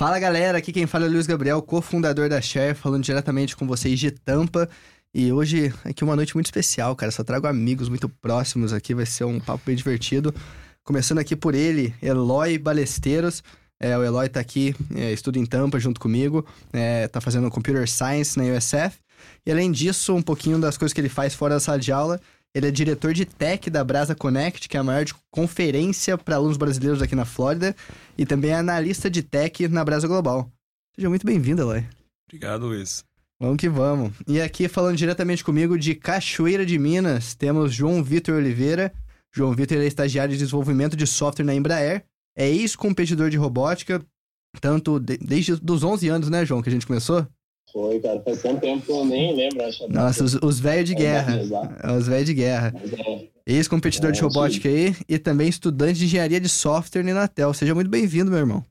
Fala 0.00 0.18
galera, 0.18 0.56
aqui 0.56 0.72
quem 0.72 0.86
fala 0.86 1.04
é 1.04 1.08
o 1.08 1.12
Luiz 1.12 1.26
Gabriel, 1.26 1.60
cofundador 1.60 2.26
da 2.26 2.40
Share, 2.40 2.74
falando 2.74 3.04
diretamente 3.04 3.54
com 3.54 3.66
vocês 3.66 4.00
de 4.00 4.10
Tampa. 4.10 4.66
E 5.12 5.30
hoje 5.30 5.74
aqui 5.84 6.02
uma 6.02 6.16
noite 6.16 6.34
muito 6.34 6.46
especial, 6.46 6.96
cara. 6.96 7.12
Só 7.12 7.22
trago 7.22 7.46
amigos 7.46 7.90
muito 7.90 8.08
próximos 8.08 8.72
aqui, 8.72 8.94
vai 8.94 9.04
ser 9.04 9.24
um 9.24 9.38
papo 9.38 9.62
bem 9.66 9.76
divertido. 9.76 10.34
Começando 10.82 11.18
aqui 11.18 11.36
por 11.36 11.54
ele, 11.54 11.94
Eloy 12.00 12.56
Balesteiros. 12.56 13.44
É, 13.78 13.94
o 13.98 14.02
Eloy 14.02 14.26
tá 14.30 14.40
aqui, 14.40 14.74
é, 14.94 15.12
estuda 15.12 15.38
em 15.38 15.44
Tampa 15.44 15.78
junto 15.78 16.00
comigo, 16.00 16.46
é, 16.72 17.06
tá 17.06 17.20
fazendo 17.20 17.50
Computer 17.50 17.86
Science 17.86 18.38
na 18.38 18.44
USF. 18.44 18.98
E 19.44 19.50
além 19.50 19.70
disso, 19.70 20.14
um 20.14 20.22
pouquinho 20.22 20.58
das 20.58 20.76
coisas 20.76 20.92
que 20.92 21.00
ele 21.00 21.08
faz 21.08 21.34
fora 21.34 21.54
da 21.54 21.60
sala 21.60 21.78
de 21.78 21.92
aula. 21.92 22.20
Ele 22.52 22.66
é 22.66 22.70
diretor 22.70 23.14
de 23.14 23.24
tech 23.24 23.70
da 23.70 23.84
Brasa 23.84 24.14
Connect, 24.14 24.68
que 24.68 24.76
é 24.76 24.80
a 24.80 24.84
maior 24.84 25.04
conferência 25.30 26.18
para 26.18 26.34
alunos 26.34 26.56
brasileiros 26.56 27.00
aqui 27.00 27.14
na 27.14 27.24
Flórida, 27.24 27.76
e 28.18 28.26
também 28.26 28.50
é 28.50 28.54
analista 28.54 29.08
de 29.08 29.22
tech 29.22 29.68
na 29.68 29.84
Brasa 29.84 30.08
Global. 30.08 30.50
Seja 30.96 31.08
muito 31.08 31.24
bem-vindo, 31.24 31.62
Eloy. 31.62 31.84
Obrigado, 32.28 32.66
Luiz. 32.66 33.04
Vamos 33.40 33.56
que 33.56 33.68
vamos. 33.68 34.12
E 34.26 34.40
aqui, 34.40 34.68
falando 34.68 34.96
diretamente 34.96 35.44
comigo 35.44 35.78
de 35.78 35.94
Cachoeira 35.94 36.66
de 36.66 36.78
Minas, 36.78 37.34
temos 37.34 37.72
João 37.72 38.02
Vitor 38.02 38.34
Oliveira. 38.34 38.92
João 39.32 39.54
Vitor 39.54 39.78
é 39.78 39.86
estagiário 39.86 40.32
de 40.32 40.38
desenvolvimento 40.38 40.96
de 40.96 41.06
software 41.06 41.44
na 41.44 41.54
Embraer, 41.54 42.04
é 42.36 42.48
ex-competidor 42.48 43.30
de 43.30 43.36
robótica, 43.36 44.04
tanto 44.60 44.98
de, 44.98 45.16
desde 45.18 45.52
os 45.52 45.84
11 45.84 46.08
anos, 46.08 46.28
né, 46.28 46.44
João, 46.44 46.60
que 46.60 46.68
a 46.68 46.72
gente 46.72 46.86
começou? 46.86 47.26
Foi, 47.72 48.00
cara, 48.00 48.20
faz 48.20 48.42
tanto 48.42 48.60
tempo 48.60 48.84
que 48.84 48.92
eu 48.92 49.04
nem 49.04 49.34
lembro. 49.34 49.64
Acho 49.64 49.88
Nossa, 49.88 50.24
os, 50.24 50.34
os 50.34 50.58
velhos 50.58 50.88
de 50.88 50.94
guerra. 50.94 51.40
É, 51.82 51.92
os 51.92 52.06
velhos 52.06 52.26
de 52.26 52.34
guerra. 52.34 52.74
É, 53.06 53.28
Ex-competidor 53.46 54.10
é, 54.10 54.12
de 54.12 54.20
robótica 54.20 54.68
aí 54.68 54.94
e 55.08 55.18
também 55.18 55.48
estudante 55.48 55.98
de 55.98 56.04
engenharia 56.06 56.40
de 56.40 56.48
software 56.48 57.02
na 57.02 57.10
Inatel. 57.10 57.54
Seja 57.54 57.74
muito 57.74 57.90
bem-vindo, 57.90 58.30
meu 58.30 58.40
irmão. 58.40 58.64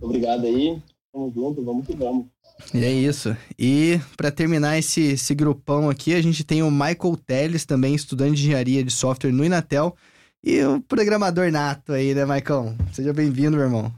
Obrigado 0.00 0.46
aí. 0.46 0.80
Tamo 1.12 1.32
junto, 1.34 1.62
vamos 1.62 1.86
que 1.86 1.94
vamos. 1.94 2.26
E 2.72 2.84
é 2.84 2.92
isso. 2.92 3.36
E 3.58 4.00
para 4.16 4.30
terminar 4.30 4.78
esse, 4.78 5.00
esse 5.00 5.34
grupão 5.34 5.90
aqui, 5.90 6.14
a 6.14 6.22
gente 6.22 6.44
tem 6.44 6.62
o 6.62 6.70
Michael 6.70 7.16
Teles, 7.26 7.66
também 7.66 7.94
estudante 7.94 8.36
de 8.36 8.42
engenharia 8.44 8.82
de 8.82 8.92
software 8.92 9.32
no 9.32 9.44
Inatel. 9.44 9.94
E 10.42 10.62
o 10.64 10.80
programador 10.80 11.50
nato 11.50 11.92
aí, 11.92 12.14
né, 12.14 12.24
Maicon? 12.24 12.74
Seja 12.92 13.12
bem-vindo, 13.12 13.56
meu 13.56 13.66
irmão. 13.66 13.92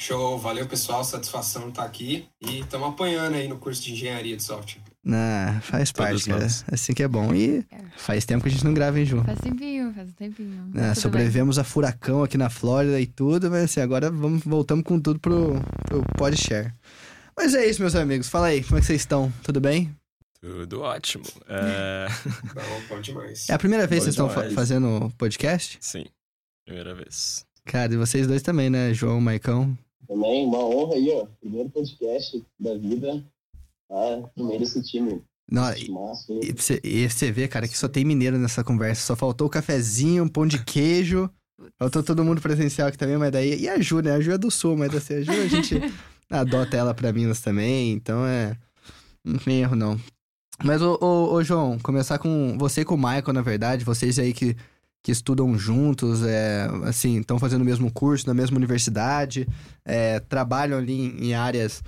Show, 0.00 0.38
valeu 0.38 0.64
pessoal, 0.64 1.02
satisfação 1.02 1.70
estar 1.70 1.82
aqui 1.82 2.28
e 2.40 2.60
estamos 2.60 2.88
apanhando 2.88 3.34
aí 3.34 3.48
no 3.48 3.58
curso 3.58 3.82
de 3.82 3.92
engenharia 3.92 4.36
de 4.36 4.42
software. 4.44 4.80
Ah, 5.04 5.58
faz 5.60 5.90
parte, 5.90 6.24
cara. 6.26 6.46
Assim 6.70 6.94
que 6.94 7.02
é 7.02 7.08
bom. 7.08 7.34
E 7.34 7.66
faz 7.96 8.24
tempo 8.24 8.44
que 8.44 8.48
a 8.48 8.52
gente 8.52 8.64
não 8.64 8.72
grava, 8.72 9.00
hein, 9.00 9.04
Ju? 9.04 9.24
Faz 9.24 9.40
tempinho, 9.40 9.92
faz 9.92 10.08
um 10.08 10.12
tempinho. 10.12 10.70
Ah, 10.76 10.94
sobrevivemos 10.94 11.56
bem. 11.56 11.62
a 11.62 11.64
furacão 11.64 12.22
aqui 12.22 12.38
na 12.38 12.48
Flórida 12.48 13.00
e 13.00 13.08
tudo, 13.08 13.50
mas 13.50 13.64
assim, 13.64 13.80
agora 13.80 14.08
vamos, 14.08 14.44
voltamos 14.44 14.84
com 14.84 15.00
tudo 15.00 15.18
pro, 15.18 15.60
pro 15.88 16.04
PodShare. 16.16 16.72
Mas 17.36 17.52
é 17.54 17.66
isso, 17.66 17.80
meus 17.80 17.96
amigos. 17.96 18.28
Fala 18.28 18.46
aí, 18.46 18.62
como 18.62 18.78
é 18.78 18.80
que 18.80 18.86
vocês 18.86 19.00
estão? 19.00 19.32
Tudo 19.42 19.60
bem? 19.60 19.92
Tudo 20.40 20.80
ótimo. 20.82 21.24
É... 21.48 22.06
bom, 22.54 22.94
bom 22.94 23.00
demais. 23.00 23.48
É 23.48 23.54
a 23.54 23.58
primeira 23.58 23.84
vez 23.84 24.04
que 24.04 24.12
vocês 24.12 24.14
estão 24.14 24.30
fa 24.30 24.48
fazendo 24.52 25.12
podcast? 25.18 25.76
Sim, 25.80 26.06
primeira 26.64 26.94
vez. 26.94 27.44
Cara, 27.64 27.92
e 27.92 27.96
vocês 27.96 28.28
dois 28.28 28.42
também, 28.42 28.70
né? 28.70 28.94
João, 28.94 29.20
Maicão? 29.20 29.76
Também, 30.08 30.46
uma 30.46 30.64
honra 30.64 30.94
aí, 30.94 31.10
ó. 31.12 31.26
Primeiro 31.38 31.68
podcast 31.68 32.42
da 32.58 32.74
vida. 32.74 33.22
Ah, 33.90 34.22
primeiro 34.34 34.64
esse 34.64 34.82
time. 34.82 35.22
Não, 35.50 35.70
e, 35.74 35.90
e, 36.42 36.52
você, 36.52 36.80
e 36.82 37.08
você 37.08 37.30
vê, 37.30 37.46
cara, 37.46 37.68
que 37.68 37.76
só 37.76 37.88
tem 37.88 38.04
mineiro 38.04 38.38
nessa 38.38 38.64
conversa. 38.64 39.02
Só 39.02 39.14
faltou 39.14 39.46
o 39.46 39.50
cafezinho, 39.50 40.24
um 40.24 40.28
pão 40.28 40.46
de 40.46 40.62
queijo. 40.64 41.30
Faltou 41.78 42.02
todo 42.02 42.24
mundo 42.24 42.40
presencial 42.40 42.88
aqui 42.88 42.96
também, 42.96 43.18
mas 43.18 43.32
daí. 43.32 43.60
E 43.60 43.68
a 43.68 43.78
Ju, 43.78 44.00
né? 44.00 44.12
A 44.12 44.20
Ju 44.20 44.32
é 44.32 44.38
do 44.38 44.50
sul, 44.50 44.76
mas 44.76 44.94
assim, 44.94 45.14
a 45.14 45.22
Ju 45.22 45.32
a 45.32 45.46
gente 45.46 45.74
adota 46.30 46.76
ela 46.76 46.94
pra 46.94 47.12
Minas 47.12 47.40
também, 47.40 47.92
então 47.92 48.26
é. 48.26 48.56
Não 49.24 49.38
tem 49.38 49.60
erro, 49.60 49.76
não. 49.76 50.00
Mas, 50.64 50.82
ô, 50.82 50.98
ô, 51.00 51.34
ô, 51.34 51.44
João, 51.44 51.78
começar 51.78 52.18
com 52.18 52.56
você 52.58 52.80
e 52.80 52.84
com 52.84 52.94
o 52.94 52.98
Michael, 52.98 53.32
na 53.32 53.42
verdade, 53.42 53.84
vocês 53.84 54.18
aí 54.18 54.32
que 54.32 54.56
que 55.02 55.12
estudam 55.12 55.56
juntos, 55.58 56.22
é, 56.22 56.68
assim, 56.84 57.20
estão 57.20 57.38
fazendo 57.38 57.62
o 57.62 57.64
mesmo 57.64 57.92
curso 57.92 58.26
na 58.26 58.34
mesma 58.34 58.56
universidade, 58.56 59.46
é, 59.84 60.20
trabalham 60.20 60.78
ali 60.78 60.92
em, 60.92 61.28
em, 61.28 61.34
áreas 61.34 61.82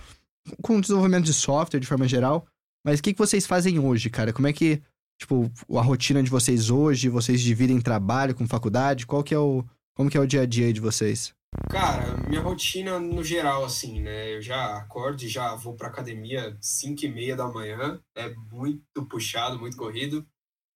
com 0.63 0.81
desenvolvimento 0.81 1.25
de 1.25 1.35
software 1.35 1.81
de 1.81 1.87
forma 1.87 2.09
geral. 2.09 2.47
Mas 2.85 2.99
o 2.99 3.03
que, 3.03 3.13
que 3.13 3.19
vocês 3.19 3.47
fazem 3.47 3.79
hoje, 3.79 4.09
cara? 4.09 4.33
Como 4.33 4.49
é 4.49 4.53
que, 4.53 4.81
tipo, 5.19 5.51
a 5.77 5.83
rotina 5.83 6.23
de 6.23 6.31
vocês 6.31 6.71
hoje? 6.71 7.09
Vocês 7.09 7.41
dividem 7.41 7.81
trabalho 7.81 8.35
com 8.35 8.47
faculdade? 8.47 9.07
Qual 9.07 9.23
que 9.23 9.35
é 9.35 9.39
o, 9.39 9.65
como 9.95 10.09
que 10.09 10.17
é 10.17 10.21
o 10.21 10.27
dia 10.27 10.43
a 10.43 10.47
dia 10.47 10.73
de 10.73 10.81
vocês? 10.81 11.35
Cara, 11.69 12.17
minha 12.29 12.41
rotina 12.41 12.99
no 12.99 13.23
geral, 13.25 13.65
assim, 13.65 14.01
né? 14.01 14.35
Eu 14.35 14.41
já 14.41 14.77
acordo 14.77 15.23
e 15.23 15.29
já 15.29 15.55
vou 15.57 15.75
pra 15.75 15.89
academia 15.89 16.57
5 16.61 17.05
e 17.05 17.09
meia 17.09 17.37
da 17.37 17.49
manhã. 17.49 18.01
É 18.17 18.33
muito 18.51 19.05
puxado, 19.09 19.59
muito 19.59 19.77
corrido 19.77 20.27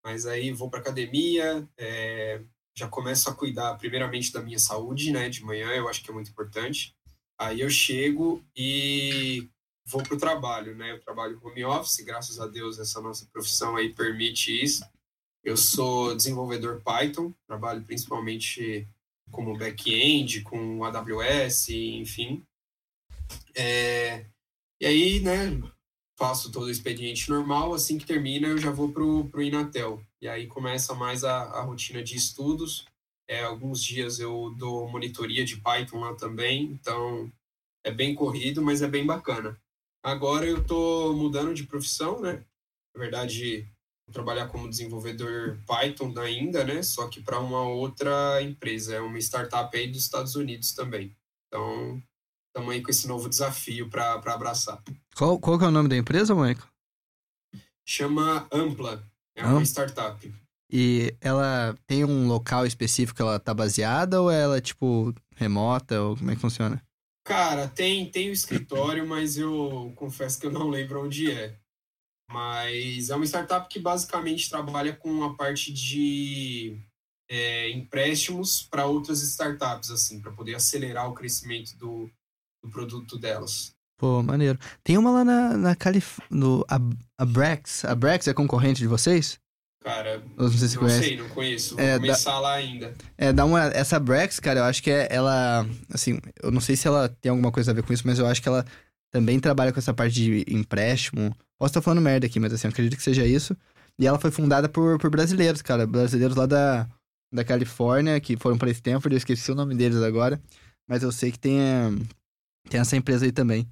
mas 0.04 0.26
aí 0.26 0.52
vou 0.52 0.68
para 0.68 0.80
academia, 0.80 1.66
é, 1.78 2.42
já 2.76 2.86
começo 2.86 3.30
a 3.30 3.34
cuidar 3.34 3.74
primeiramente 3.76 4.30
da 4.30 4.42
minha 4.42 4.58
saúde, 4.58 5.10
né, 5.10 5.28
de 5.30 5.42
manhã, 5.42 5.70
eu 5.70 5.88
acho 5.88 6.02
que 6.02 6.10
é 6.10 6.14
muito 6.14 6.30
importante. 6.30 6.94
Aí 7.38 7.60
eu 7.62 7.70
chego 7.70 8.44
e 8.54 9.48
vou 9.86 10.02
para 10.02 10.14
o 10.14 10.18
trabalho, 10.18 10.74
né, 10.76 10.92
eu 10.92 11.00
trabalho 11.00 11.40
home 11.42 11.64
office, 11.64 12.04
graças 12.04 12.38
a 12.38 12.46
Deus 12.46 12.78
essa 12.78 13.00
nossa 13.00 13.26
profissão 13.32 13.76
aí 13.76 13.94
permite 13.94 14.52
isso. 14.62 14.84
Eu 15.42 15.56
sou 15.56 16.14
desenvolvedor 16.14 16.82
Python, 16.82 17.32
trabalho 17.46 17.82
principalmente 17.82 18.86
como 19.30 19.56
back-end, 19.56 20.42
com 20.42 20.84
AWS, 20.84 21.70
enfim. 21.70 22.42
É, 23.54 24.26
e 24.80 24.86
aí, 24.86 25.20
né, 25.20 25.62
faço 26.16 26.50
todo 26.50 26.66
o 26.66 26.70
expediente 26.70 27.28
normal, 27.28 27.74
assim 27.74 27.98
que 27.98 28.06
termina 28.06 28.48
eu 28.48 28.58
já 28.58 28.70
vou 28.70 28.92
pro, 28.92 29.28
pro 29.28 29.42
Inatel. 29.42 30.04
E 30.20 30.28
aí 30.28 30.46
começa 30.46 30.94
mais 30.94 31.24
a, 31.24 31.42
a 31.42 31.62
rotina 31.62 32.02
de 32.02 32.16
estudos. 32.16 32.86
É, 33.28 33.42
alguns 33.42 33.82
dias 33.82 34.18
eu 34.18 34.54
dou 34.56 34.88
monitoria 34.88 35.44
de 35.44 35.56
Python 35.56 36.00
lá 36.00 36.14
também, 36.14 36.64
então 36.64 37.32
é 37.82 37.90
bem 37.90 38.14
corrido, 38.14 38.62
mas 38.62 38.82
é 38.82 38.88
bem 38.88 39.04
bacana. 39.04 39.58
Agora 40.02 40.44
eu 40.44 40.58
estou 40.58 41.14
mudando 41.16 41.54
de 41.54 41.64
profissão, 41.64 42.20
né? 42.20 42.44
Na 42.94 43.00
verdade, 43.00 43.66
vou 44.06 44.12
trabalhar 44.12 44.48
como 44.48 44.68
desenvolvedor 44.68 45.58
Python 45.66 46.12
ainda, 46.18 46.62
né? 46.64 46.82
Só 46.82 47.08
que 47.08 47.22
para 47.22 47.40
uma 47.40 47.66
outra 47.66 48.42
empresa, 48.42 48.94
é 48.94 49.00
uma 49.00 49.18
startup 49.18 49.74
aí 49.76 49.88
dos 49.88 50.02
Estados 50.02 50.36
Unidos 50.36 50.72
também. 50.72 51.16
Então, 51.48 52.02
estamos 52.54 52.72
aí 52.72 52.80
com 52.80 52.90
esse 52.90 53.08
novo 53.08 53.28
desafio 53.28 53.90
para 53.90 54.14
abraçar. 54.14 54.80
Qual, 55.16 55.40
qual 55.40 55.58
que 55.58 55.64
é 55.64 55.68
o 55.68 55.72
nome 55.72 55.88
da 55.88 55.96
empresa, 55.96 56.36
Michael? 56.36 56.68
Chama 57.84 58.46
Ampla. 58.52 59.04
É 59.34 59.44
uma 59.44 59.62
startup. 59.64 60.32
E 60.70 61.14
ela 61.20 61.76
tem 61.86 62.04
um 62.04 62.28
local 62.28 62.64
específico 62.64 63.16
que 63.16 63.22
ela 63.22 63.40
tá 63.40 63.52
baseada 63.52 64.22
ou 64.22 64.30
ela 64.30 64.58
é 64.58 64.60
tipo 64.60 65.12
remota 65.34 66.00
ou 66.00 66.16
como 66.16 66.30
é 66.30 66.36
que 66.36 66.40
funciona? 66.40 66.80
Cara, 67.26 67.66
tem 67.66 68.08
tem 68.08 68.30
o 68.30 68.32
escritório, 68.32 69.06
mas 69.06 69.36
eu 69.36 69.92
confesso 69.96 70.38
que 70.38 70.46
eu 70.46 70.52
não 70.52 70.70
lembro 70.70 71.04
onde 71.04 71.30
é. 71.30 71.58
Mas 72.30 73.10
é 73.10 73.16
uma 73.16 73.26
startup 73.26 73.68
que 73.68 73.80
basicamente 73.80 74.48
trabalha 74.48 74.94
com 74.94 75.24
a 75.24 75.34
parte 75.34 75.72
de 75.72 76.78
é, 77.28 77.70
empréstimos 77.70 78.62
para 78.62 78.86
outras 78.86 79.22
startups, 79.22 79.90
assim, 79.90 80.20
para 80.20 80.32
poder 80.32 80.54
acelerar 80.54 81.08
o 81.08 81.14
crescimento 81.14 81.76
do, 81.76 82.10
do 82.64 82.70
produto 82.70 83.18
delas. 83.18 83.74
Pô, 83.98 84.22
maneiro. 84.22 84.58
Tem 84.82 84.98
uma 84.98 85.10
lá 85.10 85.24
na, 85.24 85.56
na 85.56 85.76
Califórnia. 85.76 86.28
No, 86.30 86.64
a, 86.68 87.24
Brex. 87.24 87.84
A 87.84 87.94
Brex 87.94 88.26
é 88.26 88.34
concorrente 88.34 88.80
de 88.80 88.88
vocês? 88.88 89.38
Cara, 89.82 90.22
não 90.36 90.50
sei 90.50 90.68
se 90.68 90.74
não 90.76 90.82
conhece. 90.82 91.04
sei, 91.04 91.16
não 91.18 91.28
conheço. 91.28 91.76
Vou 91.76 91.84
é, 91.84 91.98
começar 91.98 92.40
lá 92.40 92.54
ainda. 92.54 92.94
É, 93.18 93.32
dá 93.32 93.44
uma. 93.44 93.64
Essa 93.66 94.00
Brex, 94.00 94.40
cara, 94.40 94.60
eu 94.60 94.64
acho 94.64 94.82
que 94.82 94.90
é, 94.90 95.06
ela. 95.10 95.66
Assim, 95.92 96.18
eu 96.42 96.50
não 96.50 96.60
sei 96.60 96.74
se 96.74 96.88
ela 96.88 97.08
tem 97.20 97.28
alguma 97.28 97.52
coisa 97.52 97.70
a 97.70 97.74
ver 97.74 97.82
com 97.82 97.92
isso, 97.92 98.06
mas 98.06 98.18
eu 98.18 98.26
acho 98.26 98.40
que 98.40 98.48
ela 98.48 98.64
também 99.12 99.38
trabalha 99.38 99.72
com 99.72 99.78
essa 99.78 99.92
parte 99.92 100.14
de 100.14 100.44
empréstimo. 100.48 101.36
Posso 101.58 101.70
estar 101.70 101.82
falando 101.82 102.00
merda 102.00 102.26
aqui, 102.26 102.40
mas 102.40 102.52
assim, 102.52 102.66
eu 102.66 102.70
acredito 102.70 102.96
que 102.96 103.02
seja 103.02 103.26
isso. 103.26 103.54
E 103.98 104.06
ela 104.06 104.18
foi 104.18 104.30
fundada 104.30 104.68
por, 104.68 104.98
por 104.98 105.10
brasileiros, 105.10 105.60
cara. 105.60 105.86
Brasileiros 105.86 106.34
lá 106.34 106.46
da, 106.46 106.88
da 107.32 107.44
Califórnia, 107.44 108.18
que 108.20 108.36
foram 108.36 108.56
para 108.56 108.70
esse 108.70 108.82
tempo, 108.82 109.06
eu 109.06 109.16
esqueci 109.16 109.52
o 109.52 109.54
nome 109.54 109.74
deles 109.74 109.98
agora. 109.98 110.40
Mas 110.88 111.02
eu 111.02 111.12
sei 111.12 111.30
que 111.30 111.38
tem, 111.38 111.60
tem 112.68 112.80
essa 112.80 112.96
empresa 112.96 113.24
aí 113.24 113.32
também. 113.32 113.66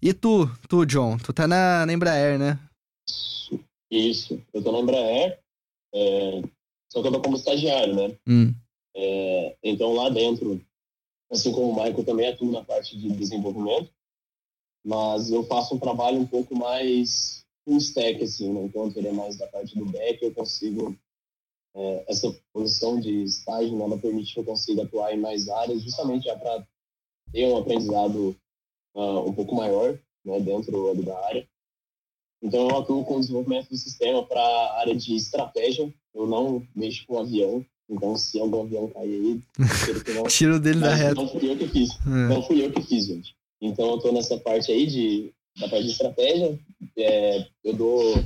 E 0.00 0.12
tu, 0.12 0.48
tu, 0.68 0.84
John, 0.86 1.16
tu 1.18 1.32
tá 1.32 1.46
na, 1.46 1.84
na 1.84 1.92
Embraer, 1.92 2.38
né? 2.38 2.58
Isso, 3.90 4.40
eu 4.52 4.62
tô 4.62 4.70
na 4.70 4.80
Embraer, 4.80 5.40
é, 5.94 6.42
só 6.92 7.00
que 7.00 7.08
eu 7.08 7.12
tô 7.12 7.20
como 7.20 7.36
estagiário, 7.36 7.94
né? 7.94 8.16
Hum. 8.26 8.54
É, 8.94 9.56
então 9.62 9.94
lá 9.94 10.08
dentro, 10.10 10.60
assim 11.30 11.52
como 11.52 11.70
o 11.70 11.74
Michael 11.74 12.04
também 12.04 12.28
atuo 12.28 12.52
na 12.52 12.62
parte 12.62 12.98
de 12.98 13.08
desenvolvimento, 13.10 13.90
mas 14.84 15.30
eu 15.30 15.42
faço 15.44 15.74
um 15.74 15.78
trabalho 15.78 16.18
um 16.18 16.26
pouco 16.26 16.54
mais 16.56 17.44
full 17.64 17.78
stack, 17.78 18.22
assim, 18.22 18.52
né? 18.52 18.62
enquanto 18.64 18.96
ele 18.96 19.08
é 19.08 19.12
mais 19.12 19.36
da 19.36 19.46
parte 19.46 19.76
do 19.76 19.86
back, 19.86 20.22
eu 20.22 20.32
consigo 20.32 20.96
é, 21.74 22.04
essa 22.08 22.34
posição 22.52 23.00
de 23.00 23.22
estágio, 23.22 23.76
né, 23.76 23.84
ela 23.84 23.98
permite 23.98 24.34
que 24.34 24.40
eu 24.40 24.44
consiga 24.44 24.82
atuar 24.82 25.14
em 25.14 25.20
mais 25.20 25.48
áreas, 25.48 25.82
justamente 25.82 26.24
já 26.24 26.36
para 26.36 26.66
ter 27.32 27.46
um 27.46 27.56
aprendizado 27.56 28.36
uh, 28.94 29.28
um 29.28 29.32
pouco 29.32 29.54
maior 29.54 29.98
né, 30.24 30.40
dentro 30.40 30.90
ali 30.90 31.02
da 31.02 31.18
área. 31.26 31.46
Então, 32.42 32.68
eu 32.68 32.78
atuo 32.78 33.04
com 33.04 33.16
o 33.16 33.20
desenvolvimento 33.20 33.68
do 33.68 33.76
sistema 33.76 34.24
para 34.24 34.40
a 34.40 34.80
área 34.80 34.94
de 34.94 35.16
estratégia. 35.16 35.92
Eu 36.14 36.26
não 36.26 36.66
mexo 36.74 37.04
com 37.06 37.18
avião. 37.18 37.64
Então, 37.90 38.16
se 38.16 38.38
algum 38.38 38.62
avião 38.62 38.88
cair 38.88 39.14
aí, 39.14 40.14
não. 40.14 40.24
Tiro 40.28 40.60
dele 40.60 40.80
da 40.80 40.94
reta. 40.94 41.14
Não 41.14 41.28
fui 41.28 41.50
eu 41.50 41.56
que 41.56 41.66
fiz. 41.68 41.90
É. 42.06 42.28
Não 42.28 42.42
fui 42.42 42.64
eu 42.64 42.70
que 42.70 42.82
fiz, 42.82 43.06
gente. 43.06 43.34
Então, 43.60 43.88
eu 43.90 43.96
estou 43.96 44.12
nessa 44.12 44.38
parte 44.38 44.70
aí 44.70 44.86
de, 44.86 45.32
da 45.58 45.68
parte 45.68 45.84
de 45.84 45.92
estratégia. 45.92 46.58
É, 46.96 47.46
eu 47.64 47.72
dou 47.72 48.24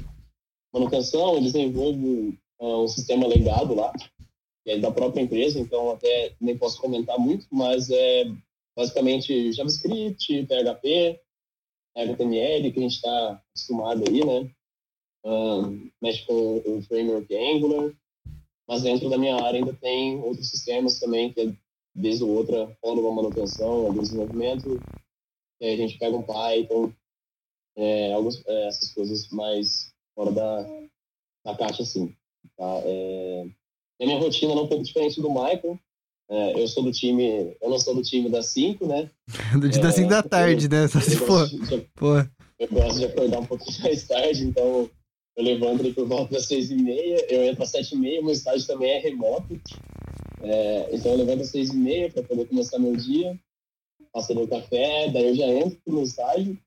manutenção, 0.72 1.34
eu 1.34 1.40
desenvolvo 1.40 2.34
ah, 2.60 2.78
um 2.78 2.88
sistema 2.88 3.26
legado 3.26 3.75
lá, 3.75 3.93
que 4.64 4.70
é 4.70 4.78
da 4.78 4.90
própria 4.90 5.22
empresa, 5.22 5.58
então 5.58 5.90
até 5.90 6.32
nem 6.40 6.56
posso 6.56 6.81
comentar 6.81 7.19
muito, 7.19 7.46
mas 7.50 7.90
é 7.90 8.25
basicamente 8.76 9.52
JavaScript, 9.52 10.46
PHP, 10.46 11.20
HTML, 11.96 12.72
que 12.72 12.78
a 12.78 12.82
gente 12.82 12.94
está 12.94 13.42
acostumado 13.50 14.04
aí, 14.08 14.24
né? 14.24 14.50
Ahn, 15.24 15.90
mexe 16.00 16.24
com 16.26 16.56
o 16.66 16.82
framework 16.82 17.34
Angular, 17.34 17.94
mas 18.66 18.82
dentro 18.82 19.08
da 19.08 19.19
minha 19.19 19.36
área 19.36 19.58
ainda 19.60 19.74
tem 19.74 20.20
outros 20.20 20.50
sistemas 20.50 20.98
também, 20.98 21.32
que 21.32 21.40
é 21.40 21.54
ou 22.22 22.30
outra 22.30 22.76
rola 22.82 23.00
uma 23.02 23.22
manutenção, 23.22 23.86
algum 23.86 24.00
desenvolvimento, 24.00 24.80
a 25.60 25.76
gente 25.76 25.98
pega 25.98 26.16
um 26.16 26.22
Python, 26.22 26.92
é, 27.76 28.12
alguns, 28.12 28.44
é, 28.46 28.66
essas 28.66 28.92
coisas 28.92 29.28
mais 29.28 29.92
fora 30.14 30.32
da, 30.32 30.62
da 31.44 31.56
caixa, 31.56 31.82
assim. 31.82 32.14
Tá? 32.56 32.82
É, 32.84 33.46
a 34.00 34.06
minha 34.06 34.18
rotina 34.18 34.52
é 34.52 34.56
um 34.56 34.66
pouco 34.66 34.82
diferente 34.82 35.20
do 35.20 35.30
Michael. 35.30 35.78
É, 36.34 36.58
eu 36.58 36.67
sou 36.67 36.82
do 36.82 36.90
time, 36.90 37.55
eu 37.61 37.69
não 37.69 37.79
sou 37.79 37.94
do 37.94 38.00
time 38.02 38.31
das 38.31 38.46
5, 38.46 38.87
né? 38.87 39.11
Do 39.61 39.69
dia 39.69 39.82
das 39.82 39.94
5 39.96 40.08
da 40.08 40.23
tarde, 40.23 40.67
né? 40.67 40.88
Só 40.88 40.99
se 40.99 41.12
Eu 41.12 41.26
for. 41.26 41.46
Pô, 41.94 42.17
eu 42.58 42.69
gosto 42.70 42.99
de 43.00 43.05
acordar 43.05 43.40
um 43.40 43.44
pouquinho 43.44 43.76
mais 43.84 44.06
tarde, 44.08 44.44
então 44.46 44.88
eu 45.37 45.44
levanto 45.44 45.81
ali 45.81 45.93
por 45.93 46.06
volta 46.08 46.32
das 46.32 46.46
6 46.46 46.70
e 46.70 46.76
meia, 46.76 47.26
eu 47.31 47.44
entro 47.44 47.62
às 47.62 47.69
7 47.69 47.94
e 47.94 47.99
meia, 47.99 48.23
meu 48.23 48.31
estágio 48.32 48.67
também 48.67 48.93
é 48.93 48.99
remoto. 48.99 49.61
É, 50.40 50.88
então 50.94 51.12
eu 51.12 51.19
levanto 51.19 51.43
às 51.43 51.50
6 51.50 51.69
e 51.69 51.76
meia 51.76 52.11
para 52.11 52.23
poder 52.23 52.46
começar 52.46 52.78
meu 52.78 52.96
dia, 52.96 53.38
faço 54.11 54.32
o 54.32 54.49
café, 54.49 55.11
daí 55.11 55.26
eu 55.28 55.35
já 55.35 55.46
entro 55.46 55.78
no 55.87 56.02
estágio. 56.02 56.58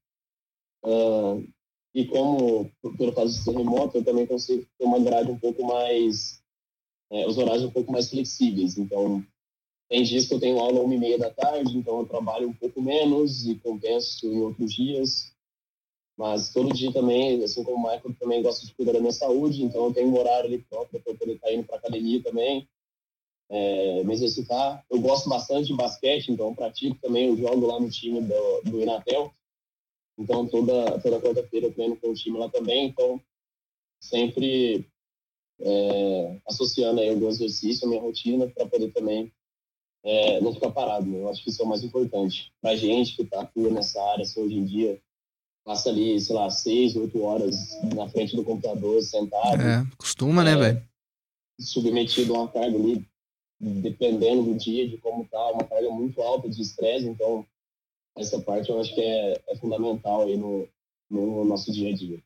Ah, 0.83 1.41
e 1.95 2.05
como, 2.05 2.69
por- 2.83 2.95
pelo 2.97 3.13
fato 3.13 3.29
de 3.29 3.33
ser 3.37 3.51
remoto, 3.51 3.97
eu 3.97 4.03
também 4.03 4.27
consigo 4.27 4.63
ter 4.77 4.85
uma 4.85 4.99
grade 4.99 5.31
um 5.31 5.39
pouco 5.39 5.65
mais, 5.65 6.39
é, 7.11 7.25
os 7.25 7.37
horários 7.37 7.63
um 7.63 7.71
pouco 7.71 7.91
mais 7.91 8.09
flexíveis. 8.11 8.77
Então, 8.77 9.25
tem 9.87 10.03
dias 10.03 10.27
que 10.27 10.33
eu 10.33 10.39
tenho 10.39 10.59
aula 10.59 10.81
uma 10.81 10.95
e 10.95 10.97
meia 10.97 11.17
da 11.17 11.29
tarde, 11.29 11.77
então 11.77 11.99
eu 11.99 12.05
trabalho 12.05 12.49
um 12.49 12.53
pouco 12.53 12.81
menos 12.81 13.45
e 13.45 13.55
compenso 13.55 14.25
em 14.25 14.41
outros 14.41 14.73
dias. 14.73 15.33
Mas 16.17 16.51
todo 16.51 16.73
dia 16.73 16.91
também, 16.91 17.43
assim 17.43 17.63
como 17.63 17.77
o 17.77 17.81
Michael, 17.81 18.15
também 18.19 18.41
gosto 18.41 18.65
de 18.65 18.73
cuidar 18.73 18.93
da 18.93 18.99
minha 18.99 19.11
saúde, 19.11 19.63
então 19.63 19.85
eu 19.85 19.93
tenho 19.93 20.09
um 20.09 20.17
horário 20.17 20.47
ali 20.47 20.59
próprio 20.63 21.01
para 21.01 21.13
poder 21.13 21.35
estar 21.35 21.51
indo 21.53 21.65
para 21.65 21.75
academia 21.75 22.23
também, 22.23 22.67
é, 23.49 24.03
me 24.03 24.13
exercitar. 24.13 24.83
Eu 24.89 24.99
gosto 25.01 25.29
bastante 25.29 25.67
de 25.67 25.75
basquete, 25.75 26.31
então 26.31 26.55
pratico 26.55 26.97
também, 27.01 27.27
eu 27.27 27.37
jogo 27.37 27.67
lá 27.67 27.79
no 27.79 27.89
time 27.89 28.21
do, 28.21 28.61
do 28.63 28.81
Inatel. 28.81 29.33
Então 30.17 30.47
toda, 30.47 30.99
toda 31.01 31.19
quarta-feira 31.19 31.67
eu 31.67 31.73
treino 31.73 31.97
com 31.97 32.09
o 32.09 32.13
time 32.13 32.39
lá 32.39 32.49
também, 32.49 32.87
então 32.87 33.21
sempre 33.99 34.87
é, 35.59 36.39
associando 36.47 37.01
aí 37.01 37.09
algum 37.09 37.27
exercício 37.27 37.85
à 37.85 37.89
minha 37.89 38.01
rotina 38.01 38.47
para 38.47 38.65
poder 38.65 38.91
também 38.93 39.31
é, 40.05 40.39
não 40.39 40.53
ficar 40.53 40.69
parado. 40.71 41.05
Né? 41.07 41.19
Eu 41.19 41.29
acho 41.29 41.43
que 41.43 41.49
isso 41.49 41.61
é 41.61 41.65
o 41.65 41.67
mais 41.67 41.83
importante. 41.83 42.51
Para 42.61 42.75
gente 42.75 43.15
que 43.15 43.23
está 43.23 43.41
atua 43.41 43.69
nessa 43.71 44.01
área 44.11 44.21
assim, 44.23 44.39
hoje 44.39 44.55
em 44.55 44.63
dia, 44.65 44.99
passa 45.65 45.89
ali, 45.89 46.21
sei 46.21 46.35
lá, 46.35 46.49
seis, 46.49 46.95
oito 46.95 47.21
horas 47.23 47.55
na 47.95 48.07
frente 48.07 48.35
do 48.35 48.43
computador, 48.43 49.01
sentado, 49.01 49.61
é, 49.61 49.85
costuma, 49.97 50.43
né, 50.43 50.51
É. 50.51 50.55
velho? 50.55 50.83
submetido 51.59 52.35
a 52.35 52.39
uma 52.39 52.47
carga 52.49 52.77
ali, 52.77 53.05
dependendo 53.59 54.43
do 54.43 54.55
dia, 54.55 54.87
de 54.87 54.97
como 54.97 55.25
tá, 55.25 55.51
uma 55.51 55.63
carga 55.63 55.89
muito 55.89 56.21
alta 56.21 56.49
de 56.49 56.61
estresse. 56.61 57.07
Então, 57.07 57.45
essa 58.17 58.39
parte 58.41 58.69
eu 58.69 58.79
acho 58.79 58.93
que 58.93 59.01
é, 59.01 59.41
é 59.47 59.55
fundamental 59.55 60.23
aí 60.23 60.35
no, 60.37 60.67
no 61.09 61.45
nosso 61.45 61.71
dia 61.71 61.93
a 61.93 61.95
dia. 61.95 62.19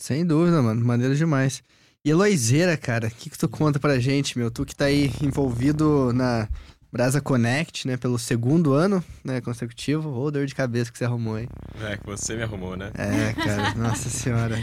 Sem 0.00 0.26
dúvida, 0.26 0.60
mano. 0.60 0.84
Maneiro 0.84 1.14
demais. 1.14 1.62
E 2.04 2.10
Eloiseira, 2.10 2.76
cara, 2.76 3.06
o 3.06 3.10
que, 3.10 3.30
que 3.30 3.38
tu 3.38 3.48
conta 3.48 3.78
pra 3.78 3.98
gente, 4.00 4.36
meu? 4.36 4.50
Tu 4.50 4.66
que 4.66 4.74
tá 4.74 4.86
aí 4.86 5.08
envolvido 5.22 6.12
na 6.12 6.48
Brasa 6.94 7.20
Connect, 7.20 7.88
né, 7.88 7.96
pelo 7.96 8.16
segundo 8.20 8.72
ano, 8.72 9.02
né, 9.24 9.40
consecutivo. 9.40 10.16
Ô, 10.16 10.30
dor 10.30 10.46
de 10.46 10.54
cabeça 10.54 10.92
que 10.92 10.98
você 10.98 11.04
arrumou, 11.04 11.36
hein? 11.36 11.48
É, 11.82 11.96
que 11.96 12.06
você 12.06 12.36
me 12.36 12.44
arrumou, 12.44 12.76
né? 12.76 12.92
É, 12.94 13.32
cara, 13.32 13.74
nossa 13.74 14.08
senhora. 14.08 14.56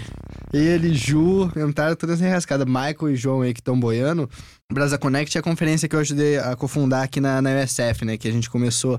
Ele, 0.53 0.93
Ju, 0.93 1.51
entraram 1.57 1.93
todas 1.93 2.21
enrascadas. 2.21 2.65
Michael 2.65 3.09
e 3.09 3.15
João 3.17 3.41
aí 3.41 3.53
que 3.53 3.59
estão 3.59 3.77
boiando. 3.77 4.29
Brasa 4.71 4.97
Connect 4.97 5.37
é 5.37 5.41
a 5.41 5.43
conferência 5.43 5.89
que 5.89 5.95
eu 5.95 5.99
ajudei 5.99 6.37
a 6.37 6.55
cofundar 6.55 7.03
aqui 7.03 7.19
na, 7.19 7.41
na 7.41 7.49
USF, 7.49 8.05
né? 8.05 8.17
Que 8.17 8.29
a 8.29 8.31
gente 8.31 8.49
começou 8.49 8.97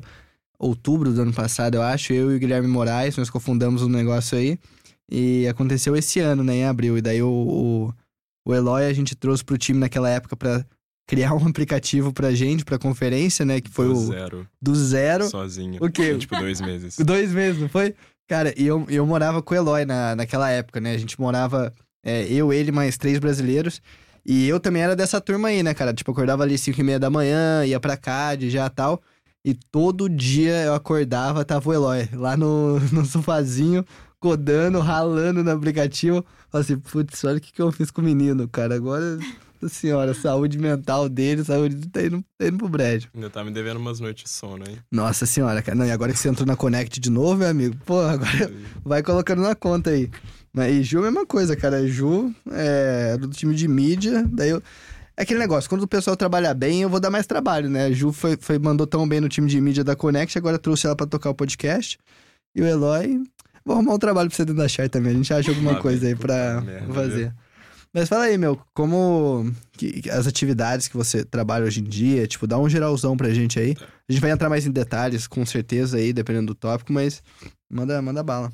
outubro 0.59 1.11
do 1.11 1.23
ano 1.23 1.33
passado, 1.33 1.77
eu 1.77 1.83
acho. 1.83 2.13
Eu 2.13 2.33
e 2.33 2.37
o 2.37 2.39
Guilherme 2.39 2.69
Moraes, 2.69 3.17
nós 3.17 3.31
cofundamos 3.31 3.81
um 3.81 3.89
negócio 3.89 4.37
aí. 4.37 4.59
E 5.11 5.49
aconteceu 5.49 5.97
esse 5.97 6.21
ano, 6.21 6.45
né? 6.45 6.57
Em 6.57 6.65
abril. 6.67 6.99
E 6.99 7.01
daí 7.01 7.23
o, 7.23 7.31
o, 7.31 7.95
o 8.47 8.55
Eloy 8.55 8.85
a 8.85 8.93
gente 8.93 9.15
trouxe 9.15 9.43
pro 9.43 9.57
time 9.57 9.79
naquela 9.79 10.11
época 10.11 10.37
pra 10.37 10.67
criar 11.07 11.35
um 11.35 11.47
aplicativo 11.49 12.13
pra 12.13 12.33
gente, 12.33 12.65
pra 12.65 12.79
conferência, 12.79 13.45
né? 13.45 13.61
Que 13.61 13.71
foi 13.71 13.87
Do 13.87 13.93
o 13.93 14.07
zero, 14.07 14.47
do 14.61 14.75
zero. 14.75 15.29
sozinho. 15.29 15.79
O 15.83 15.91
quê? 15.91 16.17
Tipo, 16.17 16.39
dois 16.39 16.61
meses. 16.61 16.97
Dois 17.05 17.33
meses, 17.33 17.61
não 17.61 17.69
foi? 17.69 17.95
Cara, 18.29 18.55
e 18.57 18.67
eu, 18.67 18.87
eu 18.89 19.05
morava 19.07 19.43
com 19.43 19.53
o 19.55 19.57
Eloy 19.57 19.85
na, 19.85 20.17
naquela 20.17 20.49
época, 20.51 20.81
né? 20.81 20.95
A 20.95 20.99
gente 20.99 21.21
morava, 21.21 21.73
é, 22.05 22.25
eu, 22.33 22.53
ele, 22.53 22.73
mais 22.73 22.97
três 22.97 23.19
brasileiros. 23.19 23.83
E 24.25 24.49
eu 24.49 24.61
também 24.61 24.83
era 24.83 24.95
dessa 24.95 25.21
turma 25.21 25.49
aí, 25.49 25.63
né, 25.63 25.75
cara? 25.75 25.93
Tipo, 25.93 26.13
acordava 26.13 26.45
ali 26.45 26.57
cinco 26.57 26.81
e 26.81 26.85
meia 26.85 26.99
da 26.99 27.11
manhã, 27.11 27.65
ia 27.67 27.81
pra 27.81 27.97
CAD 27.97 28.49
já 28.49 28.69
tal. 28.71 29.03
E 29.45 29.53
todo 29.55 30.09
dia 30.09 30.63
eu 30.63 30.75
acordava, 30.75 31.45
tava 31.45 31.69
o 31.69 31.73
Eloy 31.75 32.09
lá 32.15 32.37
no, 32.37 32.79
no 32.93 33.05
sofazinho, 33.05 33.85
codando, 34.21 34.79
ralando 34.79 35.43
no 35.43 35.51
aplicativo. 35.51 36.25
Falei 36.49 36.65
assim, 36.65 36.79
putz, 36.79 37.25
olha 37.25 37.39
o 37.39 37.41
que, 37.41 37.53
que 37.53 37.61
eu 37.61 37.73
fiz 37.73 37.91
com 37.91 38.01
o 38.01 38.05
menino, 38.05 38.47
cara. 38.49 38.77
Agora, 38.77 39.19
senhora, 39.69 40.15
saúde 40.15 40.59
mental 40.59 41.09
dele, 41.09 41.45
saúde 41.45 41.89
tá 41.89 42.03
indo, 42.03 42.25
tá 42.39 42.47
indo 42.47 42.59
pro 42.59 42.69
brejo. 42.69 43.09
Ainda 43.15 43.31
tá 43.31 43.45
me 43.45 43.51
devendo 43.51 43.79
umas 43.79 44.01
noites 44.01 44.25
de 44.25 44.31
sono, 44.31 44.65
hein? 44.69 44.79
Nossa 44.91 45.27
senhora, 45.27 45.63
cara. 45.63 45.77
Não, 45.77 45.87
e 45.87 45.91
agora 45.91 46.13
que 46.13 46.19
você 46.19 46.29
entrou 46.29 46.47
na 46.47 46.57
Connect 46.57 47.01
de 47.01 47.11
novo, 47.11 47.37
meu 47.37 47.49
amigo, 47.49 47.77
pô, 47.85 48.01
agora 48.01 48.53
vai 48.85 49.03
colocando 49.03 49.43
na 49.43 49.55
conta 49.55 49.91
aí. 49.91 50.11
Mas, 50.53 50.75
E 50.75 50.83
Ju 50.83 50.99
é 50.99 51.01
a 51.01 51.05
mesma 51.05 51.27
coisa, 51.27 51.57
cara. 51.57 51.87
Ju 51.87 52.35
é 52.51 53.17
do 53.17 53.29
time 53.29 53.55
de 53.55 53.69
mídia, 53.69 54.25
daí 54.31 54.51
eu... 54.51 54.63
É 55.17 55.23
aquele 55.23 55.41
negócio, 55.41 55.69
quando 55.69 55.83
o 55.83 55.89
pessoal 55.89 56.17
trabalhar 56.17 56.55
bem, 56.55 56.83
eu 56.83 56.89
vou 56.89 56.99
dar 56.99 57.11
mais 57.11 57.27
trabalho, 57.27 57.69
né? 57.69 57.87
A 57.87 57.93
Ju 57.93 58.13
foi, 58.13 58.37
foi, 58.41 58.59
mandou 58.59 58.87
tão 58.87 59.07
bem 59.07 59.21
no 59.21 59.29
time 59.29 59.49
de 59.49 59.61
mídia 59.61 59.85
da 59.85 59.95
Connect, 59.95 60.39
agora 60.39 60.59
trouxe 60.59 60.87
ela 60.87 60.97
pra 60.97 61.07
tocar 61.07 61.31
o 61.31 61.35
podcast. 61.35 61.99
E 62.55 62.63
o 62.63 62.67
Eloy... 62.67 63.23
Vou 63.65 63.77
arrumar 63.77 63.95
um 63.95 63.99
trabalho 63.99 64.29
pra 64.29 64.37
você 64.37 64.45
dentro 64.45 64.61
da 64.61 64.67
Char 64.67 64.89
também. 64.89 65.13
A 65.13 65.15
gente 65.15 65.33
acha 65.33 65.49
alguma 65.51 65.77
coisa 65.77 66.09
aí 66.09 66.17
pra 66.17 66.61
fazer. 66.93 67.33
Mas 67.95 68.09
fala 68.09 68.25
aí, 68.25 68.39
meu, 68.39 68.57
como 68.75 69.45
que- 69.73 70.09
as 70.11 70.27
atividades 70.27 70.89
que 70.89 70.97
você 70.97 71.25
trabalha 71.25 71.67
hoje 71.67 71.81
em 71.81 71.85
dia, 71.85 72.27
tipo, 72.27 72.47
dá 72.47 72.59
um 72.59 72.69
geralzão 72.69 73.17
pra 73.17 73.35
gente 73.35 73.59
aí. 73.61 73.75
A 74.09 74.13
gente 74.13 74.21
vai 74.21 74.31
entrar 74.31 74.49
mais 74.49 74.67
em 74.67 74.71
detalhes, 74.71 75.27
com 75.27 75.45
certeza 75.45 75.99
aí, 75.99 76.13
dependendo 76.13 76.47
do 76.49 76.55
tópico, 76.55 76.93
mas 76.93 77.23
manda, 77.71 78.01
manda 78.01 78.23
bala. 78.23 78.51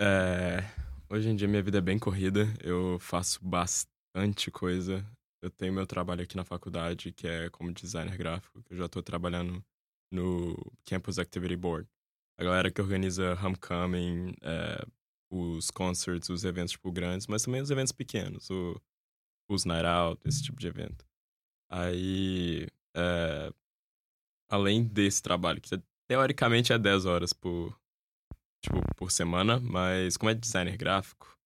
É, 0.00 0.64
hoje 1.10 1.28
em 1.28 1.36
dia 1.36 1.46
minha 1.46 1.62
vida 1.62 1.78
é 1.78 1.80
bem 1.80 1.98
corrida, 1.98 2.48
eu 2.62 2.98
faço 3.00 3.38
bastante 3.44 4.50
coisa. 4.50 5.04
Eu 5.42 5.50
tenho 5.50 5.72
meu 5.74 5.86
trabalho 5.86 6.22
aqui 6.22 6.36
na 6.36 6.44
faculdade, 6.44 7.12
que 7.12 7.28
é 7.28 7.50
como 7.50 7.72
designer 7.72 8.16
gráfico, 8.16 8.62
que 8.62 8.72
eu 8.72 8.78
já 8.78 8.88
tô 8.88 9.02
trabalhando 9.02 9.62
no 10.10 10.56
Campus 10.86 11.18
Activity 11.18 11.54
Board. 11.56 11.86
A 12.40 12.44
galera 12.44 12.70
que 12.70 12.80
organiza 12.80 13.38
homecoming, 13.42 14.34
é, 14.42 14.84
os 15.36 15.70
concerts, 15.70 16.28
os 16.28 16.44
eventos 16.44 16.72
tipo 16.72 16.90
grandes, 16.92 17.26
mas 17.26 17.42
também 17.42 17.60
os 17.60 17.70
eventos 17.70 17.92
pequenos, 17.92 18.48
o, 18.50 18.80
os 19.48 19.64
night 19.64 19.86
out, 19.86 20.20
esse 20.24 20.42
tipo 20.42 20.58
de 20.58 20.66
evento. 20.66 21.04
Aí, 21.70 22.68
é, 22.96 23.52
além 24.48 24.84
desse 24.84 25.22
trabalho, 25.22 25.60
que 25.60 25.70
teoricamente 26.08 26.72
é 26.72 26.78
10 26.78 27.06
horas 27.06 27.32
por, 27.32 27.76
tipo, 28.62 28.80
por 28.96 29.10
semana, 29.10 29.58
mas 29.60 30.16
como 30.16 30.30
é 30.30 30.34
designer 30.34 30.76
gráfico, 30.76 31.36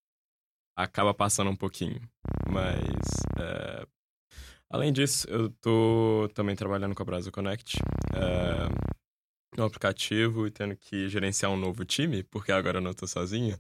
acaba 0.77 1.15
passando 1.15 1.51
um 1.51 1.57
pouquinho. 1.57 2.01
Mas, 2.51 2.77
é, 3.41 3.87
além 4.71 4.93
disso, 4.93 5.29
eu 5.29 5.51
tô 5.61 6.29
também 6.35 6.55
trabalhando 6.55 6.95
com 6.95 7.03
a 7.03 7.07
Brasa 7.07 7.31
Connect, 7.31 7.79
é, 8.15 8.99
no 9.57 9.65
aplicativo 9.65 10.47
e 10.47 10.51
tendo 10.51 10.77
que 10.77 11.09
gerenciar 11.09 11.51
um 11.51 11.57
novo 11.57 11.85
time, 11.85 12.23
porque 12.23 12.53
agora 12.53 12.79
eu 12.79 12.83
não 12.83 12.93
tô 12.93 13.07
sozinho. 13.07 13.59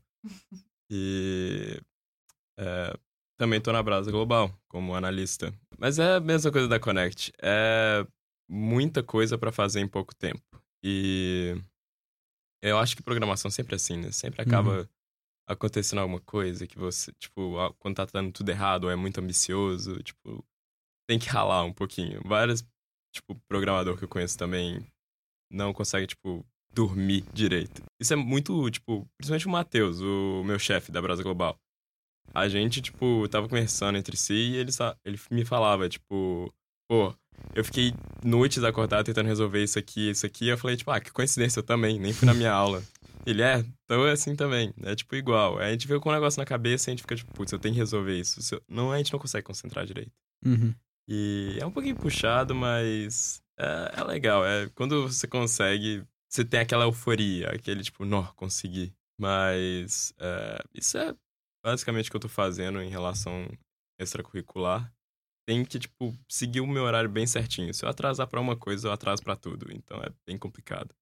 E 0.90 1.80
é, 2.58 2.98
também 3.38 3.60
tô 3.60 3.72
na 3.72 3.82
Brasa 3.82 4.10
Global 4.10 4.52
como 4.68 4.94
analista. 4.94 5.54
Mas 5.78 5.98
é 5.98 6.16
a 6.16 6.20
mesma 6.20 6.50
coisa 6.50 6.66
da 6.66 6.80
Connect. 6.80 7.32
É 7.40 8.06
muita 8.48 9.02
coisa 9.02 9.36
para 9.36 9.52
fazer 9.52 9.80
em 9.80 9.88
pouco 9.88 10.14
tempo. 10.14 10.42
E 10.82 11.54
eu 12.62 12.78
acho 12.78 12.96
que 12.96 13.02
programação 13.02 13.50
sempre 13.50 13.74
é 13.74 13.76
assim, 13.76 13.96
né? 13.96 14.10
Sempre 14.10 14.42
acaba 14.42 14.80
uhum. 14.80 14.88
acontecendo 15.46 16.00
alguma 16.00 16.20
coisa 16.20 16.66
que 16.66 16.78
você, 16.78 17.12
tipo, 17.12 17.54
quando 17.78 17.96
tá 17.96 18.06
dando 18.06 18.32
tudo 18.32 18.48
errado 18.48 18.84
ou 18.84 18.90
é 18.90 18.96
muito 18.96 19.20
ambicioso, 19.20 20.02
tipo, 20.02 20.44
tem 21.08 21.18
que 21.18 21.28
ralar 21.28 21.64
um 21.64 21.72
pouquinho. 21.72 22.20
Vários, 22.24 22.64
tipo, 23.14 23.34
programador 23.48 23.96
que 23.96 24.04
eu 24.04 24.08
conheço 24.08 24.36
também 24.36 24.84
não 25.50 25.72
consegue, 25.72 26.06
tipo, 26.06 26.44
dormir 26.78 27.24
direito. 27.32 27.82
Isso 28.00 28.12
é 28.12 28.16
muito, 28.16 28.70
tipo, 28.70 29.04
principalmente 29.16 29.48
o 29.48 29.50
Matheus, 29.50 30.00
o 30.00 30.44
meu 30.44 30.60
chefe 30.60 30.92
da 30.92 31.02
Brasa 31.02 31.24
Global. 31.24 31.58
A 32.32 32.48
gente, 32.48 32.80
tipo, 32.80 33.26
tava 33.28 33.48
conversando 33.48 33.98
entre 33.98 34.16
si 34.16 34.34
e 34.34 34.56
ele, 34.56 34.70
ele 35.04 35.18
me 35.28 35.44
falava, 35.44 35.88
tipo, 35.88 36.54
pô, 36.88 37.12
eu 37.52 37.64
fiquei 37.64 37.92
noites 38.24 38.62
acordado 38.62 39.06
tentando 39.06 39.26
resolver 39.26 39.60
isso 39.60 39.76
aqui, 39.76 40.10
isso 40.10 40.24
aqui. 40.24 40.44
E 40.44 40.48
eu 40.50 40.58
falei, 40.58 40.76
tipo, 40.76 40.92
ah, 40.92 41.00
que 41.00 41.10
coincidência, 41.10 41.58
eu 41.58 41.64
também, 41.64 41.98
nem 41.98 42.12
fui 42.12 42.26
na 42.26 42.34
minha 42.34 42.52
aula. 42.52 42.80
Ele 43.26 43.42
é, 43.42 43.64
então 43.84 44.06
é 44.06 44.12
assim 44.12 44.36
também. 44.36 44.72
É 44.84 44.94
tipo 44.94 45.16
igual. 45.16 45.58
Aí 45.58 45.70
a 45.70 45.72
gente 45.72 45.88
veio 45.88 46.00
com 46.00 46.10
um 46.10 46.12
negócio 46.12 46.38
na 46.38 46.46
cabeça 46.46 46.88
e 46.88 46.90
a 46.90 46.92
gente 46.92 47.02
fica 47.02 47.16
tipo, 47.16 47.32
putz, 47.32 47.50
eu 47.50 47.58
tenho 47.58 47.74
que 47.74 47.80
resolver 47.80 48.16
isso. 48.16 48.38
Não, 48.68 48.92
a 48.92 48.98
gente 48.98 49.12
não 49.12 49.18
consegue 49.18 49.44
concentrar 49.44 49.84
direito. 49.84 50.12
Uhum. 50.46 50.72
E 51.08 51.58
é 51.60 51.66
um 51.66 51.72
pouquinho 51.72 51.96
puxado, 51.96 52.54
mas 52.54 53.42
é, 53.58 53.94
é, 53.96 54.04
legal. 54.04 54.46
É 54.46 54.68
quando 54.74 55.08
você 55.08 55.26
consegue, 55.26 56.04
você 56.28 56.44
tem 56.44 56.60
aquela 56.60 56.84
euforia, 56.84 57.50
aquele 57.50 57.82
tipo, 57.82 58.04
nó, 58.04 58.24
consegui. 58.34 58.94
Mas 59.20 60.12
é, 60.18 60.62
isso 60.74 60.96
é 60.98 61.14
basicamente 61.64 62.08
o 62.08 62.10
que 62.10 62.16
eu 62.16 62.20
tô 62.20 62.28
fazendo 62.28 62.80
em 62.80 62.88
relação 62.88 63.48
extracurricular 63.98 64.92
tem 65.48 65.64
que, 65.64 65.78
tipo, 65.78 66.14
seguir 66.28 66.60
o 66.60 66.66
meu 66.66 66.84
horário 66.84 67.08
bem 67.08 67.26
certinho. 67.26 67.72
Se 67.72 67.82
eu 67.82 67.88
atrasar 67.88 68.26
para 68.26 68.38
uma 68.38 68.54
coisa, 68.54 68.86
eu 68.86 68.92
atraso 68.92 69.22
para 69.22 69.34
tudo. 69.34 69.72
Então 69.72 69.98
é 70.02 70.10
bem 70.26 70.36
complicado. 70.36 70.94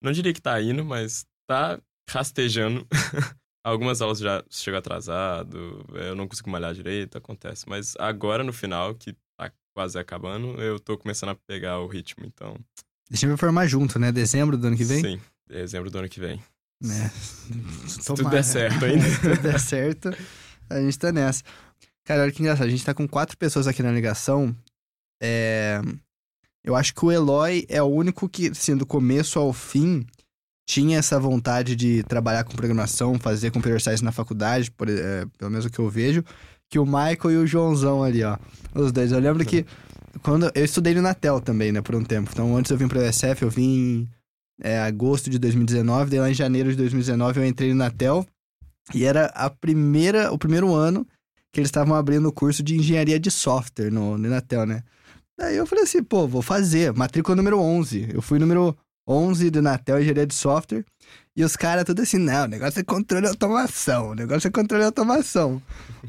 Não 0.00 0.12
diria 0.12 0.32
que 0.32 0.40
tá 0.40 0.60
indo, 0.62 0.84
mas 0.84 1.26
tá 1.44 1.80
rastejando. 2.08 2.86
Algumas 3.66 4.00
aulas 4.00 4.20
já 4.20 4.44
chegam 4.48 4.78
atrasado, 4.78 5.84
eu 5.94 6.14
não 6.14 6.26
consigo 6.26 6.48
malhar 6.48 6.72
direito, 6.72 7.18
acontece. 7.18 7.68
Mas 7.68 7.94
agora, 7.98 8.44
no 8.44 8.52
final, 8.52 8.94
que 8.94 9.12
tá 9.36 9.52
quase 9.76 9.98
acabando, 9.98 10.58
eu 10.62 10.78
tô 10.78 10.96
começando 10.96 11.30
a 11.30 11.34
pegar 11.34 11.80
o 11.80 11.86
ritmo, 11.86 12.24
então... 12.24 12.56
Deixa 13.10 13.26
eu 13.26 13.30
me 13.30 13.36
formar 13.36 13.66
junto, 13.66 13.98
né? 13.98 14.12
Dezembro 14.12 14.56
do 14.56 14.68
ano 14.68 14.76
que 14.76 14.84
vem? 14.84 15.02
Sim, 15.02 15.20
dezembro 15.48 15.90
do 15.90 15.98
ano 15.98 16.08
que 16.08 16.20
vem. 16.20 16.40
É. 16.84 17.10
Se 17.88 18.04
tudo 18.04 18.30
der 18.30 18.44
certo 18.44 18.84
ainda. 18.86 19.08
Se 19.08 19.20
tudo 19.20 19.42
der 19.42 19.60
certo, 19.60 20.16
a 20.70 20.80
gente 20.80 20.98
tá 20.98 21.10
nessa. 21.10 21.42
Cara, 22.04 22.22
olha 22.22 22.32
que 22.32 22.40
engraçado. 22.40 22.66
A 22.66 22.70
gente 22.70 22.84
tá 22.84 22.94
com 22.94 23.08
quatro 23.08 23.36
pessoas 23.36 23.66
aqui 23.66 23.82
na 23.82 23.90
ligação. 23.90 24.54
É... 25.20 25.82
Eu 26.64 26.76
acho 26.76 26.94
que 26.94 27.04
o 27.04 27.10
Eloy 27.10 27.66
é 27.68 27.82
o 27.82 27.86
único 27.86 28.28
que, 28.28 28.48
assim, 28.48 28.76
do 28.76 28.86
começo 28.86 29.38
ao 29.38 29.52
fim, 29.52 30.06
tinha 30.68 30.98
essa 30.98 31.18
vontade 31.18 31.74
de 31.74 32.02
trabalhar 32.04 32.44
com 32.44 32.54
programação, 32.54 33.18
fazer 33.18 33.50
computer 33.50 33.80
science 33.80 34.04
na 34.04 34.12
faculdade, 34.12 34.70
por, 34.70 34.88
é, 34.88 35.24
pelo 35.38 35.50
menos 35.50 35.64
o 35.64 35.70
que 35.70 35.78
eu 35.78 35.88
vejo. 35.88 36.22
Que 36.68 36.78
o 36.78 36.84
Michael 36.84 37.30
e 37.30 37.36
o 37.38 37.46
Joãozão 37.46 38.04
ali, 38.04 38.22
ó. 38.22 38.38
Os 38.74 38.92
dois. 38.92 39.10
Eu 39.10 39.18
lembro 39.18 39.44
que 39.44 39.66
quando 40.22 40.50
eu 40.54 40.64
estudei 40.64 40.94
no 40.94 41.02
Natel 41.02 41.40
também, 41.40 41.72
né, 41.72 41.80
por 41.80 41.94
um 41.94 42.04
tempo. 42.04 42.30
Então, 42.32 42.56
antes 42.56 42.70
eu 42.70 42.76
vim 42.76 42.88
pro 42.88 43.00
USF, 43.00 43.42
eu 43.42 43.50
vim 43.50 43.62
em 43.62 44.08
é, 44.60 44.80
agosto 44.80 45.30
de 45.30 45.38
2019, 45.38 46.10
daí 46.10 46.20
lá 46.20 46.30
em 46.30 46.34
janeiro 46.34 46.70
de 46.70 46.76
2019 46.76 47.40
eu 47.40 47.46
entrei 47.46 47.70
no 47.70 47.76
Natel. 47.76 48.26
E 48.94 49.04
era 49.04 49.26
a 49.26 49.48
primeira, 49.48 50.32
o 50.32 50.38
primeiro 50.38 50.74
ano 50.74 51.06
que 51.52 51.60
eles 51.60 51.68
estavam 51.68 51.94
abrindo 51.94 52.26
o 52.28 52.32
curso 52.32 52.62
de 52.62 52.76
engenharia 52.76 53.18
de 53.18 53.30
software 53.30 53.90
no, 53.90 54.16
no 54.16 54.26
Inatel, 54.26 54.66
né? 54.66 54.82
Daí 55.38 55.56
eu 55.56 55.66
falei 55.66 55.84
assim, 55.84 56.02
pô, 56.02 56.26
vou 56.28 56.42
fazer. 56.42 56.92
Matrícula 56.92 57.34
número 57.34 57.58
11. 57.58 58.10
Eu 58.12 58.20
fui 58.20 58.38
número 58.38 58.76
11 59.08 59.50
do 59.50 59.62
Natel 59.62 59.98
Engenharia 59.98 60.26
de 60.26 60.34
Software. 60.34 60.84
E 61.34 61.42
os 61.42 61.56
caras 61.56 61.84
tudo 61.84 62.02
assim, 62.02 62.18
não, 62.18 62.44
o 62.44 62.48
negócio 62.48 62.78
é 62.78 62.84
controle 62.84 63.26
automação. 63.26 64.10
O 64.10 64.14
negócio 64.14 64.48
é 64.48 64.50
controle 64.50 64.84
automação. 64.84 65.60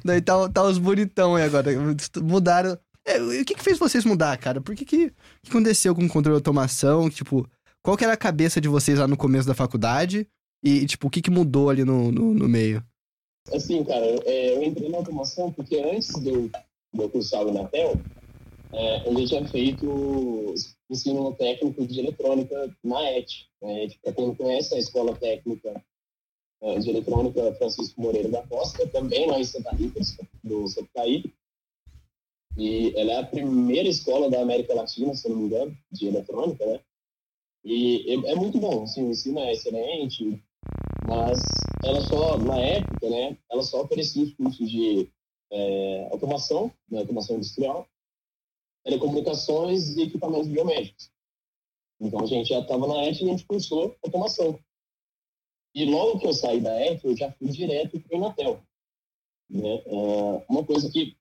Daí 0.04 0.22
tá, 0.22 0.50
tá 0.50 0.64
os 0.64 0.78
bonitão 0.78 1.36
aí 1.36 1.44
agora. 1.44 1.72
Mudaram. 2.22 2.78
É, 3.06 3.20
o 3.20 3.46
que 3.46 3.56
que 3.56 3.64
fez 3.64 3.80
vocês 3.80 4.06
mudar, 4.06 4.38
cara? 4.38 4.62
Por 4.62 4.76
que 4.76 4.86
que, 4.86 5.10
que 5.10 5.50
aconteceu 5.50 5.96
com 5.96 6.06
o 6.06 6.10
controle 6.10 6.36
e 6.36 6.40
automação? 6.40 7.10
Tipo, 7.10 7.50
qual 7.82 7.98
que 7.98 8.04
era 8.04 8.14
a 8.14 8.18
cabeça 8.18 8.62
de 8.62 8.68
vocês 8.68 9.00
lá 9.00 9.08
no 9.08 9.18
começo 9.18 9.48
da 9.48 9.56
faculdade? 9.56 10.28
E, 10.64 10.86
tipo, 10.86 11.08
o 11.08 11.10
que 11.10 11.22
que 11.22 11.32
mudou 11.32 11.70
ali 11.70 11.84
no, 11.84 12.12
no, 12.12 12.34
no 12.34 12.48
meio? 12.48 12.84
Assim, 13.52 13.84
cara, 13.84 14.06
é, 14.06 14.56
eu 14.56 14.64
entrei 14.64 14.90
na 14.90 14.98
automação 14.98 15.52
porque 15.52 15.78
antes 15.78 16.14
do, 16.22 16.52
do 16.94 17.10
cursar 17.10 17.44
na 17.46 17.68
TEL, 17.68 18.00
é, 18.72 19.10
eu 19.10 19.20
já 19.22 19.28
tinha 19.28 19.48
feito 19.48 20.54
ensino 20.90 21.34
técnico 21.36 21.86
de 21.88 22.00
eletrônica 22.00 22.78
na 22.84 23.02
ET. 23.12 23.28
Né? 23.62 23.88
Para 24.04 24.14
quem 24.14 24.28
não 24.28 24.36
conhece, 24.36 24.76
a 24.76 24.80
Escola 24.80 25.16
Técnica 25.16 25.84
é, 26.62 26.80
de 26.80 26.90
Eletrônica 26.90 27.54
Francisco 27.56 28.00
Moreira 28.00 28.30
da 28.30 28.44
Costa, 28.44 28.88
também 28.88 29.28
lá 29.28 29.40
em 29.40 29.44
Santa 29.44 29.72
Rita, 29.72 30.00
do 30.44 30.68
Sapucaí. 30.68 31.24
E 32.58 32.94
ela 32.96 33.14
é 33.14 33.20
a 33.20 33.26
primeira 33.26 33.88
escola 33.88 34.30
da 34.30 34.42
América 34.42 34.74
Latina, 34.74 35.14
se 35.16 35.30
não 35.30 35.38
me 35.38 35.46
engano, 35.46 35.78
de 35.92 36.08
eletrônica, 36.08 36.66
né? 36.66 36.80
E 37.64 38.12
é, 38.12 38.32
é 38.32 38.36
muito 38.36 38.60
bom, 38.60 38.84
assim, 38.84 39.06
o 39.06 39.12
ensino 39.12 39.40
é 39.40 39.54
excelente, 39.54 40.44
mas 41.02 41.72
ela 41.84 42.02
só, 42.02 42.38
na 42.38 42.60
época, 42.60 43.10
né, 43.10 43.38
ela 43.50 43.64
só 43.64 43.84
oferecia 43.84 44.24
os 44.24 44.34
cursos 44.34 44.70
de 44.70 45.10
é, 45.52 46.08
automação, 46.12 46.72
né, 46.90 47.00
automação 47.00 47.38
industrial, 47.38 47.88
telecomunicações 48.84 49.96
e 49.96 50.04
equipamentos 50.04 50.48
biomédicos. 50.48 51.12
Então 52.00 52.22
a 52.22 52.26
gente 52.26 52.50
já 52.50 52.60
estava 52.60 52.88
na 52.88 53.04
ET 53.04 53.20
e 53.20 53.26
a 53.26 53.28
gente 53.28 53.46
cursou 53.46 53.96
automação. 54.04 54.60
E 55.74 55.86
logo 55.86 56.20
que 56.20 56.28
eu 56.28 56.34
saí 56.34 56.60
da 56.60 56.74
ET, 56.82 57.04
eu 57.04 57.16
já 57.16 57.32
fui 57.32 57.50
direto 57.50 58.00
para 58.00 58.16
o 58.16 58.18
Inatel. 58.18 58.64
Né? 59.50 59.84
É, 59.86 60.46
uma 60.50 60.66
coisa 60.66 60.90
que 60.92 61.16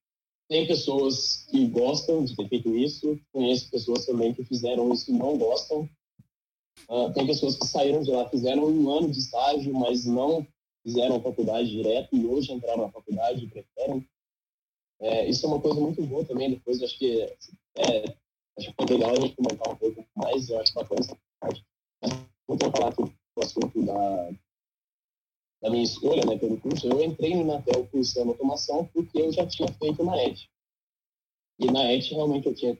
tem 0.50 0.66
pessoas 0.66 1.46
que 1.48 1.66
gostam 1.68 2.24
de 2.24 2.36
ter 2.36 2.48
feito 2.48 2.76
isso, 2.76 3.18
conheço 3.32 3.70
pessoas 3.70 4.04
também 4.04 4.34
que 4.34 4.44
fizeram 4.44 4.92
isso 4.92 5.10
e 5.10 5.14
não 5.14 5.38
gostam, 5.38 5.88
Uh, 6.88 7.12
tem 7.12 7.26
pessoas 7.26 7.56
que 7.56 7.66
saíram 7.66 8.02
de 8.02 8.10
lá, 8.10 8.28
fizeram 8.28 8.64
um 8.64 8.90
ano 8.90 9.10
de 9.10 9.18
estágio, 9.18 9.72
mas 9.74 10.04
não 10.04 10.46
fizeram 10.82 11.16
a 11.16 11.20
faculdade 11.20 11.70
direto 11.70 12.16
e 12.16 12.26
hoje 12.26 12.52
entraram 12.52 12.82
na 12.82 12.90
faculdade 12.90 13.44
e 13.44 13.48
preferem. 13.48 14.08
É, 15.00 15.28
isso 15.28 15.46
é 15.46 15.48
uma 15.48 15.60
coisa 15.60 15.80
muito 15.80 16.02
boa 16.02 16.24
também. 16.24 16.50
Depois, 16.50 16.82
acho 16.82 16.98
que 16.98 17.22
é, 17.76 18.04
acho 18.58 18.72
que 18.72 18.82
é 18.82 18.86
legal 18.86 19.10
a 19.10 19.20
gente 19.20 19.36
comentar 19.36 19.72
um 19.72 19.76
pouco 19.76 20.04
mais. 20.16 20.48
Eu 20.48 20.60
acho 20.60 20.74
bacana 20.74 21.00
essa 21.00 21.16
parte. 21.40 21.64
Vou 22.46 22.58
falar 22.58 22.88
aqui 22.88 23.02
o 23.02 23.42
assunto 23.42 23.82
da, 23.82 24.30
da 25.62 25.70
minha 25.70 25.84
escolha 25.84 26.24
né, 26.24 26.38
pelo 26.38 26.58
curso. 26.58 26.88
Eu 26.88 27.02
entrei 27.02 27.34
no 27.34 27.42
Inatel 27.42 27.86
cursando 27.86 28.30
automação 28.30 28.88
porque 28.92 29.20
eu 29.20 29.32
já 29.32 29.46
tinha 29.46 29.68
feito 29.68 30.02
na 30.04 30.16
ET. 30.22 30.38
E 31.58 31.70
na 31.70 31.92
ET, 31.92 32.08
realmente, 32.10 32.46
eu 32.46 32.54
tinha 32.54 32.78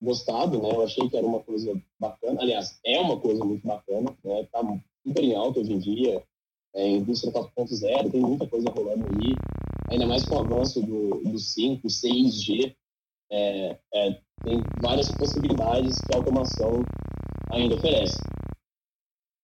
gostado, 0.00 0.60
né? 0.60 0.70
Eu 0.70 0.82
achei 0.82 1.08
que 1.08 1.16
era 1.16 1.26
uma 1.26 1.40
coisa 1.40 1.80
bacana. 1.98 2.40
Aliás, 2.40 2.78
é 2.84 2.98
uma 2.98 3.20
coisa 3.20 3.44
muito 3.44 3.66
bacana, 3.66 4.16
né? 4.24 4.44
Tá 4.50 4.60
super 5.06 5.24
em 5.24 5.34
alta 5.34 5.60
hoje 5.60 5.72
em 5.72 5.78
dia. 5.78 6.24
É, 6.74 6.88
indústria 6.88 7.32
4.0, 7.32 8.10
tem 8.10 8.20
muita 8.20 8.46
coisa 8.46 8.70
rolando 8.70 9.04
aí. 9.06 9.34
Ainda 9.90 10.06
mais 10.06 10.24
com 10.24 10.36
o 10.36 10.40
avanço 10.40 10.82
do, 10.82 11.22
do 11.22 11.38
5, 11.38 11.86
6G. 11.86 12.74
É, 13.30 13.78
é, 13.94 14.20
tem 14.44 14.62
várias 14.80 15.10
possibilidades 15.12 15.96
que 16.00 16.14
a 16.14 16.18
automação 16.18 16.82
ainda 17.50 17.74
oferece. 17.74 18.16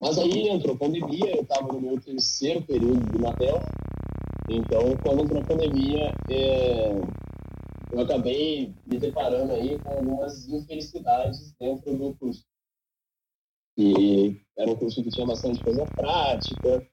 Mas 0.03 0.19
aí 0.19 0.49
entrou 0.49 0.75
a 0.75 0.79
pandemia, 0.79 1.37
eu 1.37 1.43
estava 1.43 1.73
no 1.73 1.81
meu 1.81 2.01
terceiro 2.01 2.61
período 2.63 3.09
de 3.13 3.19
Natel. 3.19 3.61
Então, 4.51 4.97
quando 5.01 5.23
entrou 5.23 5.41
a 5.41 5.47
pandemia, 5.47 6.13
é, 6.29 6.91
eu 7.93 8.01
acabei 8.01 8.75
me 8.85 8.99
deparando 8.99 9.53
aí 9.53 9.79
com 9.79 9.91
algumas 9.91 10.49
infelicidades 10.49 11.53
dentro 11.53 11.97
do 11.97 12.17
curso. 12.17 12.45
E 13.79 14.41
era 14.59 14.73
um 14.73 14.75
curso 14.75 15.05
que 15.05 15.11
tinha 15.11 15.25
bastante 15.25 15.63
coisa 15.63 15.87
prática, 15.87 16.85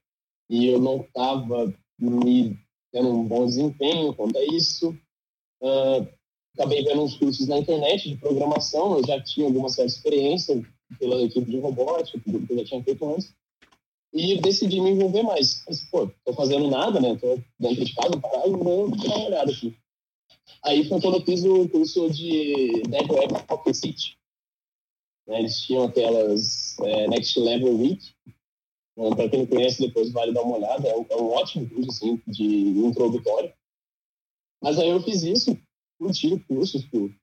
e 0.48 0.66
eu 0.66 0.78
não 0.78 1.00
estava 1.00 1.66
me 1.98 2.56
tendo 2.92 3.08
um 3.08 3.26
bom 3.26 3.44
desempenho 3.44 4.14
quanto 4.14 4.38
a 4.38 4.44
isso. 4.54 4.96
Uh, 5.60 6.06
acabei 6.54 6.84
vendo 6.84 7.02
uns 7.02 7.16
cursos 7.16 7.48
na 7.48 7.58
internet 7.58 8.08
de 8.08 8.16
programação, 8.18 8.98
eu 8.98 9.04
já 9.04 9.20
tinha 9.20 9.46
alguma 9.46 9.68
certa 9.68 9.90
experiência 9.90 10.62
pela 10.98 11.22
equipe 11.22 11.50
de 11.50 11.58
robótica, 11.58 12.18
que 12.18 12.30
eu 12.30 12.58
já 12.58 12.64
tinha 12.64 12.82
feito 12.82 13.04
antes. 13.06 13.34
E 14.12 14.40
decidi 14.40 14.80
me 14.80 14.90
envolver 14.90 15.22
mais. 15.22 15.62
Mas, 15.68 15.84
pô, 15.84 16.10
tô 16.24 16.32
fazendo 16.32 16.68
nada, 16.68 17.00
né? 17.00 17.16
Tô 17.16 17.38
dentro 17.58 17.84
de 17.84 17.94
casa, 17.94 18.20
parado, 18.20 18.56
vou 18.58 18.90
dar 18.90 19.16
uma 19.16 19.26
olhada 19.26 19.52
aqui. 19.52 19.76
Aí 20.64 20.88
foi 20.88 21.00
quando 21.00 21.16
eu 21.16 21.24
fiz 21.24 21.44
o 21.44 21.68
curso 21.68 22.10
de 22.10 22.82
Dev 22.88 23.10
Web 23.10 23.46
Pocket 23.46 23.74
City. 23.74 24.18
Né, 25.26 25.38
eles 25.40 25.60
tinham 25.60 25.84
aquelas 25.84 26.78
é, 26.80 27.08
Next 27.08 27.38
Level 27.38 27.78
Week. 27.78 28.12
Então, 28.92 29.14
para 29.14 29.28
quem 29.28 29.40
não 29.40 29.46
conhece, 29.46 29.86
depois 29.86 30.10
vale 30.10 30.32
dar 30.32 30.42
uma 30.42 30.56
olhada. 30.56 30.88
É 30.88 30.96
um, 30.96 31.06
é 31.08 31.16
um 31.16 31.30
ótimo 31.30 31.68
curso, 31.70 31.90
assim, 31.90 32.20
de 32.26 32.44
introdutório. 32.44 33.52
Mas 34.60 34.78
aí 34.78 34.88
eu 34.88 35.02
fiz 35.02 35.22
isso, 35.22 35.56
curti 35.98 36.34
o 36.34 36.44
curso, 36.44 36.80
tipo, 36.80 37.14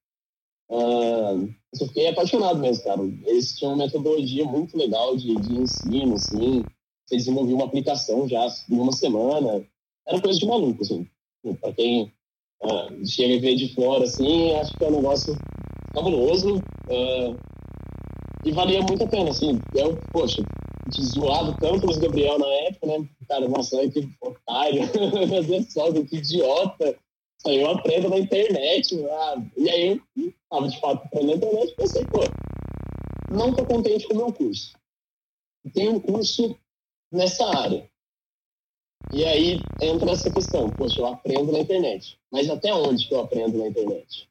Uh, 0.69 1.49
eu 1.79 1.87
fiquei 1.87 2.09
apaixonado 2.09 2.59
mesmo, 2.59 2.83
cara. 2.83 3.01
Eles 3.25 3.57
tinham 3.57 3.73
uma 3.73 3.85
metodologia 3.85 4.45
muito 4.45 4.77
legal 4.77 5.15
de, 5.15 5.35
de 5.35 5.61
ensino, 5.61 6.15
assim. 6.15 6.63
Você 7.05 7.17
desenvolvia 7.17 7.55
uma 7.55 7.65
aplicação 7.65 8.27
já 8.27 8.47
em 8.69 8.79
uma 8.79 8.91
semana. 8.91 9.65
Era 10.07 10.21
coisa 10.21 10.39
de 10.39 10.45
maluco, 10.45 10.81
assim. 10.81 11.07
Para 11.61 11.73
quem 11.73 12.11
uh, 12.63 13.05
chega 13.05 13.33
e 13.33 13.39
vê 13.39 13.55
de 13.55 13.73
fora, 13.73 14.03
assim, 14.03 14.53
acho 14.55 14.77
que 14.77 14.83
é 14.83 14.87
um 14.87 14.95
negócio 14.97 15.37
fabuloso. 15.93 16.55
Uh, 16.57 17.35
e 18.45 18.51
valia 18.51 18.81
muito 18.81 19.03
a 19.03 19.07
pena, 19.07 19.29
assim. 19.29 19.59
Eu, 19.73 19.97
poxa, 20.11 20.43
zoado 21.01 21.55
tanto 21.59 21.89
os 21.89 21.97
Gabriel 21.97 22.39
na 22.39 22.47
época, 22.67 22.87
né? 22.87 23.09
Cara, 23.27 23.47
nossa, 23.47 23.77
que 23.89 24.09
otário. 24.21 24.81
Do 24.87 25.71
céu, 25.71 25.93
que 26.05 26.17
idiota. 26.17 26.97
Só 27.47 27.53
eu 27.53 27.71
aprendo 27.71 28.09
na 28.09 28.19
internet. 28.19 28.93
E 29.55 29.69
aí 29.69 29.87
eu 29.87 30.01
estava 30.27 30.67
de 30.67 30.77
fato 30.81 31.07
na 31.15 31.33
internet 31.33 31.71
e 31.71 31.75
pensei, 31.75 32.05
pô, 32.05 32.19
não 33.33 33.51
estou 33.51 33.65
contente 33.65 34.05
com 34.05 34.15
o 34.15 34.17
meu 34.17 34.33
curso. 34.33 34.73
Tem 35.73 35.87
um 35.87 35.97
curso 35.97 36.57
nessa 37.09 37.45
área. 37.45 37.89
E 39.13 39.23
aí 39.23 39.61
entra 39.81 40.11
essa 40.11 40.29
questão, 40.29 40.69
poxa, 40.71 40.99
eu 40.99 41.05
aprendo 41.05 41.53
na 41.53 41.59
internet. 41.59 42.19
Mas 42.29 42.49
até 42.49 42.73
onde 42.73 43.07
que 43.07 43.13
eu 43.13 43.21
aprendo 43.21 43.57
na 43.59 43.67
internet? 43.67 44.29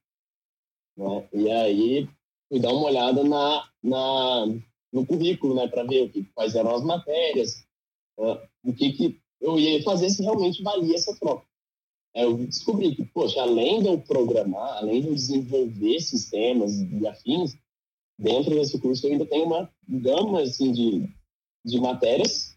Né? 0.95 1.29
E 1.33 1.51
aí 1.51 2.09
fui 2.51 2.61
dar 2.61 2.75
uma 2.75 2.89
olhada 2.89 3.25
na, 3.25 3.67
na, 3.83 4.47
no 4.93 5.07
currículo, 5.07 5.55
né, 5.55 5.67
para 5.69 5.85
ver 5.85 6.03
o 6.03 6.11
que, 6.11 6.23
quais 6.35 6.55
eram 6.55 6.75
as 6.75 6.85
matérias, 6.85 7.67
uh, 8.19 8.39
o 8.63 8.75
que, 8.75 8.93
que 8.93 9.19
eu 9.41 9.59
ia 9.59 9.83
fazer 9.83 10.11
se 10.11 10.23
realmente 10.23 10.63
valia 10.63 10.95
essa 10.95 11.17
troca 11.19 11.47
eu 12.23 12.39
descobri 12.39 12.95
que, 12.95 13.05
poxa, 13.05 13.43
além 13.43 13.83
de 13.83 13.89
eu 13.89 14.01
programar, 14.01 14.79
além 14.79 15.03
de 15.03 15.09
eu 15.09 15.15
desenvolver 15.15 16.01
sistemas 16.01 16.73
e 16.81 17.07
afins, 17.07 17.55
dentro 18.19 18.55
desse 18.55 18.81
curso 18.81 19.07
eu 19.07 19.13
ainda 19.13 19.27
tenho 19.27 19.45
uma 19.45 19.71
gama 19.87 20.41
assim, 20.41 20.73
de, 20.73 21.09
de 21.65 21.79
matérias 21.79 22.57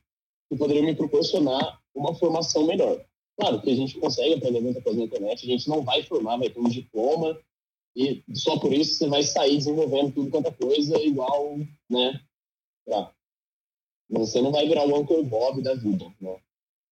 que 0.49 0.57
poderiam 0.57 0.85
me 0.85 0.95
proporcionar 0.95 1.81
uma 1.93 2.15
formação 2.15 2.65
melhor. 2.65 3.05
Claro 3.37 3.61
que 3.61 3.69
a 3.69 3.75
gente 3.75 3.99
consegue 3.99 4.35
aprender 4.35 4.61
muita 4.61 4.81
coisa 4.81 4.99
na 4.99 5.05
internet, 5.05 5.43
a 5.43 5.51
gente 5.51 5.67
não 5.67 5.83
vai 5.83 6.03
formar, 6.03 6.37
vai 6.37 6.49
ter 6.49 6.59
um 6.59 6.69
diploma, 6.69 7.37
e 7.95 8.23
só 8.33 8.57
por 8.57 8.71
isso 8.71 8.95
você 8.95 9.07
vai 9.07 9.23
sair 9.23 9.57
desenvolvendo 9.57 10.13
tudo 10.13 10.31
quanto 10.31 10.47
é 10.47 10.51
coisa 10.51 10.97
igual, 11.01 11.57
né? 11.89 12.21
Pra... 12.85 13.13
Você 14.09 14.41
não 14.41 14.51
vai 14.51 14.67
virar 14.67 14.87
o 14.87 14.97
Uncle 14.97 15.23
Bob 15.23 15.61
da 15.61 15.75
vida, 15.75 16.05
né? 16.21 16.39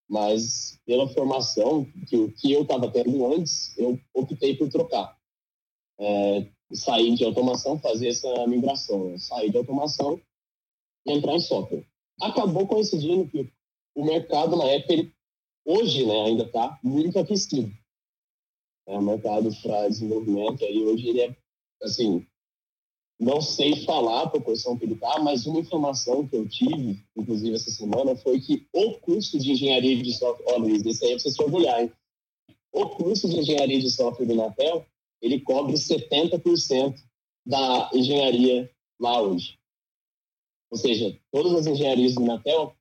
Mas 0.10 0.80
pela 0.86 1.08
formação 1.10 1.86
que, 2.08 2.16
o 2.16 2.32
que 2.32 2.52
eu 2.52 2.62
estava 2.62 2.90
tendo 2.90 3.34
antes, 3.34 3.78
eu 3.78 4.00
optei 4.14 4.56
por 4.56 4.70
trocar. 4.70 5.18
É, 6.00 6.48
sair 6.72 7.16
de 7.16 7.26
automação, 7.26 7.80
fazer 7.80 8.10
essa 8.10 8.48
migração. 8.48 9.10
Né? 9.10 9.18
Sair 9.18 9.52
de 9.52 9.58
automação 9.58 10.22
e 11.06 11.12
entrar 11.12 11.34
em 11.34 11.40
software. 11.40 11.86
Acabou 12.22 12.68
coincidindo 12.68 13.28
que 13.28 13.52
o 13.96 14.06
mercado 14.06 14.56
na 14.56 14.66
época, 14.66 14.94
ele, 14.94 15.14
hoje 15.66 16.06
né, 16.06 16.26
ainda 16.26 16.44
está 16.44 16.80
muito 16.84 17.20
aquecido. 17.20 17.72
É, 18.88 18.98
o 18.98 19.02
mercado 19.02 19.50
para 19.62 19.90
desenvolvimento, 19.90 20.64
aí 20.64 20.84
hoje 20.84 21.10
ele 21.10 21.22
é, 21.22 21.36
assim, 21.84 22.26
não 23.20 23.42
sei 23.42 23.84
falar 23.84 24.24
a 24.24 24.30
proporção 24.30 24.78
que 24.78 24.86
ele 24.86 24.94
está, 24.94 25.20
mas 25.20 25.46
uma 25.46 25.60
informação 25.60 26.28
que 26.28 26.36
eu 26.36 26.48
tive, 26.48 27.04
inclusive 27.16 27.56
essa 27.56 27.72
semana, 27.72 28.16
foi 28.16 28.40
que 28.40 28.68
o 28.72 28.94
curso 29.00 29.40
de 29.40 29.52
engenharia 29.52 30.02
de 30.02 30.14
software, 30.14 30.54
ó 30.54 30.58
Luiz, 30.58 30.86
esse 30.86 31.04
aí 31.06 31.14
é 31.14 31.20
você 31.20 31.32
se 31.32 31.42
orgulhar, 31.42 31.82
hein? 31.82 31.92
O 32.72 32.90
curso 32.90 33.28
de 33.28 33.40
engenharia 33.40 33.80
de 33.80 33.90
software 33.90 34.28
do 34.28 34.36
Natel, 34.36 34.86
ele 35.20 35.42
cobre 35.42 35.74
70% 35.74 36.96
da 37.46 37.90
engenharia 37.94 38.70
lá 39.00 39.20
hoje. 39.20 39.58
Ou 40.70 40.78
seja, 40.78 41.18
todas 41.32 41.54
as 41.54 41.66
engenharias 41.66 42.14
do 42.14 42.22
Natel, 42.22 42.76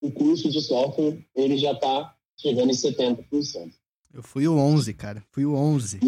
o 0.00 0.10
curso 0.10 0.50
de 0.50 0.62
software, 0.62 1.18
ele 1.34 1.58
já 1.58 1.72
está 1.72 2.16
chegando 2.40 2.70
em 2.70 2.74
70%. 2.74 3.72
Eu 4.14 4.22
fui 4.22 4.48
o 4.48 4.56
11, 4.56 4.94
cara. 4.94 5.22
Fui 5.30 5.44
o 5.44 5.54
11. 5.54 6.00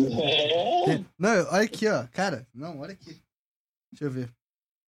É. 0.89 1.05
Não, 1.19 1.31
olha 1.53 1.65
aqui, 1.65 1.87
ó. 1.87 2.07
Cara, 2.07 2.47
não, 2.55 2.79
olha 2.81 2.93
aqui. 2.93 3.21
Deixa 3.93 4.05
eu 4.05 4.11
ver. 4.11 4.29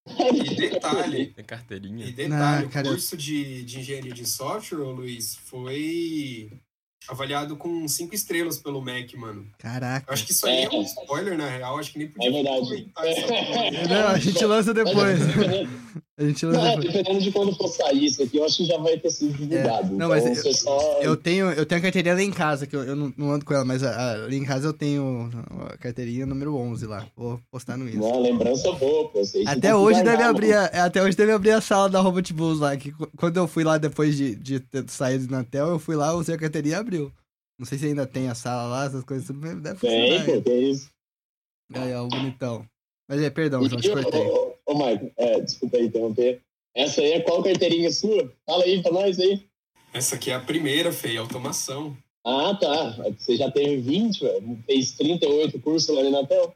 E 0.08 0.56
detalhe, 0.56 1.28
Tem 1.36 1.46
carteirinha. 1.46 2.06
e 2.06 2.12
detalhe, 2.12 2.66
Ah, 2.66 2.70
cara, 2.70 2.88
o 2.88 2.92
curso 2.92 3.16
de, 3.16 3.64
de 3.64 3.80
engenharia 3.80 4.14
de 4.14 4.26
software, 4.28 4.80
Luiz, 4.80 5.36
foi 5.36 6.52
avaliado 7.08 7.56
com 7.58 7.88
cinco 7.88 8.14
estrelas 8.16 8.58
pelo 8.58 8.82
MEC, 8.82 9.16
mano. 9.18 9.42
Eu 9.44 9.56
Caraca. 9.58 10.12
acho 10.14 10.26
que 10.26 10.32
isso 10.32 10.46
aí 10.48 10.64
é 10.64 10.70
um 10.70 10.82
spoiler, 10.84 11.38
na 11.38 11.48
real. 11.50 11.78
Acho 11.80 11.92
que 11.92 12.00
nem 12.00 12.08
podia 12.08 12.30
É 12.30 12.34
verdade. 12.34 12.60
comentar 12.62 13.06
essa. 13.08 13.88
Não, 13.88 14.08
a 14.10 14.18
gente 14.20 14.46
lança 14.46 14.74
depois. 14.74 15.20
Dependendo, 16.21 16.25
A 16.25 16.27
gente 16.27 16.45
lança 16.45 16.60
não, 16.62 16.75
depois. 16.75 16.93
dependendo 16.93 17.23
de 17.23 17.31
quando 17.31 17.55
for 17.55 17.67
sair 17.67 18.05
isso 18.05 18.23
aqui, 18.23 18.38
eu 18.38 18.45
acho 18.45 18.57
que 18.57 18.65
já 18.65 18.77
vai 18.77 18.97
ter 18.97 19.10
sido 19.12 19.34
divulgado. 19.34 19.95
Não, 19.95 20.10
mas 20.10 20.23
então, 20.25 20.36
eu- 20.36 20.41
você 20.43 20.53
só... 20.53 20.99
Eu 21.01 21.17
tenho, 21.17 21.51
eu 21.51 21.65
tenho 21.65 21.79
a 21.79 21.81
carteirinha 21.81 22.13
lá 22.15 22.21
em 22.21 22.31
casa, 22.31 22.67
que 22.67 22.75
eu, 22.75 22.84
eu 22.84 22.95
não, 22.95 23.13
não 23.17 23.31
ando 23.31 23.43
com 23.45 23.53
ela, 23.53 23.65
mas 23.65 23.84
a, 23.84 23.89
a- 23.91 24.13
ali 24.25 24.38
em 24.38 24.45
casa 24.45 24.67
eu 24.67 24.73
tenho 24.73 25.29
a 25.71 25.77
carteirinha 25.77 26.25
número 26.25 26.55
11 26.55 26.86
lá. 26.86 27.05
Vou 27.15 27.39
postar 27.51 27.77
no 27.77 27.88
Insta. 27.88 27.99
Uma 28.01 28.19
lembrança 28.19 28.71
boa, 28.73 29.10
pô. 29.10 29.21
Até 29.45 29.60
tem 29.60 29.73
hoje 29.73 30.03
deve 30.03 30.23
abrir, 30.23 30.53
a, 30.53 30.65
é, 30.73 30.79
até 30.81 31.01
hoje 31.03 31.15
deve 31.17 31.31
abrir 31.31 31.51
a 31.51 31.62
sala 31.62 31.89
da 31.89 31.99
Robot 31.99 32.34
Bulls 32.34 32.60
lá, 32.60 32.75
que 32.77 32.91
qu- 32.91 33.10
quando 33.17 33.38
eu 33.38 33.47
fui 33.47 33.63
lá 33.63 33.77
depois 33.77 34.15
de, 34.15 34.36
de 34.36 34.60
ter 34.60 34.84
saído 34.89 35.27
do 35.27 35.31
Natel, 35.31 35.67
eu 35.67 35.79
fui 35.79 35.95
lá, 35.95 36.13
usei 36.13 36.36
a 36.36 36.38
carteirinha 36.38 36.75
e 36.75 36.79
abriu. 36.79 37.12
Não 37.60 37.65
sei 37.65 37.77
se 37.77 37.86
ainda 37.86 38.05
tem 38.07 38.27
a 38.27 38.34
sala 38.36 38.67
lá, 38.69 38.86
essas 38.86 39.03
coisas, 39.03 39.27
deve 39.27 39.79
Tem, 39.79 40.19
funcionar. 40.19 40.41
que 40.41 40.49
é 40.49 40.57
isso. 40.62 40.89
Aí, 41.73 41.93
ó, 41.93 42.03
o 42.03 42.07
bonitão. 42.07 42.65
Mas 43.07 43.21
é, 43.21 43.29
perdão, 43.29 43.63
João, 43.67 43.79
te 43.81 43.89
cortei. 43.91 44.21
ô, 44.21 44.51
ô, 44.71 44.77
Marco, 44.77 45.12
é, 45.17 45.39
desculpa 45.41 45.77
aí 45.77 45.86
interromper. 45.86 46.41
Essa 46.75 47.01
aí 47.01 47.13
é 47.13 47.19
qual 47.21 47.43
carteirinha 47.43 47.91
sua? 47.91 48.34
Fala 48.45 48.63
aí 48.63 48.81
pra 48.81 48.91
nós 48.91 49.19
aí. 49.19 49.45
Essa 49.93 50.15
aqui 50.15 50.31
é 50.31 50.36
a 50.36 50.39
primeira, 50.39 50.91
feia, 50.91 51.19
automação. 51.19 51.97
Ah, 52.25 52.55
tá. 52.55 52.91
Você 53.17 53.36
já 53.36 53.51
teve 53.51 53.77
20, 53.77 54.21
velho. 54.21 54.63
Fez 54.65 54.91
38 54.93 55.60
cursos 55.60 55.93
lá 55.93 56.03
no 56.03 56.12
Natel? 56.12 56.55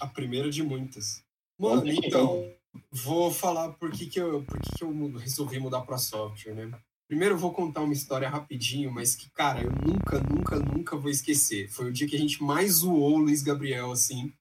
A 0.00 0.06
primeira 0.06 0.50
de 0.50 0.62
muitas. 0.62 1.22
Mano, 1.58 1.88
então, 1.88 2.50
vou 2.90 3.30
falar 3.30 3.70
por 3.70 3.90
que, 3.90 4.06
que, 4.06 4.20
eu, 4.20 4.42
por 4.42 4.60
que, 4.60 4.78
que 4.78 4.84
eu 4.84 5.12
resolvi 5.16 5.58
mudar 5.58 5.80
para 5.82 5.98
software, 5.98 6.54
né? 6.54 6.70
Primeiro 7.08 7.34
eu 7.34 7.38
vou 7.38 7.52
contar 7.52 7.80
uma 7.80 7.92
história 7.92 8.28
rapidinho, 8.28 8.90
mas 8.90 9.16
que, 9.16 9.28
cara, 9.30 9.62
eu 9.62 9.70
nunca, 9.72 10.20
nunca, 10.20 10.58
nunca 10.60 10.96
vou 10.96 11.10
esquecer. 11.10 11.68
Foi 11.68 11.88
o 11.88 11.92
dia 11.92 12.06
que 12.06 12.14
a 12.14 12.18
gente 12.18 12.42
mais 12.42 12.74
zoou 12.74 13.14
o 13.14 13.18
Luiz 13.18 13.42
Gabriel, 13.42 13.90
assim, 13.90 14.32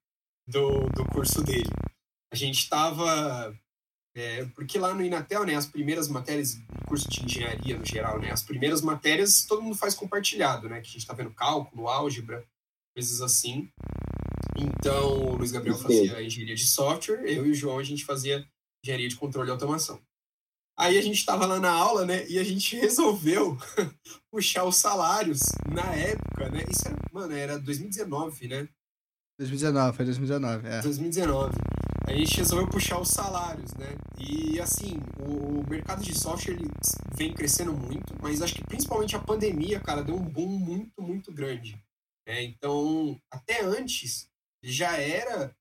do, 0.48 0.88
do 0.96 1.04
curso 1.12 1.44
dele. 1.44 1.70
A 2.32 2.36
gente 2.36 2.70
tava... 2.70 3.56
é, 4.16 4.46
porque 4.56 4.78
lá 4.78 4.94
no 4.94 5.04
Inatel, 5.04 5.46
né, 5.46 5.56
as 5.56 5.66
primeiras 5.66 6.08
matérias, 6.08 6.58
curso 6.88 7.10
de 7.10 7.26
engenharia 7.26 7.78
no 7.78 7.86
geral, 7.86 8.20
né, 8.20 8.32
as 8.32 8.44
primeiras 8.44 8.82
matérias 8.82 9.46
todo 9.46 9.62
mundo 9.62 9.76
faz 9.76 9.96
compartilhado, 9.96 10.70
né, 10.70 10.82
que 10.82 10.88
a 10.88 10.92
gente 10.92 11.06
tá 11.06 11.14
vendo 11.14 11.32
cálculo, 11.32 11.88
álgebra, 11.88 12.46
coisas 12.96 13.22
assim. 13.22 13.72
Então, 14.58 15.32
o 15.32 15.38
Luiz 15.38 15.52
Gabriel 15.52 15.78
fazia 15.78 16.22
engenharia 16.22 16.56
de 16.56 16.68
software, 16.68 17.24
eu 17.26 17.46
e 17.46 17.52
o 17.52 17.56
João 17.56 17.80
a 17.80 17.84
gente 17.84 18.04
fazia 18.04 18.46
engenharia 18.84 19.10
de 19.10 19.16
controle 19.16 19.50
e 19.50 19.52
automação. 19.52 20.02
Aí 20.78 20.98
a 20.98 21.02
gente 21.02 21.18
estava 21.18 21.46
lá 21.46 21.60
na 21.60 21.72
aula, 21.72 22.06
né? 22.06 22.26
E 22.30 22.40
a 22.40 22.44
gente 22.44 22.76
resolveu 22.80 23.58
puxar 24.32 24.64
os 24.64 24.78
salários 24.78 25.40
na 25.70 25.94
época, 25.94 26.50
né? 26.50 26.64
Isso 26.70 26.88
era, 26.88 26.96
mano, 27.12 27.34
era 27.34 27.60
2019, 27.60 28.48
né? 28.48 28.70
2019, 29.38 29.96
foi 29.96 30.06
2019, 30.06 30.68
é. 30.68 30.82
2019. 30.82 31.54
A 32.10 32.18
gente 32.18 32.38
resolveu 32.38 32.68
puxar 32.68 33.00
os 33.00 33.10
salários, 33.10 33.72
né? 33.76 33.96
E 34.18 34.60
assim, 34.60 34.98
o, 35.20 35.60
o 35.60 35.70
mercado 35.70 36.04
de 36.04 36.18
software 36.18 36.56
ele 36.56 36.68
vem 37.14 37.32
crescendo 37.36 37.72
muito, 37.72 38.16
mas 38.20 38.42
acho 38.42 38.56
que 38.56 38.64
principalmente 38.66 39.16
a 39.16 39.20
pandemia, 39.20 39.80
cara, 39.80 40.04
deu 40.04 40.16
um 40.16 40.26
boom 40.26 40.48
muito, 40.48 41.04
muito 41.04 41.32
grande. 41.32 41.80
né? 42.28 42.42
Então, 42.42 43.22
até 43.30 43.64
antes 43.64 44.28
já 44.64 44.98
era 44.98 45.56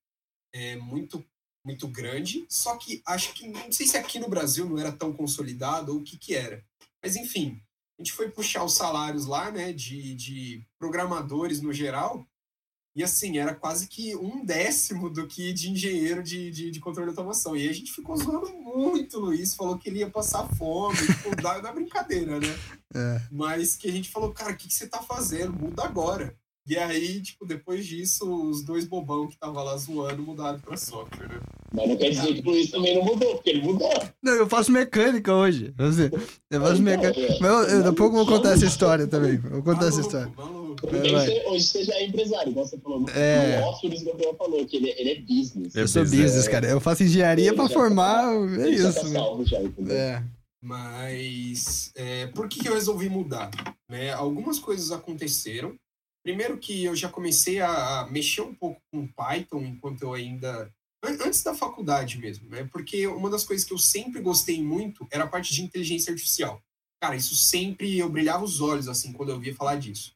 é, 0.51 0.75
muito, 0.77 1.23
muito 1.63 1.87
grande, 1.87 2.43
só 2.49 2.77
que 2.77 3.03
acho 3.05 3.31
que 3.33 3.47
não 3.47 3.71
sei 3.71 3.85
se 3.85 3.95
aqui 3.95 4.17
no 4.17 4.27
Brasil 4.27 4.67
não 4.67 4.79
era 4.79 4.91
tão 4.91 5.13
consolidado 5.13 5.93
ou 5.93 5.99
o 5.99 6.03
que 6.03 6.17
que 6.17 6.33
era. 6.33 6.65
Mas 7.03 7.15
enfim, 7.15 7.61
a 7.95 8.01
gente 8.01 8.11
foi 8.11 8.27
puxar 8.27 8.63
os 8.63 8.73
salários 8.73 9.27
lá, 9.27 9.51
né, 9.51 9.71
de, 9.71 10.15
de 10.15 10.65
programadores 10.79 11.61
no 11.61 11.71
geral, 11.71 12.25
e 12.95 13.03
assim, 13.03 13.37
era 13.37 13.53
quase 13.53 13.87
que 13.87 14.15
um 14.15 14.43
décimo 14.43 15.09
do 15.09 15.25
que 15.27 15.53
de 15.53 15.69
engenheiro 15.69 16.21
de, 16.23 16.49
de, 16.51 16.71
de 16.71 16.79
controle 16.79 17.11
de 17.11 17.17
automação. 17.17 17.55
E 17.55 17.69
a 17.69 17.73
gente 17.73 17.91
ficou 17.91 18.17
zoando 18.17 18.49
muito 18.53 19.17
o 19.17 19.21
Luiz, 19.21 19.55
falou 19.55 19.77
que 19.77 19.89
ele 19.89 19.99
ia 19.99 20.09
passar 20.09 20.47
fome, 20.55 20.97
tipo, 20.97 21.35
da, 21.41 21.59
da 21.59 21.71
brincadeira, 21.71 22.39
né? 22.39 22.59
É. 22.93 23.21
Mas 23.31 23.75
que 23.75 23.87
a 23.87 23.91
gente 23.91 24.09
falou, 24.09 24.33
cara, 24.33 24.51
o 24.51 24.55
que, 24.57 24.67
que 24.67 24.73
você 24.73 24.87
tá 24.87 25.01
fazendo? 25.01 25.53
Muda 25.53 25.83
agora. 25.83 26.35
E 26.67 26.77
aí, 26.77 27.19
tipo, 27.21 27.47
depois 27.47 27.83
disso, 27.85 28.31
os 28.47 28.63
dois 28.63 28.85
bobão 28.85 29.27
que 29.27 29.35
tava 29.39 29.63
lá 29.63 29.75
zoando 29.75 30.21
mudaram 30.21 30.59
pra 30.59 30.77
software, 30.77 31.27
né? 31.27 31.39
Mas 31.73 31.89
não 31.89 31.97
quer 31.97 32.09
dizer 32.11 32.33
que 32.35 32.47
o 32.47 32.51
Luiz 32.51 32.69
também 32.69 32.95
não 32.95 33.03
mudou, 33.05 33.35
porque 33.35 33.49
ele 33.49 33.61
mudou. 33.63 33.89
Não, 34.21 34.33
eu 34.33 34.47
faço 34.47 34.71
mecânica 34.71 35.33
hoje. 35.33 35.73
Eu, 35.77 35.91
faço 35.91 36.11
Então, 36.51 36.79
mecânica. 36.79 37.19
é. 37.19 37.39
Mas 37.39 37.49
eu, 37.49 37.57
eu, 37.63 37.77
daqui 37.77 37.89
a 37.89 37.93
pouco 37.93 38.17
eu 38.17 38.25
vou 38.25 38.35
contar 38.37 38.51
essa 38.51 38.65
história 38.65 39.07
também. 39.07 39.35
Eu 39.35 39.41
vou 39.49 39.63
contar 39.63 39.87
essa 39.87 39.97
Maluco, 40.01 40.01
história. 40.01 40.31
Porque 40.81 41.11
vai. 41.11 41.25
você- 41.25 41.43
hoje 41.47 41.63
você 41.65 41.83
já 41.83 41.93
é 41.95 42.05
empresário, 42.05 42.51
igual 42.51 42.65
você 42.65 42.77
falou. 42.79 42.99
No, 43.01 43.09
É. 43.09 43.59
no 43.61 43.67
o 43.67 43.87
Luiz 43.87 44.03
Gabriel 44.03 44.35
falou 44.35 44.65
que 44.65 44.77
ele, 44.77 44.89
ele 44.97 45.09
é 45.11 45.15
business. 45.21 45.75
É 45.75 45.81
Eu 45.81 45.87
sou 45.87 46.03
business. 46.03 46.23
business, 46.25 46.47
cara. 46.47 46.67
Eu 46.67 46.79
faço 46.79 47.03
engenharia 47.03 47.47
Ele 47.47 47.55
pra 47.55 47.67
formar. 47.69 48.23
tá- 48.23 48.61
É 48.61 48.67
ele 48.67 48.77
já 48.77 48.89
isso. 48.89 48.99
tá 49.01 49.07
né? 49.07 49.13
salvo 49.13 49.45
já, 49.45 49.61
entendeu? 49.61 49.95
É. 49.95 50.23
Mas 50.61 51.91
é, 51.95 52.27
por 52.27 52.47
que, 52.47 52.67
eu 52.67 52.73
resolvi 52.73 53.09
mudar? 53.09 53.49
Né? 53.89 54.11
Algumas 54.11 54.59
coisas 54.59 54.91
aconteceram. 54.91 55.75
Primeiro 56.23 56.57
que 56.57 56.83
eu 56.83 56.95
já 56.95 57.09
comecei 57.09 57.59
a, 57.59 58.01
a 58.01 58.07
mexer 58.11 58.41
um 58.41 58.53
pouco 58.53 58.79
com 58.91 59.07
Python 59.07 59.61
enquanto 59.63 60.01
eu 60.03 60.13
ainda. 60.13 60.69
an- 61.03 61.17
Antes 61.25 61.41
da 61.43 61.55
faculdade 61.55 62.17
mesmo, 62.17 62.49
né? 62.49 62.67
Porque 62.71 63.07
uma 63.07 63.29
das 63.29 63.43
coisas 63.45 63.65
que 63.65 63.73
eu 63.73 63.77
sempre 63.77 64.21
gostei 64.21 64.61
muito 64.61 65.07
era 65.11 65.23
a 65.23 65.27
parte 65.27 65.53
de 65.53 65.61
inteligência 65.63 66.11
artificial. 66.11 66.61
Cara, 67.01 67.15
isso 67.15 67.35
sempre 67.35 67.97
eu 67.97 68.09
brilhava 68.09 68.43
os 68.43 68.59
olhos 68.59 68.89
assim 68.89 69.13
quando 69.13 69.29
eu 69.29 69.35
ouvia 69.35 69.55
falar 69.55 69.75
disso. 69.77 70.11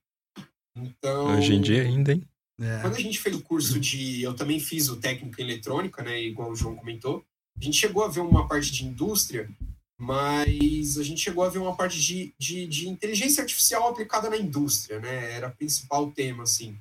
Então. 0.76 1.38
Hoje 1.38 1.54
em 1.54 1.62
dia 1.62 1.84
ainda, 1.84 2.14
hein? 2.14 2.24
É. 2.60 2.82
Quando 2.82 2.96
a 2.96 3.00
gente 3.00 3.20
fez 3.20 3.36
o 3.36 3.42
curso 3.42 3.80
de. 3.80 4.22
Eu 4.22 4.36
também 4.36 4.60
fiz 4.60 4.90
o 4.90 4.98
técnico 4.98 5.40
em 5.40 5.44
eletrônica, 5.44 6.04
né? 6.04 6.22
Igual 6.22 6.52
o 6.52 6.56
João 6.56 6.76
comentou. 6.76 7.24
A 7.60 7.64
gente 7.64 7.78
chegou 7.78 8.04
a 8.04 8.08
ver 8.08 8.22
uma 8.22 8.48
parte 8.48 8.72
de 8.72 8.86
indústria, 8.86 9.50
mas 9.98 10.98
a 10.98 11.04
gente 11.04 11.22
chegou 11.22 11.44
a 11.44 11.50
ver 11.50 11.60
uma 11.60 11.76
parte 11.76 12.00
de, 12.02 12.34
de, 12.38 12.68
de 12.68 12.90
inteligência 12.90 13.42
artificial 13.42 13.88
aplicada 13.88 14.30
na 14.30 14.38
indústria, 14.38 15.00
né? 15.00 15.32
Era 15.34 15.48
o 15.48 15.56
principal 15.56 16.12
tema, 16.12 16.44
assim. 16.44 16.78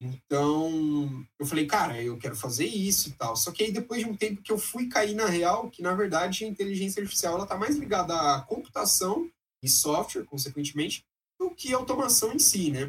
Então, 0.00 1.26
eu 1.38 1.46
falei, 1.46 1.66
cara, 1.66 2.00
eu 2.00 2.18
quero 2.18 2.36
fazer 2.36 2.66
isso 2.66 3.08
e 3.08 3.12
tal. 3.12 3.34
Só 3.34 3.50
que 3.50 3.64
aí, 3.64 3.72
depois 3.72 4.00
de 4.00 4.08
um 4.08 4.16
tempo 4.16 4.42
que 4.42 4.52
eu 4.52 4.58
fui 4.58 4.88
cair 4.88 5.14
na 5.14 5.26
real, 5.26 5.70
que 5.70 5.82
na 5.82 5.94
verdade 5.94 6.44
a 6.44 6.48
inteligência 6.48 7.00
artificial 7.00 7.34
ela 7.34 7.46
tá 7.46 7.56
mais 7.56 7.76
ligada 7.76 8.14
à 8.14 8.42
computação 8.42 9.30
e 9.62 9.68
software, 9.68 10.24
consequentemente, 10.24 11.04
do 11.38 11.50
que 11.50 11.72
automação 11.72 12.32
em 12.32 12.38
si, 12.38 12.70
né? 12.70 12.80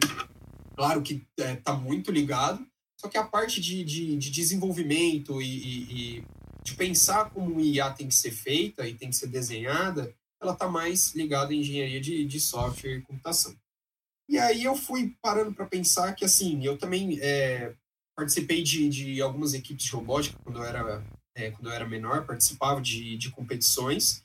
Claro 0.76 1.02
que 1.02 1.26
é, 1.40 1.56
tá 1.56 1.74
muito 1.74 2.12
ligado, 2.12 2.66
só 3.00 3.08
que 3.08 3.18
a 3.18 3.24
parte 3.24 3.60
de, 3.60 3.84
de, 3.84 4.16
de 4.18 4.30
desenvolvimento 4.30 5.42
e, 5.42 5.46
e- 5.46 6.18
e 6.18 6.24
de 6.64 6.76
pensar 6.76 7.30
como 7.32 7.56
o 7.56 7.62
IA 7.62 7.92
tem 7.92 8.08
que 8.08 8.16
ser 8.16 8.32
feita 8.32 8.88
e 8.88 8.94
tem 8.94 9.10
que 9.10 9.16
ser 9.16 9.28
desenhada, 9.28 10.14
ela 10.42 10.54
tá 10.54 10.68
mais 10.68 11.16
ligada 11.16 11.54
em 11.54 11.60
engenharia 11.62 12.02
de, 12.02 12.26
de 12.26 12.40
software 12.40 12.98
e 12.98 13.02
computação. 13.02 13.56
E 14.30 14.38
aí 14.38 14.66
eu 14.66 14.76
fui 14.76 15.16
parando 15.22 15.54
para 15.54 15.66
pensar 15.66 16.14
que, 16.14 16.26
assim, 16.26 16.64
eu 16.66 16.78
também 16.78 17.18
é, 17.22 17.74
participei 18.16 18.62
de, 18.62 18.90
de 18.90 19.22
algumas 19.22 19.54
equipes 19.54 19.86
de 19.86 19.92
robótica 19.92 20.38
quando 20.44 20.58
eu 20.58 20.66
era, 20.66 21.04
é, 21.34 21.50
quando 21.52 21.68
eu 21.68 21.72
era 21.72 21.88
menor, 21.88 22.26
participava 22.26 22.82
de, 22.82 23.18
de 23.18 23.32
competições, 23.32 24.22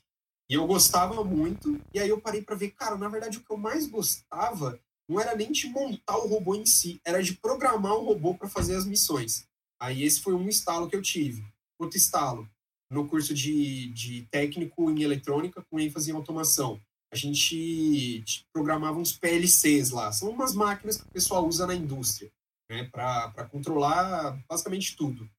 e 0.49 0.55
eu 0.55 0.67
gostava 0.67 1.23
muito, 1.23 1.79
e 1.93 1.99
aí 1.99 2.09
eu 2.09 2.19
parei 2.19 2.41
para 2.41 2.55
ver, 2.55 2.71
cara, 2.71 2.97
na 2.97 3.07
verdade 3.07 3.37
o 3.37 3.43
que 3.43 3.51
eu 3.51 3.57
mais 3.57 3.87
gostava 3.87 4.79
não 5.07 5.19
era 5.19 5.35
nem 5.35 5.51
de 5.51 5.67
montar 5.67 6.17
o 6.17 6.27
robô 6.27 6.55
em 6.55 6.65
si, 6.65 6.99
era 7.05 7.21
de 7.21 7.33
programar 7.33 7.93
o 7.93 8.05
robô 8.05 8.35
para 8.35 8.49
fazer 8.49 8.75
as 8.75 8.85
missões. 8.85 9.47
Aí 9.79 10.03
esse 10.03 10.21
foi 10.21 10.33
um 10.33 10.47
estalo 10.47 10.89
que 10.89 10.95
eu 10.95 11.01
tive. 11.01 11.43
Outro 11.77 11.97
estalo, 11.97 12.49
no 12.89 13.07
curso 13.07 13.33
de, 13.33 13.89
de 13.89 14.27
técnico 14.31 14.89
em 14.89 15.01
eletrônica 15.01 15.63
com 15.69 15.79
ênfase 15.79 16.11
em 16.11 16.15
automação. 16.15 16.79
A 17.11 17.15
gente 17.15 18.23
programava 18.51 18.97
uns 18.97 19.11
PLCs 19.11 19.91
lá. 19.91 20.11
São 20.11 20.29
umas 20.29 20.53
máquinas 20.53 20.97
que 20.97 21.07
o 21.07 21.11
pessoal 21.11 21.45
usa 21.47 21.67
na 21.67 21.75
indústria, 21.75 22.31
né, 22.69 22.85
para 22.85 23.47
controlar 23.51 24.41
basicamente 24.47 24.95
tudo. 24.95 25.29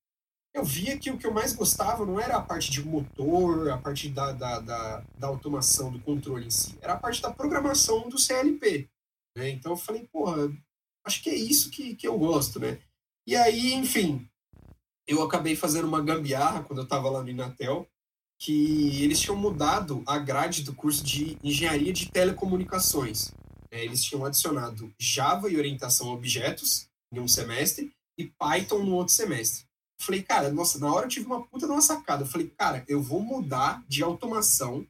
Eu 0.55 0.65
via 0.65 0.97
que 0.97 1.11
o 1.11 1.19
que 1.19 1.27
eu 1.27 1.35
mais 1.35 1.53
gostava 1.53 2.07
não 2.07 2.21
era 2.21 2.37
a 2.37 2.41
parte 2.41 2.71
de 2.71 2.87
motor, 2.87 3.71
a 3.71 3.77
parte 3.77 4.09
da, 4.09 4.31
da, 4.31 4.61
da, 4.61 5.05
da 5.19 5.27
automação, 5.27 5.91
do 5.91 5.99
controle 5.99 6.47
em 6.47 6.51
si. 6.51 6.79
Era 6.81 6.93
a 6.93 6.97
parte 6.97 7.21
da 7.21 7.33
programação 7.33 8.09
do 8.09 8.17
CLP. 8.17 8.89
Né? 9.37 9.51
Então 9.51 9.73
eu 9.73 9.77
falei, 9.77 10.07
porra, 10.13 10.49
acho 11.05 11.21
que 11.25 11.29
é 11.29 11.35
isso 11.35 11.71
que, 11.71 11.97
que 11.97 12.07
eu 12.07 12.17
gosto, 12.17 12.61
né? 12.61 12.79
E 13.27 13.35
aí, 13.35 13.75
enfim, 13.75 14.29
eu 15.09 15.23
acabei 15.23 15.57
fazendo 15.57 15.89
uma 15.89 16.01
gambiarra 16.01 16.63
quando 16.63 16.79
eu 16.79 16.85
estava 16.85 17.11
lá 17.11 17.21
no 17.21 17.29
Inatel, 17.29 17.89
que 18.39 19.03
eles 19.03 19.21
tinham 19.21 19.37
mudado 19.37 20.05
a 20.07 20.19
grade 20.19 20.63
do 20.63 20.75
curso 20.75 21.03
de 21.03 21.37
engenharia 21.43 21.93
de 21.93 22.11
telecomunicações. 22.11 23.33
É, 23.73 23.85
eles 23.85 24.05
tinham 24.05 24.25
adicionado 24.25 24.95
Java 24.99 25.51
e 25.51 25.57
orientação 25.57 26.11
a 26.11 26.13
objetos 26.13 26.89
em 27.13 27.19
um 27.19 27.27
semestre 27.27 27.93
e 28.17 28.27
Python 28.27 28.85
no 28.85 28.95
outro 28.95 29.13
semestre. 29.13 29.65
Falei, 30.01 30.23
cara, 30.23 30.51
nossa, 30.51 30.79
na 30.79 30.93
hora 30.93 31.07
eu 31.07 31.09
tive 31.11 31.27
uma 31.27 31.45
puta 31.47 31.67
de 31.67 31.73
uma 31.73 31.81
sacada. 31.81 32.25
Eu 32.25 32.27
falei, 32.27 32.53
cara, 32.59 32.85
eu 32.89 33.03
vou 33.03 33.21
mudar 33.21 33.83
de 33.89 34.03
automação, 34.03 34.87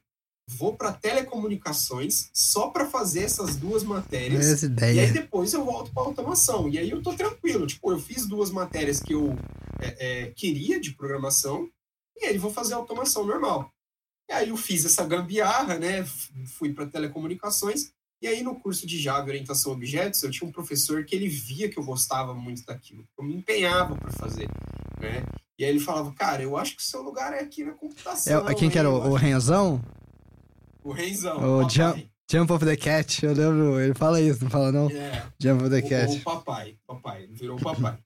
vou 0.49 0.75
para 0.75 0.91
telecomunicações 0.91 2.29
só 2.33 2.69
para 2.69 2.85
fazer 2.87 3.23
essas 3.23 3.55
duas 3.55 3.83
matérias. 3.83 4.45
Essa 4.45 4.65
E 4.65 4.69
aí 4.69 4.91
ideia. 4.91 5.13
depois 5.13 5.53
eu 5.53 5.63
volto 5.63 5.91
para 5.93 6.03
automação. 6.03 6.67
E 6.69 6.77
aí 6.77 6.89
eu 6.89 7.01
tô 7.01 7.13
tranquilo. 7.13 7.65
Tipo, 7.67 7.91
eu 7.91 7.99
fiz 7.99 8.25
duas 8.25 8.49
matérias 8.49 8.99
que 8.99 9.13
eu 9.13 9.35
é, 9.79 10.23
é, 10.23 10.31
queria 10.31 10.79
de 10.79 10.91
programação 10.91 11.69
e 12.17 12.25
aí 12.25 12.37
vou 12.37 12.51
fazer 12.51 12.73
automação 12.73 13.25
normal. 13.25 13.69
E 14.29 14.33
aí 14.33 14.49
eu 14.49 14.57
fiz 14.57 14.85
essa 14.85 15.05
gambiarra, 15.05 15.77
né? 15.77 16.03
Fui 16.57 16.73
para 16.73 16.87
telecomunicações. 16.87 17.91
E 18.21 18.27
aí 18.27 18.41
no 18.41 18.55
curso 18.59 18.87
de 18.87 18.99
Java 18.99 19.27
e 19.27 19.31
orientação 19.31 19.71
a 19.71 19.75
objetos, 19.75 20.23
eu 20.23 20.31
tinha 20.31 20.47
um 20.47 20.51
professor 20.51 21.03
que 21.03 21.15
ele 21.15 21.27
via 21.27 21.69
que 21.69 21.77
eu 21.77 21.83
gostava 21.83 22.33
muito 22.33 22.65
daquilo. 22.65 23.05
Eu 23.17 23.23
me 23.23 23.35
empenhava 23.35 23.95
para 23.95 24.11
fazer, 24.11 24.47
né? 24.99 25.23
E 25.57 25.63
aí 25.63 25.69
ele 25.69 25.79
falava, 25.79 26.11
cara, 26.13 26.41
eu 26.41 26.57
acho 26.57 26.75
que 26.75 26.81
o 26.81 26.85
seu 26.85 27.01
lugar 27.01 27.33
é 27.33 27.39
aqui 27.41 27.63
na 27.63 27.73
computação. 27.73 28.47
É, 28.47 28.55
quem 28.55 28.69
que 28.69 28.77
era? 28.79 28.89
O, 28.89 29.11
o 29.11 29.13
Renzão? 29.15 29.81
O 30.83 30.91
Renzão. 30.91 31.37
O 31.37 31.61
papai. 31.61 31.69
Jump- 31.75 32.09
Jump 32.31 32.51
of 32.53 32.65
the 32.65 32.75
Cat. 32.75 33.23
Eu 33.25 33.33
lembro. 33.33 33.79
Ele 33.79 33.93
fala 33.93 34.19
isso, 34.19 34.43
não 34.43 34.49
fala 34.49 34.71
não? 34.71 34.89
É. 34.89 35.23
Jump 35.39 35.63
of 35.63 35.69
the 35.69 35.85
O, 35.85 35.89
Cat. 35.89 36.17
o 36.17 36.23
papai, 36.23 36.77
papai, 36.87 37.23
ele 37.23 37.33
virou 37.33 37.57
o 37.57 37.61
papai. 37.61 37.97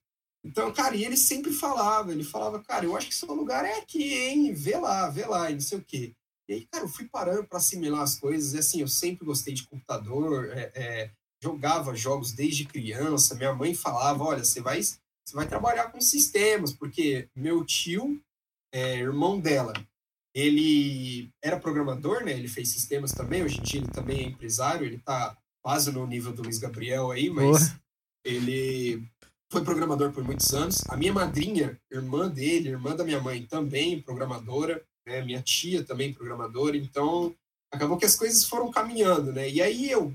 Então, 0.44 0.72
cara, 0.72 0.96
e 0.96 1.04
ele 1.04 1.16
sempre 1.18 1.52
falava, 1.52 2.12
ele 2.12 2.24
falava, 2.24 2.62
cara, 2.62 2.84
eu 2.84 2.96
acho 2.96 3.08
que 3.08 3.14
seu 3.14 3.32
lugar 3.34 3.64
é 3.64 3.78
aqui, 3.78 4.14
hein? 4.14 4.54
Vê 4.54 4.76
lá, 4.76 5.08
vê 5.10 5.26
lá, 5.26 5.50
e 5.50 5.54
não 5.54 5.60
sei 5.60 5.78
o 5.78 5.84
quê. 5.84 6.14
E 6.50 6.54
aí, 6.54 6.66
cara, 6.66 6.82
eu 6.82 6.88
fui 6.88 7.06
parando 7.06 7.46
para 7.46 7.58
assimilar 7.58 8.02
as 8.02 8.18
coisas, 8.18 8.54
e 8.54 8.58
assim, 8.58 8.80
eu 8.80 8.88
sempre 8.88 9.24
gostei 9.24 9.54
de 9.54 9.62
computador, 9.62 10.50
é, 10.50 10.72
é, 10.74 11.10
jogava 11.40 11.94
jogos 11.94 12.32
desde 12.32 12.64
criança, 12.64 13.36
minha 13.36 13.54
mãe 13.54 13.72
falava, 13.72 14.24
olha, 14.24 14.42
você 14.42 14.60
vai, 14.60 14.82
você 14.82 14.98
vai 15.32 15.46
trabalhar 15.46 15.92
com 15.92 16.00
sistemas, 16.00 16.72
porque 16.72 17.28
meu 17.36 17.64
tio, 17.64 18.20
é, 18.74 18.96
irmão 18.96 19.38
dela, 19.38 19.72
ele 20.34 21.30
era 21.40 21.58
programador, 21.58 22.24
né? 22.24 22.32
Ele 22.32 22.48
fez 22.48 22.68
sistemas 22.70 23.12
também, 23.12 23.44
hoje 23.44 23.60
em 23.60 23.62
dia 23.62 23.80
ele 23.80 23.92
também 23.92 24.18
é 24.18 24.28
empresário, 24.28 24.84
ele 24.84 24.98
tá 24.98 25.38
quase 25.62 25.92
no 25.92 26.04
nível 26.04 26.32
do 26.32 26.42
Luiz 26.42 26.58
Gabriel 26.58 27.12
aí, 27.12 27.30
mas 27.30 27.76
ele 28.24 29.06
foi 29.52 29.62
programador 29.62 30.12
por 30.12 30.24
muitos 30.24 30.52
anos. 30.52 30.82
A 30.88 30.96
minha 30.96 31.12
madrinha, 31.12 31.80
irmã 31.90 32.28
dele, 32.28 32.70
irmã 32.70 32.96
da 32.96 33.04
minha 33.04 33.20
mãe, 33.20 33.46
também 33.46 34.02
programadora, 34.02 34.84
né? 35.10 35.22
Minha 35.22 35.42
tia 35.42 35.82
também 35.82 36.14
programadora, 36.14 36.76
então 36.76 37.34
acabou 37.72 37.98
que 37.98 38.06
as 38.06 38.16
coisas 38.16 38.44
foram 38.44 38.70
caminhando, 38.70 39.32
né? 39.32 39.48
E 39.50 39.60
aí 39.60 39.90
eu, 39.90 40.14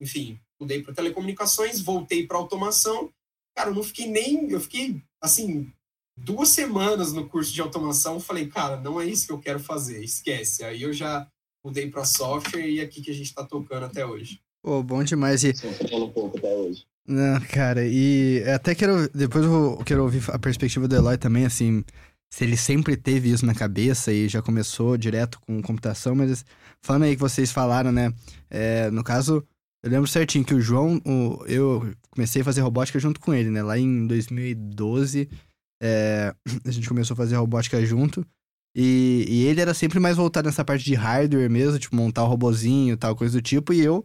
enfim, 0.00 0.38
mudei 0.60 0.82
para 0.82 0.94
telecomunicações, 0.94 1.80
voltei 1.80 2.26
para 2.26 2.36
automação. 2.36 3.10
Cara, 3.56 3.70
eu 3.70 3.74
não 3.74 3.82
fiquei 3.82 4.06
nem, 4.06 4.50
eu 4.50 4.60
fiquei 4.60 5.02
assim, 5.20 5.72
duas 6.16 6.50
semanas 6.50 7.12
no 7.12 7.28
curso 7.28 7.52
de 7.52 7.60
automação, 7.60 8.20
falei, 8.20 8.46
cara, 8.46 8.76
não 8.76 9.00
é 9.00 9.06
isso 9.06 9.26
que 9.26 9.32
eu 9.32 9.38
quero 9.38 9.60
fazer, 9.60 10.02
esquece. 10.02 10.62
Aí 10.62 10.82
eu 10.82 10.92
já 10.92 11.26
mudei 11.64 11.90
para 11.90 12.04
software 12.04 12.66
e 12.66 12.80
é 12.80 12.82
aqui 12.82 13.00
que 13.00 13.10
a 13.10 13.14
gente 13.14 13.26
está 13.26 13.44
tocando 13.44 13.86
até 13.86 14.04
hoje. 14.04 14.40
Pô, 14.62 14.82
bom 14.82 15.02
demais. 15.02 15.44
E, 15.44 15.54
um 15.92 16.10
pouco 16.10 16.38
até 16.38 16.54
hoje. 16.54 16.84
não, 17.06 17.40
cara, 17.40 17.86
e 17.86 18.42
até 18.54 18.74
quero. 18.74 19.08
Depois 19.10 19.44
eu 19.44 19.78
quero 19.84 20.02
ouvir 20.02 20.22
a 20.28 20.38
perspectiva 20.38 20.86
do 20.86 20.94
Eloy 20.94 21.16
também, 21.16 21.46
assim. 21.46 21.84
Se 22.30 22.44
ele 22.44 22.56
sempre 22.56 22.96
teve 22.96 23.30
isso 23.30 23.46
na 23.46 23.54
cabeça 23.54 24.12
e 24.12 24.28
já 24.28 24.42
começou 24.42 24.96
direto 24.96 25.40
com 25.40 25.62
computação, 25.62 26.14
mas 26.14 26.44
falando 26.82 27.04
aí 27.04 27.14
que 27.14 27.20
vocês 27.20 27.50
falaram, 27.50 27.90
né? 27.90 28.12
é, 28.50 28.90
no 28.90 29.02
caso, 29.02 29.44
eu 29.82 29.90
lembro 29.90 30.06
certinho 30.08 30.44
que 30.44 30.54
o 30.54 30.60
João, 30.60 31.00
o- 31.06 31.44
eu 31.46 31.90
comecei 32.10 32.42
a 32.42 32.44
fazer 32.44 32.60
robótica 32.60 32.98
junto 32.98 33.18
com 33.20 33.32
ele, 33.32 33.50
né? 33.50 33.62
Lá 33.62 33.78
em 33.78 34.06
2012, 34.06 35.28
é, 35.82 36.34
a 36.66 36.70
gente 36.70 36.88
começou 36.88 37.14
a 37.14 37.16
fazer 37.16 37.36
robótica 37.36 37.84
junto. 37.84 38.26
E, 38.76 39.24
e 39.28 39.44
ele 39.46 39.60
era 39.60 39.74
sempre 39.74 39.98
mais 39.98 40.16
voltado 40.16 40.46
nessa 40.46 40.64
parte 40.64 40.84
de 40.84 40.94
hardware 40.94 41.50
mesmo, 41.50 41.78
tipo, 41.78 41.96
montar 41.96 42.24
o 42.24 42.28
robozinho 42.28 42.96
tal, 42.96 43.16
coisa 43.16 43.38
do 43.38 43.42
tipo. 43.42 43.72
E 43.72 43.80
eu 43.80 44.04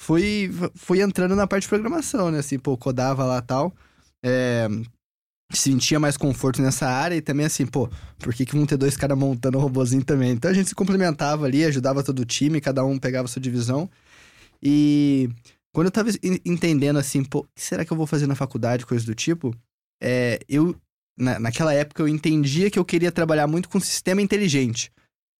fui, 0.00 0.50
fui 0.74 1.00
entrando 1.00 1.36
na 1.36 1.46
parte 1.46 1.62
de 1.62 1.68
programação, 1.68 2.30
né? 2.30 2.38
Assim, 2.40 2.58
pô, 2.58 2.76
codava 2.76 3.24
lá 3.24 3.40
tal. 3.40 3.74
É, 4.24 4.68
sentia 5.50 5.98
mais 5.98 6.16
conforto 6.16 6.62
nessa 6.62 6.86
área 6.88 7.14
e 7.16 7.20
também 7.20 7.46
assim, 7.46 7.66
pô, 7.66 7.88
por 8.18 8.32
que, 8.32 8.46
que 8.46 8.54
vão 8.56 8.66
ter 8.66 8.76
dois 8.76 8.96
caras 8.96 9.18
montando 9.18 9.58
o 9.58 9.60
robozinho 9.60 10.04
também? 10.04 10.30
Então 10.32 10.50
a 10.50 10.54
gente 10.54 10.68
se 10.68 10.74
complementava 10.74 11.46
ali, 11.46 11.64
ajudava 11.64 12.02
todo 12.02 12.20
o 12.20 12.24
time, 12.24 12.60
cada 12.60 12.84
um 12.84 12.98
pegava 12.98 13.28
sua 13.28 13.42
divisão. 13.42 13.88
E 14.62 15.28
quando 15.72 15.86
eu 15.86 15.90
tava 15.90 16.10
en- 16.10 16.40
entendendo 16.44 16.98
assim, 16.98 17.24
pô, 17.24 17.40
o 17.40 17.46
que 17.54 17.62
será 17.62 17.84
que 17.84 17.92
eu 17.92 17.96
vou 17.96 18.06
fazer 18.06 18.26
na 18.26 18.34
faculdade, 18.34 18.86
coisa 18.86 19.04
do 19.04 19.14
tipo, 19.14 19.54
é, 20.02 20.40
eu 20.48 20.74
na, 21.18 21.38
naquela 21.38 21.74
época 21.74 22.02
eu 22.02 22.08
entendia 22.08 22.70
que 22.70 22.78
eu 22.78 22.84
queria 22.84 23.12
trabalhar 23.12 23.46
muito 23.46 23.68
com 23.68 23.78
sistema 23.80 24.22
inteligente, 24.22 24.90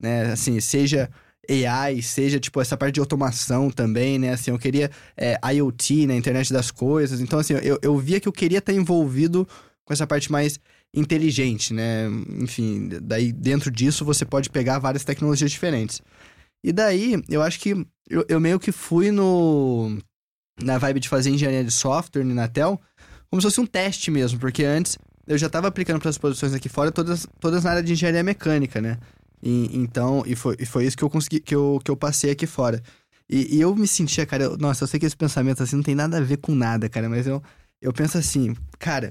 né? 0.01 0.33
Assim, 0.33 0.61
seja 0.61 1.09
AI, 1.49 2.03
seja 2.03 2.39
tipo 2.39 2.61
essa 2.61 2.77
parte 2.77 2.95
de 2.95 3.01
automação 3.01 3.71
também, 3.71 4.19
né? 4.19 4.33
Assim, 4.33 4.51
eu 4.51 4.59
queria 4.59 4.91
é, 5.17 5.39
IoT, 5.55 6.07
né? 6.07 6.17
Internet 6.17 6.53
das 6.53 6.71
coisas. 6.71 7.21
Então, 7.21 7.39
assim, 7.39 7.55
eu, 7.55 7.79
eu 7.83 7.97
via 7.99 8.21
que 8.21 8.29
eu 8.29 8.33
queria 8.33 8.59
estar 8.59 8.73
envolvido 8.73 9.49
com 9.91 9.95
essa 9.95 10.07
parte 10.07 10.31
mais 10.31 10.61
inteligente, 10.95 11.75
né? 11.75 12.07
Enfim, 12.39 12.89
daí 13.03 13.33
dentro 13.33 13.73
disso 13.73 14.05
você 14.05 14.25
pode 14.25 14.49
pegar 14.49 14.79
várias 14.79 15.03
tecnologias 15.03 15.51
diferentes. 15.51 16.01
E 16.63 16.73
daí, 16.73 17.21
eu 17.29 17.43
acho 17.43 17.59
que 17.59 17.71
eu, 18.09 18.25
eu 18.29 18.39
meio 18.39 18.61
que 18.61 18.71
fui 18.71 19.11
no 19.11 19.99
na 20.63 20.79
vibe 20.79 21.01
de 21.01 21.09
fazer 21.09 21.31
engenharia 21.31 21.65
de 21.65 21.73
software 21.73 22.23
na 22.23 22.33
Inatel, 22.33 22.81
como 23.29 23.43
se 23.43 23.47
fosse 23.47 23.61
um 23.61 23.67
teste 23.67 24.13
mesmo, 24.13 24.39
porque 24.39 24.63
antes 24.63 24.97
eu 25.27 25.37
já 25.37 25.49
estava 25.49 25.67
aplicando 25.67 25.99
para 25.99 26.11
as 26.11 26.19
posições 26.19 26.55
aqui 26.55 26.69
fora, 26.69 26.93
todas, 26.93 27.27
todas 27.41 27.65
na 27.65 27.71
área 27.71 27.83
de 27.83 27.93
engenharia 27.93 28.23
mecânica, 28.23 28.81
né? 28.81 28.97
E, 29.43 29.77
então, 29.77 30.23
e 30.25 30.37
foi, 30.37 30.55
e 30.61 30.67
foi 30.67 30.87
isso 30.87 30.97
que 30.97 31.03
eu 31.03 31.11
consegui, 31.11 31.41
que 31.41 31.55
eu, 31.55 31.81
que 31.85 31.91
eu 31.91 31.97
passei 31.97 32.31
aqui 32.31 32.47
fora. 32.47 32.81
E, 33.29 33.57
e 33.57 33.61
eu 33.61 33.75
me 33.75 33.89
sentia, 33.89 34.25
cara, 34.25 34.45
eu, 34.45 34.57
nossa, 34.57 34.85
eu 34.85 34.89
sei 34.89 35.01
que 35.01 35.07
esse 35.07 35.17
pensamento 35.17 35.65
assim 35.65 35.75
não 35.75 35.83
tem 35.83 35.97
nada 35.97 36.19
a 36.19 36.21
ver 36.21 36.37
com 36.37 36.55
nada, 36.55 36.89
cara, 36.89 37.09
mas 37.09 37.27
eu, 37.27 37.43
eu 37.81 37.93
penso 37.93 38.19
assim, 38.19 38.55
cara, 38.79 39.11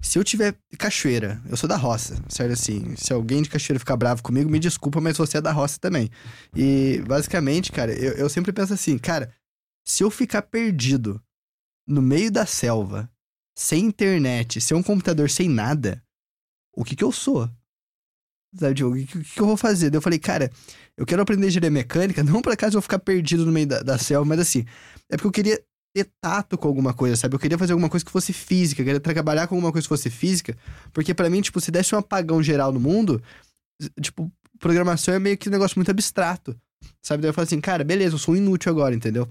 se 0.00 0.18
eu 0.18 0.24
tiver 0.24 0.54
cachoeira, 0.78 1.40
eu 1.48 1.56
sou 1.56 1.68
da 1.68 1.76
roça, 1.76 2.22
sério 2.28 2.52
assim. 2.52 2.94
Se 2.96 3.12
alguém 3.12 3.42
de 3.42 3.48
cachoeira 3.48 3.78
ficar 3.78 3.96
bravo 3.96 4.22
comigo, 4.22 4.50
me 4.50 4.58
desculpa, 4.58 5.00
mas 5.00 5.16
você 5.16 5.38
é 5.38 5.40
da 5.40 5.52
roça 5.52 5.78
também. 5.78 6.10
E 6.54 7.02
basicamente, 7.06 7.72
cara, 7.72 7.92
eu, 7.92 8.12
eu 8.12 8.28
sempre 8.28 8.52
penso 8.52 8.74
assim, 8.74 8.98
cara, 8.98 9.32
se 9.84 10.02
eu 10.02 10.10
ficar 10.10 10.42
perdido 10.42 11.22
no 11.86 12.02
meio 12.02 12.30
da 12.30 12.44
selva, 12.44 13.10
sem 13.56 13.86
internet, 13.86 14.60
sem 14.60 14.76
um 14.76 14.82
computador, 14.82 15.30
sem 15.30 15.48
nada, 15.48 16.02
o 16.74 16.84
que 16.84 16.94
que 16.94 17.04
eu 17.04 17.10
sou? 17.10 17.50
Sabe, 18.58 18.74
tipo, 18.74 18.90
o 18.90 18.94
que, 18.94 19.06
que, 19.06 19.40
eu 19.40 19.46
vou 19.46 19.56
fazer? 19.56 19.90
Daí 19.90 19.98
eu 19.98 20.02
falei, 20.02 20.18
cara, 20.18 20.50
eu 20.96 21.06
quero 21.06 21.22
aprender 21.22 21.46
engenharia 21.46 21.70
mecânica, 21.70 22.22
não 22.24 22.42
por 22.42 22.52
acaso 22.52 22.76
eu 22.76 22.80
vou 22.80 22.82
ficar 22.82 22.98
perdido 22.98 23.46
no 23.46 23.52
meio 23.52 23.66
da, 23.66 23.82
da 23.82 23.98
selva, 23.98 24.24
mas 24.24 24.40
assim, 24.40 24.64
é 25.10 25.16
porque 25.16 25.26
eu 25.26 25.32
queria 25.32 25.64
ter 25.96 26.10
tato 26.20 26.58
com 26.58 26.68
alguma 26.68 26.92
coisa, 26.92 27.16
sabe? 27.16 27.34
Eu 27.34 27.38
queria 27.38 27.56
fazer 27.56 27.72
alguma 27.72 27.88
coisa 27.88 28.04
que 28.04 28.12
fosse 28.12 28.32
física, 28.32 28.84
queria 28.84 29.00
trabalhar 29.00 29.46
com 29.46 29.54
alguma 29.54 29.72
coisa 29.72 29.86
que 29.86 29.88
fosse 29.88 30.10
física, 30.10 30.54
porque 30.92 31.14
para 31.14 31.30
mim, 31.30 31.40
tipo, 31.40 31.58
se 31.58 31.70
desse 31.70 31.94
um 31.94 31.98
apagão 31.98 32.42
geral 32.42 32.70
no 32.70 32.78
mundo, 32.78 33.22
tipo, 34.02 34.30
programação 34.58 35.14
é 35.14 35.18
meio 35.18 35.38
que 35.38 35.48
um 35.48 35.52
negócio 35.52 35.78
muito 35.78 35.90
abstrato, 35.90 36.54
sabe? 37.02 37.22
Daí 37.22 37.30
eu 37.30 37.34
falei 37.34 37.46
assim, 37.46 37.60
cara, 37.60 37.82
beleza, 37.82 38.14
eu 38.14 38.18
sou 38.18 38.36
inútil 38.36 38.70
agora, 38.70 38.94
entendeu? 38.94 39.26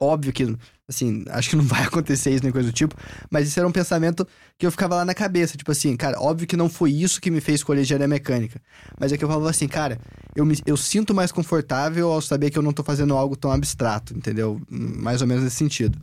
Óbvio 0.00 0.32
que, 0.32 0.56
assim, 0.88 1.24
acho 1.28 1.50
que 1.50 1.56
não 1.56 1.64
vai 1.64 1.82
acontecer 1.84 2.30
isso 2.30 2.42
nem 2.42 2.52
coisa 2.52 2.70
do 2.70 2.74
tipo, 2.74 2.94
mas 3.30 3.48
isso 3.48 3.58
era 3.58 3.68
um 3.68 3.72
pensamento 3.72 4.26
que 4.58 4.66
eu 4.66 4.70
ficava 4.70 4.96
lá 4.96 5.04
na 5.04 5.14
cabeça, 5.14 5.56
tipo 5.56 5.70
assim, 5.70 5.96
cara, 5.96 6.20
óbvio 6.20 6.46
que 6.46 6.56
não 6.56 6.68
foi 6.68 6.92
isso 6.92 7.20
que 7.20 7.30
me 7.30 7.40
fez 7.40 7.60
escolher 7.60 7.82
engenharia 7.82 8.08
mecânica, 8.08 8.60
mas 8.98 9.12
é 9.12 9.18
que 9.18 9.24
eu 9.24 9.28
falava 9.28 9.50
assim, 9.50 9.68
cara, 9.68 9.98
eu, 10.34 10.44
me, 10.44 10.56
eu 10.66 10.76
sinto 10.76 11.14
mais 11.14 11.30
confortável 11.30 12.10
ao 12.10 12.20
saber 12.20 12.50
que 12.50 12.58
eu 12.58 12.62
não 12.62 12.72
tô 12.72 12.82
fazendo 12.82 13.16
algo 13.16 13.36
tão 13.36 13.52
abstrato, 13.52 14.16
entendeu? 14.16 14.60
Mais 14.68 15.20
ou 15.20 15.26
menos 15.26 15.44
nesse 15.44 15.56
sentido. 15.56 15.98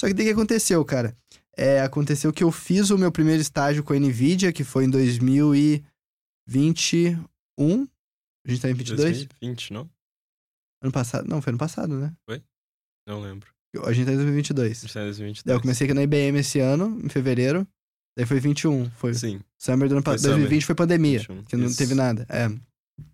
Só 0.00 0.06
que 0.06 0.14
daí 0.14 0.26
que 0.26 0.32
aconteceu, 0.32 0.84
cara? 0.84 1.16
É, 1.56 1.80
aconteceu 1.82 2.32
que 2.32 2.42
eu 2.42 2.50
fiz 2.50 2.90
o 2.90 2.96
meu 2.96 3.12
primeiro 3.12 3.42
estágio 3.42 3.84
com 3.84 3.92
a 3.92 3.98
NVIDIA, 3.98 4.52
que 4.52 4.64
foi 4.64 4.86
em 4.86 4.90
2021. 4.90 7.86
A 8.46 8.50
gente 8.50 8.62
tá 8.62 8.70
em 8.70 8.74
22? 8.74 8.98
2020, 8.98 9.74
não? 9.74 9.90
Ano 10.82 10.92
passado? 10.92 11.28
Não, 11.28 11.42
foi 11.42 11.50
ano 11.50 11.58
passado, 11.58 11.98
né? 11.98 12.14
Foi? 12.24 12.42
Não 13.06 13.20
lembro. 13.20 13.48
A 13.84 13.92
gente 13.92 14.06
tá 14.06 14.12
em 14.12 14.16
2022. 14.16 14.78
A 14.78 14.80
gente 14.80 14.94
tá 14.94 15.00
em 15.00 15.04
2022. 15.04 15.44
Daí 15.44 15.56
eu 15.56 15.60
comecei 15.60 15.84
aqui 15.86 15.94
na 15.94 16.02
IBM 16.02 16.38
esse 16.38 16.58
ano, 16.58 17.00
em 17.02 17.08
fevereiro. 17.08 17.66
Daí 18.16 18.26
foi 18.26 18.40
21. 18.40 18.90
Foi 18.90 19.14
Sim. 19.14 19.40
Summer 19.58 19.88
do 19.88 19.94
ano 19.94 20.02
passado. 20.02 20.30
2020 20.30 20.66
foi 20.66 20.74
pandemia, 20.74 21.20
21. 21.20 21.44
que 21.44 21.56
não 21.56 21.66
Isso. 21.66 21.78
teve 21.78 21.94
nada. 21.94 22.26
É. 22.28 22.50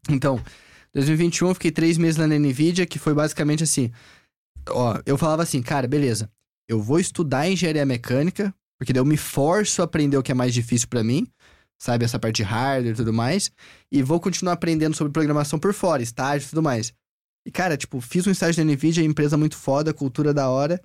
Então, 0.08 0.42
2021 0.94 1.48
eu 1.48 1.54
fiquei 1.54 1.70
três 1.70 1.98
meses 1.98 2.16
lá 2.16 2.26
na 2.26 2.38
NVIDIA, 2.38 2.86
que 2.86 2.98
foi 2.98 3.12
basicamente 3.12 3.62
assim. 3.62 3.90
Ó, 4.68 4.98
eu 5.04 5.18
falava 5.18 5.42
assim, 5.42 5.62
cara, 5.62 5.86
beleza. 5.86 6.30
Eu 6.68 6.80
vou 6.82 6.98
estudar 6.98 7.48
engenharia 7.48 7.84
mecânica, 7.86 8.52
porque 8.78 8.92
daí 8.92 9.00
eu 9.00 9.04
me 9.04 9.16
forço 9.16 9.82
a 9.82 9.84
aprender 9.84 10.16
o 10.16 10.22
que 10.22 10.32
é 10.32 10.34
mais 10.34 10.52
difícil 10.52 10.88
para 10.88 11.04
mim, 11.04 11.26
sabe? 11.78 12.04
Essa 12.04 12.18
parte 12.18 12.36
de 12.36 12.42
hardware 12.42 12.94
e 12.94 12.96
tudo 12.96 13.12
mais. 13.12 13.52
E 13.92 14.02
vou 14.02 14.18
continuar 14.18 14.54
aprendendo 14.54 14.96
sobre 14.96 15.12
programação 15.12 15.58
por 15.58 15.72
fora, 15.72 16.02
estágio 16.02 16.46
e 16.46 16.50
tudo 16.50 16.62
mais. 16.62 16.92
E, 17.46 17.50
cara, 17.52 17.76
tipo, 17.76 18.00
fiz 18.00 18.26
um 18.26 18.32
estágio 18.32 18.56
da 18.56 18.68
NVIDIA, 18.68 19.04
empresa 19.04 19.36
muito 19.36 19.56
foda, 19.56 19.94
cultura 19.94 20.34
da 20.34 20.48
hora. 20.48 20.82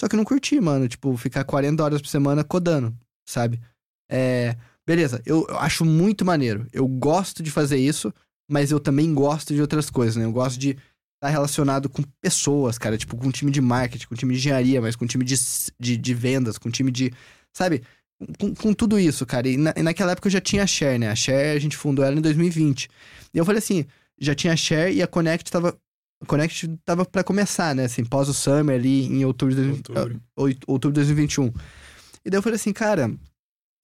Só 0.00 0.06
que 0.06 0.14
eu 0.14 0.16
não 0.16 0.24
curti, 0.24 0.60
mano. 0.60 0.86
Tipo, 0.86 1.16
ficar 1.16 1.42
40 1.42 1.82
horas 1.82 2.00
por 2.00 2.06
semana 2.06 2.44
codando, 2.44 2.96
sabe? 3.28 3.60
É. 4.08 4.56
Beleza, 4.86 5.20
eu, 5.26 5.44
eu 5.48 5.58
acho 5.58 5.84
muito 5.84 6.24
maneiro. 6.24 6.68
Eu 6.72 6.86
gosto 6.86 7.42
de 7.42 7.50
fazer 7.50 7.78
isso, 7.78 8.14
mas 8.48 8.70
eu 8.70 8.78
também 8.78 9.12
gosto 9.12 9.52
de 9.54 9.60
outras 9.60 9.90
coisas, 9.90 10.14
né? 10.14 10.24
Eu 10.24 10.30
gosto 10.30 10.56
de 10.56 10.78
estar 11.16 11.30
relacionado 11.30 11.88
com 11.88 12.02
pessoas, 12.20 12.78
cara. 12.78 12.96
Tipo, 12.96 13.16
com 13.16 13.26
um 13.26 13.32
time 13.32 13.50
de 13.50 13.60
marketing, 13.60 14.06
com 14.06 14.14
um 14.14 14.18
time 14.18 14.34
de 14.34 14.38
engenharia, 14.38 14.80
mas 14.80 14.94
com 14.94 15.04
um 15.04 15.08
time 15.08 15.24
de, 15.24 15.34
de, 15.80 15.96
de 15.96 16.14
vendas, 16.14 16.58
com 16.58 16.68
um 16.68 16.72
time 16.72 16.92
de. 16.92 17.12
Sabe? 17.52 17.82
Com, 18.38 18.54
com 18.54 18.72
tudo 18.72 19.00
isso, 19.00 19.26
cara. 19.26 19.48
E, 19.48 19.56
na, 19.56 19.74
e 19.76 19.82
naquela 19.82 20.12
época 20.12 20.28
eu 20.28 20.32
já 20.32 20.40
tinha 20.40 20.62
a 20.62 20.66
Share, 20.66 20.96
né? 20.96 21.10
A 21.10 21.16
Share 21.16 21.56
a 21.56 21.58
gente 21.58 21.76
fundou 21.76 22.04
ela 22.04 22.16
em 22.16 22.20
2020. 22.20 22.88
E 23.32 23.38
eu 23.38 23.44
falei 23.44 23.58
assim: 23.58 23.84
já 24.20 24.32
tinha 24.34 24.52
a 24.52 24.56
Share 24.56 24.94
e 24.94 25.02
a 25.02 25.08
Connect 25.08 25.50
tava 25.50 25.76
Connect 26.24 26.78
tava 26.84 27.04
para 27.04 27.24
começar, 27.24 27.74
né? 27.74 27.84
Assim, 27.84 28.04
pós 28.04 28.28
o 28.28 28.34
Summer 28.34 28.76
ali 28.76 29.06
em 29.06 29.24
outubro 29.24 29.54
de, 29.54 29.70
Outubro. 29.70 30.20
outubro 30.66 30.92
de 30.92 31.06
2021. 31.06 31.52
E 32.24 32.30
daí 32.30 32.38
eu 32.38 32.42
falei 32.42 32.56
assim, 32.56 32.72
cara, 32.72 33.12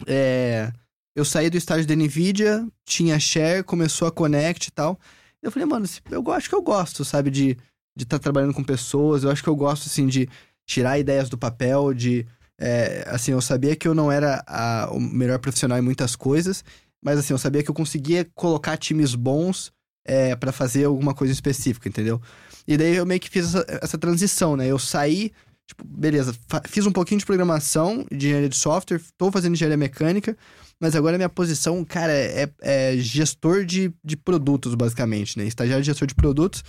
é, 0.07 0.73
eu 1.15 1.25
saí 1.25 1.51
do 1.51 1.57
estágio 1.57 1.87
da 1.87 1.95
NVIDIA, 1.95 2.67
tinha 2.85 3.19
Share, 3.19 3.65
começou 3.65 4.09
a 4.09 4.13
Connect 4.13 4.69
e 4.69 4.71
tal. 4.71 4.99
E 5.43 5.47
eu 5.47 5.51
falei, 5.51 5.67
mano, 5.67 5.87
eu 6.11 6.33
acho 6.33 6.49
que 6.49 6.55
eu 6.55 6.63
gosto, 6.63 7.05
sabe, 7.05 7.31
de 7.31 7.51
estar 7.51 7.65
de 7.97 8.07
tá 8.07 8.19
trabalhando 8.19 8.55
com 8.55 8.63
pessoas. 8.63 9.25
Eu 9.25 9.31
acho 9.31 9.43
que 9.43 9.49
eu 9.49 9.57
gosto, 9.57 9.87
assim, 9.87 10.07
de 10.07 10.29
tirar 10.67 10.99
ideias 10.99 11.29
do 11.29 11.39
papel, 11.39 11.93
de... 11.93 12.27
É, 12.59 13.05
assim, 13.09 13.33
eu 13.33 13.41
sabia 13.41 13.75
que 13.75 13.89
eu 13.89 13.95
não 13.95 14.13
era 14.13 14.45
a, 14.47 14.91
o 14.93 15.01
melhor 15.01 15.39
profissional 15.39 15.79
em 15.79 15.83
muitas 15.83 16.15
coisas, 16.15 16.63
mas 17.03 17.19
assim, 17.19 17.33
eu 17.33 17.39
sabia 17.39 17.63
que 17.63 17.71
eu 17.71 17.75
conseguia 17.75 18.29
colocar 18.35 18.77
times 18.77 19.15
bons 19.15 19.73
é, 20.05 20.35
para 20.37 20.53
fazer 20.53 20.85
alguma 20.85 21.15
coisa 21.15 21.33
específica, 21.33 21.89
entendeu? 21.89 22.21
E 22.67 22.77
daí 22.77 22.97
eu 22.97 23.07
meio 23.07 23.21
que 23.21 23.31
fiz 23.31 23.55
essa, 23.55 23.67
essa 23.83 23.99
transição, 23.99 24.57
né? 24.57 24.67
Eu 24.67 24.79
saí, 24.79 25.33
tipo, 25.67 25.85
beleza, 25.85 26.35
fiz 26.69 26.87
um 26.87 26.93
pouquinho 26.93 27.19
de 27.19 27.27
programação, 27.27 28.07
de 28.11 28.27
engenharia 28.27 28.49
de 28.49 28.57
software, 28.57 29.01
tô 29.17 29.31
fazendo 29.31 29.55
engenharia 29.55 29.77
mecânica, 29.77 30.37
mas 30.81 30.97
agora 30.97 31.17
minha 31.17 31.29
posição, 31.29 31.85
cara, 31.85 32.13
é, 32.13 32.49
é 32.61 32.97
gestor 32.97 33.65
de, 33.65 33.93
de 34.05 34.17
produtos, 34.17 34.75
basicamente, 34.75 35.39
né? 35.39 35.45
Estagiário 35.45 35.83
de 35.83 35.87
gestor 35.87 36.09
de 36.09 36.15
produtos 36.15 36.65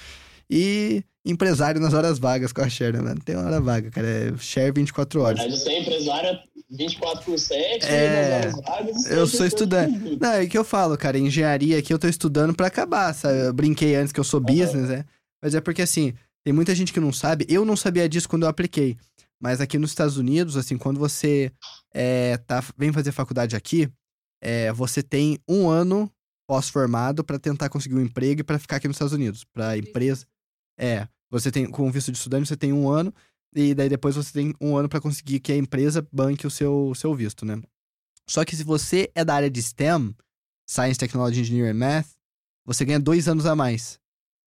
e 0.50 1.04
empresário 1.26 1.80
nas 1.80 1.94
horas 1.94 2.18
vagas 2.20 2.52
com 2.52 2.62
a 2.62 2.70
Share, 2.70 2.98
né? 2.98 3.14
Não 3.14 3.22
tem 3.22 3.36
hora 3.36 3.60
vaga, 3.62 3.90
cara. 3.92 4.08
É 4.08 4.38
Share 4.38 4.72
24 4.72 5.22
horas. 5.22 5.40
Verdade, 5.40 5.62
você 5.62 5.70
é 5.70 5.82
empresário 5.82 6.40
24 6.70 7.24
por 7.26 7.38
7, 7.38 7.86
É, 7.86 8.46
nas 8.46 8.54
horas 8.56 8.66
vagas, 8.66 9.06
Eu 9.12 9.24
é 9.24 9.28
sou 9.28 9.46
estudante. 9.46 10.00
tudo. 10.00 10.18
Não, 10.22 10.32
é 10.34 10.46
que 10.48 10.58
eu 10.58 10.64
falo, 10.64 10.98
cara, 10.98 11.18
engenharia 11.18 11.78
aqui 11.78 11.94
eu 11.94 12.00
tô 12.00 12.08
estudando 12.08 12.54
pra 12.54 12.68
acabar, 12.68 13.14
sabe? 13.14 13.40
Eu 13.40 13.54
brinquei 13.54 13.96
antes 13.96 14.12
que 14.12 14.20
eu 14.20 14.24
sou 14.24 14.40
business, 14.40 14.90
né? 14.90 15.06
Mas 15.44 15.54
é 15.54 15.62
porque, 15.62 15.82
assim, 15.82 16.14
tem 16.44 16.54
muita 16.54 16.74
gente 16.74 16.94
que 16.94 17.00
não 17.00 17.12
sabe. 17.12 17.46
Eu 17.50 17.66
não 17.66 17.76
sabia 17.76 18.08
disso 18.08 18.30
quando 18.30 18.44
eu 18.44 18.50
apliquei. 18.50 18.98
Mas 19.42 19.60
aqui 19.60 19.78
nos 19.78 19.92
Estados 19.92 20.18
Unidos, 20.18 20.56
assim, 20.56 20.78
quando 20.78 21.00
você 21.00 21.52
é, 21.94 22.38
tá, 22.46 22.64
vem 22.78 22.92
fazer 22.94 23.12
faculdade 23.12 23.56
aqui, 23.56 23.90
é, 24.42 24.72
você 24.72 25.02
tem 25.04 25.40
um 25.50 25.68
ano 25.68 26.12
pós-formado 26.48 27.24
pra 27.24 27.40
tentar 27.40 27.70
conseguir 27.70 27.96
um 27.96 28.02
emprego 28.02 28.42
e 28.42 28.44
pra 28.44 28.60
ficar 28.60 28.76
aqui 28.78 28.88
nos 28.88 28.96
Estados 28.96 29.14
Unidos. 29.14 29.44
Pra 29.54 29.78
empresa. 29.78 30.26
É, 30.82 31.08
você 31.30 31.52
tem, 31.52 31.66
com 31.70 31.92
visto 31.92 32.12
de 32.12 32.18
estudante, 32.18 32.48
você 32.48 32.58
tem 32.58 32.74
um 32.74 32.90
ano. 32.90 33.14
E 33.54 33.74
daí 33.76 33.90
depois 33.90 34.16
você 34.16 34.32
tem 34.32 34.56
um 34.62 34.76
ano 34.78 34.88
pra 34.90 35.02
conseguir 35.02 35.40
que 35.40 35.52
a 35.52 35.58
empresa 35.58 36.08
banque 36.12 36.48
o 36.48 36.52
seu, 36.52 36.94
seu 36.96 37.14
visto, 37.14 37.46
né? 37.46 37.62
Só 38.30 38.46
que 38.46 38.56
se 38.56 38.64
você 38.64 39.12
é 39.14 39.26
da 39.26 39.36
área 39.36 39.50
de 39.50 39.62
STEM, 39.62 40.16
Science, 40.70 40.98
Technology, 40.98 41.42
Engineering 41.42 41.72
and 41.72 41.80
Math, 41.80 42.08
você 42.66 42.86
ganha 42.86 43.00
dois 43.00 43.28
anos 43.28 43.46
a 43.46 43.56
mais. 43.56 44.00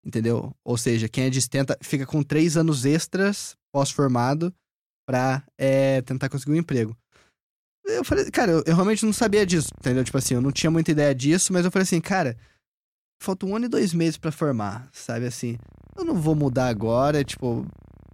Entendeu? 0.04 0.54
Ou 0.64 0.76
seja, 0.76 1.08
quem 1.08 1.24
é 1.24 1.30
de 1.30 1.40
STEM 1.40 1.64
tá- 1.64 1.76
fica 1.82 2.06
com 2.06 2.22
três 2.22 2.56
anos 2.56 2.84
extras 2.84 3.56
pós-formado 3.72 4.54
pra 5.06 5.44
é, 5.58 6.00
tentar 6.02 6.28
conseguir 6.30 6.52
um 6.52 6.56
emprego. 6.56 6.96
Eu 7.84 8.04
falei, 8.04 8.30
cara, 8.30 8.50
eu, 8.52 8.64
eu 8.66 8.74
realmente 8.74 9.04
não 9.04 9.12
sabia 9.12 9.44
disso, 9.44 9.68
entendeu? 9.78 10.02
Tipo 10.02 10.16
assim, 10.16 10.34
eu 10.34 10.40
não 10.40 10.50
tinha 10.50 10.70
muita 10.70 10.90
ideia 10.90 11.14
disso, 11.14 11.52
mas 11.52 11.64
eu 11.66 11.70
falei 11.70 11.82
assim, 11.84 12.00
cara, 12.00 12.36
falta 13.22 13.44
um 13.44 13.54
ano 13.54 13.66
e 13.66 13.68
dois 13.68 13.92
meses 13.92 14.16
pra 14.16 14.32
formar, 14.32 14.88
sabe 14.92 15.26
assim? 15.26 15.58
Eu 15.96 16.04
não 16.04 16.14
vou 16.14 16.34
mudar 16.34 16.68
agora, 16.68 17.22
tipo, 17.24 17.66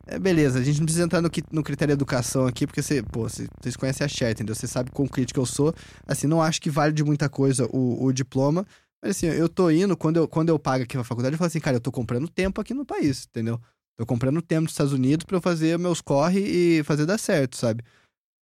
é, 0.06 0.18
beleza, 0.18 0.58
a 0.58 0.62
gente 0.62 0.78
não 0.78 0.84
precisa 0.84 1.04
entrar 1.04 1.20
no, 1.22 1.30
no 1.50 1.62
critério 1.62 1.92
educação 1.92 2.46
aqui, 2.46 2.66
porque 2.66 2.82
você, 2.82 3.02
pô, 3.02 3.22
você- 3.22 3.48
vocês 3.60 3.76
conhecem 3.76 4.04
a 4.04 4.08
Cher, 4.08 4.32
entendeu? 4.32 4.54
Você 4.54 4.66
sabe 4.66 4.90
quão 4.90 5.06
crítico 5.08 5.40
eu 5.40 5.46
sou. 5.46 5.74
Assim, 6.06 6.26
não 6.26 6.42
acho 6.42 6.60
que 6.60 6.70
vale 6.70 6.92
de 6.92 7.02
muita 7.04 7.28
coisa 7.28 7.66
o, 7.72 8.04
o 8.04 8.12
diploma. 8.12 8.66
Mas 9.02 9.16
assim, 9.16 9.26
eu 9.26 9.48
tô 9.48 9.70
indo, 9.70 9.96
quando 9.96 10.18
eu, 10.18 10.28
quando 10.28 10.50
eu 10.50 10.58
pago 10.58 10.84
aqui 10.84 10.96
na 10.96 11.04
faculdade, 11.04 11.34
eu 11.34 11.38
falo 11.38 11.46
assim, 11.48 11.60
cara, 11.60 11.76
eu 11.76 11.80
tô 11.80 11.90
comprando 11.90 12.28
tempo 12.28 12.60
aqui 12.60 12.74
no 12.74 12.84
país, 12.84 13.26
entendeu? 13.26 13.58
Tô 13.98 14.04
comprando 14.04 14.42
tempo 14.42 14.62
nos 14.62 14.72
Estados 14.72 14.92
Unidos 14.92 15.24
pra 15.24 15.36
eu 15.38 15.40
fazer 15.40 15.78
meus 15.78 16.00
corre 16.02 16.40
e 16.40 16.84
fazer 16.84 17.06
dar 17.06 17.18
certo, 17.18 17.56
sabe? 17.56 17.82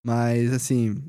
Mas, 0.05 0.53
assim, 0.53 1.01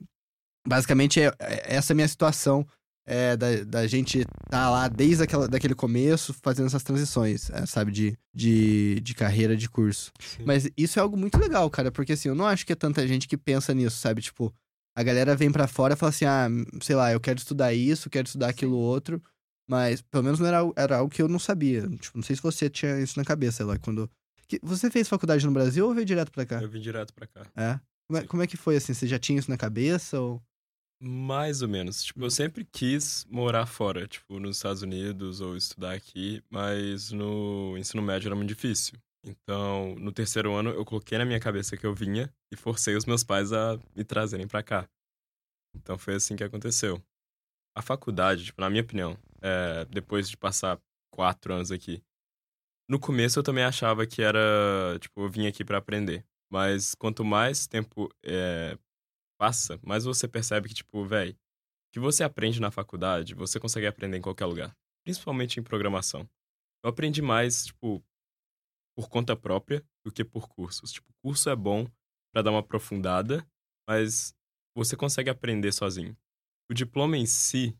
basicamente, 0.67 1.19
é, 1.19 1.27
é 1.39 1.75
essa 1.75 1.93
minha 1.95 2.07
situação 2.07 2.65
é, 3.09 3.35
da, 3.35 3.63
da 3.63 3.87
gente 3.87 4.23
tá 4.49 4.69
lá 4.69 4.87
desde 4.87 5.23
aquela, 5.23 5.47
daquele 5.47 5.73
começo 5.73 6.33
fazendo 6.43 6.67
essas 6.67 6.83
transições, 6.83 7.49
é, 7.49 7.65
sabe, 7.65 7.91
de, 7.91 8.17
de, 8.33 8.99
de 9.01 9.15
carreira, 9.15 9.57
de 9.57 9.67
curso. 9.67 10.11
Sim. 10.19 10.43
Mas 10.45 10.69
isso 10.77 10.99
é 10.99 11.01
algo 11.01 11.17
muito 11.17 11.37
legal, 11.37 11.67
cara, 11.69 11.91
porque 11.91 12.13
assim, 12.13 12.29
eu 12.29 12.35
não 12.35 12.45
acho 12.45 12.65
que 12.65 12.73
é 12.73 12.75
tanta 12.75 13.07
gente 13.07 13.27
que 13.27 13.35
pensa 13.35 13.73
nisso, 13.73 13.97
sabe? 13.97 14.21
Tipo, 14.21 14.53
a 14.95 15.01
galera 15.01 15.35
vem 15.35 15.51
pra 15.51 15.67
fora 15.67 15.95
e 15.95 15.97
fala 15.97 16.11
assim, 16.11 16.25
ah, 16.25 16.47
sei 16.81 16.95
lá, 16.95 17.11
eu 17.11 17.19
quero 17.19 17.39
estudar 17.39 17.73
isso, 17.73 18.09
quero 18.09 18.27
estudar 18.27 18.49
aquilo 18.49 18.77
outro, 18.77 19.21
mas 19.67 20.01
pelo 20.01 20.23
menos 20.23 20.39
não 20.39 20.47
era, 20.47 20.59
era 20.75 20.97
algo 20.97 21.11
que 21.11 21.21
eu 21.21 21.27
não 21.27 21.39
sabia. 21.39 21.81
Tipo, 21.97 22.17
não 22.17 22.23
sei 22.23 22.35
se 22.35 22.41
você 22.41 22.69
tinha 22.69 22.99
isso 22.99 23.17
na 23.17 23.25
cabeça 23.25 23.65
lá, 23.65 23.77
quando... 23.79 24.09
Que- 24.47 24.59
Você 24.63 24.89
fez 24.89 25.07
faculdade 25.07 25.45
no 25.45 25.51
Brasil 25.51 25.85
ou 25.87 25.93
veio 25.93 26.05
direto 26.05 26.31
pra 26.31 26.45
cá? 26.45 26.61
Eu 26.61 26.69
vim 26.69 26.79
direto 26.81 27.13
pra 27.13 27.27
cá. 27.27 27.41
É? 27.55 27.79
Como, 28.07 28.19
é? 28.19 28.23
como 28.27 28.43
é 28.43 28.47
que 28.47 28.57
foi, 28.57 28.75
assim? 28.77 28.93
Você 28.95 29.05
já 29.07 29.19
tinha 29.19 29.37
isso 29.39 29.49
na 29.49 29.57
cabeça 29.57 30.19
ou... 30.19 30.41
Mais 31.01 31.61
ou 31.61 31.69
menos. 31.69 32.03
Tipo, 32.03 32.25
eu 32.25 32.29
sempre 32.29 32.65
quis 32.65 33.25
morar 33.29 33.65
fora, 33.65 34.07
tipo, 34.07 34.39
nos 34.39 34.57
Estados 34.57 34.81
Unidos 34.81 35.39
ou 35.39 35.55
estudar 35.55 35.93
aqui, 35.93 36.43
mas 36.49 37.11
no 37.11 37.77
ensino 37.77 38.01
médio 38.01 38.27
era 38.27 38.35
muito 38.35 38.49
difícil. 38.49 38.97
Então, 39.25 39.95
no 39.95 40.11
terceiro 40.11 40.53
ano, 40.53 40.71
eu 40.71 40.83
coloquei 40.85 41.17
na 41.17 41.25
minha 41.25 41.39
cabeça 41.39 41.77
que 41.77 41.85
eu 41.85 41.93
vinha 41.93 42.33
e 42.51 42.55
forcei 42.57 42.95
os 42.95 43.05
meus 43.05 43.23
pais 43.23 43.53
a 43.53 43.79
me 43.95 44.03
trazerem 44.03 44.47
pra 44.47 44.61
cá. 44.63 44.89
Então, 45.75 45.97
foi 45.97 46.15
assim 46.15 46.35
que 46.35 46.43
aconteceu. 46.43 47.01
A 47.77 47.81
faculdade, 47.81 48.45
tipo, 48.45 48.61
na 48.61 48.69
minha 48.69 48.83
opinião, 48.83 49.17
é, 49.41 49.85
depois 49.85 50.29
de 50.29 50.35
passar 50.35 50.79
quatro 51.13 51.53
anos 51.53 51.71
aqui, 51.71 52.01
no 52.89 52.99
começo 52.99 53.39
eu 53.39 53.43
também 53.43 53.63
achava 53.63 54.05
que 54.07 54.21
era, 54.21 54.97
tipo, 54.99 55.21
eu 55.21 55.29
vim 55.29 55.47
aqui 55.47 55.63
pra 55.63 55.77
aprender. 55.77 56.25
Mas 56.51 56.95
quanto 56.95 57.23
mais 57.23 57.67
tempo 57.67 58.09
é, 58.23 58.77
passa, 59.39 59.79
mais 59.81 60.03
você 60.03 60.27
percebe 60.27 60.67
que, 60.67 60.75
tipo, 60.75 61.05
velho, 61.05 61.35
que 61.93 61.99
você 61.99 62.23
aprende 62.23 62.59
na 62.59 62.69
faculdade, 62.69 63.33
você 63.33 63.59
consegue 63.59 63.87
aprender 63.87 64.17
em 64.17 64.21
qualquer 64.21 64.45
lugar. 64.45 64.75
Principalmente 65.03 65.59
em 65.59 65.63
programação. 65.63 66.29
Eu 66.83 66.89
aprendi 66.89 67.21
mais, 67.21 67.67
tipo, 67.67 68.03
por 68.95 69.09
conta 69.09 69.35
própria 69.35 69.83
do 70.05 70.11
que 70.11 70.25
por 70.25 70.49
cursos. 70.49 70.91
Tipo, 70.91 71.07
curso 71.23 71.49
é 71.49 71.55
bom 71.55 71.87
pra 72.33 72.41
dar 72.41 72.51
uma 72.51 72.59
aprofundada, 72.59 73.47
mas 73.87 74.35
você 74.75 74.95
consegue 74.95 75.29
aprender 75.29 75.71
sozinho. 75.71 76.15
O 76.69 76.73
diploma 76.73 77.17
em 77.17 77.25
si, 77.25 77.75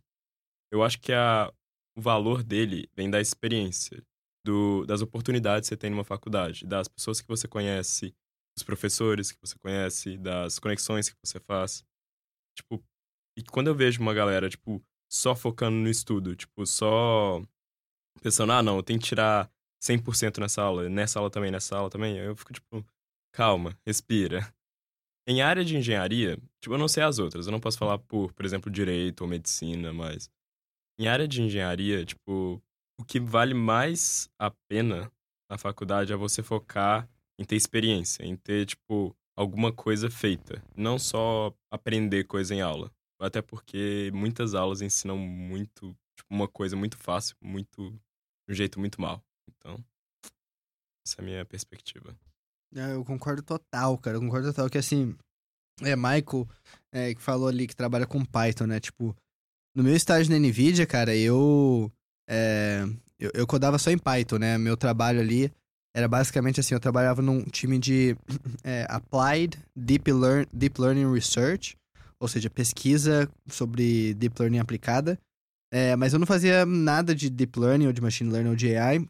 eu 0.72 0.82
acho 0.82 1.00
que 1.00 1.12
a, 1.12 1.54
o 1.96 2.02
valor 2.02 2.42
dele 2.42 2.90
vem 2.96 3.10
da 3.10 3.20
experiência, 3.20 4.02
do, 4.46 4.86
das 4.86 5.02
oportunidades 5.02 5.68
que 5.68 5.76
você 5.76 5.78
tem 5.78 5.90
numa 5.90 6.06
faculdade, 6.06 6.66
das 6.66 6.88
pessoas 6.88 7.22
que 7.22 7.28
você 7.28 7.48
conhece, 7.48 8.16
dos 8.60 8.64
professores 8.64 9.32
que 9.32 9.40
você 9.42 9.58
conhece, 9.58 10.18
das 10.18 10.60
conexões 10.60 11.10
que 11.10 11.16
você 11.24 11.40
faz. 11.40 11.84
Tipo, 12.56 12.84
e 13.38 13.44
quando 13.44 13.68
eu 13.68 13.76
vejo 13.76 14.02
uma 14.02 14.14
galera, 14.14 14.50
tipo, 14.50 14.84
só 15.10 15.36
focando 15.36 15.78
no 15.78 15.90
estudo, 15.90 16.36
tipo, 16.36 16.66
só 16.66 17.42
pensando, 18.22 18.52
ah, 18.52 18.62
não, 18.62 18.76
eu 18.76 18.84
tenho 18.84 19.00
que 19.00 19.08
tirar 19.08 19.50
100% 19.82 20.40
nessa 20.40 20.62
aula, 20.62 20.90
nessa 20.90 21.20
aula 21.20 21.32
também, 21.32 21.52
nessa 21.52 21.78
aula 21.78 21.90
também, 21.90 22.18
eu 22.18 22.36
fico 22.36 22.54
tipo, 22.54 22.86
calma, 23.34 23.78
respira. 23.86 24.54
Em 25.28 25.42
área 25.42 25.64
de 25.64 25.78
engenharia, 25.78 26.38
tipo, 26.62 26.74
eu 26.74 26.78
não 26.78 26.88
sei 26.88 27.04
as 27.04 27.18
outras, 27.18 27.46
eu 27.46 27.52
não 27.52 27.60
posso 27.60 27.78
falar 27.78 27.98
por, 28.00 28.34
por 28.34 28.46
exemplo, 28.46 28.70
direito 28.70 29.22
ou 29.22 29.28
medicina, 29.28 29.94
mas 29.94 30.30
em 31.00 31.08
área 31.08 31.28
de 31.28 31.42
engenharia, 31.42 32.04
tipo, 32.04 32.62
o 33.00 33.06
que 33.06 33.20
vale 33.20 33.54
mais 33.54 34.30
a 34.38 34.52
pena 34.68 35.10
na 35.50 35.58
faculdade 35.58 36.12
é 36.12 36.16
você 36.16 36.44
focar 36.44 37.08
em 37.40 37.46
ter 37.46 37.56
experiência, 37.56 38.26
em 38.26 38.36
ter, 38.36 38.66
tipo, 38.66 39.16
alguma 39.34 39.72
coisa 39.72 40.12
feita. 40.12 40.62
Não 40.76 41.00
só 41.00 41.54
aprender 41.72 42.26
coisa 42.26 42.54
em 42.54 42.60
aula. 42.60 42.92
Até 43.18 43.42
porque 43.42 44.12
muitas 44.14 44.54
aulas 44.54 44.82
ensinam 44.82 45.18
muito, 45.18 45.96
tipo, 46.18 46.34
uma 46.34 46.50
coisa 46.50 46.76
muito 46.76 46.98
fácil, 46.98 47.38
muito, 47.42 47.92
de 48.46 48.52
um 48.52 48.54
jeito 48.54 48.78
muito 48.78 49.00
mal. 49.00 49.24
Então, 49.50 49.82
essa 51.06 51.16
é 51.18 51.22
a 51.22 51.26
minha 51.26 51.46
perspectiva. 51.46 52.14
É, 52.76 52.94
eu 52.94 53.06
concordo 53.06 53.42
total, 53.42 53.98
cara. 53.98 54.18
Eu 54.18 54.22
concordo 54.22 54.50
total 54.50 54.70
que 54.70 54.78
assim. 54.78 55.16
É, 55.82 55.96
Michael, 55.96 56.46
é, 56.92 57.16
que 57.16 57.22
falou 57.22 57.48
ali 57.48 57.68
que 57.68 57.76
trabalha 57.76 58.06
com 58.06 58.24
Python, 58.26 58.66
né? 58.68 58.82
Tipo, 58.82 59.16
no 59.74 59.82
meu 59.82 59.96
estágio 59.96 60.32
na 60.32 60.38
Nvidia, 60.38 60.86
cara, 60.86 61.16
eu. 61.16 61.90
É, 62.30 62.84
eu, 63.18 63.32
eu 63.34 63.48
codava 63.48 63.80
só 63.80 63.90
em 63.90 63.98
Python, 63.98 64.38
né? 64.40 64.58
Meu 64.58 64.76
trabalho 64.76 65.22
ali 65.22 65.52
era 66.00 66.08
basicamente 66.08 66.60
assim: 66.60 66.74
eu 66.74 66.80
trabalhava 66.80 67.22
num 67.22 67.44
time 67.44 67.78
de 67.78 68.16
é, 68.64 68.86
Applied 68.90 69.58
Deep, 69.76 70.12
Learn, 70.12 70.48
Deep 70.52 70.80
Learning 70.80 71.12
Research, 71.12 71.78
ou 72.20 72.28
seja, 72.28 72.50
pesquisa 72.50 73.30
sobre 73.48 74.14
Deep 74.14 74.36
Learning 74.40 74.60
aplicada. 74.60 75.20
É, 75.72 75.96
mas 75.96 76.14
eu 76.14 76.20
não 76.20 76.26
fazia 76.26 76.66
nada 76.66 77.14
de 77.14 77.30
Deep 77.30 77.60
Learning 77.60 77.88
ou 77.88 77.94
de 77.94 78.02
Machine 78.02 78.32
Learning 78.32 78.50
ou 78.50 78.56
de 78.56 78.76
AI. 78.76 79.06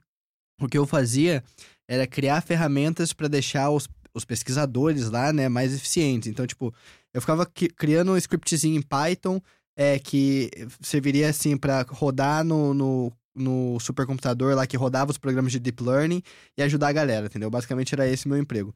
O 0.62 0.68
que 0.68 0.78
eu 0.78 0.86
fazia 0.86 1.44
era 1.90 2.06
criar 2.06 2.42
ferramentas 2.42 3.14
para 3.14 3.30
deixar 3.30 3.70
os, 3.70 3.88
os 4.14 4.26
pesquisadores 4.26 5.10
lá, 5.10 5.32
né, 5.32 5.48
mais 5.48 5.74
eficientes. 5.74 6.28
Então, 6.28 6.46
tipo, 6.46 6.74
eu 7.14 7.22
ficava 7.22 7.46
criando 7.46 8.12
um 8.12 8.18
scriptzinho 8.18 8.78
em 8.78 8.82
Python 8.82 9.42
é, 9.78 9.98
que 9.98 10.52
serviria, 10.82 11.30
assim, 11.30 11.56
para 11.56 11.86
rodar 11.88 12.44
no, 12.44 12.74
no, 12.74 13.14
no 13.40 13.80
supercomputador 13.80 14.56
lá 14.56 14.68
que 14.68 14.78
rodava 14.78 15.12
os 15.12 15.18
programas 15.18 15.52
de 15.52 15.60
Deep 15.60 15.82
Learning 15.82 16.22
e 16.58 16.62
ajudar 16.62 16.90
a 16.90 16.94
galera, 16.94 17.26
entendeu? 17.26 17.50
Basicamente 17.50 17.94
era 17.94 18.08
esse 18.08 18.28
meu 18.28 18.38
emprego. 18.38 18.76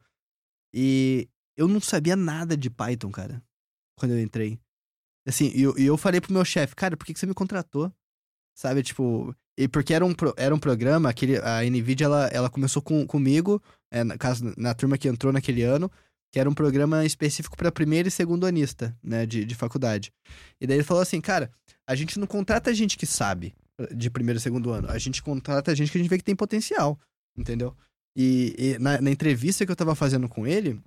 E 0.72 1.28
eu 1.56 1.68
não 1.68 1.80
sabia 1.80 2.16
nada 2.16 2.56
de 2.56 2.68
Python, 2.68 3.10
cara, 3.10 3.42
quando 3.96 4.12
eu 4.12 4.20
entrei. 4.20 4.58
Assim, 5.26 5.52
e 5.54 5.62
eu, 5.62 5.76
eu 5.76 5.96
falei 5.96 6.20
pro 6.20 6.32
meu 6.32 6.44
chefe, 6.44 6.74
cara, 6.74 6.96
por 6.96 7.06
que, 7.06 7.14
que 7.14 7.20
você 7.20 7.26
me 7.26 7.34
contratou? 7.34 7.92
Sabe, 8.56 8.82
tipo, 8.82 9.34
e 9.56 9.68
porque 9.68 9.94
era 9.94 10.04
um, 10.04 10.14
era 10.36 10.54
um 10.54 10.58
programa, 10.58 11.08
aquele, 11.08 11.38
a 11.38 11.62
NVIDIA, 11.62 12.06
ela, 12.06 12.26
ela 12.28 12.50
começou 12.50 12.82
com, 12.82 13.06
comigo, 13.06 13.62
é, 13.90 14.04
na, 14.04 14.18
caso, 14.18 14.52
na 14.56 14.74
turma 14.74 14.98
que 14.98 15.08
entrou 15.08 15.32
naquele 15.32 15.62
ano, 15.62 15.90
que 16.32 16.40
era 16.40 16.50
um 16.50 16.54
programa 16.54 17.04
específico 17.04 17.56
para 17.56 17.70
primeiro 17.70 18.08
e 18.08 18.10
segundo 18.10 18.46
anista, 18.46 18.96
né, 19.02 19.24
de, 19.24 19.44
de 19.44 19.54
faculdade. 19.54 20.12
E 20.60 20.66
daí 20.66 20.78
ele 20.78 20.84
falou 20.84 21.02
assim, 21.02 21.20
cara, 21.20 21.50
a 21.86 21.94
gente 21.94 22.18
não 22.18 22.26
contrata 22.26 22.74
gente 22.74 22.96
que 22.96 23.06
sabe 23.06 23.54
de 23.94 24.10
primeiro 24.10 24.38
e 24.38 24.40
segundo 24.40 24.70
ano, 24.70 24.88
a 24.90 24.98
gente 24.98 25.22
contrata 25.22 25.74
gente 25.74 25.90
que 25.90 25.98
a 25.98 26.00
gente 26.00 26.10
vê 26.10 26.18
que 26.18 26.24
tem 26.24 26.36
potencial, 26.36 26.98
entendeu? 27.36 27.76
E, 28.16 28.54
e 28.56 28.78
na, 28.78 29.00
na 29.00 29.10
entrevista 29.10 29.66
que 29.66 29.72
eu 29.72 29.76
tava 29.76 29.94
fazendo 29.94 30.28
com 30.28 30.46
ele, 30.46 30.80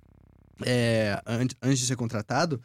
é, 0.64 1.20
an- 1.26 1.46
antes 1.62 1.80
de 1.80 1.86
ser 1.86 1.96
contratado, 1.96 2.60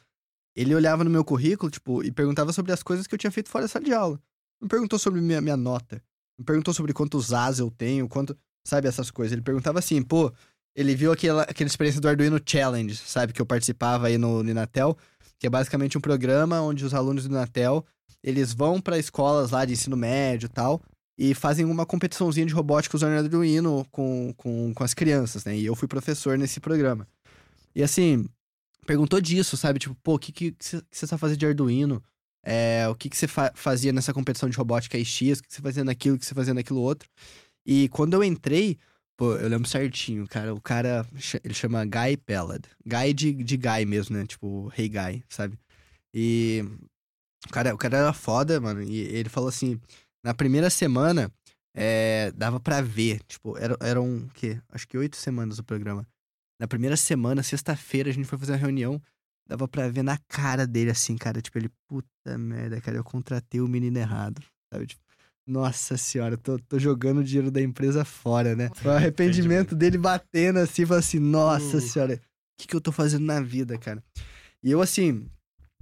ele 0.55 0.73
olhava 0.73 1.03
no 1.03 1.09
meu 1.09 1.25
currículo, 1.25 1.69
tipo, 1.69 2.03
e 2.03 2.11
perguntava 2.11 2.53
sobre 2.53 2.71
as 2.71 2.81
coisas 2.81 3.07
que 3.07 3.13
eu 3.13 3.19
tinha 3.19 3.31
feito 3.31 3.49
fora 3.49 3.65
da 3.65 3.67
sala 3.67 3.83
de 3.83 3.93
aula. 3.93 4.19
Não 4.61 4.67
perguntou 4.67 4.97
sobre 4.97 5.19
minha, 5.19 5.41
minha 5.41 5.57
nota. 5.57 6.01
Não 6.37 6.45
perguntou 6.45 6.73
sobre 6.73 6.93
quantos 6.93 7.33
As 7.33 7.59
eu 7.59 7.69
tenho, 7.69 8.07
quanto. 8.07 8.37
Sabe, 8.65 8.87
essas 8.87 9.11
coisas. 9.11 9.33
Ele 9.33 9.41
perguntava 9.41 9.79
assim, 9.79 10.01
pô, 10.01 10.31
ele 10.73 10.95
viu 10.95 11.11
aquela, 11.11 11.41
aquela 11.43 11.67
experiência 11.67 11.99
do 11.99 12.07
Arduino 12.07 12.39
Challenge, 12.45 12.95
sabe, 12.95 13.33
que 13.33 13.41
eu 13.41 13.45
participava 13.45 14.07
aí 14.07 14.17
no, 14.17 14.41
no 14.41 14.49
Inatel, 14.49 14.97
que 15.37 15.45
é 15.47 15.49
basicamente 15.49 15.97
um 15.97 16.01
programa 16.01 16.61
onde 16.61 16.85
os 16.85 16.93
alunos 16.93 17.27
do 17.27 17.33
Inatel, 17.33 17.85
eles 18.23 18.53
vão 18.53 18.79
para 18.79 18.97
escolas 18.97 19.51
lá 19.51 19.65
de 19.65 19.73
ensino 19.73 19.97
médio 19.97 20.47
e 20.47 20.49
tal, 20.49 20.81
e 21.17 21.33
fazem 21.33 21.65
uma 21.65 21.85
competiçãozinha 21.85 22.45
de 22.45 22.53
robótica 22.53 22.95
usando 22.95 23.17
Arduino 23.17 23.85
com, 23.91 24.33
com, 24.35 24.73
com 24.73 24.83
as 24.83 24.93
crianças, 24.93 25.45
né? 25.45 25.55
E 25.57 25.65
eu 25.65 25.75
fui 25.75 25.87
professor 25.87 26.37
nesse 26.37 26.59
programa. 26.59 27.07
E 27.75 27.83
assim, 27.83 28.27
perguntou 28.85 29.19
disso, 29.21 29.57
sabe? 29.57 29.79
Tipo, 29.79 29.95
pô, 30.01 30.15
o 30.15 30.19
que, 30.19 30.31
que, 30.31 30.51
que 30.51 30.81
você 30.91 31.07
sabe 31.07 31.37
de 31.37 31.45
Arduino? 31.45 32.01
É, 32.45 32.87
o 32.89 32.95
que, 32.95 33.09
que 33.09 33.17
você 33.17 33.27
fa- 33.27 33.51
fazia 33.55 33.93
nessa 33.93 34.13
competição 34.13 34.49
de 34.49 34.57
robótica 34.57 35.01
X? 35.03 35.39
O 35.39 35.43
que 35.43 35.53
você 35.53 35.61
fazia 35.61 35.83
naquilo, 35.83 36.15
o 36.15 36.19
que 36.19 36.25
você 36.25 36.33
fazia 36.33 36.53
naquilo 36.53 36.81
outro? 36.81 37.09
E 37.65 37.87
quando 37.89 38.13
eu 38.15 38.23
entrei, 38.23 38.77
pô, 39.15 39.35
eu 39.35 39.47
lembro 39.47 39.69
certinho, 39.69 40.27
cara. 40.27 40.53
O 40.53 40.61
cara, 40.61 41.05
ele 41.43 41.53
chama 41.53 41.85
Guy 41.85 42.17
Pellad. 42.25 42.63
Guy 42.85 43.13
de, 43.13 43.33
de 43.33 43.57
Guy 43.57 43.85
mesmo, 43.85 44.17
né? 44.17 44.25
Tipo, 44.25 44.71
Hey 44.77 44.89
Guy, 44.89 45.23
sabe? 45.29 45.57
E 46.13 46.65
o 47.45 47.49
cara, 47.49 47.73
o 47.73 47.77
cara 47.77 47.97
era 47.97 48.13
foda, 48.13 48.59
mano. 48.59 48.81
E 48.81 48.99
ele 48.99 49.29
falou 49.29 49.49
assim: 49.49 49.79
na 50.23 50.33
primeira 50.33 50.69
semana, 50.69 51.31
é, 51.75 52.31
dava 52.31 52.59
pra 52.59 52.81
ver. 52.81 53.21
Tipo, 53.27 53.57
era, 53.57 53.77
eram, 53.81 54.17
o 54.17 54.29
quê? 54.29 54.59
Acho 54.69 54.87
que 54.87 54.97
oito 54.97 55.17
semanas 55.17 55.59
o 55.59 55.63
programa. 55.63 56.07
Na 56.59 56.67
primeira 56.67 56.95
semana, 56.95 57.43
sexta-feira, 57.43 58.09
a 58.09 58.13
gente 58.13 58.27
foi 58.27 58.37
fazer 58.37 58.53
uma 58.53 58.57
reunião. 58.57 59.01
Dava 59.47 59.67
pra 59.67 59.89
ver 59.89 60.03
na 60.03 60.17
cara 60.29 60.65
dele, 60.65 60.91
assim, 60.91 61.17
cara. 61.17 61.41
Tipo, 61.41 61.57
ele, 61.57 61.69
puta 61.87 62.37
merda, 62.37 62.79
cara, 62.79 62.97
eu 62.97 63.03
contratei 63.03 63.59
o 63.59 63.67
menino 63.67 63.97
errado. 63.97 64.41
Sabe? 64.71 64.87
Tipo, 64.87 65.01
nossa 65.45 65.97
senhora, 65.97 66.37
tô, 66.37 66.57
tô 66.57 66.79
jogando 66.79 67.17
o 67.17 67.23
dinheiro 67.23 67.51
da 67.51 67.61
empresa 67.61 68.05
fora, 68.05 68.55
né? 68.55 68.69
O 68.85 68.89
arrependimento 68.89 69.75
dele 69.75 69.97
batendo 69.97 70.59
assim, 70.59 70.85
falando 70.85 70.99
assim, 71.01 71.19
nossa 71.19 71.77
Uh. 71.77 71.81
senhora, 71.81 72.13
o 72.15 72.61
que, 72.61 72.67
que 72.67 72.75
eu 72.75 72.79
tô 72.79 72.93
fazendo 72.93 73.25
na 73.25 73.41
vida, 73.41 73.77
cara? 73.77 74.01
E 74.63 74.71
eu, 74.71 74.81
assim, 74.81 75.27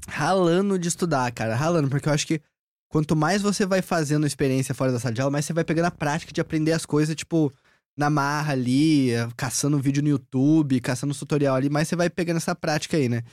ralando 0.07 0.77
de 0.77 0.87
estudar, 0.87 1.31
cara, 1.31 1.55
ralando, 1.55 1.89
porque 1.89 2.07
eu 2.07 2.13
acho 2.13 2.27
que 2.27 2.41
quanto 2.89 3.15
mais 3.15 3.41
você 3.41 3.65
vai 3.65 3.81
fazendo 3.81 4.27
experiência 4.27 4.75
fora 4.75 4.91
da 4.91 4.99
sala 4.99 5.13
de 5.13 5.21
aula, 5.21 5.31
mais 5.31 5.45
você 5.45 5.53
vai 5.53 5.63
pegando 5.63 5.85
a 5.85 5.91
prática 5.91 6.33
de 6.33 6.41
aprender 6.41 6.73
as 6.73 6.85
coisas, 6.85 7.15
tipo, 7.15 7.51
na 7.97 8.09
marra 8.09 8.53
ali, 8.53 9.09
caçando 9.37 9.79
vídeo 9.79 10.03
no 10.03 10.09
YouTube, 10.09 10.79
caçando 10.79 11.13
tutorial 11.13 11.55
ali, 11.55 11.69
mas 11.69 11.87
você 11.87 11.95
vai 11.95 12.09
pegando 12.09 12.37
essa 12.37 12.55
prática 12.55 12.97
aí, 12.97 13.07
né? 13.07 13.23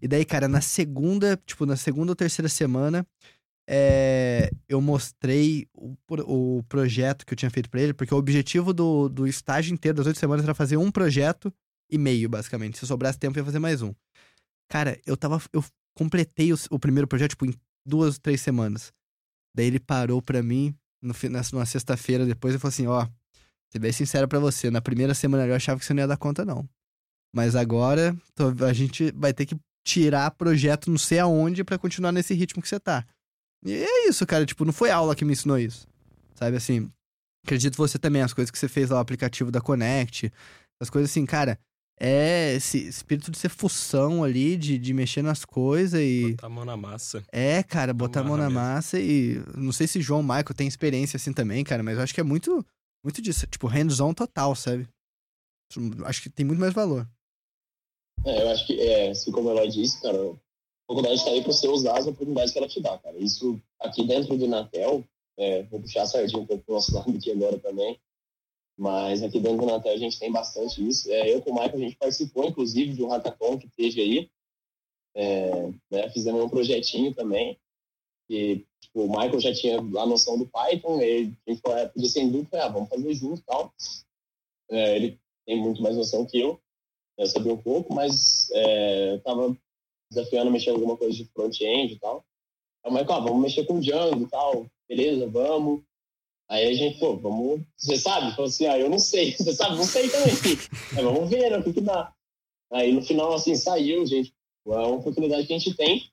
E 0.00 0.08
daí, 0.08 0.24
cara, 0.24 0.48
na 0.48 0.60
segunda, 0.60 1.38
tipo, 1.44 1.66
na 1.66 1.76
segunda 1.76 2.12
ou 2.12 2.16
terceira 2.16 2.48
semana, 2.48 3.06
é, 3.68 4.50
eu 4.68 4.80
mostrei 4.80 5.66
o, 5.74 5.96
o, 6.08 6.62
projeto 6.68 7.26
que 7.26 7.32
eu 7.32 7.36
tinha 7.36 7.50
feito 7.50 7.68
para 7.68 7.80
ele, 7.80 7.92
porque 7.92 8.14
o 8.14 8.18
objetivo 8.18 8.72
do, 8.72 9.08
do 9.08 9.26
estágio 9.26 9.74
inteiro 9.74 9.96
das 9.96 10.06
oito 10.06 10.18
semanas 10.18 10.44
era 10.44 10.54
fazer 10.54 10.76
um 10.76 10.90
projeto 10.90 11.52
e 11.90 11.98
meio, 11.98 12.28
basicamente. 12.28 12.78
Se 12.78 12.86
sobrasse 12.86 13.18
tempo, 13.18 13.36
eu 13.36 13.40
ia 13.40 13.44
fazer 13.44 13.58
mais 13.58 13.82
um. 13.82 13.92
Cara, 14.68 14.98
eu 15.04 15.16
tava. 15.16 15.40
Eu 15.52 15.64
completei 15.96 16.52
o, 16.52 16.56
o 16.70 16.78
primeiro 16.78 17.08
projeto, 17.08 17.30
tipo, 17.30 17.46
em 17.46 17.54
duas, 17.84 18.18
três 18.18 18.40
semanas. 18.40 18.92
Daí 19.54 19.66
ele 19.66 19.80
parou 19.80 20.20
pra 20.20 20.42
mim 20.42 20.74
no, 21.02 21.14
numa 21.52 21.66
sexta-feira 21.66 22.26
depois 22.26 22.54
e 22.54 22.58
falou 22.58 22.68
assim: 22.68 22.86
Ó, 22.86 23.06
ser 23.72 23.78
bem 23.78 23.92
sincero 23.92 24.28
para 24.28 24.38
você, 24.38 24.70
na 24.70 24.80
primeira 24.80 25.14
semana 25.14 25.46
eu 25.46 25.54
achava 25.54 25.80
que 25.80 25.86
você 25.86 25.94
não 25.94 26.02
ia 26.02 26.06
dar 26.06 26.16
conta, 26.16 26.44
não. 26.44 26.68
Mas 27.34 27.56
agora 27.56 28.16
a 28.66 28.72
gente 28.72 29.10
vai 29.12 29.32
ter 29.32 29.46
que 29.46 29.56
tirar 29.84 30.30
projeto 30.32 30.90
não 30.90 30.98
sei 30.98 31.18
aonde 31.18 31.62
para 31.62 31.78
continuar 31.78 32.12
nesse 32.12 32.34
ritmo 32.34 32.62
que 32.62 32.68
você 32.68 32.78
tá. 32.78 33.06
E 33.64 33.72
é 33.72 34.08
isso, 34.08 34.26
cara. 34.26 34.44
Tipo, 34.44 34.64
não 34.64 34.72
foi 34.72 34.90
aula 34.90 35.14
que 35.14 35.24
me 35.24 35.32
ensinou 35.32 35.58
isso. 35.58 35.86
Sabe 36.34 36.56
assim? 36.56 36.90
Acredito 37.44 37.76
você 37.76 37.98
também, 37.98 38.22
as 38.22 38.32
coisas 38.32 38.50
que 38.50 38.58
você 38.58 38.68
fez 38.68 38.90
lá, 38.90 38.96
o 38.96 39.00
aplicativo 39.00 39.50
da 39.50 39.60
Connect, 39.60 40.32
as 40.80 40.90
coisas 40.90 41.10
assim, 41.10 41.24
cara. 41.24 41.58
É 41.98 42.54
esse 42.54 42.86
espírito 42.86 43.30
de 43.30 43.38
ser 43.38 43.48
fução 43.48 44.22
ali, 44.22 44.56
de, 44.56 44.76
de 44.76 44.92
mexer 44.92 45.22
nas 45.22 45.44
coisas 45.46 45.98
e. 45.98 46.32
Botar 46.32 46.46
a 46.46 46.50
mão 46.50 46.64
na 46.64 46.76
massa. 46.76 47.24
É, 47.32 47.62
cara, 47.62 47.94
botar 47.94 48.20
a 48.20 48.24
mão 48.24 48.36
na 48.36 48.44
mesmo. 48.44 48.60
massa 48.60 49.00
e. 49.00 49.42
Não 49.56 49.72
sei 49.72 49.86
se 49.86 50.02
João 50.02 50.22
Michael 50.22 50.54
tem 50.54 50.68
experiência 50.68 51.16
assim 51.16 51.32
também, 51.32 51.64
cara, 51.64 51.82
mas 51.82 51.96
eu 51.96 52.02
acho 52.02 52.12
que 52.12 52.20
é 52.20 52.24
muito, 52.24 52.64
muito 53.02 53.22
disso. 53.22 53.46
Tipo, 53.46 53.66
hands-on 53.66 54.12
total, 54.12 54.54
sabe? 54.54 54.86
Acho 56.04 56.22
que 56.22 56.30
tem 56.30 56.44
muito 56.44 56.60
mais 56.60 56.74
valor. 56.74 57.08
É, 58.24 58.42
eu 58.42 58.50
acho 58.50 58.66
que, 58.66 58.80
é, 58.80 59.10
assim 59.10 59.32
como 59.32 59.50
ela 59.50 59.66
disse, 59.68 60.00
cara, 60.00 60.18
a 60.18 60.36
faculdade 60.86 61.14
está 61.16 61.30
aí 61.30 61.42
para 61.42 61.52
você 61.52 61.68
usar 61.68 61.98
as 61.98 62.06
oportunidades 62.06 62.52
que 62.52 62.58
ela 62.58 62.68
te 62.68 62.80
dá, 62.80 62.98
cara. 62.98 63.16
Isso 63.18 63.60
aqui 63.80 64.06
dentro 64.06 64.36
do 64.36 64.44
Inatel, 64.44 65.04
é, 65.38 65.62
vou 65.64 65.80
puxar 65.80 66.02
a 66.02 66.06
sardinha 66.06 66.42
um 66.42 66.46
pouco 66.46 66.64
pro 66.64 66.74
nosso 66.74 66.94
lado 66.94 67.10
aqui 67.10 67.30
agora 67.30 67.58
também, 67.58 67.98
mas 68.76 69.22
aqui 69.22 69.40
dentro 69.40 69.58
do 69.58 69.64
Inatel 69.64 69.92
a 69.92 69.98
gente 69.98 70.18
tem 70.18 70.30
bastante 70.30 70.86
isso. 70.86 71.10
É, 71.10 71.32
eu 71.32 71.40
com 71.40 71.50
o 71.50 71.54
Michael, 71.54 71.76
a 71.76 71.80
gente 71.80 71.96
participou, 71.96 72.44
inclusive, 72.44 72.92
de 72.92 73.02
um 73.02 73.08
hackathon 73.08 73.58
que 73.58 73.68
teve 73.68 74.00
aí, 74.00 74.30
é, 75.14 75.70
né, 75.90 76.10
fizemos 76.10 76.44
um 76.44 76.48
projetinho 76.48 77.14
também, 77.14 77.58
que 78.28 78.66
tipo, 78.80 79.04
o 79.04 79.08
Michael 79.08 79.40
já 79.40 79.54
tinha 79.54 79.78
a 79.78 80.06
noção 80.06 80.38
do 80.38 80.46
Python, 80.46 81.00
e 81.00 81.32
a 81.46 81.50
gente 81.50 81.60
falou, 81.62 81.78
é, 81.78 81.88
podia 81.88 82.08
ser 82.08 82.20
em 82.20 82.30
dúvida, 82.30 82.64
ah, 82.64 82.68
vamos 82.68 82.88
fazer 82.88 83.14
junto 83.14 83.40
e 83.40 83.44
tal. 83.44 83.72
É, 84.70 84.96
ele 84.96 85.18
tem 85.46 85.58
muito 85.58 85.80
mais 85.80 85.96
noção 85.96 86.26
que 86.26 86.38
eu, 86.38 86.60
eu 87.16 87.26
sabia 87.26 87.54
um 87.54 87.62
pouco, 87.62 87.94
mas 87.94 88.50
é, 88.52 89.14
eu 89.14 89.20
tava 89.20 89.56
desafiando 90.10 90.50
mexer 90.50 90.70
alguma 90.70 90.96
coisa 90.96 91.16
de 91.16 91.24
front-end 91.26 91.94
e 91.94 91.98
tal. 91.98 92.24
Aí 92.84 92.90
o 92.90 92.94
Michael, 92.94 93.12
ah, 93.12 93.20
vamos 93.20 93.40
mexer 93.40 93.64
com 93.64 93.80
Django 93.80 94.22
e 94.22 94.28
tal, 94.28 94.66
beleza, 94.88 95.26
vamos. 95.28 95.82
Aí 96.48 96.68
a 96.68 96.74
gente, 96.74 96.98
pô, 96.98 97.16
vamos. 97.16 97.62
Você 97.76 97.96
sabe? 97.96 98.30
Falou 98.32 98.46
assim, 98.46 98.66
ah, 98.66 98.78
eu 98.78 98.88
não 98.88 98.98
sei. 98.98 99.34
Você 99.36 99.52
sabe? 99.52 99.76
Não 99.76 99.84
sei 99.84 100.08
também. 100.08 100.34
Aí 100.96 101.04
vamos 101.04 101.28
ver, 101.28 101.50
né? 101.50 101.58
O 101.58 101.64
que, 101.64 101.72
que 101.72 101.80
dá. 101.80 102.14
Aí 102.72 102.92
no 102.92 103.02
final, 103.02 103.32
assim, 103.32 103.54
saiu, 103.56 104.06
gente. 104.06 104.34
É 104.66 104.70
uma 104.70 104.96
oportunidade 104.96 105.46
que 105.46 105.54
a 105.54 105.58
gente 105.58 105.76
tem 105.76 106.10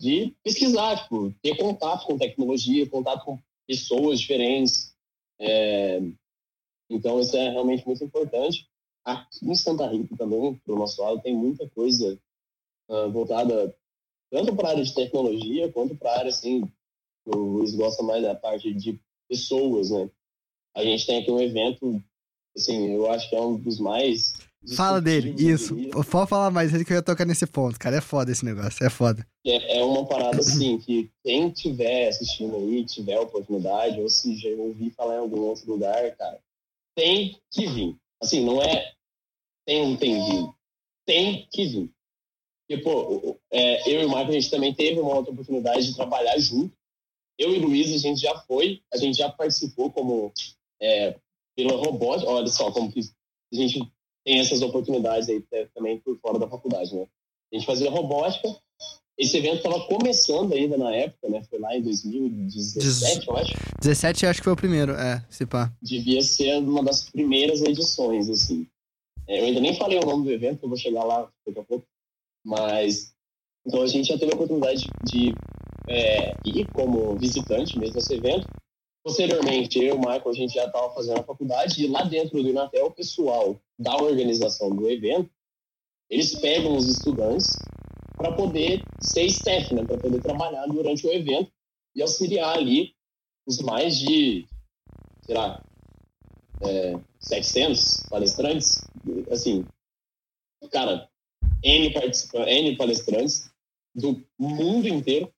de 0.00 0.34
pesquisar, 0.42 1.02
tipo, 1.02 1.32
ter 1.40 1.56
contato 1.56 2.06
com 2.06 2.18
tecnologia, 2.18 2.88
contato 2.90 3.24
com 3.24 3.38
pessoas 3.66 4.20
diferentes. 4.20 4.94
É... 5.40 6.00
Então, 6.90 7.20
isso 7.20 7.36
é 7.36 7.50
realmente 7.50 7.86
muito 7.86 8.04
importante. 8.04 8.68
Aqui 9.04 9.46
em 9.46 9.54
Santa 9.54 9.86
Rita 9.86 10.16
também, 10.16 10.54
para 10.64 10.74
o 10.74 10.78
nosso 10.78 11.00
lado, 11.02 11.20
tem 11.20 11.34
muita 11.34 11.68
coisa 11.70 12.18
uh, 12.88 13.10
voltada 13.10 13.74
tanto 14.30 14.56
para 14.56 14.68
a 14.68 14.70
área 14.72 14.84
de 14.84 14.94
tecnologia 14.94 15.70
quanto 15.72 15.94
para 15.94 16.10
a 16.10 16.18
área, 16.18 16.30
assim, 16.30 16.68
o 17.24 17.36
Luiz 17.36 17.74
gosta 17.74 18.02
mais 18.02 18.22
da 18.22 18.34
parte 18.34 18.72
de 18.74 19.00
pessoas, 19.28 19.90
né? 19.90 20.08
A 20.76 20.82
gente 20.82 21.06
tem 21.06 21.18
aqui 21.18 21.30
um 21.30 21.40
evento, 21.40 22.02
assim, 22.56 22.92
eu 22.92 23.10
acho 23.10 23.28
que 23.28 23.36
é 23.36 23.40
um 23.40 23.56
dos 23.56 23.78
mais 23.78 24.34
Fala 24.74 25.00
dele, 25.00 25.34
isso. 25.36 25.76
Pode 26.10 26.28
falar 26.28 26.50
mais 26.50 26.72
ele 26.72 26.84
que 26.84 26.92
eu 26.92 26.96
ia 26.96 27.02
tocar 27.02 27.26
nesse 27.26 27.46
ponto, 27.46 27.78
cara. 27.78 27.96
É 27.96 28.00
foda 28.00 28.32
esse 28.32 28.44
negócio, 28.44 28.84
é 28.84 28.88
foda. 28.88 29.26
É, 29.46 29.78
é 29.78 29.84
uma 29.84 30.06
parada 30.06 30.38
assim 30.38 30.78
que 30.78 31.10
quem 31.22 31.50
tiver 31.50 32.08
assistindo 32.08 32.56
aí, 32.56 32.84
tiver 32.84 33.18
oportunidade, 33.18 34.00
ou 34.00 34.08
se 34.08 34.36
já 34.36 34.48
ouvir 34.56 34.90
falar 34.90 35.16
em 35.16 35.18
algum 35.18 35.40
outro 35.40 35.70
lugar, 35.70 36.16
cara, 36.16 36.40
tem 36.96 37.38
que 37.50 37.66
vir. 37.66 37.94
Assim, 38.22 38.42
não 38.42 38.62
é 38.62 38.94
tem 39.66 39.82
um 39.82 39.96
tem 39.96 40.24
vir. 40.24 40.48
Tem 41.06 41.46
que 41.50 41.66
vir. 41.66 41.90
Porque, 42.66 42.82
pô, 42.82 43.38
é, 43.52 43.94
eu 43.94 44.00
e 44.00 44.04
o 44.06 44.08
Marco, 44.08 44.30
a 44.30 44.34
gente 44.34 44.50
também 44.50 44.72
teve 44.72 44.98
uma 44.98 45.14
outra 45.14 45.32
oportunidade 45.32 45.86
de 45.86 45.94
trabalhar 45.94 46.38
junto. 46.38 46.74
Eu 47.38 47.54
e 47.54 47.58
o 47.58 47.66
Luiz, 47.66 47.92
a 47.92 47.98
gente 47.98 48.20
já 48.20 48.36
foi, 48.40 48.80
a 48.92 48.96
gente 48.96 49.18
já 49.18 49.28
participou 49.28 49.90
como 49.90 50.32
é, 50.80 51.16
pela 51.56 51.76
robótica. 51.76 52.30
Olha 52.30 52.46
só 52.46 52.70
como 52.70 52.90
que 52.92 53.00
a 53.00 53.56
gente 53.56 53.80
tem 54.24 54.38
essas 54.38 54.62
oportunidades 54.62 55.28
aí 55.28 55.44
também 55.74 55.98
por 56.00 56.18
fora 56.18 56.38
da 56.38 56.48
faculdade, 56.48 56.94
né? 56.94 57.06
A 57.52 57.56
gente 57.56 57.66
fazia 57.66 57.90
robótica. 57.90 58.48
Esse 59.16 59.36
evento 59.36 59.58
estava 59.58 59.80
começando 59.86 60.52
ainda 60.52 60.76
na 60.76 60.92
época, 60.94 61.28
né? 61.28 61.42
Foi 61.48 61.58
lá 61.58 61.76
em 61.76 61.82
2017, 61.82 63.28
eu 63.28 63.36
acho. 63.36 63.52
17 63.80 64.26
acho 64.26 64.40
que 64.40 64.44
foi 64.44 64.52
o 64.52 64.56
primeiro, 64.56 64.92
é, 64.92 65.24
se 65.30 65.46
pá. 65.46 65.72
Devia 65.80 66.20
ser 66.22 66.58
uma 66.58 66.82
das 66.82 67.08
primeiras 67.10 67.62
edições, 67.62 68.28
assim. 68.28 68.66
É, 69.28 69.40
eu 69.40 69.44
ainda 69.44 69.60
nem 69.60 69.76
falei 69.76 69.98
o 69.98 70.06
nome 70.06 70.24
do 70.24 70.32
evento, 70.32 70.64
eu 70.64 70.68
vou 70.68 70.76
chegar 70.76 71.04
lá 71.04 71.28
daqui 71.46 71.60
a 71.60 71.64
pouco. 71.64 71.86
Mas, 72.44 73.14
então 73.64 73.82
a 73.82 73.86
gente 73.86 74.08
já 74.08 74.18
teve 74.18 74.32
a 74.32 74.34
oportunidade 74.34 74.84
de 75.04 75.32
é, 75.88 76.34
ir 76.44 76.66
como 76.72 77.16
visitante 77.16 77.78
mesmo 77.78 77.94
nesse 77.94 78.14
evento. 78.14 78.48
Posteriormente, 79.02 79.78
eu 79.78 79.84
e 79.84 79.92
o 79.92 79.98
Michael, 79.98 80.28
a 80.28 80.32
gente 80.32 80.54
já 80.54 80.64
estava 80.64 80.94
fazendo 80.94 81.20
a 81.20 81.24
faculdade 81.24 81.84
e 81.84 81.88
lá 81.88 82.04
dentro 82.04 82.42
do 82.42 82.48
Inatel, 82.48 82.86
o 82.86 82.90
pessoal 82.90 83.60
da 83.78 83.96
organização 83.96 84.70
do 84.70 84.88
evento, 84.88 85.30
eles 86.08 86.34
pegam 86.36 86.76
os 86.76 86.88
estudantes 86.88 87.46
para 88.16 88.32
poder 88.32 88.82
ser 89.00 89.24
staff, 89.26 89.74
né, 89.74 89.84
para 89.84 89.98
poder 89.98 90.22
trabalhar 90.22 90.66
durante 90.66 91.06
o 91.06 91.12
evento 91.12 91.50
e 91.94 92.00
auxiliar 92.00 92.56
ali 92.56 92.94
os 93.46 93.60
mais 93.60 93.98
de, 93.98 94.46
sei 95.22 95.34
lá, 95.34 95.62
é, 96.62 96.98
700 97.18 98.06
palestrantes, 98.08 98.80
assim, 99.30 99.66
cara, 100.70 101.08
N, 101.62 101.92
N 102.46 102.76
palestrantes 102.76 103.50
do 103.94 104.22
mundo 104.38 104.88
inteiro, 104.88 105.32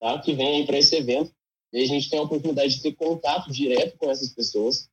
tá, 0.00 0.18
que 0.20 0.32
vêm 0.32 0.66
para 0.66 0.78
esse 0.78 0.96
evento 0.96 1.32
e 1.72 1.82
a 1.82 1.86
gente 1.86 2.08
tem 2.08 2.18
a 2.18 2.22
oportunidade 2.22 2.76
de 2.76 2.82
ter 2.82 2.94
contato 2.94 3.50
direto 3.50 3.96
com 3.98 4.10
essas 4.10 4.30
pessoas 4.30 4.88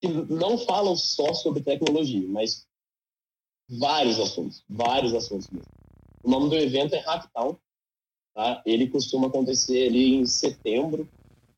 que 0.00 0.08
não 0.08 0.58
falam 0.58 0.96
só 0.96 1.32
sobre 1.34 1.62
tecnologia, 1.62 2.26
mas 2.28 2.66
vários 3.68 4.18
assuntos, 4.18 4.64
vários 4.68 5.14
assuntos 5.14 5.48
mesmo. 5.50 5.68
O 6.22 6.30
nome 6.30 6.48
do 6.48 6.56
evento 6.56 6.94
é 6.94 6.98
Hacktown, 6.98 7.56
tá? 8.34 8.62
Ele 8.66 8.88
costuma 8.88 9.28
acontecer 9.28 9.88
ali 9.88 10.14
em 10.14 10.26
setembro. 10.26 11.08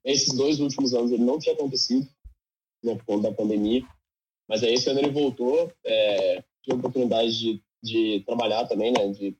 Esses 0.05 0.35
dois 0.35 0.61
últimos 0.61 0.95
anos 0.95 1.13
ele 1.13 1.25
não 1.25 1.39
tinha 1.39 1.55
acontecido, 1.55 2.09
né, 2.83 2.95
por 2.97 3.05
conta 3.05 3.31
da 3.31 3.37
pandemia. 3.37 3.87
Mas 4.49 4.63
aí 4.63 4.75
esse 4.75 4.91
ano 4.91 5.01
ele 5.01 5.11
voltou, 5.11 5.73
é, 5.85 6.43
tive 6.63 6.75
a 6.75 6.79
oportunidade 6.79 7.39
de, 7.39 7.63
de 7.83 8.25
trabalhar 8.25 8.67
também, 8.67 8.93
né, 8.93 9.09
de 9.09 9.37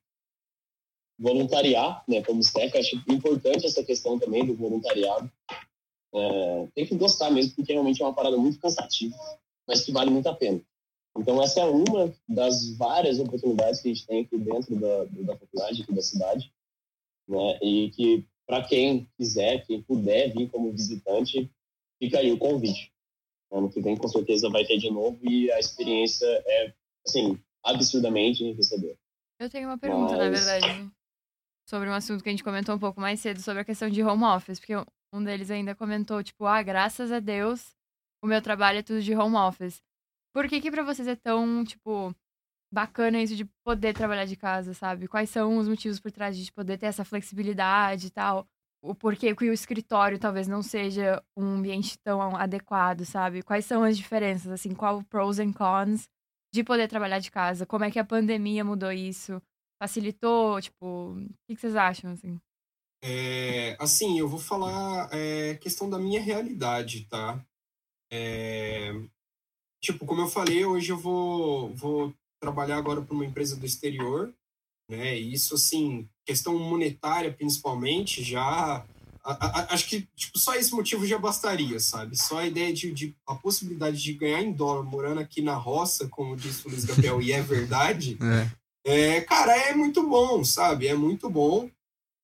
voluntariar, 1.19 2.03
né, 2.09 2.23
como 2.23 2.41
staff. 2.41 2.77
Acho 2.77 2.97
importante 3.09 3.67
essa 3.67 3.85
questão 3.85 4.19
também 4.19 4.45
do 4.45 4.55
voluntariado. 4.55 5.31
É, 6.15 6.69
tem 6.75 6.87
que 6.87 6.97
gostar 6.97 7.31
mesmo, 7.31 7.55
porque 7.55 7.73
realmente 7.73 8.03
é 8.03 8.05
uma 8.05 8.15
parada 8.15 8.37
muito 8.37 8.59
cansativa, 8.59 9.17
mas 9.67 9.85
que 9.85 9.93
vale 9.93 10.11
muito 10.11 10.29
a 10.29 10.35
pena. 10.35 10.61
Então, 11.17 11.43
essa 11.43 11.61
é 11.61 11.65
uma 11.65 12.13
das 12.29 12.75
várias 12.77 13.19
oportunidades 13.19 13.81
que 13.81 13.91
a 13.91 13.95
gente 13.95 14.07
tem 14.07 14.21
aqui 14.23 14.39
dentro 14.39 14.75
da, 14.77 15.05
da 15.05 15.37
faculdade, 15.37 15.83
aqui 15.83 15.95
da 15.95 16.03
cidade, 16.03 16.53
né? 17.29 17.59
E 17.63 17.91
que, 17.91 18.27
para 18.47 18.65
quem 18.65 19.09
quiser, 19.17 19.67
quem 19.67 19.83
puder 19.83 20.33
vir 20.33 20.51
como 20.51 20.73
visitante, 20.73 21.51
fica 21.99 22.19
aí 22.19 22.33
o 22.33 22.39
convite. 22.39 22.93
Ano 23.51 23.71
que 23.71 23.81
vem, 23.83 23.97
com 23.97 24.09
certeza, 24.09 24.49
vai 24.49 24.65
ter 24.65 24.79
de 24.79 24.91
novo 24.91 25.19
e 25.23 25.53
a 25.53 25.59
experiência 25.59 26.27
é, 26.27 26.73
assim, 27.07 27.39
absurdamente 27.63 28.43
enriquecedora. 28.43 28.97
Eu 29.39 29.51
tenho 29.51 29.69
uma 29.69 29.79
pergunta, 29.79 30.17
Mas... 30.17 30.19
na 30.19 30.31
verdade, 30.31 30.91
sobre 31.69 31.89
um 31.89 31.93
assunto 31.93 32.23
que 32.23 32.29
a 32.29 32.33
gente 32.33 32.45
comentou 32.45 32.75
um 32.75 32.79
pouco 32.79 33.01
mais 33.01 33.21
cedo, 33.21 33.41
sobre 33.41 33.63
a 33.63 33.65
questão 33.65 33.89
de 33.89 34.03
home 34.03 34.25
office, 34.25 34.59
porque 34.59 34.75
um 35.13 35.23
deles 35.23 35.51
ainda 35.51 35.75
comentou, 35.75 36.23
tipo, 36.23 36.47
ah, 36.47 36.63
graças 36.63 37.13
a 37.13 37.21
Deus, 37.21 37.75
o 38.23 38.27
meu 38.27 38.41
trabalho 38.43 38.79
é 38.79 38.83
tudo 38.83 39.03
de 39.03 39.15
home 39.15 39.37
office. 39.37 39.83
Por 40.35 40.49
que 40.49 40.61
que 40.61 40.71
pra 40.71 40.83
vocês 40.83 41.07
é 41.09 41.17
tão, 41.17 41.65
tipo, 41.65 42.15
bacana 42.73 43.21
isso 43.23 43.37
de 43.37 43.45
poder 43.65 43.95
trabalhar 43.95 44.25
de 44.25 44.37
casa, 44.37 44.75
sabe? 44.75 45.09
Quais 45.09 45.31
são 45.31 45.59
os 45.59 45.69
motivos 45.69 46.01
por 46.01 46.11
trás 46.11 46.37
de 46.37 46.51
poder 46.53 46.79
ter 46.79 46.87
essa 46.87 47.05
flexibilidade 47.05 48.07
e 48.09 48.11
tal? 48.11 48.47
o 48.83 48.95
porquê 48.95 49.35
que 49.35 49.49
o 49.49 49.53
escritório 49.53 50.19
talvez 50.19 50.49
não 50.49 50.61
seja 50.61 51.23
um 51.37 51.55
ambiente 51.55 51.97
tão 52.01 52.37
adequado, 52.37 53.05
sabe? 53.05 53.43
Quais 53.43 53.65
são 53.65 53.85
as 53.85 53.97
diferenças, 53.97 54.51
assim, 54.51 54.75
qual 54.75 55.03
pros 55.05 55.39
and 55.39 55.53
cons 55.53 56.09
de 56.53 56.65
poder 56.65 56.89
trabalhar 56.89 57.21
de 57.21 57.31
casa? 57.31 57.65
Como 57.65 57.85
é 57.85 57.91
que 57.91 57.99
a 57.99 58.05
pandemia 58.05 58.65
mudou 58.65 58.91
isso? 58.91 59.41
Facilitou, 59.83 60.61
tipo, 60.61 61.17
o 61.17 61.29
que, 61.45 61.57
vocês 61.57 61.75
acham, 61.75 62.13
assim? 62.13 62.39
É, 63.03 63.77
assim, 63.81 64.17
eu 64.17 64.29
vou 64.29 64.39
falar 64.39 65.09
é, 65.11 65.57
questão 65.57 65.91
da 65.91 65.99
minha 65.99 66.21
realidade, 66.21 67.05
tá? 67.07 67.45
É, 68.09 68.93
tipo, 69.83 70.07
como 70.07 70.21
eu 70.21 70.29
falei, 70.29 70.65
hoje 70.65 70.93
eu 70.93 70.97
vou, 70.97 71.75
vou 71.75 72.15
trabalhar 72.41 72.77
agora 72.77 73.03
para 73.03 73.13
uma 73.13 73.27
empresa 73.27 73.57
do 73.57 73.67
exterior, 73.67 74.33
né? 74.89 75.19
E 75.19 75.33
isso, 75.33 75.57
assim, 75.57 76.09
questão 76.25 76.57
monetária 76.57 77.33
principalmente, 77.33 78.23
já 78.23 78.87
a, 79.25 79.47
a, 79.47 79.75
acho 79.75 79.89
que 79.89 80.09
tipo, 80.15 80.39
só 80.39 80.55
esse 80.55 80.73
motivo 80.73 81.05
já 81.05 81.19
bastaria, 81.19 81.81
sabe? 81.81 82.17
Só 82.17 82.39
a 82.39 82.47
ideia 82.47 82.73
de, 82.73 82.93
de, 82.93 83.17
a 83.27 83.35
possibilidade 83.35 84.01
de 84.01 84.13
ganhar 84.13 84.43
em 84.43 84.53
dólar 84.53 84.85
morando 84.85 85.19
aqui 85.21 85.43
na 85.43 85.57
roça, 85.57 86.07
como 86.09 86.37
disse 86.37 86.65
o 86.69 86.71
Luiz 86.71 86.85
Gabriel, 86.85 87.21
e 87.21 87.33
é 87.33 87.43
verdade, 87.43 88.17
é. 88.85 89.21
cara, 89.23 89.57
é 89.57 89.75
muito 89.75 90.07
bom, 90.09 90.45
sabe? 90.45 90.89
É 90.89 90.95
muito 90.95 91.29
bom, 91.31 91.71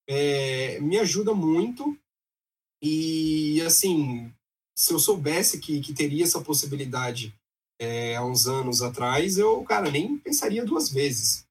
é, 0.08 0.80
me 0.80 0.98
ajuda 0.98 1.34
muito 1.34 1.96
e 2.82 3.60
assim, 3.62 4.32
se 4.76 4.92
eu 4.92 4.98
soubesse 4.98 5.58
que, 5.58 5.80
que 5.80 5.92
teria 5.92 6.24
essa 6.24 6.40
possibilidade 6.40 7.34
é, 7.80 8.16
há 8.16 8.24
uns 8.24 8.46
anos 8.46 8.82
atrás, 8.82 9.38
eu, 9.38 9.62
cara, 9.64 9.90
nem 9.90 10.18
pensaria 10.18 10.64
duas 10.64 10.90
vezes. 10.90 11.44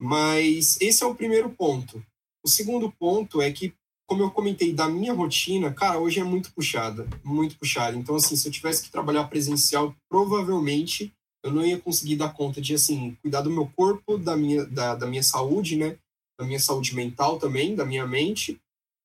Mas 0.00 0.80
esse 0.80 1.02
é 1.02 1.06
o 1.06 1.14
primeiro 1.14 1.50
ponto. 1.50 2.04
O 2.44 2.48
segundo 2.48 2.92
ponto 2.92 3.40
é 3.40 3.50
que, 3.52 3.74
como 4.06 4.22
eu 4.22 4.30
comentei, 4.30 4.72
da 4.72 4.88
minha 4.88 5.12
rotina, 5.12 5.72
cara, 5.72 5.98
hoje 5.98 6.20
é 6.20 6.24
muito 6.24 6.52
puxada, 6.52 7.08
muito 7.24 7.58
puxada. 7.58 7.96
Então, 7.96 8.16
assim, 8.16 8.36
se 8.36 8.46
eu 8.46 8.52
tivesse 8.52 8.82
que 8.82 8.90
trabalhar 8.90 9.24
presencial, 9.24 9.94
provavelmente 10.08 11.12
eu 11.44 11.52
não 11.52 11.64
ia 11.64 11.78
conseguir 11.78 12.16
dar 12.16 12.32
conta 12.32 12.60
de, 12.60 12.74
assim, 12.74 13.16
cuidar 13.20 13.42
do 13.42 13.50
meu 13.50 13.70
corpo, 13.76 14.16
da 14.16 14.34
minha, 14.34 14.64
da, 14.64 14.94
da 14.94 15.06
minha 15.06 15.22
saúde, 15.22 15.76
né? 15.76 15.98
Da 16.40 16.46
minha 16.46 16.58
saúde 16.58 16.94
mental 16.94 17.38
também, 17.38 17.76
da 17.76 17.84
minha 17.84 18.06
mente, 18.06 18.58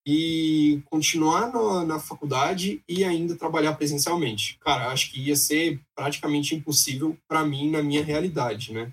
e 0.08 0.82
continuar 0.86 1.52
no, 1.52 1.86
na 1.86 2.00
faculdade 2.00 2.82
e 2.88 3.04
ainda 3.04 3.36
trabalhar 3.36 3.76
presencialmente. 3.76 4.58
Cara, 4.62 4.90
acho 4.90 5.12
que 5.12 5.20
ia 5.20 5.36
ser 5.36 5.82
praticamente 5.94 6.56
impossível 6.56 7.16
para 7.28 7.46
mim 7.46 7.70
na 7.70 7.84
minha 7.84 8.04
realidade, 8.04 8.74
né? 8.74 8.92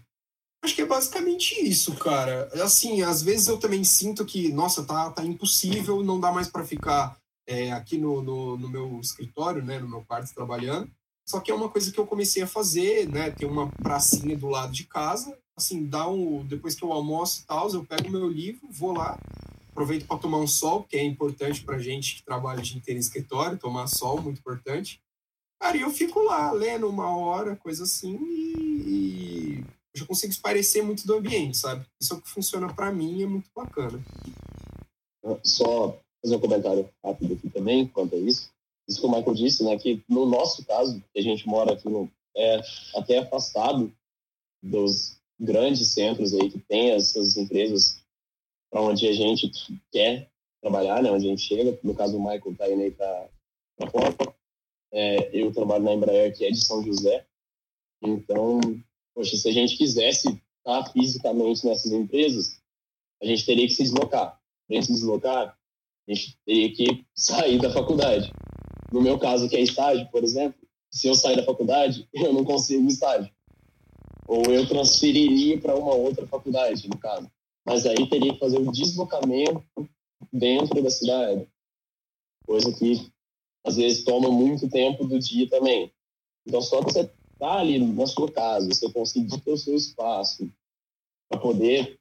Acho 0.63 0.75
que 0.75 0.83
é 0.83 0.87
basicamente 0.87 1.55
isso, 1.65 1.95
cara. 1.95 2.51
Assim, 2.55 3.03
às 3.03 3.23
vezes 3.23 3.47
eu 3.47 3.59
também 3.59 3.85
sinto 3.85 4.27
que, 4.27 4.53
nossa, 4.53 4.85
tá, 4.85 5.11
tá 5.11 5.25
impossível, 5.25 6.03
não 6.03 6.19
dá 6.19 6.33
mais 6.33 6.49
para 6.49 6.65
ficar 6.65 7.17
é, 7.47 7.71
aqui 7.71 7.97
no, 7.97 8.21
no, 8.21 8.57
no, 8.59 8.69
meu 8.69 8.99
escritório, 9.01 9.63
né, 9.63 9.79
no 9.79 9.89
meu 9.89 10.03
quarto 10.03 10.35
trabalhando. 10.35 10.91
Só 11.29 11.41
que 11.41 11.51
é 11.51 11.55
uma 11.55 11.69
coisa 11.69 11.91
que 11.91 11.99
eu 11.99 12.07
comecei 12.07 12.43
a 12.43 12.47
fazer, 12.47 13.09
né? 13.09 13.31
Tem 13.31 13.49
uma 13.49 13.69
pracinha 13.69 14.37
do 14.37 14.49
lado 14.49 14.73
de 14.73 14.85
casa. 14.85 15.37
Assim, 15.57 15.87
dá 15.87 16.09
um, 16.09 16.45
depois 16.45 16.75
que 16.75 16.85
eu 16.85 16.93
almoço 16.93 17.43
e 17.43 17.47
tal, 17.47 17.69
eu 17.73 17.85
pego 17.85 18.11
meu 18.11 18.29
livro, 18.29 18.69
vou 18.71 18.93
lá, 18.93 19.19
aproveito 19.71 20.07
para 20.07 20.19
tomar 20.19 20.39
um 20.39 20.47
sol, 20.47 20.85
que 20.85 20.97
é 20.97 21.03
importante 21.03 21.65
para 21.65 21.79
gente 21.79 22.17
que 22.17 22.23
trabalha 22.23 22.63
de 22.63 22.77
inteiro 22.77 22.99
em 22.99 23.01
escritório, 23.01 23.59
tomar 23.59 23.87
sol, 23.87 24.21
muito 24.21 24.39
importante. 24.39 25.01
Cara, 25.61 25.77
e 25.77 25.81
eu 25.81 25.91
fico 25.91 26.23
lá 26.23 26.53
lendo 26.53 26.89
uma 26.89 27.17
hora, 27.17 27.57
coisa 27.57 27.85
assim, 27.85 28.19
e, 28.23 29.65
e 29.95 29.99
já 29.99 30.05
consigo 30.05 30.33
esparecer 30.33 30.83
muito 30.83 31.07
do 31.07 31.15
ambiente, 31.15 31.57
sabe? 31.57 31.87
Isso 32.01 32.13
é 32.13 32.17
o 32.17 32.21
que 32.21 32.29
funciona 32.29 32.73
para 32.73 32.93
mim 32.93 33.23
é 33.23 33.27
muito 33.27 33.49
bacana. 33.57 33.99
Só 35.43 35.99
fazer 36.23 36.37
um 36.37 36.41
comentário 36.41 36.89
rápido 37.03 37.35
aqui 37.35 37.49
também 37.49 37.89
quanto 37.89 38.15
a 38.15 38.19
isso. 38.19 38.51
Isso 38.89 39.01
que 39.01 39.07
o 39.07 39.11
Michael 39.11 39.35
disse, 39.35 39.65
né, 39.65 39.77
que 39.79 40.03
no 40.09 40.27
nosso 40.27 40.65
caso, 40.65 41.03
que 41.13 41.19
a 41.19 41.23
gente 41.23 41.47
mora 41.47 41.73
aqui 41.73 41.89
no, 41.89 42.11
é 42.37 42.61
até 42.95 43.19
afastado 43.19 43.93
dos 44.63 45.21
grandes 45.39 45.93
centros 45.93 46.33
aí 46.33 46.51
que 46.51 46.59
tem 46.61 46.91
essas 46.91 47.37
empresas 47.37 48.01
para 48.71 48.81
onde 48.81 49.07
a 49.09 49.13
gente 49.13 49.51
quer 49.93 50.31
trabalhar, 50.61 51.03
né, 51.03 51.11
onde 51.11 51.27
a 51.27 51.31
gente 51.31 51.43
chega. 51.43 51.79
No 51.83 51.95
caso, 51.95 52.17
o 52.17 52.21
Michael 52.21 52.53
está 52.53 52.71
indo 52.71 52.83
aí 52.83 52.91
para 52.91 53.91
fora. 53.91 54.35
É, 54.93 55.31
eu 55.37 55.53
trabalho 55.53 55.85
na 55.85 55.95
Embraer, 55.95 56.37
que 56.37 56.45
é 56.45 56.51
de 56.51 56.65
São 56.65 56.83
José. 56.83 57.27
Então, 58.03 58.61
Poxa, 59.17 59.35
se 59.35 59.49
a 59.49 59.53
gente 59.53 59.79
quisesse 59.79 60.39
estar 60.59 60.93
fisicamente 60.93 61.65
nessas 61.65 61.91
empresas, 61.91 62.61
a 63.23 63.25
gente 63.25 63.47
teria 63.47 63.67
que 63.67 63.73
se 63.73 63.83
deslocar. 63.83 64.39
Para 64.69 64.83
se 64.83 64.93
deslocar, 64.93 65.59
a 66.07 66.13
gente 66.13 66.37
teria 66.45 66.71
que 66.75 67.07
sair 67.15 67.59
da 67.59 67.73
faculdade. 67.73 68.31
No 68.93 69.03
meu 69.03 69.19
caso, 69.19 69.49
que 69.49 69.57
é 69.57 69.61
estágio, 69.61 70.09
por 70.11 70.23
exemplo, 70.23 70.59
se 70.91 71.09
eu 71.09 71.15
sair 71.15 71.37
da 71.37 71.45
faculdade, 71.45 72.09
eu 72.15 72.33
não 72.33 72.45
consigo 72.45 72.87
estágio. 72.89 73.31
Ou 74.29 74.43
eu 74.47 74.67
transferiria 74.67 75.61
para 75.61 75.77
uma 75.77 75.95
outra 75.95 76.27
faculdade, 76.27 76.89
no 76.89 76.99
caso. 76.99 77.31
Mas 77.65 77.87
aí 77.87 78.09
teria 78.09 78.33
que 78.33 78.39
fazer 78.39 78.59
um 78.59 78.71
deslocamento 78.71 79.65
dentro 80.33 80.83
da 80.83 80.91
cidade. 80.91 81.49
Coisa 82.47 82.73
que, 82.73 83.11
às 83.65 83.77
vezes, 83.77 84.05
toma 84.05 84.31
muito 84.31 84.69
tempo 84.69 85.07
do 85.07 85.19
dia 85.19 85.49
também. 85.49 85.93
Então, 86.47 86.61
só 86.63 86.83
que 86.83 86.93
você 86.93 87.11
tá 87.39 87.59
ali 87.59 87.79
na 87.79 88.07
sua 88.07 88.31
casa, 88.31 88.69
você 88.69 88.91
conseguir 88.91 89.41
ter 89.41 89.53
o 89.53 89.59
seu 89.59 89.75
espaço 89.75 90.51
para 91.29 91.41
poder 91.41 91.99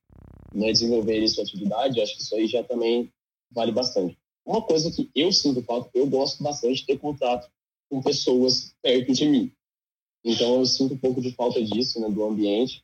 né, 0.54 0.72
desenvolver 0.72 1.28
sua 1.28 1.44
atividade, 1.44 2.00
acho 2.00 2.16
que 2.16 2.22
isso 2.22 2.36
aí 2.36 2.48
já 2.48 2.64
também 2.64 3.12
vale 3.52 3.72
bastante. 3.72 4.18
Uma 4.46 4.62
coisa 4.62 4.92
que 4.92 5.10
eu 5.16 5.32
sinto 5.32 5.64
falta, 5.64 5.90
eu 5.94 6.08
gosto 6.08 6.44
bastante 6.44 6.82
de 6.82 6.86
ter 6.86 7.00
contato 7.00 7.50
com 7.90 8.02
pessoas 8.02 8.76
perto 8.82 9.12
de 9.14 9.26
mim. 9.26 9.52
Então 10.24 10.60
eu 10.60 10.66
sinto 10.66 10.94
um 10.94 10.98
pouco 10.98 11.22
de 11.22 11.32
falta 11.32 11.64
disso, 11.64 12.00
né, 12.00 12.10
do 12.10 12.24
ambiente, 12.24 12.84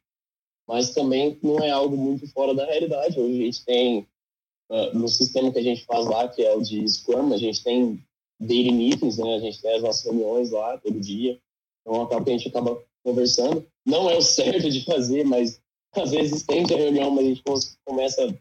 mas 0.67 0.93
também 0.93 1.37
não 1.41 1.59
é 1.59 1.69
algo 1.69 1.97
muito 1.97 2.27
fora 2.27 2.53
da 2.53 2.65
realidade. 2.65 3.19
Hoje 3.19 3.41
a 3.41 3.45
gente 3.45 3.65
tem, 3.65 4.07
uh, 4.71 4.97
no 4.97 5.07
sistema 5.07 5.51
que 5.51 5.59
a 5.59 5.63
gente 5.63 5.85
faz 5.85 6.05
lá, 6.05 6.27
que 6.27 6.43
é 6.43 6.55
o 6.55 6.61
de 6.61 6.87
Scrum, 6.87 7.33
a 7.33 7.37
gente 7.37 7.63
tem 7.63 8.03
daily 8.39 8.71
meetings, 8.71 9.17
né, 9.17 9.35
a 9.35 9.39
gente 9.39 9.61
tem 9.61 9.75
as 9.75 9.83
nossas 9.83 10.03
reuniões 10.03 10.51
lá 10.51 10.77
todo 10.77 10.99
dia, 10.99 11.39
então, 11.81 12.01
acaba 12.01 12.23
que 12.23 12.29
a 12.29 12.37
gente 12.37 12.47
acaba 12.47 12.83
conversando. 13.03 13.67
Não 13.85 14.09
é 14.09 14.17
o 14.17 14.21
certo 14.21 14.69
de 14.69 14.83
fazer, 14.85 15.25
mas 15.25 15.59
às 15.93 16.11
vezes 16.11 16.43
tem 16.43 16.63
a 16.63 16.67
reunião, 16.67 17.11
mas 17.11 17.25
a 17.25 17.27
gente 17.27 17.43
começa 17.85 18.39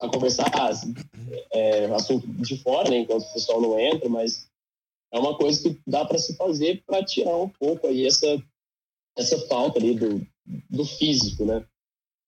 a 0.00 0.08
conversar 0.08 0.50
é, 1.52 1.84
assunto 1.86 2.26
de 2.26 2.56
fora, 2.58 2.90
né, 2.90 2.98
enquanto 2.98 3.22
o 3.22 3.32
pessoal 3.32 3.60
não 3.60 3.78
entra, 3.78 4.08
mas 4.08 4.48
é 5.12 5.18
uma 5.18 5.36
coisa 5.36 5.62
que 5.62 5.80
dá 5.86 6.04
para 6.04 6.18
se 6.18 6.36
fazer 6.36 6.82
para 6.86 7.04
tirar 7.04 7.36
um 7.36 7.48
pouco 7.48 7.86
aí 7.86 8.06
essa, 8.06 8.42
essa 9.16 9.38
falta 9.46 9.78
ali 9.78 9.94
do, 9.94 10.26
do 10.68 10.84
físico, 10.84 11.44
né? 11.44 11.64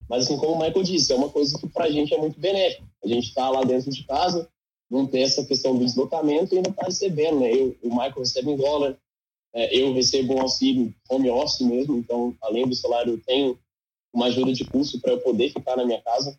Mas 0.08 0.24
assim, 0.24 0.36
como 0.36 0.52
o 0.54 0.58
Michael 0.58 0.82
disse, 0.82 1.12
é 1.12 1.16
uma 1.16 1.30
coisa 1.30 1.58
que 1.58 1.68
para 1.68 1.84
a 1.84 1.90
gente 1.90 2.12
é 2.12 2.18
muito 2.18 2.38
benéfica. 2.38 2.84
A 3.02 3.08
gente 3.08 3.28
está 3.28 3.48
lá 3.48 3.62
dentro 3.62 3.90
de 3.90 4.04
casa, 4.04 4.48
não 4.90 5.06
tem 5.06 5.22
essa 5.22 5.44
questão 5.44 5.76
do 5.76 5.84
deslocamento 5.84 6.54
e 6.54 6.58
ainda 6.58 6.70
está 6.70 6.84
recebendo, 6.84 7.40
né? 7.40 7.52
Eu, 7.54 7.76
o 7.82 7.88
Michael 7.88 8.18
recebe 8.18 8.50
em 8.50 8.56
dólar, 8.56 8.98
é, 9.54 9.74
eu 9.74 9.94
recebo 9.94 10.34
um 10.34 10.40
auxílio 10.40 10.94
home 11.08 11.30
office 11.30 11.60
mesmo, 11.60 11.96
então, 11.96 12.36
além 12.42 12.66
do 12.66 12.74
salário, 12.74 13.14
eu 13.14 13.20
tenho 13.24 13.58
uma 14.12 14.26
ajuda 14.26 14.52
de 14.52 14.64
custo 14.64 15.00
para 15.00 15.12
eu 15.12 15.20
poder 15.20 15.50
ficar 15.50 15.76
na 15.76 15.86
minha 15.86 16.02
casa. 16.02 16.38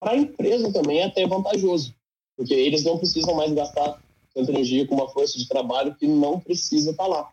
Para 0.00 0.12
a 0.12 0.16
empresa 0.16 0.72
também 0.72 1.00
é 1.00 1.04
até 1.04 1.26
vantajoso, 1.26 1.94
porque 2.36 2.54
eles 2.54 2.84
não 2.84 2.98
precisam 2.98 3.34
mais 3.34 3.52
gastar 3.52 4.02
tanta 4.34 4.52
energia 4.52 4.86
com 4.86 4.94
uma 4.94 5.08
força 5.08 5.38
de 5.38 5.48
trabalho 5.48 5.94
que 5.96 6.06
não 6.06 6.38
precisa 6.38 6.90
estar 6.90 7.04
tá 7.04 7.08
lá. 7.08 7.32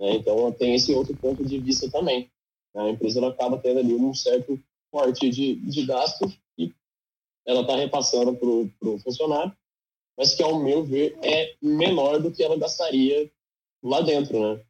Né? 0.00 0.14
Então, 0.14 0.50
tem 0.52 0.74
esse 0.74 0.92
outro 0.92 1.16
ponto 1.16 1.44
de 1.44 1.58
vista 1.58 1.90
também. 1.90 2.30
A 2.74 2.88
empresa 2.90 3.18
ela 3.18 3.30
acaba 3.30 3.58
tendo 3.58 3.80
ali 3.80 3.94
um 3.94 4.12
certo 4.14 4.60
corte 4.90 5.28
de, 5.30 5.56
de 5.56 5.86
gasto 5.86 6.32
e 6.56 6.72
ela 7.46 7.62
está 7.62 7.76
repassando 7.76 8.34
para 8.36 8.48
o 8.48 8.98
funcionário, 8.98 9.56
mas 10.16 10.34
que, 10.34 10.42
ao 10.42 10.58
meu 10.58 10.84
ver, 10.84 11.16
é 11.22 11.54
menor 11.62 12.20
do 12.20 12.32
que 12.32 12.42
ela 12.42 12.58
gastaria 12.58 13.30
lá 13.82 14.00
dentro, 14.00 14.40
né? 14.40 14.62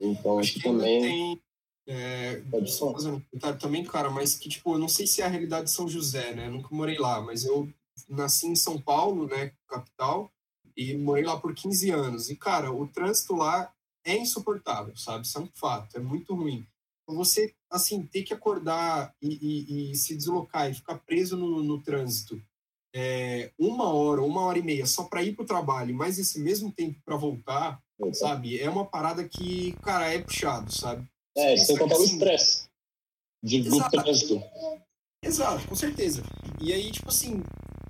Então, 0.00 0.38
acho 0.38 0.54
que 0.54 0.62
também. 0.62 1.02
Tem, 1.02 1.42
é, 1.86 2.36
Pode 2.50 2.72
só 2.72 2.92
fazer 2.92 3.10
um 3.10 3.20
comentário 3.20 3.58
também, 3.58 3.84
cara, 3.84 4.10
mas 4.10 4.36
que, 4.36 4.48
tipo, 4.48 4.74
eu 4.74 4.78
não 4.78 4.88
sei 4.88 5.06
se 5.06 5.20
é 5.20 5.24
a 5.24 5.28
realidade 5.28 5.66
de 5.66 5.72
São 5.72 5.88
José, 5.88 6.34
né? 6.34 6.46
Eu 6.46 6.52
nunca 6.52 6.74
morei 6.74 6.98
lá, 6.98 7.20
mas 7.20 7.44
eu 7.44 7.68
nasci 8.08 8.46
em 8.46 8.56
São 8.56 8.80
Paulo, 8.80 9.26
né, 9.26 9.52
capital, 9.68 10.32
e 10.76 10.96
morei 10.96 11.24
lá 11.24 11.38
por 11.38 11.54
15 11.54 11.90
anos. 11.90 12.30
E, 12.30 12.36
cara, 12.36 12.72
o 12.72 12.86
trânsito 12.88 13.34
lá 13.34 13.72
é 14.04 14.16
insuportável, 14.16 14.96
sabe? 14.96 15.26
Isso 15.26 15.38
é 15.38 15.42
um 15.42 15.48
fato, 15.54 15.96
é 15.96 16.00
muito 16.00 16.34
ruim. 16.34 16.66
Você, 17.06 17.54
assim, 17.70 18.02
ter 18.06 18.22
que 18.22 18.32
acordar 18.32 19.14
e, 19.20 19.28
e, 19.28 19.92
e 19.92 19.94
se 19.94 20.16
deslocar 20.16 20.70
e 20.70 20.74
ficar 20.74 20.98
preso 21.00 21.36
no, 21.36 21.62
no 21.62 21.82
trânsito 21.82 22.42
é, 22.94 23.50
uma 23.58 23.92
hora, 23.92 24.22
uma 24.22 24.42
hora 24.42 24.58
e 24.58 24.62
meia 24.62 24.86
só 24.86 25.02
para 25.02 25.22
ir 25.22 25.34
para 25.34 25.42
o 25.42 25.46
trabalho, 25.46 25.92
mas 25.94 26.16
esse 26.16 26.40
mesmo 26.40 26.70
tempo 26.70 27.00
para 27.04 27.16
voltar, 27.16 27.82
sabe? 28.12 28.58
É 28.60 28.70
uma 28.70 28.86
parada 28.86 29.28
que, 29.28 29.72
cara, 29.82 30.12
é 30.12 30.20
puxado, 30.20 30.72
sabe? 30.72 31.04
É, 31.36 31.56
sem 31.56 31.76
contar 31.76 31.98
o 31.98 32.04
estresse 32.04 32.68
de 33.42 33.62
do 33.62 33.90
trânsito. 33.90 34.42
Exato, 35.22 35.68
com 35.68 35.74
certeza. 35.74 36.22
E 36.60 36.72
aí, 36.72 36.90
tipo 36.90 37.08
assim, 37.08 37.42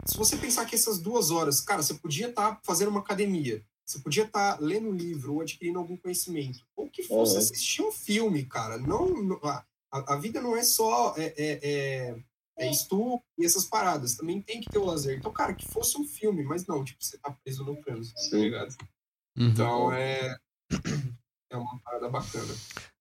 se 0.07 0.17
você 0.17 0.37
pensar 0.37 0.67
que 0.67 0.75
essas 0.75 1.01
duas 1.01 1.31
horas, 1.31 1.61
cara, 1.61 1.83
você 1.83 1.95
podia 1.95 2.29
estar 2.29 2.57
tá 2.57 2.61
fazendo 2.65 2.89
uma 2.89 3.01
academia, 3.01 3.65
você 3.85 3.99
podia 3.99 4.25
estar 4.25 4.57
tá 4.57 4.61
lendo 4.61 4.89
um 4.89 4.95
livro 4.95 5.35
ou 5.35 5.41
adquirindo 5.41 5.79
algum 5.79 5.97
conhecimento, 5.97 6.65
ou 6.77 6.89
que 6.89 7.03
fosse 7.03 7.35
uhum. 7.35 7.39
assistir 7.39 7.83
um 7.83 7.93
filme, 7.93 8.45
cara. 8.45 8.79
Não, 8.79 9.39
a, 9.43 9.65
a 9.91 10.17
vida 10.17 10.41
não 10.41 10.57
é 10.57 10.63
só 10.63 11.15
é, 11.17 11.35
é, 11.37 11.61
é, 11.63 12.17
é 12.59 12.71
estudo 12.71 13.21
e 13.39 13.45
essas 13.45 13.65
paradas, 13.65 14.17
também 14.17 14.41
tem 14.41 14.61
que 14.61 14.71
ter 14.71 14.79
o 14.79 14.85
lazer. 14.85 15.19
Então, 15.19 15.33
cara, 15.33 15.55
que 15.55 15.69
fosse 15.69 15.99
um 15.99 16.07
filme, 16.07 16.43
mas 16.43 16.67
não, 16.67 16.85
tipo, 16.85 17.03
você 17.03 17.19
tá 17.19 17.31
preso 17.45 17.65
no 17.65 17.77
trânsito, 17.77 18.31
tá 18.31 18.37
ligado? 18.37 18.75
Uhum. 19.37 19.49
Então, 19.49 19.93
é, 19.93 20.37
é 21.55 21.59
uma 21.59 21.79
parada 21.81 22.09
bacana. 22.09 22.53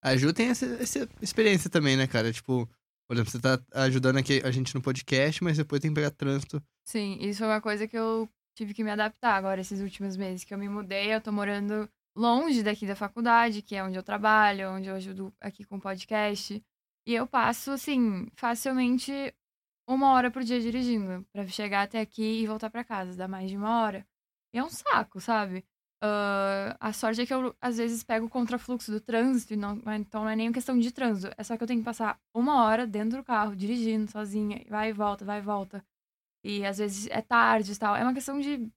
A 0.01 0.15
Ju 0.15 0.33
tem 0.33 0.49
essa, 0.49 0.65
essa 0.65 1.09
experiência 1.21 1.69
também, 1.69 1.97
né, 1.97 2.07
cara? 2.07 2.31
Tipo, 2.31 2.69
por 3.07 3.15
exemplo, 3.15 3.31
você 3.31 3.39
tá 3.39 3.59
ajudando 3.73 4.17
aqui 4.17 4.41
a 4.43 4.51
gente 4.51 4.73
no 4.73 4.81
podcast, 4.81 5.43
mas 5.43 5.57
depois 5.57 5.81
tem 5.81 5.91
que 5.91 5.95
pegar 5.95 6.11
trânsito. 6.11 6.63
Sim, 6.85 7.17
isso 7.19 7.43
é 7.43 7.47
uma 7.47 7.61
coisa 7.61 7.87
que 7.87 7.97
eu 7.97 8.29
tive 8.55 8.73
que 8.73 8.83
me 8.83 8.91
adaptar 8.91 9.35
agora 9.35 9.61
esses 9.61 9.79
últimos 9.81 10.15
meses 10.15 10.43
que 10.43 10.53
eu 10.53 10.57
me 10.57 10.69
mudei. 10.69 11.13
Eu 11.13 11.21
tô 11.21 11.31
morando 11.31 11.89
longe 12.15 12.63
daqui 12.63 12.85
da 12.85 12.95
faculdade, 12.95 13.61
que 13.61 13.75
é 13.75 13.83
onde 13.83 13.97
eu 13.97 14.03
trabalho, 14.03 14.71
onde 14.71 14.87
eu 14.87 14.95
ajudo 14.95 15.33
aqui 15.41 15.63
com 15.63 15.79
podcast. 15.79 16.63
E 17.05 17.13
eu 17.13 17.27
passo, 17.27 17.71
assim, 17.71 18.27
facilmente 18.35 19.33
uma 19.87 20.13
hora 20.13 20.31
por 20.31 20.43
dia 20.43 20.61
dirigindo, 20.61 21.25
para 21.33 21.45
chegar 21.47 21.83
até 21.83 21.99
aqui 21.99 22.41
e 22.41 22.47
voltar 22.47 22.69
para 22.69 22.83
casa. 22.83 23.17
Dá 23.17 23.27
mais 23.27 23.49
de 23.49 23.57
uma 23.57 23.81
hora. 23.83 24.05
E 24.53 24.59
é 24.59 24.63
um 24.63 24.69
saco, 24.69 25.19
sabe? 25.19 25.65
Uh, 26.03 26.75
a 26.81 26.91
sorte 26.91 27.21
é 27.21 27.25
que 27.25 27.33
eu, 27.33 27.55
às 27.61 27.77
vezes, 27.77 28.03
pego 28.03 28.25
o 28.25 28.29
contrafluxo 28.29 28.91
do 28.91 28.99
trânsito, 28.99 29.55
não, 29.55 29.81
então 29.95 30.23
não 30.23 30.29
é 30.29 30.35
nem 30.35 30.51
questão 30.51 30.77
de 30.77 30.91
trânsito. 30.91 31.33
É 31.37 31.43
só 31.43 31.55
que 31.55 31.63
eu 31.63 31.67
tenho 31.67 31.79
que 31.79 31.85
passar 31.85 32.19
uma 32.35 32.65
hora 32.65 32.85
dentro 32.85 33.19
do 33.19 33.23
carro, 33.23 33.55
dirigindo, 33.55 34.11
sozinha, 34.11 34.61
vai 34.69 34.89
e 34.89 34.93
volta, 34.93 35.23
vai 35.23 35.39
e 35.39 35.41
volta. 35.41 35.81
E 36.43 36.65
às 36.65 36.77
vezes 36.77 37.07
é 37.09 37.21
tarde 37.21 37.71
e 37.71 37.77
tal. 37.77 37.95
É 37.95 38.03
uma 38.03 38.13
questão 38.13 38.37
de. 38.37 38.69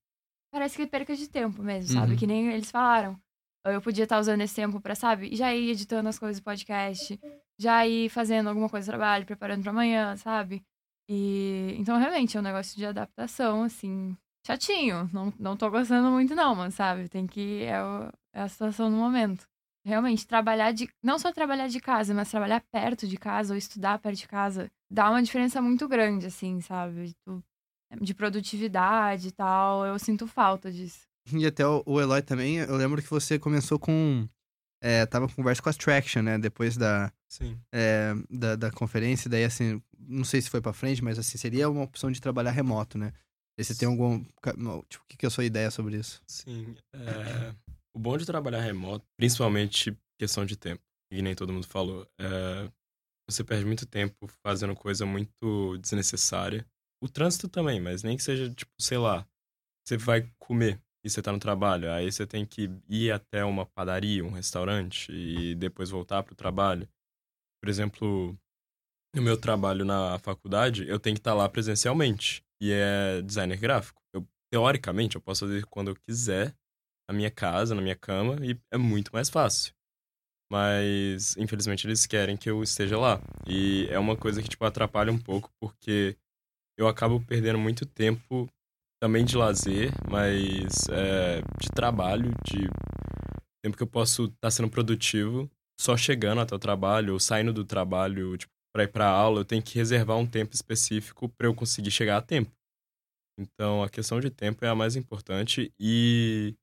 Parece 0.52 0.76
que 0.76 0.86
perca 0.86 1.16
de 1.16 1.28
tempo 1.28 1.62
mesmo, 1.64 1.94
sabe? 1.94 2.12
Uhum. 2.12 2.18
Que 2.18 2.26
nem 2.28 2.48
eles 2.52 2.70
falaram. 2.70 3.20
Eu 3.64 3.82
podia 3.82 4.04
estar 4.04 4.20
usando 4.20 4.42
esse 4.42 4.54
tempo 4.54 4.80
pra, 4.80 4.94
sabe? 4.94 5.34
Já 5.34 5.52
ir 5.52 5.70
editando 5.70 6.08
as 6.08 6.20
coisas 6.20 6.40
do 6.40 6.44
podcast, 6.44 7.18
já 7.58 7.84
ir 7.84 8.08
fazendo 8.08 8.48
alguma 8.48 8.68
coisa 8.68 8.84
de 8.84 8.90
trabalho, 8.90 9.26
preparando 9.26 9.62
pra 9.62 9.72
amanhã, 9.72 10.16
sabe? 10.16 10.64
E 11.08 11.74
então 11.76 11.98
realmente 11.98 12.36
é 12.36 12.40
um 12.40 12.42
negócio 12.44 12.76
de 12.76 12.86
adaptação, 12.86 13.64
assim, 13.64 14.16
chatinho. 14.46 15.10
Não, 15.12 15.32
não 15.38 15.56
tô 15.56 15.70
gostando 15.70 16.10
muito, 16.10 16.34
não, 16.34 16.54
mas 16.54 16.74
sabe? 16.74 17.08
Tem 17.08 17.26
que. 17.26 17.62
É, 17.64 17.82
o, 17.82 18.10
é 18.32 18.42
a 18.42 18.48
situação 18.48 18.88
no 18.90 18.96
momento. 18.96 19.46
Realmente, 19.84 20.26
trabalhar 20.26 20.72
de. 20.72 20.88
Não 21.02 21.18
só 21.18 21.32
trabalhar 21.32 21.68
de 21.68 21.80
casa, 21.80 22.14
mas 22.14 22.30
trabalhar 22.30 22.62
perto 22.72 23.06
de 23.06 23.16
casa 23.16 23.52
ou 23.52 23.58
estudar 23.58 23.98
perto 23.98 24.18
de 24.18 24.28
casa 24.28 24.70
dá 24.90 25.10
uma 25.10 25.22
diferença 25.22 25.60
muito 25.60 25.88
grande, 25.88 26.26
assim, 26.26 26.60
sabe? 26.60 27.14
Tu, 27.24 27.44
de 28.00 28.14
produtividade 28.14 29.28
e 29.28 29.32
tal. 29.32 29.84
Eu 29.84 29.98
sinto 29.98 30.26
falta 30.26 30.70
disso. 30.70 31.06
E 31.32 31.44
até 31.44 31.66
o, 31.66 31.82
o 31.84 32.00
Eloy 32.00 32.22
também, 32.22 32.56
eu 32.56 32.76
lembro 32.76 33.02
que 33.02 33.10
você 33.10 33.38
começou 33.38 33.78
com. 33.78 34.28
É, 34.80 35.06
tava 35.06 35.26
com 35.26 35.34
conversa 35.34 35.62
com 35.62 35.70
a 35.70 35.72
Traction, 35.72 36.22
né? 36.22 36.38
Depois 36.38 36.76
da, 36.76 37.10
Sim. 37.28 37.58
É, 37.72 38.14
da, 38.30 38.56
da 38.56 38.70
conferência, 38.70 39.28
daí 39.28 39.44
assim, 39.44 39.82
não 39.98 40.24
sei 40.24 40.40
se 40.40 40.50
foi 40.50 40.60
para 40.60 40.72
frente, 40.72 41.02
mas 41.02 41.18
assim, 41.18 41.36
seria 41.36 41.68
uma 41.68 41.82
opção 41.82 42.10
de 42.10 42.20
trabalhar 42.20 42.50
remoto, 42.50 42.96
né? 42.98 43.12
E 43.58 43.64
você 43.64 43.74
tem 43.74 43.88
algum. 43.88 44.22
Tipo, 44.88 45.04
o 45.04 45.06
que, 45.08 45.24
é 45.24 45.28
a 45.28 45.30
sua 45.30 45.44
ideia 45.44 45.70
sobre 45.70 45.96
isso? 45.96 46.22
Sim. 46.26 46.76
É... 46.92 47.54
O 47.94 47.98
bom 47.98 48.18
de 48.18 48.26
trabalhar 48.26 48.60
remoto, 48.60 49.06
principalmente 49.16 49.96
questão 50.18 50.44
de 50.44 50.56
tempo, 50.56 50.82
que 51.10 51.22
nem 51.22 51.34
todo 51.34 51.52
mundo 51.52 51.66
falou, 51.66 52.06
é... 52.18 52.70
você 53.28 53.42
perde 53.42 53.64
muito 53.64 53.86
tempo 53.86 54.28
fazendo 54.46 54.74
coisa 54.74 55.06
muito 55.06 55.78
desnecessária. 55.78 56.66
O 57.02 57.08
trânsito 57.08 57.48
também, 57.48 57.80
mas 57.80 58.02
nem 58.02 58.16
que 58.16 58.22
seja, 58.22 58.52
tipo, 58.52 58.72
sei 58.78 58.98
lá, 58.98 59.26
você 59.86 59.96
vai 59.96 60.30
comer 60.38 60.80
e 61.04 61.08
você 61.08 61.22
tá 61.22 61.32
no 61.32 61.38
trabalho, 61.38 61.90
aí 61.92 62.10
você 62.10 62.26
tem 62.26 62.44
que 62.44 62.70
ir 62.88 63.12
até 63.12 63.44
uma 63.44 63.64
padaria, 63.64 64.24
um 64.24 64.30
restaurante 64.30 65.12
e 65.12 65.54
depois 65.54 65.88
voltar 65.88 66.22
pro 66.22 66.34
trabalho. 66.34 66.88
Por 67.62 67.70
exemplo, 67.70 68.36
no 69.14 69.22
meu 69.22 69.40
trabalho 69.40 69.84
na 69.84 70.18
faculdade, 70.18 70.86
eu 70.88 70.98
tenho 70.98 71.14
que 71.14 71.20
estar 71.20 71.32
tá 71.32 71.36
lá 71.36 71.48
presencialmente 71.48 72.45
e 72.60 72.72
é 72.72 73.22
designer 73.22 73.58
gráfico. 73.58 74.00
Eu, 74.14 74.26
teoricamente, 74.50 75.16
eu 75.16 75.20
posso 75.20 75.46
fazer 75.46 75.64
quando 75.66 75.88
eu 75.88 75.96
quiser, 75.96 76.54
na 77.08 77.14
minha 77.14 77.30
casa, 77.30 77.74
na 77.74 77.82
minha 77.82 77.96
cama, 77.96 78.36
e 78.44 78.58
é 78.70 78.76
muito 78.76 79.10
mais 79.12 79.28
fácil. 79.28 79.72
Mas, 80.50 81.36
infelizmente, 81.36 81.86
eles 81.86 82.06
querem 82.06 82.36
que 82.36 82.48
eu 82.48 82.62
esteja 82.62 82.98
lá. 82.98 83.20
E 83.46 83.86
é 83.90 83.98
uma 83.98 84.16
coisa 84.16 84.42
que, 84.42 84.48
tipo, 84.48 84.64
atrapalha 84.64 85.12
um 85.12 85.18
pouco, 85.18 85.50
porque 85.60 86.16
eu 86.78 86.86
acabo 86.86 87.20
perdendo 87.20 87.58
muito 87.58 87.84
tempo 87.84 88.48
também 89.00 89.24
de 89.24 89.36
lazer, 89.36 89.90
mas 90.08 90.88
é, 90.90 91.40
de 91.60 91.68
trabalho, 91.74 92.30
de 92.44 92.68
tempo 93.62 93.76
que 93.76 93.82
eu 93.82 93.86
posso 93.86 94.24
estar 94.24 94.36
tá 94.40 94.50
sendo 94.50 94.70
produtivo 94.70 95.50
só 95.78 95.96
chegando 95.96 96.40
até 96.40 96.54
o 96.54 96.58
trabalho 96.58 97.12
ou 97.12 97.20
saindo 97.20 97.52
do 97.52 97.64
trabalho, 97.64 98.36
tipo, 98.36 98.52
para 98.76 98.84
ir 98.84 98.88
para 98.88 99.08
aula, 99.08 99.40
eu 99.40 99.44
tenho 99.44 99.62
que 99.62 99.74
reservar 99.74 100.18
um 100.18 100.26
tempo 100.26 100.54
específico 100.54 101.30
para 101.30 101.46
eu 101.46 101.54
conseguir 101.54 101.90
chegar 101.90 102.18
a 102.18 102.20
tempo. 102.20 102.52
Então, 103.40 103.82
a 103.82 103.88
questão 103.88 104.20
de 104.20 104.28
tempo 104.28 104.62
é 104.66 104.68
a 104.68 104.74
mais 104.74 104.96
importante 104.96 105.72
e 105.80 106.54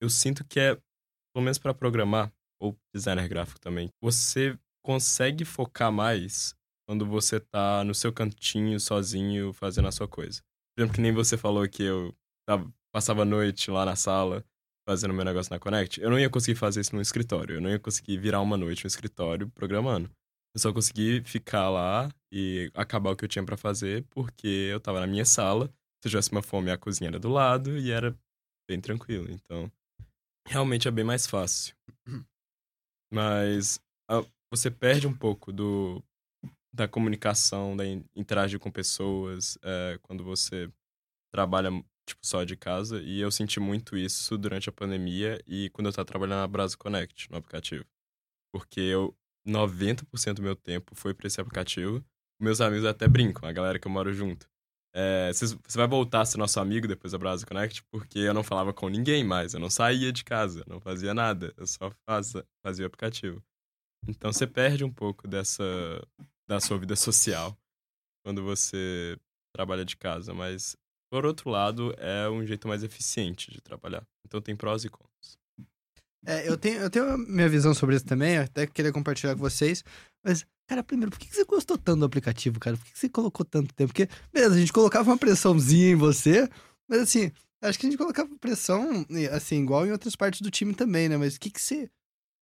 eu 0.00 0.08
sinto 0.08 0.42
que 0.42 0.58
é, 0.58 0.74
pelo 1.34 1.44
menos 1.44 1.58
para 1.58 1.74
programar 1.74 2.32
ou 2.58 2.74
designer 2.94 3.28
gráfico 3.28 3.60
também, 3.60 3.90
você 4.02 4.58
consegue 4.82 5.44
focar 5.44 5.92
mais 5.92 6.54
quando 6.88 7.04
você 7.04 7.38
tá 7.38 7.84
no 7.84 7.94
seu 7.94 8.10
cantinho 8.10 8.80
sozinho 8.80 9.52
fazendo 9.52 9.88
a 9.88 9.92
sua 9.92 10.08
coisa. 10.08 10.40
Por 10.74 10.80
exemplo, 10.80 10.94
que 10.94 11.02
nem 11.02 11.12
você 11.12 11.36
falou 11.36 11.68
que 11.68 11.82
eu 11.82 12.14
tava, 12.48 12.72
passava 12.90 13.20
a 13.20 13.26
noite 13.26 13.70
lá 13.70 13.84
na 13.84 13.96
sala 13.96 14.42
fazendo 14.88 15.12
meu 15.12 15.26
negócio 15.26 15.52
na 15.52 15.60
Connect, 15.60 16.00
eu 16.00 16.08
não 16.08 16.18
ia 16.18 16.30
conseguir 16.30 16.58
fazer 16.58 16.80
isso 16.80 16.96
no 16.96 17.02
escritório, 17.02 17.56
eu 17.56 17.60
não 17.60 17.68
ia 17.68 17.78
conseguir 17.78 18.16
virar 18.16 18.40
uma 18.40 18.56
noite 18.56 18.82
no 18.82 18.88
escritório 18.88 19.46
programando. 19.50 20.10
Eu 20.54 20.60
só 20.60 20.72
consegui 20.72 21.22
ficar 21.24 21.70
lá 21.70 22.08
e 22.32 22.70
acabar 22.74 23.10
o 23.10 23.16
que 23.16 23.24
eu 23.24 23.28
tinha 23.28 23.44
para 23.44 23.56
fazer 23.56 24.04
porque 24.10 24.68
eu 24.72 24.80
tava 24.80 25.00
na 25.00 25.06
minha 25.06 25.24
sala. 25.24 25.66
Se 26.02 26.08
eu 26.08 26.10
tivesse 26.10 26.32
uma 26.32 26.42
fome, 26.42 26.70
a 26.70 26.78
cozinha 26.78 27.08
era 27.08 27.18
do 27.18 27.28
lado 27.28 27.76
e 27.76 27.90
era 27.90 28.16
bem 28.68 28.80
tranquilo. 28.80 29.30
Então, 29.30 29.70
realmente 30.46 30.88
é 30.88 30.90
bem 30.90 31.04
mais 31.04 31.26
fácil. 31.26 31.74
Mas 33.12 33.80
a, 34.08 34.24
você 34.52 34.70
perde 34.70 35.06
um 35.06 35.16
pouco 35.16 35.52
do 35.52 36.02
da 36.72 36.86
comunicação, 36.86 37.76
da 37.76 37.84
interagir 38.14 38.60
com 38.60 38.70
pessoas 38.70 39.58
é, 39.60 39.98
quando 40.02 40.22
você 40.22 40.70
trabalha 41.34 41.70
tipo 42.06 42.24
só 42.24 42.44
de 42.44 42.56
casa 42.56 43.00
e 43.02 43.20
eu 43.20 43.30
senti 43.30 43.58
muito 43.60 43.96
isso 43.96 44.38
durante 44.38 44.68
a 44.68 44.72
pandemia 44.72 45.42
e 45.46 45.68
quando 45.70 45.86
eu 45.86 45.90
estava 45.90 46.06
trabalhando 46.06 46.40
na 46.40 46.48
Brasa 46.48 46.76
Connect 46.76 47.30
no 47.30 47.38
aplicativo 47.38 47.84
porque 48.52 48.80
eu 48.80 49.14
90% 49.46 50.34
do 50.34 50.42
meu 50.42 50.56
tempo 50.56 50.94
foi 50.94 51.14
para 51.14 51.26
esse 51.26 51.40
aplicativo. 51.40 52.04
Meus 52.40 52.60
amigos 52.60 52.86
até 52.86 53.06
brincam, 53.06 53.48
a 53.48 53.52
galera 53.52 53.78
que 53.78 53.86
eu 53.86 53.92
moro 53.92 54.12
junto. 54.12 54.48
É, 54.92 55.32
você 55.32 55.56
vai 55.76 55.86
voltar 55.86 56.22
a 56.22 56.24
ser 56.24 56.38
nosso 56.38 56.58
amigo 56.58 56.88
depois 56.88 57.12
da 57.12 57.18
Brasa 57.18 57.46
Connect? 57.46 57.84
Porque 57.92 58.18
eu 58.18 58.34
não 58.34 58.42
falava 58.42 58.72
com 58.72 58.88
ninguém 58.88 59.22
mais, 59.22 59.54
eu 59.54 59.60
não 59.60 59.70
saía 59.70 60.12
de 60.12 60.24
casa, 60.24 60.64
não 60.66 60.80
fazia 60.80 61.14
nada, 61.14 61.54
eu 61.56 61.66
só 61.66 61.92
fazia, 62.08 62.44
fazia 62.64 62.84
o 62.84 62.88
aplicativo. 62.88 63.42
Então 64.08 64.32
você 64.32 64.46
perde 64.46 64.82
um 64.82 64.92
pouco 64.92 65.28
dessa 65.28 65.62
da 66.48 66.58
sua 66.58 66.78
vida 66.78 66.96
social 66.96 67.56
quando 68.24 68.42
você 68.42 69.16
trabalha 69.54 69.84
de 69.84 69.96
casa, 69.96 70.34
mas 70.34 70.76
por 71.10 71.24
outro 71.24 71.50
lado 71.50 71.94
é 71.98 72.28
um 72.28 72.44
jeito 72.44 72.66
mais 72.66 72.82
eficiente 72.82 73.52
de 73.52 73.60
trabalhar. 73.60 74.04
Então 74.26 74.40
tem 74.40 74.56
prós 74.56 74.84
e 74.84 74.88
contras. 74.88 75.38
É, 76.26 76.46
eu 76.48 76.56
tenho, 76.56 76.80
eu 76.80 76.90
tenho 76.90 77.10
a 77.10 77.18
minha 77.18 77.48
visão 77.48 77.72
sobre 77.72 77.96
isso 77.96 78.04
também, 78.04 78.36
eu 78.36 78.42
até 78.42 78.66
queria 78.66 78.92
compartilhar 78.92 79.34
com 79.34 79.40
vocês. 79.40 79.82
Mas, 80.24 80.44
cara, 80.66 80.82
primeiro, 80.82 81.10
por 81.10 81.18
que 81.18 81.34
você 81.34 81.44
gostou 81.44 81.78
tanto 81.78 82.00
do 82.00 82.04
aplicativo, 82.04 82.60
cara? 82.60 82.76
Por 82.76 82.84
que 82.84 82.98
você 82.98 83.08
colocou 83.08 83.44
tanto 83.44 83.74
tempo? 83.74 83.92
Porque, 83.92 84.08
beleza, 84.32 84.54
a 84.54 84.58
gente 84.58 84.72
colocava 84.72 85.10
uma 85.10 85.18
pressãozinha 85.18 85.92
em 85.92 85.96
você, 85.96 86.48
mas 86.88 87.00
assim, 87.00 87.32
acho 87.62 87.78
que 87.78 87.86
a 87.86 87.90
gente 87.90 87.98
colocava 87.98 88.28
pressão, 88.38 89.06
assim, 89.32 89.62
igual 89.62 89.86
em 89.86 89.92
outras 89.92 90.14
partes 90.14 90.40
do 90.42 90.50
time 90.50 90.74
também, 90.74 91.08
né? 91.08 91.16
Mas 91.16 91.36
o 91.36 91.40
que 91.40 91.50
que 91.50 91.60
você. 91.60 91.90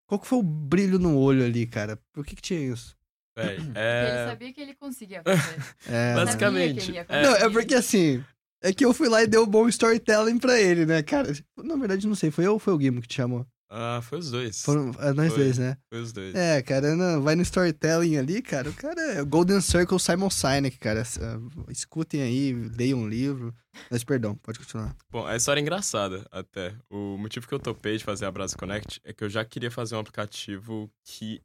Qual 0.08 0.20
que 0.20 0.28
foi 0.28 0.38
o 0.38 0.44
brilho 0.44 1.00
no 1.00 1.18
olho 1.18 1.44
ali, 1.44 1.66
cara? 1.66 1.98
Por 2.12 2.26
que 2.26 2.36
que 2.36 2.42
tinha 2.42 2.60
isso? 2.60 2.96
É, 3.36 3.58
é... 3.74 4.08
Ele 4.08 4.30
sabia 4.30 4.54
que 4.54 4.62
ele 4.62 4.76
conseguia 4.76 5.24
fazer. 5.26 5.76
é, 5.88 6.14
Basicamente. 6.14 6.96
É. 6.96 7.24
Não, 7.24 7.36
é 7.36 7.50
porque 7.50 7.74
assim. 7.74 8.24
É 8.66 8.72
que 8.72 8.86
eu 8.86 8.94
fui 8.94 9.10
lá 9.10 9.22
e 9.22 9.28
dei 9.28 9.38
um 9.38 9.46
bom 9.46 9.68
storytelling 9.68 10.38
pra 10.38 10.58
ele, 10.58 10.86
né, 10.86 11.04
cara? 11.04 11.34
Na 11.58 11.76
verdade, 11.76 12.08
não 12.08 12.16
sei, 12.16 12.32
foi 12.32 12.46
eu 12.46 12.54
ou 12.54 12.60
foi 12.60 12.72
o 12.74 12.78
Guimo 12.78 13.02
que 13.02 13.10
te 13.10 13.16
chamou? 13.16 13.46
Ah, 13.76 14.02
foi 14.04 14.20
os 14.20 14.30
dois. 14.30 14.62
Foram 14.62 14.92
é, 15.00 15.12
nós 15.14 15.34
foi, 15.34 15.46
dois, 15.46 15.58
né? 15.58 15.76
Foi 15.90 16.00
os 16.00 16.14
dois. 16.14 16.36
É, 16.36 16.62
cara, 16.62 16.96
não, 16.96 17.24
vai 17.24 17.36
no 17.36 17.42
storytelling 17.42 18.18
ali, 18.18 18.40
cara. 18.40 18.70
O 18.70 18.74
cara 18.74 19.02
é 19.14 19.24
Golden 19.24 19.60
Circle 19.62 20.00
Simon 20.00 20.30
Sinek, 20.30 20.78
cara. 20.78 21.02
Uh, 21.02 21.72
escutem 21.72 22.22
aí, 22.22 22.54
leiam 22.54 23.00
um 23.00 23.10
livro. 23.10 23.52
Mas 23.90 24.04
perdão, 24.04 24.36
pode 24.36 24.60
continuar. 24.60 24.96
Bom, 25.10 25.26
a 25.26 25.36
história 25.36 25.60
é 25.60 25.64
engraçada 25.64 26.24
até. 26.32 26.76
O 26.88 27.18
motivo 27.18 27.48
que 27.48 27.54
eu 27.56 27.60
topei 27.60 27.98
de 27.98 28.04
fazer 28.04 28.28
a 28.28 28.32
Brasa 28.32 28.56
Connect 28.56 29.02
é 29.04 29.12
que 29.12 29.24
eu 29.24 29.30
já 29.30 29.44
queria 29.44 29.72
fazer 29.72 29.96
um 29.96 30.00
aplicativo 30.00 30.88
que 31.04 31.42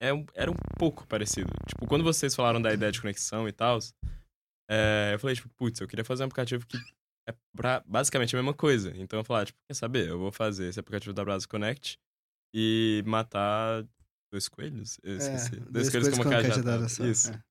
é 0.00 0.14
um, 0.14 0.24
era 0.32 0.48
um 0.48 0.56
pouco 0.78 1.08
parecido. 1.08 1.50
Tipo, 1.66 1.88
quando 1.88 2.04
vocês 2.04 2.36
falaram 2.36 2.62
da 2.62 2.72
ideia 2.72 2.92
de 2.92 3.00
conexão 3.00 3.48
e 3.48 3.52
tal, 3.52 3.80
é, 4.70 5.10
eu 5.14 5.18
falei, 5.18 5.34
tipo, 5.34 5.48
putz, 5.56 5.80
eu 5.80 5.88
queria 5.88 6.04
fazer 6.04 6.22
um 6.22 6.26
aplicativo 6.26 6.64
que 6.64 6.78
é 7.28 7.34
pra, 7.54 7.82
basicamente 7.86 8.34
a 8.34 8.38
mesma 8.38 8.54
coisa. 8.54 8.92
Então 8.96 9.18
eu 9.18 9.24
falei, 9.24 9.46
tipo, 9.46 9.58
quer 9.68 9.74
saber? 9.74 10.08
Eu 10.08 10.18
vou 10.18 10.32
fazer 10.32 10.68
esse 10.68 10.80
aplicativo 10.80 11.12
da 11.12 11.24
Brasa 11.24 11.46
Connect 11.46 11.98
e 12.54 13.02
matar 13.06 13.84
dois 14.30 14.48
coelhos? 14.48 14.98
Eu 15.02 15.16
esqueci. 15.16 15.56
dois, 15.56 15.72
dois 15.72 15.90
coelhos 15.90 16.08
com 16.10 16.16
uma 16.16 16.30
cajadada. 16.30 16.86
Isso. 16.86 17.32
É. 17.32 17.42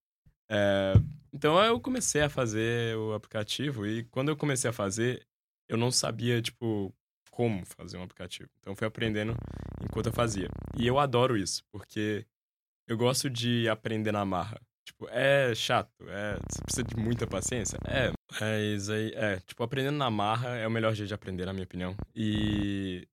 É, 0.50 0.94
então 1.34 1.62
eu 1.64 1.80
comecei 1.80 2.22
a 2.22 2.30
fazer 2.30 2.96
o 2.98 3.14
aplicativo 3.14 3.86
e 3.86 4.04
quando 4.06 4.30
eu 4.30 4.38
comecei 4.38 4.70
a 4.70 4.74
fazer, 4.74 5.26
eu 5.68 5.78
não 5.78 5.92
sabia, 5.92 6.42
tipo, 6.42 6.94
como 7.32 7.66
fazer 7.66 7.98
um 7.98 8.04
aplicativo. 8.04 8.50
Então 8.60 8.74
eu 8.74 8.78
fui 8.78 8.88
aprendendo 8.88 9.36
enquanto 9.84 10.08
eu 10.08 10.14
fazia. 10.14 10.48
E 10.78 10.86
eu 10.86 11.00
adoro 11.00 11.36
isso, 11.36 11.64
porque 11.72 12.26
eu 12.88 12.98
gosto 12.98 13.30
de 13.30 13.68
aprender 13.68 14.12
na 14.12 14.24
marra. 14.24 14.62
Tipo, 14.86 15.08
é 15.10 15.54
chato, 15.56 15.92
é, 16.08 16.36
você 16.48 16.62
precisa 16.62 16.84
de 16.84 16.96
muita 16.96 17.26
paciência. 17.26 17.78
É, 17.88 18.14
mas 18.32 18.90
aí, 18.90 19.12
é, 19.14 19.40
tipo, 19.42 19.64
aprendendo 19.64 19.98
na 19.98 20.10
marra 20.10 20.50
é 20.56 20.68
o 20.68 20.72
melhor 20.72 20.94
jeito 20.94 21.08
de 21.10 21.14
aprender, 21.14 21.46
na 21.46 21.54
minha 21.54 21.64
opinião. 21.66 21.96
E 22.16 23.08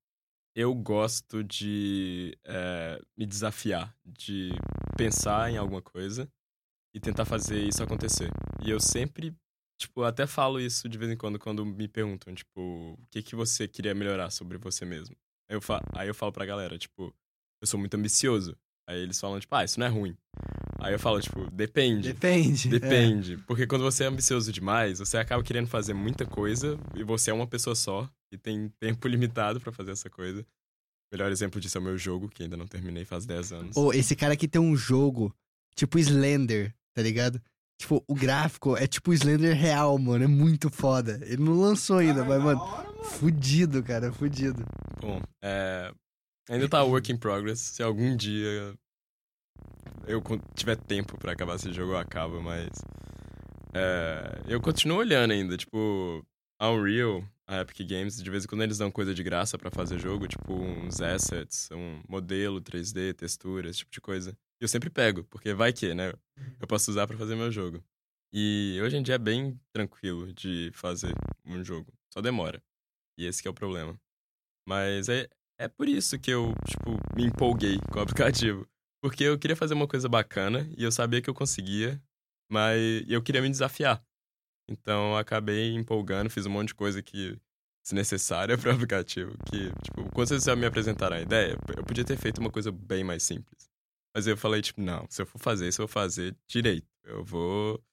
eu 0.55 0.73
gosto 0.73 1.43
de 1.43 2.37
é, 2.43 3.01
me 3.17 3.25
desafiar, 3.25 3.95
de 4.05 4.49
pensar 4.97 5.51
em 5.51 5.57
alguma 5.57 5.81
coisa 5.81 6.29
e 6.93 6.99
tentar 6.99 7.25
fazer 7.25 7.59
isso 7.67 7.81
acontecer. 7.83 8.29
E 8.65 8.69
eu 8.69 8.79
sempre, 8.79 9.35
tipo, 9.79 10.03
até 10.03 10.27
falo 10.27 10.59
isso 10.59 10.87
de 10.87 10.97
vez 10.97 11.11
em 11.11 11.17
quando 11.17 11.39
quando 11.39 11.65
me 11.65 11.87
perguntam, 11.87 12.33
tipo, 12.33 12.61
o 12.93 13.07
que 13.09 13.23
que 13.23 13.35
você 13.35 13.67
queria 13.67 13.95
melhorar 13.95 14.29
sobre 14.29 14.57
você 14.57 14.85
mesmo. 14.85 15.15
Eu, 15.49 15.61
fa 15.61 15.81
aí 15.95 16.07
eu 16.07 16.15
falo 16.15 16.31
pra 16.31 16.45
galera, 16.45 16.77
tipo, 16.77 17.13
eu 17.61 17.67
sou 17.67 17.79
muito 17.79 17.95
ambicioso. 17.95 18.57
Aí 18.93 19.01
eles 19.01 19.19
falam, 19.19 19.39
tipo, 19.39 19.53
ah, 19.55 19.63
isso 19.63 19.79
não 19.79 19.87
é 19.87 19.89
ruim. 19.89 20.15
Aí 20.79 20.93
eu 20.93 20.99
falo, 20.99 21.19
tipo, 21.19 21.49
depende. 21.51 22.13
Depende. 22.13 22.69
Depende. 22.69 23.33
É. 23.35 23.37
Porque 23.47 23.65
quando 23.65 23.83
você 23.83 24.03
é 24.03 24.07
ambicioso 24.07 24.51
demais, 24.51 24.99
você 24.99 25.17
acaba 25.17 25.41
querendo 25.41 25.67
fazer 25.67 25.93
muita 25.93 26.25
coisa 26.25 26.77
e 26.93 27.03
você 27.03 27.31
é 27.31 27.33
uma 27.33 27.47
pessoa 27.47 27.75
só 27.75 28.09
e 28.31 28.37
tem 28.37 28.69
tempo 28.79 29.07
limitado 29.07 29.59
para 29.59 29.71
fazer 29.71 29.91
essa 29.91 30.09
coisa. 30.09 30.41
O 30.41 31.15
melhor 31.15 31.31
exemplo 31.31 31.59
disso 31.59 31.77
é 31.77 31.81
o 31.81 31.83
meu 31.83 31.97
jogo, 31.97 32.27
que 32.27 32.43
ainda 32.43 32.57
não 32.57 32.67
terminei 32.67 33.05
faz 33.05 33.25
10 33.25 33.51
anos. 33.53 33.73
Pô, 33.75 33.93
esse 33.93 34.15
cara 34.15 34.33
aqui 34.33 34.47
tem 34.47 34.61
um 34.61 34.75
jogo, 34.75 35.33
tipo 35.75 35.97
Slender, 35.99 36.73
tá 36.93 37.01
ligado? 37.01 37.41
Tipo, 37.79 38.03
o 38.07 38.13
gráfico 38.13 38.75
é 38.77 38.85
tipo 38.85 39.13
Slender 39.13 39.55
real, 39.55 39.97
mano. 39.97 40.23
É 40.23 40.27
muito 40.27 40.69
foda. 40.69 41.19
Ele 41.23 41.43
não 41.43 41.59
lançou 41.59 41.97
ainda, 41.97 42.21
ah, 42.21 42.25
mas, 42.25 42.43
mano, 42.43 42.61
hora, 42.61 42.87
mano, 42.87 43.03
fudido, 43.03 43.81
cara, 43.83 44.11
fudido. 44.11 44.65
Bom, 45.01 45.21
é. 45.41 45.91
Ainda 46.49 46.67
tá 46.67 46.83
work 46.83 47.11
in 47.11 47.17
progress. 47.17 47.59
Se 47.59 47.81
algum 47.81 48.15
dia 48.17 48.75
eu 50.07 50.21
tiver 50.55 50.75
tempo 50.75 51.17
para 51.17 51.31
acabar 51.31 51.55
esse 51.55 51.71
jogo, 51.73 51.93
eu 51.93 51.97
acabo, 51.97 52.41
mas. 52.41 52.69
É, 53.73 54.41
eu 54.47 54.61
continuo 54.61 54.97
olhando 54.97 55.31
ainda, 55.31 55.57
tipo, 55.57 56.25
a 56.59 56.69
Unreal, 56.69 57.23
a 57.47 57.61
Epic 57.61 57.87
Games, 57.87 58.21
de 58.21 58.29
vez 58.29 58.45
em 58.45 58.47
quando 58.47 58.63
eles 58.63 58.77
dão 58.77 58.91
coisa 58.91 59.13
de 59.13 59.23
graça 59.23 59.57
para 59.57 59.71
fazer 59.71 59.99
jogo, 59.99 60.27
tipo 60.27 60.53
uns 60.53 61.01
assets, 61.01 61.69
um 61.71 62.01
modelo 62.07 62.61
3D, 62.61 63.13
textura, 63.13 63.69
esse 63.69 63.79
tipo 63.79 63.91
de 63.91 64.01
coisa. 64.01 64.37
E 64.61 64.63
eu 64.63 64.67
sempre 64.67 64.89
pego, 64.89 65.23
porque 65.25 65.53
vai 65.53 65.73
que, 65.73 65.93
né? 65.93 66.13
Eu 66.59 66.67
posso 66.67 66.89
usar 66.91 67.07
para 67.07 67.17
fazer 67.17 67.35
meu 67.35 67.51
jogo. 67.51 67.83
E 68.31 68.79
hoje 68.81 68.97
em 68.97 69.03
dia 69.03 69.15
é 69.15 69.19
bem 69.19 69.59
tranquilo 69.71 70.33
de 70.33 70.71
fazer 70.73 71.13
um 71.45 71.63
jogo, 71.63 71.91
só 72.11 72.21
demora. 72.21 72.61
E 73.17 73.25
esse 73.25 73.47
é 73.47 73.51
o 73.51 73.53
problema. 73.53 73.99
Mas 74.67 75.09
é, 75.09 75.27
é 75.59 75.67
por 75.67 75.87
isso 75.87 76.17
que 76.17 76.31
eu, 76.31 76.53
tipo, 76.67 76.97
me 77.15 77.25
empolguei 77.25 77.77
com 77.91 77.99
o 77.99 78.01
aplicativo. 78.01 78.67
Porque 79.03 79.25
eu 79.25 79.37
queria 79.37 79.53
fazer 79.53 79.73
uma 79.73 79.85
coisa 79.85 80.07
bacana 80.07 80.65
e 80.77 80.83
eu 80.85 80.89
sabia 80.89 81.21
que 81.21 81.29
eu 81.29 81.33
conseguia, 81.33 82.01
mas 82.49 82.79
eu 83.05 83.21
queria 83.21 83.41
me 83.41 83.49
desafiar. 83.49 84.01
Então 84.65 85.17
acabei 85.17 85.73
empolgando, 85.73 86.29
fiz 86.29 86.45
um 86.45 86.49
monte 86.49 86.69
de 86.69 86.75
coisa 86.75 87.01
que 87.01 87.37
desnecessária 87.83 88.55
para 88.57 88.71
o 88.71 88.73
aplicativo. 88.73 89.35
Que, 89.45 89.73
tipo, 89.83 90.09
quando 90.13 90.29
vocês 90.29 90.45
me 90.57 90.65
apresentaram 90.65 91.17
a 91.17 91.21
ideia, 91.21 91.57
eu 91.75 91.83
podia 91.83 92.05
ter 92.05 92.15
feito 92.15 92.39
uma 92.39 92.49
coisa 92.49 92.71
bem 92.71 93.03
mais 93.03 93.23
simples. 93.23 93.69
Mas 94.15 94.25
eu 94.25 94.37
falei, 94.37 94.61
tipo, 94.61 94.79
não, 94.79 95.05
se 95.09 95.21
eu 95.21 95.25
for 95.25 95.37
fazer 95.37 95.67
isso, 95.67 95.81
eu 95.81 95.87
vou 95.87 95.91
fazer 95.91 96.33
direito. 96.47 96.87
Eu 97.03 97.25
vou 97.25 97.83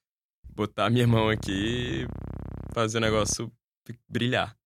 botar 0.54 0.90
minha 0.90 1.08
mão 1.08 1.28
aqui 1.28 2.04
e 2.04 2.06
fazer 2.72 2.98
o 2.98 3.00
negócio 3.00 3.52
brilhar. 4.08 4.56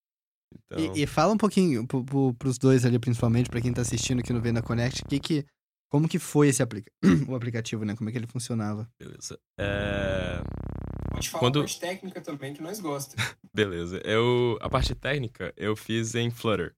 Então... 0.53 0.95
E, 0.95 1.05
e, 1.05 1.07
fala 1.07 1.32
um 1.32 1.38
pouquinho 1.38 1.86
pro, 1.86 2.05
pro, 2.05 2.34
pros 2.34 2.59
dois 2.59 2.84
ali, 2.84 2.99
principalmente, 2.99 3.49
para 3.49 3.62
quem 3.62 3.72
tá 3.72 3.80
assistindo 3.80 4.20
aqui 4.20 4.30
no 4.30 4.42
Venda 4.42 4.61
Connect, 4.61 5.05
que 5.09 5.18
que, 5.18 5.47
como 5.95 6.09
que 6.09 6.18
foi 6.18 6.49
esse 6.49 6.61
aplica 6.61 6.90
o 7.30 7.36
aplicativo, 7.36 7.84
né? 7.84 7.95
Como 7.95 8.09
é 8.09 8.12
que 8.12 8.18
ele 8.18 8.26
funcionava? 8.26 8.90
Beleza. 8.99 9.38
É... 9.57 10.42
Pode 11.09 11.30
falar 11.30 11.40
Quando... 11.40 11.61
a 11.61 11.62
parte 11.62 11.78
técnica 11.78 12.20
também, 12.20 12.53
que 12.53 12.61
nós 12.61 12.80
gostamos. 12.80 13.36
Beleza. 13.55 14.03
Eu, 14.05 14.59
a 14.61 14.68
parte 14.68 14.92
técnica 14.92 15.55
eu 15.57 15.76
fiz 15.76 16.16
em 16.16 16.32
Flutter. 16.32 16.74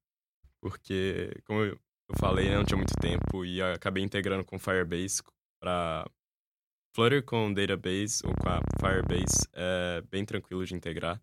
Porque, 0.61 1.31
como 1.47 1.63
eu 1.63 1.79
falei, 2.19 2.51
né, 2.51 2.57
não 2.57 2.65
tinha 2.67 2.77
muito 2.77 2.93
tempo 3.01 3.43
e 3.43 3.63
acabei 3.63 4.05
integrando 4.05 4.45
com 4.45 4.59
Firebase 4.59 5.23
para 5.63 6.07
Flutter 6.95 7.25
com 7.25 7.55
database 7.55 8.21
ou 8.23 8.35
com 8.35 8.51
a 8.51 8.61
Firebase 8.79 9.49
é 9.55 10.03
bem 10.11 10.27
tranquilo 10.27 10.67
de 10.67 10.75
integrar. 10.75 11.19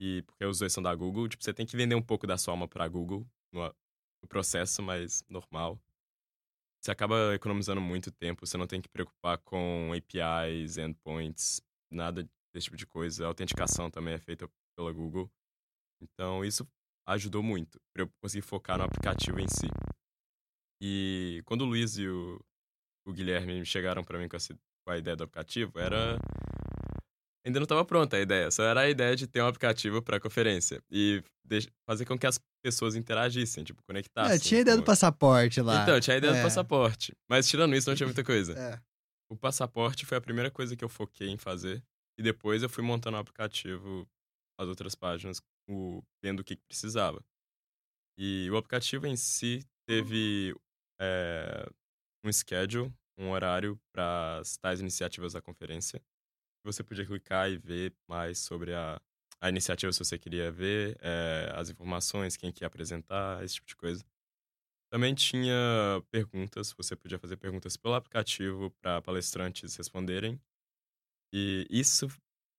E 0.00 0.22
porque 0.22 0.44
os 0.44 0.60
dois 0.60 0.72
são 0.72 0.80
da 0.80 0.94
Google, 0.94 1.28
tipo, 1.28 1.42
você 1.42 1.52
tem 1.52 1.66
que 1.66 1.76
vender 1.76 1.96
um 1.96 2.02
pouco 2.02 2.28
da 2.28 2.38
sua 2.38 2.54
alma 2.54 2.68
para 2.68 2.86
Google 2.86 3.26
no, 3.52 3.66
no 4.22 4.28
processo, 4.28 4.80
mas 4.80 5.24
normal 5.28 5.80
você 6.82 6.90
acaba 6.90 7.32
economizando 7.34 7.80
muito 7.80 8.10
tempo, 8.10 8.44
você 8.44 8.56
não 8.56 8.66
tem 8.66 8.80
que 8.80 8.88
preocupar 8.88 9.38
com 9.38 9.92
APIs, 9.96 10.78
endpoints, 10.78 11.62
nada 11.88 12.28
desse 12.52 12.64
tipo 12.64 12.76
de 12.76 12.86
coisa. 12.86 13.24
A 13.24 13.28
autenticação 13.28 13.88
também 13.88 14.14
é 14.14 14.18
feita 14.18 14.50
pela 14.76 14.92
Google. 14.92 15.30
Então, 16.02 16.44
isso 16.44 16.66
ajudou 17.06 17.42
muito 17.42 17.80
para 17.94 18.02
eu 18.02 18.10
conseguir 18.20 18.42
focar 18.42 18.78
no 18.78 18.84
aplicativo 18.84 19.38
em 19.38 19.46
si. 19.46 19.68
E 20.82 21.40
quando 21.44 21.62
o 21.62 21.66
Luiz 21.66 21.96
e 21.96 22.08
o, 22.08 22.44
o 23.06 23.12
Guilherme 23.12 23.64
chegaram 23.64 24.02
para 24.02 24.18
mim 24.18 24.28
com, 24.28 24.36
essa, 24.36 24.52
com 24.84 24.90
a 24.90 24.98
ideia 24.98 25.14
do 25.16 25.22
aplicativo, 25.22 25.78
era 25.78 26.18
ainda 27.46 27.60
não 27.60 27.64
estava 27.64 27.84
pronta 27.84 28.16
a 28.16 28.20
ideia. 28.20 28.50
Só 28.50 28.64
era 28.64 28.80
a 28.80 28.90
ideia 28.90 29.14
de 29.14 29.28
ter 29.28 29.40
um 29.40 29.46
aplicativo 29.46 30.02
para 30.02 30.18
conferência 30.18 30.82
e 30.90 31.22
fazer 31.86 32.04
com 32.06 32.18
que 32.18 32.26
as 32.26 32.40
pessoas 32.62 32.94
interagissem, 32.94 33.64
tipo, 33.64 33.82
conectassem. 33.82 34.36
É, 34.36 34.38
tinha 34.38 34.58
a 34.58 34.62
ideia 34.62 34.76
do 34.76 34.82
passaporte 34.82 35.60
lá. 35.60 35.82
Então, 35.82 36.00
tinha 36.00 36.14
a 36.14 36.18
ideia 36.18 36.32
é. 36.32 36.38
do 36.38 36.42
passaporte. 36.42 37.14
Mas 37.28 37.48
tirando 37.48 37.74
isso, 37.74 37.88
não 37.88 37.96
tinha 37.96 38.06
muita 38.06 38.24
coisa. 38.24 38.52
É. 38.58 38.80
O 39.28 39.36
passaporte 39.36 40.06
foi 40.06 40.18
a 40.18 40.20
primeira 40.20 40.50
coisa 40.50 40.76
que 40.76 40.84
eu 40.84 40.88
foquei 40.88 41.28
em 41.28 41.36
fazer. 41.36 41.82
E 42.18 42.22
depois 42.22 42.62
eu 42.62 42.68
fui 42.68 42.84
montando 42.84 43.16
o 43.16 43.20
aplicativo, 43.20 44.06
as 44.58 44.68
outras 44.68 44.94
páginas, 44.94 45.40
o, 45.68 46.02
vendo 46.22 46.40
o 46.40 46.44
que 46.44 46.56
precisava. 46.56 47.24
E 48.18 48.48
o 48.50 48.56
aplicativo 48.56 49.06
em 49.06 49.16
si 49.16 49.64
teve 49.86 50.54
é, 51.00 51.66
um 52.24 52.32
schedule, 52.32 52.92
um 53.18 53.30
horário 53.30 53.80
para 53.92 54.38
as 54.38 54.56
tais 54.56 54.80
iniciativas 54.80 55.32
da 55.32 55.40
conferência 55.40 56.00
você 56.64 56.82
podia 56.82 57.04
clicar 57.04 57.50
e 57.50 57.58
ver 57.58 57.94
mais 58.08 58.38
sobre 58.38 58.72
a, 58.72 59.00
a 59.42 59.48
iniciativa 59.48 59.92
se 59.92 59.98
você 59.98 60.16
queria 60.16 60.52
ver, 60.52 60.96
é, 61.00 61.52
as 61.56 61.68
informações, 61.68 62.36
quem 62.36 62.52
quer 62.52 62.66
apresentar, 62.66 63.42
esse 63.44 63.56
tipo 63.56 63.66
de 63.66 63.74
coisa. 63.74 64.04
Também 64.88 65.14
tinha 65.14 65.56
perguntas, 66.12 66.72
você 66.72 66.94
podia 66.94 67.18
fazer 67.18 67.36
perguntas 67.36 67.76
pelo 67.76 67.94
aplicativo 67.94 68.70
para 68.80 69.02
palestrantes 69.02 69.74
responderem. 69.74 70.40
E 71.34 71.66
isso 71.68 72.06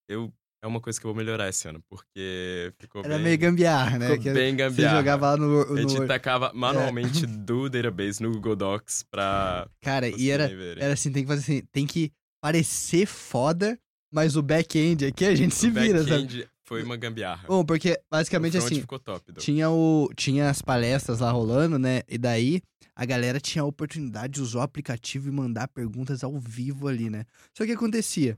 eu 0.09 0.33
é 0.61 0.67
uma 0.67 0.81
coisa 0.81 0.99
que 0.99 1.05
eu 1.05 1.13
vou 1.13 1.17
melhorar 1.17 1.47
esse 1.47 1.67
ano, 1.67 1.81
porque 1.89 2.73
ficou 2.79 3.03
Era 3.03 3.15
bem... 3.15 3.23
meio 3.23 3.37
gambiarra, 3.37 3.99
né? 3.99 4.07
Ficou 4.07 4.23
que 4.23 4.31
bem 4.31 4.55
gambiarra. 4.55 4.95
Você 4.95 4.97
jogava 4.97 5.31
lá 5.31 5.37
no... 5.37 5.65
no... 5.65 5.73
A 5.73 5.81
gente 5.81 6.07
tacava 6.07 6.47
é. 6.47 6.53
manualmente 6.53 7.23
é. 7.23 7.27
do 7.45 7.69
database 7.69 8.21
no 8.21 8.31
Google 8.31 8.55
Docs 8.55 9.03
pra... 9.03 9.69
Cara, 9.81 10.09
e 10.09 10.29
era, 10.29 10.49
era 10.77 10.93
assim, 10.93 11.11
tem 11.11 11.23
que 11.23 11.27
fazer 11.27 11.41
assim, 11.41 11.65
tem 11.71 11.85
que 11.85 12.11
parecer 12.41 13.05
foda, 13.05 13.79
mas 14.11 14.35
o 14.35 14.41
back-end 14.41 15.05
aqui 15.05 15.25
a 15.25 15.35
gente 15.35 15.51
o 15.51 15.55
se 15.55 15.69
vira, 15.69 16.03
sabe? 16.03 16.47
Foi 16.65 16.81
uma 16.81 16.95
gambiarra. 16.95 17.45
Bom, 17.47 17.63
porque 17.63 17.99
basicamente 18.09 18.57
assim. 18.57 18.81
Ficou 18.81 18.99
top, 18.99 19.33
tinha, 19.33 19.69
o, 19.69 20.09
tinha 20.15 20.49
as 20.49 20.61
palestras 20.61 21.19
lá 21.19 21.29
rolando, 21.31 21.77
né? 21.77 22.01
E 22.07 22.17
daí 22.17 22.61
a 22.95 23.05
galera 23.05 23.39
tinha 23.39 23.63
a 23.63 23.65
oportunidade 23.65 24.33
de 24.33 24.41
usar 24.41 24.59
o 24.59 24.61
aplicativo 24.61 25.27
e 25.27 25.31
mandar 25.31 25.67
perguntas 25.67 26.23
ao 26.23 26.39
vivo 26.39 26.87
ali, 26.87 27.09
né? 27.09 27.25
Só 27.57 27.65
que 27.65 27.71
acontecia? 27.71 28.37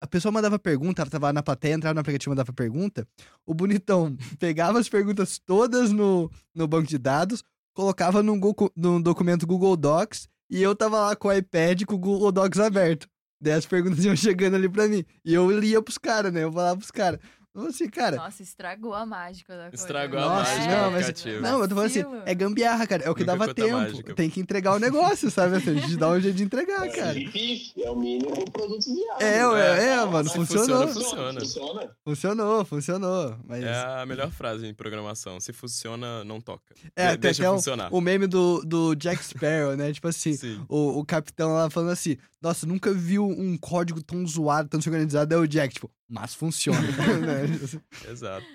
A 0.00 0.06
pessoa 0.06 0.30
mandava 0.30 0.58
pergunta, 0.58 1.02
ela 1.02 1.10
tava 1.10 1.32
na 1.32 1.42
plateia, 1.42 1.74
entrava 1.74 1.94
no 1.94 2.00
aplicativo 2.00 2.30
e 2.30 2.32
mandava 2.32 2.52
pergunta. 2.52 3.08
O 3.46 3.54
bonitão 3.54 4.16
pegava 4.38 4.78
as 4.78 4.88
perguntas 4.88 5.38
todas 5.38 5.90
no, 5.90 6.30
no 6.54 6.68
banco 6.68 6.86
de 6.86 6.98
dados, 6.98 7.42
colocava 7.74 8.22
num, 8.22 8.38
Google, 8.38 8.70
num 8.76 9.00
documento 9.00 9.46
Google 9.46 9.76
Docs 9.76 10.28
e 10.50 10.62
eu 10.62 10.76
tava 10.76 11.00
lá 11.00 11.16
com 11.16 11.28
o 11.28 11.32
iPad 11.32 11.82
com 11.84 11.94
o 11.94 11.98
Google 11.98 12.30
Docs 12.30 12.60
aberto. 12.60 13.08
Daí 13.40 13.54
as 13.54 13.66
perguntas 13.66 14.04
iam 14.04 14.14
chegando 14.14 14.54
ali 14.56 14.68
pra 14.68 14.86
mim. 14.86 15.04
E 15.24 15.34
eu 15.34 15.50
lia 15.50 15.82
pros 15.82 15.98
caras, 15.98 16.32
né? 16.32 16.44
Eu 16.44 16.52
falava 16.52 16.76
pros 16.76 16.90
caras. 16.90 17.18
Assim, 17.56 17.88
cara. 17.88 18.16
Nossa, 18.16 18.42
estragou 18.42 18.92
a 18.94 19.06
mágica 19.06 19.54
da 19.56 19.62
coisa. 19.68 19.76
Estragou 19.76 20.18
a 20.18 20.22
Nossa, 20.22 20.50
mágica 20.56 20.76
não, 20.76 20.84
do 20.88 20.92
mas- 20.92 21.08
aplicativo. 21.08 21.40
Não, 21.40 21.60
eu 21.60 21.68
tô 21.68 21.74
falando 21.76 21.86
assim, 21.90 22.04
é 22.26 22.34
gambiarra, 22.34 22.86
cara. 22.86 23.04
É 23.04 23.10
o 23.10 23.14
que 23.14 23.20
Nunca 23.24 23.38
dava 23.38 23.54
tempo. 23.54 23.72
mágica. 23.76 24.14
Tem 24.14 24.28
que 24.28 24.40
entregar 24.40 24.74
o 24.74 24.78
negócio, 24.80 25.30
sabe? 25.30 25.56
Assim, 25.56 25.70
a 25.70 25.74
gente 25.74 25.96
dá 25.96 26.10
um 26.10 26.18
jeito 26.20 26.34
de 26.36 26.42
entregar, 26.42 26.88
cara. 26.90 27.14
Pife, 27.14 27.72
é 27.82 27.90
o 27.90 27.96
mínimo 27.96 28.50
produto 28.50 28.84
viável. 28.84 29.26
É, 29.26 29.46
ué, 29.48 29.84
é, 29.86 29.94
Ah, 29.94 30.06
mano, 30.06 30.28
mas 30.28 30.32
funcionou. 30.32 30.88
funciona. 30.88 31.40
Funciona. 31.40 31.90
Funcionou, 32.04 32.64
funcionou. 32.64 33.36
Mas 33.46 33.62
É 33.62 33.72
a 34.00 34.04
melhor 34.06 34.30
frase 34.30 34.66
em 34.66 34.74
programação. 34.74 35.38
Se 35.38 35.52
funciona, 35.52 36.24
não 36.24 36.40
toca. 36.40 36.74
É, 36.96 37.16
Deixa 37.16 37.42
até 37.44 37.52
funcionar. 37.54 37.88
o 37.94 38.00
meme 38.00 38.26
do, 38.26 38.60
do 38.64 38.94
Jack 38.94 39.24
Sparrow, 39.24 39.76
né? 39.76 39.92
Tipo 39.92 40.08
assim, 40.08 40.32
Sim. 40.36 40.60
o, 40.68 40.98
o 40.98 41.04
capitão 41.04 41.52
lá 41.54 41.70
falando 41.70 41.90
assim: 41.90 42.16
Nossa, 42.42 42.66
nunca 42.66 42.92
vi 42.92 43.18
um 43.18 43.56
código 43.56 44.02
tão 44.02 44.26
zoado, 44.26 44.68
tão 44.68 44.78
desorganizado. 44.78 45.32
É 45.34 45.38
o 45.38 45.46
Jack, 45.46 45.74
tipo, 45.74 45.90
mas 46.08 46.34
funciona. 46.34 46.80
né? 47.20 47.44
Exato. 48.10 48.46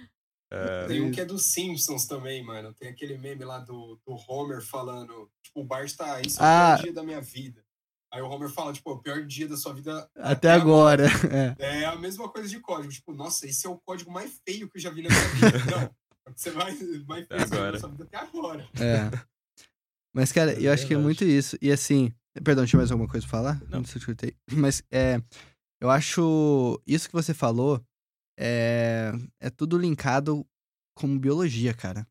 É, 0.51 0.87
Tem 0.87 1.01
um 1.01 1.11
que 1.11 1.21
é 1.21 1.25
dos 1.25 1.45
Simpsons 1.45 2.05
também, 2.07 2.43
mano. 2.43 2.73
Tem 2.73 2.89
aquele 2.89 3.17
meme 3.17 3.45
lá 3.45 3.59
do, 3.59 3.99
do 4.05 4.15
Homer 4.27 4.61
falando, 4.61 5.29
tipo, 5.43 5.61
o 5.61 5.63
Bart 5.63 5.93
tá, 5.95 6.19
isso 6.21 6.39
é 6.39 6.43
o 6.43 6.45
Ah. 6.45 6.73
pior 6.75 6.83
dia 6.85 6.93
da 6.93 7.03
minha 7.03 7.21
vida. 7.21 7.63
Aí 8.11 8.19
o 8.23 8.27
Homer 8.27 8.49
fala, 8.49 8.73
tipo, 8.73 8.89
o 8.91 8.97
pior 8.99 9.23
dia 9.23 9.47
da 9.47 9.55
sua 9.55 9.73
vida 9.73 10.09
Até 10.15 10.49
agora. 10.51 11.05
É. 11.59 11.81
É 11.81 11.85
a 11.85 11.95
mesma 11.95 12.27
coisa 12.27 12.49
de 12.49 12.59
código. 12.59 12.91
Tipo, 12.91 13.13
nossa, 13.13 13.45
esse 13.45 13.67
é 13.67 13.69
o 13.69 13.77
código 13.77 14.11
mais 14.11 14.41
feio 14.43 14.67
que 14.67 14.77
eu 14.77 14.81
já 14.81 14.89
vi 14.89 15.03
na 15.03 15.09
minha 15.09 15.29
vida. 15.51 15.65
Não, 15.71 15.81
é 15.81 16.29
o 16.29 16.33
que 16.33 16.41
você 16.41 16.49
vai, 16.49 16.75
vai 17.05 17.21
Até 17.21 17.39
fazer 17.39 17.55
agora. 17.55 17.71
na 17.73 17.79
sua 17.79 17.89
vida 17.89 18.03
até 18.05 18.17
agora. 18.17 18.67
É. 18.79 19.25
Mas, 20.11 20.31
cara, 20.31 20.53
É 20.53 20.65
eu 20.65 20.71
acho 20.73 20.87
que 20.87 20.95
é 20.95 20.97
muito 20.97 21.23
isso. 21.23 21.55
E 21.61 21.71
assim, 21.71 22.11
perdão, 22.43 22.65
tinha 22.65 22.77
mais 22.79 22.91
alguma 22.91 23.07
coisa 23.07 23.27
pra 23.27 23.37
falar? 23.37 23.61
Não. 23.69 23.83
sei 23.83 23.91
se 23.93 23.97
eu 23.97 23.99
escutei. 23.99 24.35
Mas 24.51 24.81
é. 24.91 25.21
Eu 25.81 25.89
acho. 25.89 26.81
Isso 26.85 27.07
que 27.07 27.13
você 27.13 27.33
falou 27.33 27.83
é. 28.37 29.11
É 29.39 29.49
tudo 29.49 29.77
linkado 29.77 30.45
como 30.95 31.19
biologia, 31.19 31.73
cara. 31.73 32.07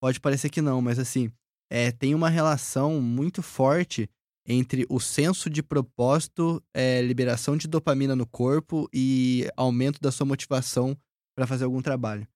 Pode 0.00 0.20
parecer 0.20 0.50
que 0.50 0.62
não, 0.62 0.80
mas 0.80 0.98
assim. 0.98 1.30
É, 1.70 1.92
tem 1.92 2.14
uma 2.14 2.30
relação 2.30 2.98
muito 2.98 3.42
forte 3.42 4.08
entre 4.46 4.86
o 4.88 4.98
senso 4.98 5.50
de 5.50 5.62
propósito, 5.62 6.62
é, 6.74 7.02
liberação 7.02 7.54
de 7.54 7.68
dopamina 7.68 8.16
no 8.16 8.26
corpo 8.26 8.88
e 8.90 9.46
aumento 9.54 10.00
da 10.00 10.10
sua 10.10 10.24
motivação 10.24 10.96
pra 11.36 11.46
fazer 11.46 11.64
algum 11.64 11.82
trabalho. 11.82 12.26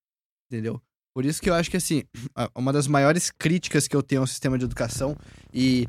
Entendeu? 0.51 0.83
Por 1.15 1.25
isso 1.25 1.41
que 1.41 1.49
eu 1.49 1.55
acho 1.55 1.71
que, 1.71 1.79
assim, 1.79 2.05
uma 2.55 2.73
das 2.73 2.87
maiores 2.87 3.31
críticas 3.31 3.89
que 3.89 3.97
eu 3.97 4.03
tenho 4.03 4.21
ao 4.21 4.27
sistema 4.27 4.59
de 4.59 4.65
educação 4.67 5.17
e 5.53 5.87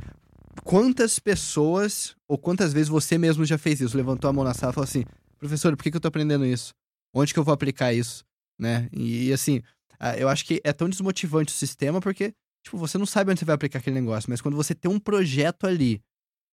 quantas 0.63 1.19
pessoas, 1.19 2.15
ou 2.27 2.37
quantas 2.37 2.73
vezes 2.73 2.89
você 2.89 3.17
mesmo 3.17 3.45
já 3.45 3.57
fez 3.57 3.81
isso, 3.81 3.97
levantou 3.97 4.29
a 4.29 4.33
mão 4.33 4.43
na 4.43 4.53
sala 4.53 4.71
e 4.71 4.75
falou 4.75 4.87
assim, 4.87 5.05
professor, 5.39 5.75
por 5.75 5.83
que, 5.83 5.91
que 5.91 5.97
eu 5.97 6.01
tô 6.01 6.07
aprendendo 6.07 6.45
isso? 6.45 6.73
Onde 7.13 7.33
que 7.33 7.39
eu 7.39 7.43
vou 7.43 7.53
aplicar 7.53 7.93
isso? 7.93 8.23
Né? 8.59 8.89
E, 8.91 9.31
assim, 9.33 9.61
ah, 9.99 10.17
eu 10.17 10.29
acho 10.29 10.45
que 10.45 10.61
é 10.63 10.73
tão 10.73 10.89
desmotivante 10.89 11.53
o 11.53 11.57
sistema 11.57 11.99
porque, 11.99 12.33
tipo, 12.63 12.77
você 12.77 12.97
não 12.97 13.05
sabe 13.05 13.31
onde 13.31 13.39
você 13.39 13.45
vai 13.45 13.55
aplicar 13.55 13.79
aquele 13.79 13.99
negócio, 13.99 14.29
mas 14.29 14.41
quando 14.41 14.55
você 14.55 14.75
tem 14.75 14.91
um 14.91 14.99
projeto 14.99 15.65
ali, 15.65 16.01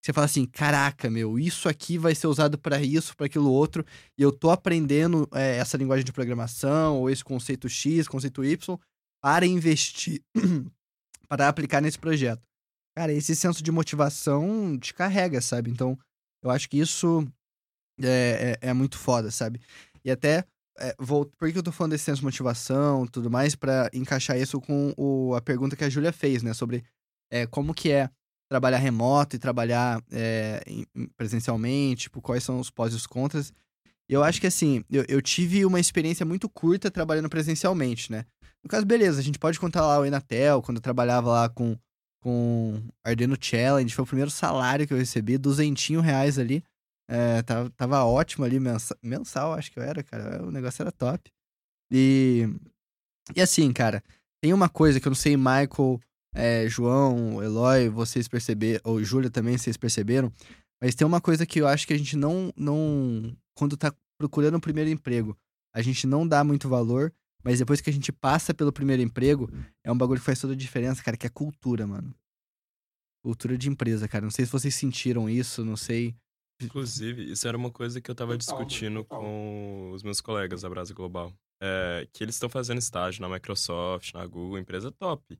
você 0.02 0.12
fala 0.12 0.24
assim, 0.24 0.46
caraca, 0.46 1.10
meu, 1.10 1.38
isso 1.38 1.68
aqui 1.68 1.98
vai 1.98 2.14
ser 2.14 2.26
usado 2.26 2.58
para 2.58 2.82
isso, 2.82 3.14
para 3.14 3.26
aquilo 3.26 3.50
outro, 3.50 3.84
e 4.16 4.22
eu 4.22 4.32
tô 4.32 4.50
aprendendo 4.50 5.28
é, 5.32 5.56
essa 5.56 5.76
linguagem 5.76 6.04
de 6.04 6.12
programação, 6.12 6.98
ou 6.98 7.10
esse 7.10 7.22
conceito 7.22 7.68
X, 7.68 8.08
conceito 8.08 8.42
Y, 8.42 8.78
para 9.22 9.44
investir, 9.44 10.22
para 11.28 11.48
aplicar 11.48 11.82
nesse 11.82 11.98
projeto. 11.98 12.49
Cara, 12.96 13.12
esse 13.12 13.34
senso 13.36 13.62
de 13.62 13.70
motivação 13.70 14.78
te 14.78 14.92
carrega, 14.92 15.40
sabe? 15.40 15.70
Então, 15.70 15.98
eu 16.42 16.50
acho 16.50 16.68
que 16.68 16.78
isso 16.78 17.26
é, 18.02 18.58
é, 18.62 18.68
é 18.70 18.72
muito 18.72 18.98
foda, 18.98 19.30
sabe? 19.30 19.60
E 20.04 20.10
até, 20.10 20.44
é, 20.78 20.94
vou, 20.98 21.26
por 21.26 21.50
que 21.50 21.58
eu 21.58 21.62
tô 21.62 21.70
falando 21.72 21.92
desse 21.92 22.04
senso 22.04 22.20
de 22.20 22.24
motivação 22.24 23.06
tudo 23.06 23.30
mais? 23.30 23.54
Pra 23.54 23.90
encaixar 23.92 24.38
isso 24.38 24.60
com 24.60 24.92
o, 24.96 25.34
a 25.34 25.40
pergunta 25.40 25.76
que 25.76 25.84
a 25.84 25.88
Júlia 25.90 26.12
fez, 26.12 26.42
né? 26.42 26.52
Sobre 26.54 26.84
é, 27.30 27.46
como 27.46 27.74
que 27.74 27.90
é 27.90 28.10
trabalhar 28.50 28.78
remoto 28.78 29.36
e 29.36 29.38
trabalhar 29.38 30.02
é, 30.10 30.60
presencialmente, 31.16 32.02
tipo, 32.02 32.20
quais 32.20 32.42
são 32.42 32.58
os 32.58 32.70
pós 32.70 32.92
e 32.92 32.96
os 32.96 33.06
contras. 33.06 33.52
Eu 34.08 34.24
acho 34.24 34.40
que, 34.40 34.46
assim, 34.48 34.84
eu, 34.90 35.04
eu 35.08 35.22
tive 35.22 35.64
uma 35.64 35.78
experiência 35.78 36.26
muito 36.26 36.48
curta 36.48 36.90
trabalhando 36.90 37.28
presencialmente, 37.28 38.10
né? 38.10 38.24
No 38.62 38.68
caso, 38.68 38.84
beleza, 38.84 39.20
a 39.20 39.22
gente 39.22 39.38
pode 39.38 39.60
contar 39.60 39.86
lá 39.86 40.00
o 40.00 40.04
Enatel, 40.04 40.60
quando 40.62 40.78
eu 40.78 40.82
trabalhava 40.82 41.30
lá 41.30 41.48
com, 41.48 41.78
com 42.20 42.82
Arduino 43.04 43.36
Challenge, 43.40 43.94
foi 43.94 44.02
o 44.04 44.06
primeiro 44.06 44.30
salário 44.30 44.86
que 44.86 44.92
eu 44.92 44.98
recebi, 44.98 45.38
duzentinho 45.38 46.00
reais 46.00 46.38
ali. 46.38 46.62
É, 47.08 47.42
tava, 47.42 47.70
tava 47.70 48.04
ótimo 48.04 48.44
ali, 48.44 48.60
mensa- 48.60 48.96
mensal, 49.02 49.52
acho 49.54 49.72
que 49.72 49.78
eu 49.78 49.82
era, 49.82 50.02
cara. 50.02 50.44
O 50.44 50.50
negócio 50.50 50.82
era 50.82 50.92
top. 50.92 51.30
E, 51.90 52.48
e 53.34 53.40
assim, 53.40 53.72
cara, 53.72 54.02
tem 54.40 54.52
uma 54.52 54.68
coisa 54.68 55.00
que 55.00 55.08
eu 55.08 55.10
não 55.10 55.16
sei, 55.16 55.36
Michael, 55.36 56.00
é, 56.34 56.68
João, 56.68 57.42
Eloy, 57.42 57.88
vocês 57.88 58.28
perceberam, 58.28 58.80
ou 58.84 59.02
Júlia 59.02 59.30
também, 59.30 59.58
vocês 59.58 59.76
perceberam, 59.76 60.32
mas 60.80 60.94
tem 60.94 61.06
uma 61.06 61.20
coisa 61.20 61.44
que 61.44 61.60
eu 61.60 61.66
acho 61.66 61.86
que 61.86 61.92
a 61.92 61.98
gente 61.98 62.16
não, 62.16 62.52
não 62.56 63.36
quando 63.54 63.76
tá 63.76 63.92
procurando 64.16 64.56
o 64.56 64.60
primeiro 64.60 64.90
emprego, 64.90 65.36
a 65.74 65.82
gente 65.82 66.06
não 66.06 66.26
dá 66.26 66.44
muito 66.44 66.68
valor, 66.68 67.12
mas 67.42 67.58
depois 67.58 67.80
que 67.80 67.90
a 67.90 67.92
gente 67.92 68.12
passa 68.12 68.54
pelo 68.54 68.72
primeiro 68.72 69.02
emprego, 69.02 69.50
é 69.84 69.90
um 69.90 69.96
bagulho 69.96 70.20
que 70.20 70.26
faz 70.26 70.40
toda 70.40 70.52
a 70.52 70.56
diferença, 70.56 71.02
cara, 71.02 71.16
que 71.16 71.26
é 71.26 71.30
cultura, 71.30 71.86
mano. 71.86 72.14
Cultura 73.22 73.56
de 73.56 73.68
empresa, 73.68 74.08
cara. 74.08 74.24
Não 74.24 74.30
sei 74.30 74.46
se 74.46 74.52
vocês 74.52 74.74
sentiram 74.74 75.28
isso, 75.28 75.64
não 75.64 75.76
sei. 75.76 76.14
Inclusive, 76.62 77.30
isso 77.30 77.48
era 77.48 77.56
uma 77.56 77.70
coisa 77.70 78.00
que 78.00 78.10
eu 78.10 78.14
tava 78.14 78.36
discutindo 78.36 79.02
total. 79.02 79.20
com 79.20 79.90
os 79.92 80.02
meus 80.02 80.20
colegas 80.20 80.62
da 80.62 80.68
Brasa 80.68 80.92
Global. 80.92 81.32
É, 81.62 82.08
que 82.12 82.24
eles 82.24 82.34
estão 82.34 82.48
fazendo 82.48 82.78
estágio 82.78 83.20
na 83.20 83.28
Microsoft, 83.28 84.14
na 84.14 84.26
Google, 84.26 84.58
empresa 84.58 84.90
top. 84.90 85.38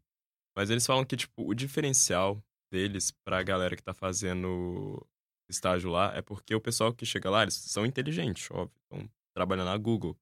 Mas 0.57 0.69
eles 0.69 0.85
falam 0.85 1.05
que, 1.05 1.17
tipo, 1.17 1.49
o 1.49 1.55
diferencial 1.55 2.43
deles 2.71 3.11
pra 3.25 3.43
galera 3.43 3.77
que 3.77 3.83
tá 3.83 3.95
fazendo 3.95 5.07
estágio 5.49 5.91
lá 5.91 6.15
é 6.15 6.23
porque 6.23 6.55
o 6.55 6.61
pessoal 6.61 6.93
que 6.93 7.05
chega 7.05 7.29
lá, 7.29 7.43
eles 7.43 7.55
são 7.55 7.85
inteligentes, 7.85 8.51
óbvio. 8.51 8.77
Estão 8.83 9.11
trabalhando 9.35 9.69
na 9.69 9.77
Google. 9.77 10.17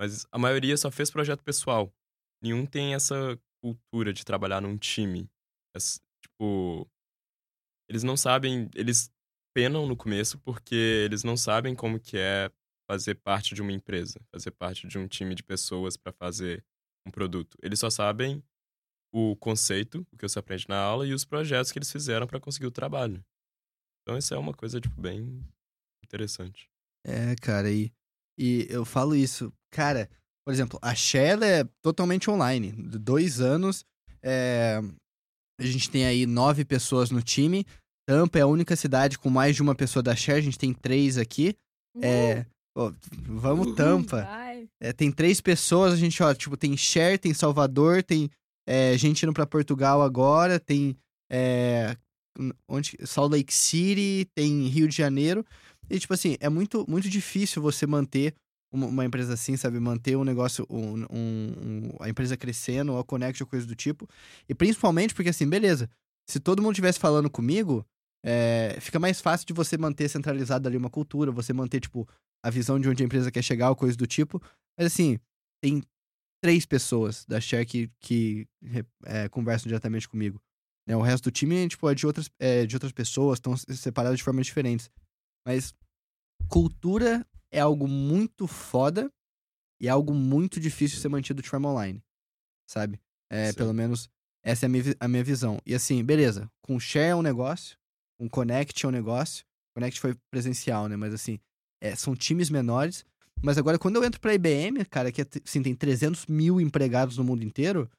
Mas 0.00 0.26
a 0.32 0.38
maioria 0.38 0.74
só 0.78 0.90
fez 0.90 1.10
projeto 1.10 1.44
pessoal. 1.44 1.92
Nenhum 2.42 2.64
tem 2.64 2.94
essa 2.94 3.38
cultura 3.62 4.14
de 4.14 4.24
trabalhar 4.24 4.62
num 4.62 4.78
time. 4.78 5.28
Essa- 5.76 6.00
tipo, 6.24 6.88
eles 7.88 8.02
não 8.02 8.16
sabem, 8.16 8.70
eles 8.74 9.10
penam 9.54 9.86
no 9.86 9.94
começo 9.96 10.38
porque 10.38 10.74
eles 11.04 11.22
não 11.22 11.36
sabem 11.36 11.74
como 11.74 12.00
que 12.00 12.16
é 12.16 12.50
fazer 12.90 13.16
parte 13.16 13.54
de 13.54 13.60
uma 13.60 13.72
empresa, 13.72 14.18
fazer 14.32 14.52
parte 14.52 14.86
de 14.88 14.98
um 14.98 15.06
time 15.06 15.34
de 15.34 15.42
pessoas 15.42 15.96
para 15.96 16.12
fazer 16.12 16.64
um 17.06 17.10
produto. 17.10 17.58
Eles 17.62 17.78
só 17.78 17.90
sabem 17.90 18.42
o 19.12 19.36
conceito, 19.36 20.06
o 20.12 20.16
que 20.16 20.26
você 20.28 20.38
aprende 20.38 20.66
na 20.68 20.78
aula 20.80 21.06
e 21.06 21.12
os 21.12 21.24
projetos 21.24 21.72
que 21.72 21.78
eles 21.78 21.92
fizeram 21.92 22.26
para 22.26 22.40
conseguir 22.40 22.66
o 22.66 22.70
trabalho. 22.70 23.22
Então 24.02 24.16
isso 24.16 24.32
é 24.32 24.38
uma 24.38 24.54
coisa 24.54 24.80
tipo 24.80 24.98
bem 25.00 25.44
interessante. 26.02 26.70
É, 27.04 27.34
cara, 27.36 27.70
e, 27.70 27.92
e 28.40 28.66
eu 28.70 28.86
falo 28.86 29.14
isso. 29.14 29.52
Cara, 29.70 30.08
por 30.46 30.54
exemplo, 30.54 30.78
a 30.80 30.94
Shell 30.94 31.42
é 31.44 31.64
totalmente 31.82 32.30
online. 32.30 32.72
De 32.72 32.98
Dois 32.98 33.38
anos, 33.38 33.84
é, 34.22 34.80
a 35.60 35.64
gente 35.66 35.90
tem 35.90 36.06
aí 36.06 36.24
nove 36.24 36.64
pessoas 36.64 37.10
no 37.10 37.20
time. 37.20 37.66
Tampa 38.08 38.38
é 38.38 38.42
a 38.42 38.46
única 38.46 38.74
cidade 38.74 39.18
com 39.18 39.28
mais 39.28 39.54
de 39.54 39.60
uma 39.60 39.74
pessoa 39.74 40.02
da 40.02 40.16
Shell. 40.16 40.36
A 40.36 40.40
gente 40.40 40.58
tem 40.58 40.72
três 40.72 41.18
aqui. 41.18 41.54
É, 42.00 42.46
pô, 42.74 42.94
vamos, 43.26 43.66
Uhul, 43.66 43.76
Tampa. 43.76 44.26
É, 44.80 44.90
tem 44.94 45.12
três 45.12 45.38
pessoas, 45.42 45.92
a 45.92 45.96
gente, 45.96 46.22
ó, 46.22 46.32
tipo, 46.32 46.56
tem 46.56 46.74
Cher, 46.78 47.18
tem 47.18 47.34
Salvador, 47.34 48.02
tem 48.02 48.30
é, 48.66 48.96
gente 48.96 49.22
indo 49.22 49.34
pra 49.34 49.46
Portugal 49.46 50.00
agora, 50.00 50.58
tem 50.58 50.96
é, 51.30 51.94
onde, 52.66 52.96
Salt 53.04 53.32
Lake 53.32 53.52
City, 53.52 54.26
tem 54.34 54.66
Rio 54.68 54.88
de 54.88 54.96
Janeiro. 54.96 55.44
E, 55.90 55.98
tipo 55.98 56.14
assim, 56.14 56.36
é 56.40 56.48
muito, 56.48 56.84
muito 56.88 57.08
difícil 57.08 57.60
você 57.60 57.86
manter 57.86 58.34
uma, 58.72 58.86
uma 58.86 59.04
empresa 59.04 59.34
assim, 59.34 59.56
sabe? 59.56 59.80
Manter 59.80 60.16
um 60.16 60.24
negócio, 60.24 60.66
um, 60.70 61.02
um- 61.10 61.54
um- 61.90 61.96
a 62.00 62.08
empresa 62.08 62.36
crescendo, 62.36 62.96
a 62.96 63.04
Connect 63.04 63.42
ou 63.42 63.46
coisa 63.48 63.66
do 63.66 63.74
tipo. 63.74 64.08
E 64.48 64.54
principalmente 64.54 65.14
porque, 65.14 65.30
assim, 65.30 65.48
beleza, 65.48 65.90
se 66.28 66.38
todo 66.38 66.62
mundo 66.62 66.72
estivesse 66.72 66.98
falando 67.00 67.28
comigo, 67.28 67.84
é, 68.24 68.76
fica 68.80 68.98
mais 69.00 69.20
fácil 69.20 69.46
de 69.46 69.52
você 69.52 69.76
manter 69.76 70.08
centralizado 70.08 70.68
ali 70.68 70.76
uma 70.76 70.90
cultura, 70.90 71.32
você 71.32 71.52
manter, 71.52 71.80
tipo, 71.80 72.08
a 72.44 72.50
visão 72.50 72.78
de 72.78 72.88
onde 72.88 73.02
a 73.02 73.06
empresa 73.06 73.30
quer 73.30 73.42
chegar 73.42 73.70
ou 73.70 73.76
coisa 73.76 73.96
do 73.96 74.06
tipo. 74.06 74.40
Mas 74.78 74.86
assim, 74.86 75.18
tem 75.62 75.82
três 76.42 76.64
pessoas 76.64 77.24
da 77.26 77.40
Share 77.40 77.66
que, 77.66 77.90
que 78.00 78.46
é, 79.04 79.28
conversam 79.28 79.68
diretamente 79.68 80.08
comigo. 80.08 80.40
né? 80.86 80.96
O 80.96 81.02
resto 81.02 81.24
do 81.24 81.30
time 81.32 81.68
tipo, 81.68 81.88
é 81.90 81.94
de 81.94 82.06
outras, 82.06 82.30
é, 82.38 82.64
de 82.64 82.76
outras 82.76 82.92
pessoas, 82.92 83.38
estão 83.38 83.56
separados 83.56 84.18
de 84.18 84.24
formas 84.24 84.46
diferentes. 84.46 84.88
Mas 85.46 85.74
cultura 86.50 87.24
é 87.50 87.60
algo 87.60 87.88
muito 87.88 88.46
foda 88.46 89.10
e 89.80 89.86
é 89.86 89.90
algo 89.90 90.12
muito 90.12 90.60
difícil 90.60 90.96
de 90.96 91.02
ser 91.02 91.08
mantido 91.08 91.40
de 91.40 91.48
forma 91.48 91.70
online. 91.70 92.02
Sabe? 92.68 93.00
É, 93.30 93.52
pelo 93.52 93.72
menos 93.72 94.08
essa 94.44 94.64
é 94.64 94.66
a 94.66 94.68
minha, 94.68 94.84
a 94.98 95.08
minha 95.08 95.24
visão. 95.24 95.58
E 95.64 95.74
assim, 95.74 96.04
beleza, 96.04 96.50
com 96.62 96.78
Share 96.78 97.10
é 97.10 97.16
um 97.16 97.22
negócio, 97.22 97.76
com 98.18 98.28
Connect 98.28 98.84
é 98.84 98.88
um 98.88 98.92
negócio. 98.92 99.44
Connect 99.74 100.00
foi 100.00 100.16
presencial, 100.30 100.88
né? 100.88 100.96
Mas 100.96 101.14
assim, 101.14 101.38
é, 101.80 101.94
são 101.94 102.14
times 102.14 102.50
menores. 102.50 103.04
Mas 103.42 103.56
agora, 103.56 103.78
quando 103.78 103.96
eu 103.96 104.04
entro 104.04 104.20
pra 104.20 104.34
IBM, 104.34 104.84
cara, 104.84 105.10
que 105.10 105.22
é 105.22 105.26
assim, 105.46 105.62
tem 105.62 105.74
300 105.74 106.26
mil 106.26 106.60
empregados 106.60 107.16
no 107.16 107.24
mundo 107.24 107.42
inteiro, 107.42 107.90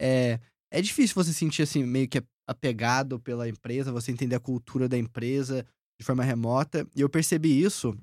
é, 0.00 0.40
é 0.72 0.82
difícil 0.82 1.14
você 1.14 1.32
sentir, 1.32 1.62
assim, 1.62 1.84
meio 1.84 2.08
que 2.08 2.22
apegado 2.48 3.20
pela 3.20 3.48
empresa, 3.48 3.92
você 3.92 4.10
entender 4.10 4.34
a 4.34 4.40
cultura 4.40 4.88
da 4.88 4.96
empresa 4.98 5.64
de 5.98 6.04
forma 6.04 6.22
remota. 6.22 6.86
E 6.94 7.00
eu 7.00 7.08
percebi 7.08 7.62
isso 7.62 7.96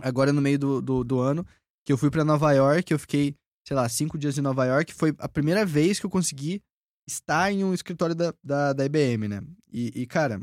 agora 0.00 0.32
no 0.32 0.40
meio 0.40 0.58
do, 0.58 0.80
do, 0.80 1.04
do 1.04 1.20
ano, 1.20 1.46
que 1.84 1.92
eu 1.92 1.98
fui 1.98 2.10
para 2.10 2.24
Nova 2.24 2.52
York, 2.52 2.92
eu 2.92 2.98
fiquei, 2.98 3.34
sei 3.66 3.76
lá, 3.76 3.88
cinco 3.88 4.18
dias 4.18 4.38
em 4.38 4.42
Nova 4.42 4.64
York. 4.64 4.94
Foi 4.94 5.14
a 5.18 5.28
primeira 5.28 5.64
vez 5.64 5.98
que 5.98 6.06
eu 6.06 6.10
consegui 6.10 6.62
estar 7.06 7.50
em 7.50 7.64
um 7.64 7.74
escritório 7.74 8.14
da, 8.14 8.34
da, 8.42 8.72
da 8.72 8.84
IBM, 8.84 9.28
né? 9.28 9.42
E, 9.72 10.02
e, 10.02 10.06
cara, 10.06 10.40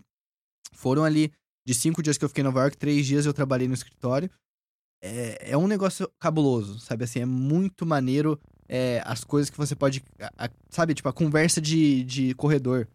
foram 0.74 1.04
ali 1.04 1.32
de 1.66 1.74
cinco 1.74 2.02
dias 2.02 2.18
que 2.18 2.26
eu 2.26 2.30
fiquei 2.30 2.42
em 2.42 2.46
Nova 2.46 2.62
York, 2.62 2.78
três 2.78 3.06
dias 3.06 3.26
eu 3.26 3.34
trabalhei 3.34 3.68
no 3.68 3.74
escritório. 3.74 4.30
É, 5.02 5.52
é 5.52 5.58
um 5.58 5.68
negócio 5.68 6.10
cabuloso, 6.20 6.80
sabe? 6.80 7.04
Assim, 7.04 7.20
é 7.20 7.26
muito 7.26 7.86
maneiro 7.86 8.40
é, 8.68 9.02
as 9.06 9.24
coisas 9.24 9.50
que 9.50 9.58
você 9.58 9.76
pode. 9.76 10.04
A, 10.20 10.46
a, 10.46 10.50
sabe, 10.70 10.94
tipo, 10.94 11.08
a 11.08 11.14
conversa 11.14 11.62
de, 11.62 12.04
de 12.04 12.34
corredor. 12.34 12.88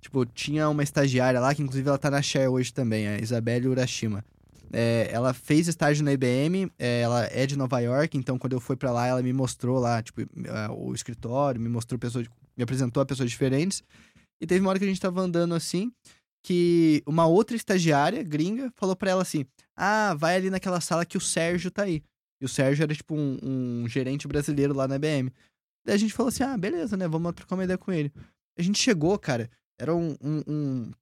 Tipo, 0.00 0.24
tinha 0.24 0.68
uma 0.68 0.82
estagiária 0.82 1.40
lá, 1.40 1.54
que 1.54 1.62
inclusive 1.62 1.88
ela 1.88 1.98
tá 1.98 2.10
na 2.10 2.22
Share 2.22 2.48
hoje 2.48 2.72
também, 2.72 3.08
a 3.08 3.18
Isabelle 3.18 3.68
Urashima. 3.68 4.24
É, 4.72 5.08
ela 5.10 5.32
fez 5.32 5.66
estágio 5.66 6.04
na 6.04 6.12
IBM, 6.12 6.70
é, 6.78 7.00
ela 7.00 7.24
é 7.32 7.46
de 7.46 7.56
Nova 7.56 7.80
York, 7.80 8.16
então 8.16 8.38
quando 8.38 8.52
eu 8.52 8.60
fui 8.60 8.76
para 8.76 8.92
lá, 8.92 9.06
ela 9.06 9.22
me 9.22 9.32
mostrou 9.32 9.78
lá, 9.78 10.02
tipo, 10.02 10.20
o 10.76 10.94
escritório, 10.94 11.60
me 11.60 11.68
mostrou 11.68 11.98
pessoas, 11.98 12.26
me 12.56 12.62
apresentou 12.62 13.02
a 13.02 13.06
pessoas 13.06 13.30
diferentes. 13.30 13.82
E 14.40 14.46
teve 14.46 14.60
uma 14.60 14.70
hora 14.70 14.78
que 14.78 14.84
a 14.84 14.88
gente 14.88 15.00
tava 15.00 15.20
andando 15.20 15.54
assim, 15.54 15.90
que 16.44 17.02
uma 17.06 17.26
outra 17.26 17.56
estagiária 17.56 18.22
gringa 18.22 18.72
falou 18.76 18.94
para 18.94 19.10
ela 19.10 19.22
assim: 19.22 19.44
Ah, 19.76 20.14
vai 20.14 20.36
ali 20.36 20.50
naquela 20.50 20.80
sala 20.80 21.04
que 21.04 21.16
o 21.16 21.20
Sérgio 21.20 21.70
tá 21.70 21.82
aí. 21.82 22.02
E 22.40 22.44
o 22.44 22.48
Sérgio 22.48 22.84
era 22.84 22.94
tipo 22.94 23.14
um, 23.14 23.38
um 23.42 23.88
gerente 23.88 24.28
brasileiro 24.28 24.74
lá 24.74 24.86
na 24.86 24.96
IBM. 24.96 25.32
Daí 25.84 25.96
a 25.96 25.98
gente 25.98 26.14
falou 26.14 26.28
assim: 26.28 26.44
Ah, 26.44 26.56
beleza, 26.56 26.96
né? 26.96 27.08
Vamos 27.08 27.32
trocar 27.32 27.56
uma 27.56 27.64
ideia 27.64 27.78
com 27.78 27.92
ele. 27.92 28.12
A 28.56 28.62
gente 28.62 28.78
chegou, 28.78 29.18
cara, 29.18 29.50
era 29.78 29.94
um, 29.94 30.16
um, 30.20 30.42
um, 30.46 30.92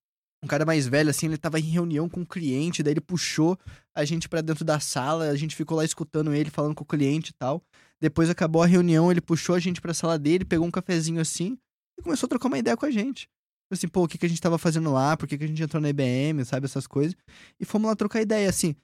um 0.45 0.47
cara 0.47 0.64
mais 0.64 0.87
velho, 0.87 1.11
assim, 1.11 1.27
ele 1.27 1.39
tava 1.39 1.59
em 1.59 1.64
reunião 1.64 2.09
com 2.09 2.22
o 2.22 2.27
cliente, 2.27 2.83
daí 2.83 2.93
ele 2.93 3.01
puxou 3.01 3.59
a 3.95 4.05
gente 4.05 4.29
para 4.29 4.41
dentro 4.41 4.64
da 4.64 4.79
sala, 4.79 5.29
a 5.31 5.37
gente 5.37 5.57
ficou 5.57 5.77
lá 5.77 5.85
escutando 5.85 6.35
ele, 6.35 6.51
falando 6.51 6.74
com 6.74 6.85
o 6.85 6.87
cliente 6.87 7.31
e 7.31 7.35
tal. 7.35 7.62
Depois 8.01 8.29
acabou 8.29 8.62
a 8.62 8.66
reunião, 8.66 9.11
ele 9.11 9.20
puxou 9.20 9.55
a 9.55 9.59
gente 9.59 9.81
pra 9.81 9.95
sala 9.95 10.18
dele, 10.18 10.45
pegou 10.45 10.66
um 10.66 10.70
cafezinho 10.70 11.20
assim 11.20 11.57
e 11.99 12.03
começou 12.03 12.27
a 12.27 12.31
trocar 12.31 12.49
uma 12.49 12.59
ideia 12.59 12.77
com 12.77 12.87
a 12.87 12.91
gente. 12.91 13.29
Assim, 13.70 13.89
pô, 13.89 14.05
o 14.05 14.09
que, 14.09 14.18
que 14.18 14.27
a 14.27 14.29
gente 14.29 14.41
tava 14.41 14.59
fazendo 14.59 14.93
lá, 14.93 15.16
por 15.16 15.27
que, 15.27 15.37
que 15.37 15.45
a 15.45 15.47
gente 15.47 15.62
entrou 15.62 15.81
na 15.81 15.89
IBM, 15.89 16.45
sabe, 16.45 16.66
essas 16.66 16.87
coisas. 16.87 17.16
E 17.59 17.64
fomos 17.64 17.89
lá 17.89 17.97
trocar 17.97 18.20
ideia, 18.20 18.49
assim. 18.49 18.77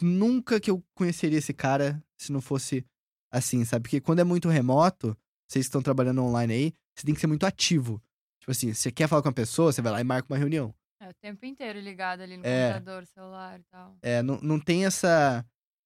Nunca 0.00 0.60
que 0.60 0.70
eu 0.70 0.82
conheceria 0.94 1.38
esse 1.38 1.52
cara 1.52 2.00
se 2.16 2.30
não 2.30 2.40
fosse 2.40 2.84
assim, 3.32 3.64
sabe? 3.64 3.84
Porque 3.84 4.00
quando 4.00 4.20
é 4.20 4.24
muito 4.24 4.48
remoto, 4.48 5.16
vocês 5.48 5.66
estão 5.66 5.82
trabalhando 5.82 6.22
online 6.22 6.52
aí, 6.52 6.72
você 6.94 7.04
tem 7.04 7.14
que 7.14 7.20
ser 7.20 7.26
muito 7.26 7.44
ativo. 7.44 8.00
Tipo 8.40 8.50
assim, 8.50 8.72
você 8.72 8.90
quer 8.90 9.08
falar 9.08 9.22
com 9.22 9.28
a 9.28 9.32
pessoa, 9.32 9.72
você 9.72 9.82
vai 9.82 9.92
lá 9.92 10.00
e 10.00 10.04
marca 10.04 10.32
uma 10.32 10.38
reunião. 10.38 10.74
É, 11.00 11.08
o 11.08 11.14
tempo 11.14 11.46
inteiro 11.46 11.78
ligado 11.80 12.20
ali 12.22 12.36
no 12.36 12.46
é, 12.46 12.72
computador, 12.72 13.06
celular 13.06 13.58
e 13.58 13.62
tal. 13.70 13.96
É, 14.02 14.22
não, 14.22 14.38
não 14.40 14.60
tem 14.60 14.84
essa, 14.84 15.44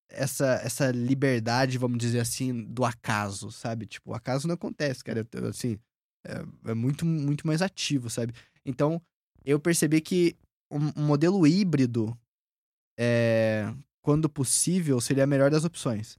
essa, 0.09 0.55
essa 0.65 0.91
liberdade, 0.91 1.79
vamos 1.79 1.99
dizer 1.99 2.21
assim, 2.21 2.65
do 2.65 2.85
acaso, 2.85 3.51
sabe? 3.53 3.87
Tipo, 3.87 4.11
o 4.11 4.15
acaso 4.15 4.49
não 4.49 4.55
acontece, 4.55 5.05
cara. 5.05 5.27
Assim, 5.49 5.79
é, 6.27 6.71
é 6.71 6.75
muito, 6.75 7.05
muito 7.05 7.47
mais 7.47 7.63
ativo, 7.63 8.09
sabe? 8.09 8.33
Então, 8.65 9.01
eu 9.45 9.61
percebi 9.61 10.01
que 10.01 10.37
um, 10.71 11.01
um 11.01 11.07
modelo 11.07 11.47
híbrido, 11.47 12.17
é, 12.99 13.73
quando 14.03 14.29
possível, 14.29 15.01
seria 15.01 15.25
a 15.25 15.27
melhor 15.27 15.51
das 15.51 15.65
opções. 15.65 16.19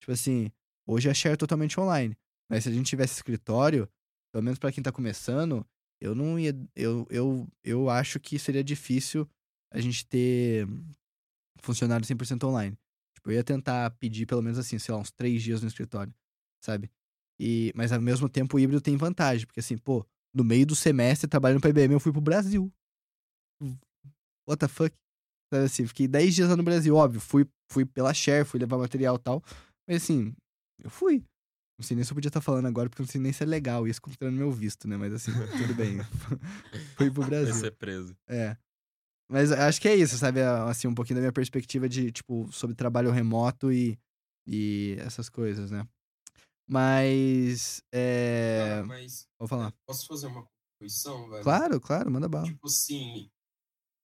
Tipo 0.00 0.12
assim, 0.12 0.50
hoje 0.86 1.10
a 1.10 1.14
share 1.14 1.34
é 1.34 1.36
totalmente 1.36 1.78
online. 1.80 2.16
Mas 2.48 2.64
se 2.64 2.68
a 2.68 2.72
gente 2.72 2.86
tivesse 2.86 3.14
escritório, 3.14 3.88
pelo 4.32 4.44
menos 4.44 4.58
para 4.58 4.72
quem 4.72 4.82
tá 4.82 4.92
começando, 4.92 5.66
eu 6.00 6.14
não 6.14 6.38
ia. 6.38 6.54
Eu, 6.74 7.06
eu, 7.10 7.48
eu 7.62 7.90
acho 7.90 8.18
que 8.18 8.38
seria 8.38 8.64
difícil 8.64 9.28
a 9.72 9.80
gente 9.80 10.06
ter 10.06 10.66
funcionário 11.60 12.06
100% 12.06 12.44
online. 12.44 12.76
Tipo, 13.14 13.30
eu 13.30 13.34
ia 13.34 13.44
tentar 13.44 13.90
pedir 13.92 14.26
pelo 14.26 14.42
menos 14.42 14.58
assim, 14.58 14.78
sei 14.78 14.94
lá, 14.94 15.00
uns 15.00 15.10
três 15.10 15.42
dias 15.42 15.62
no 15.62 15.68
escritório, 15.68 16.12
sabe? 16.64 16.90
E, 17.38 17.72
mas 17.74 17.92
ao 17.92 18.00
mesmo 18.00 18.28
tempo 18.28 18.56
o 18.56 18.60
híbrido 18.60 18.80
tem 18.80 18.96
vantagem, 18.96 19.46
porque 19.46 19.60
assim, 19.60 19.76
pô, 19.76 20.06
no 20.34 20.44
meio 20.44 20.66
do 20.66 20.76
semestre 20.76 21.28
trabalhando 21.28 21.60
pra 21.60 21.70
IBM 21.70 21.94
eu 21.94 22.00
fui 22.00 22.12
pro 22.12 22.20
Brasil. 22.20 22.72
What 24.46 24.58
the 24.60 24.68
fuck? 24.68 24.94
Sabe 25.52 25.66
assim, 25.66 25.86
fiquei 25.86 26.06
10 26.06 26.34
dias 26.34 26.48
lá 26.48 26.56
no 26.56 26.62
Brasil, 26.62 26.94
óbvio, 26.94 27.20
fui, 27.20 27.46
fui 27.70 27.84
pela 27.84 28.14
share, 28.14 28.44
fui 28.44 28.60
levar 28.60 28.78
material 28.78 29.16
e 29.16 29.18
tal. 29.18 29.42
Mas 29.86 30.02
assim, 30.02 30.34
eu 30.82 30.88
fui. 30.90 31.24
Não 31.80 31.84
sei 31.86 31.94
nem 31.94 32.04
se 32.04 32.12
eu 32.12 32.14
podia 32.14 32.28
estar 32.28 32.42
falando 32.42 32.66
agora, 32.66 32.90
porque 32.90 33.02
não 33.02 33.08
sei 33.08 33.18
nem 33.18 33.32
se 33.32 33.42
é 33.42 33.46
legal 33.46 33.88
isso 33.88 34.02
considerando 34.02 34.36
meu 34.36 34.52
visto, 34.52 34.86
né? 34.86 34.98
Mas 34.98 35.14
assim, 35.14 35.32
tudo 35.56 35.74
bem. 35.74 35.96
Fui 36.94 37.10
pro 37.10 37.24
Brasil. 37.24 37.54
Vai 37.54 37.58
ser 37.58 37.70
preso. 37.70 38.14
É. 38.28 38.54
Mas 39.26 39.50
acho 39.50 39.80
que 39.80 39.88
é 39.88 39.96
isso, 39.96 40.18
sabe? 40.18 40.42
Assim, 40.42 40.86
um 40.86 40.94
pouquinho 40.94 41.16
da 41.16 41.20
minha 41.22 41.32
perspectiva 41.32 41.88
de, 41.88 42.12
tipo, 42.12 42.52
sobre 42.52 42.76
trabalho 42.76 43.10
remoto 43.10 43.72
e, 43.72 43.98
e 44.46 44.94
essas 44.98 45.30
coisas, 45.30 45.70
né? 45.70 45.88
Mas. 46.68 47.82
É... 47.90 48.80
Ah, 48.82 48.86
mas. 48.86 49.26
Vou 49.38 49.48
falar. 49.48 49.72
Posso 49.86 50.06
fazer 50.06 50.26
uma 50.26 50.44
contribuição, 50.44 51.30
velho? 51.30 51.42
Claro, 51.42 51.80
claro, 51.80 52.10
manda 52.10 52.28
bala. 52.28 52.44
Tipo 52.44 52.66
assim, 52.66 53.30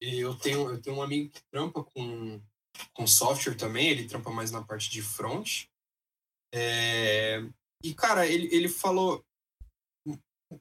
eu 0.00 0.34
tenho, 0.36 0.70
eu 0.70 0.80
tenho 0.80 0.96
um 0.96 1.02
amigo 1.02 1.30
que 1.30 1.42
trampa 1.50 1.84
com, 1.84 2.40
com 2.94 3.06
software 3.06 3.54
também, 3.54 3.90
ele 3.90 4.08
trampa 4.08 4.30
mais 4.30 4.50
na 4.50 4.62
parte 4.62 4.88
de 4.88 5.02
front. 5.02 5.66
É, 6.54 7.46
e, 7.86 7.94
cara, 7.94 8.26
ele, 8.26 8.48
ele 8.54 8.68
falou 8.68 9.24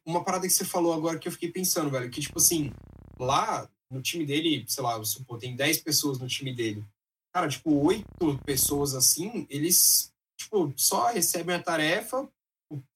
uma 0.06 0.24
parada 0.24 0.48
que 0.48 0.54
você 0.54 0.66
falou 0.66 0.94
agora 0.94 1.18
que 1.18 1.28
eu 1.28 1.32
fiquei 1.32 1.52
pensando, 1.52 1.90
velho, 1.90 2.10
que, 2.10 2.22
tipo 2.22 2.38
assim, 2.38 2.72
lá 3.20 3.70
no 3.90 4.02
time 4.02 4.26
dele, 4.26 4.66
sei 4.68 4.84
lá, 4.84 5.04
supor, 5.04 5.40
tem 5.40 5.56
10 5.56 5.82
pessoas 5.82 6.20
no 6.20 6.28
time 6.28 6.54
dele. 6.54 6.84
Cara, 7.34 7.48
tipo, 7.48 7.72
oito 7.86 8.40
pessoas 8.46 8.94
assim, 8.94 9.46
eles, 9.50 10.12
tipo, 10.38 10.74
só 10.76 11.12
recebem 11.12 11.56
a 11.56 11.62
tarefa, 11.62 12.30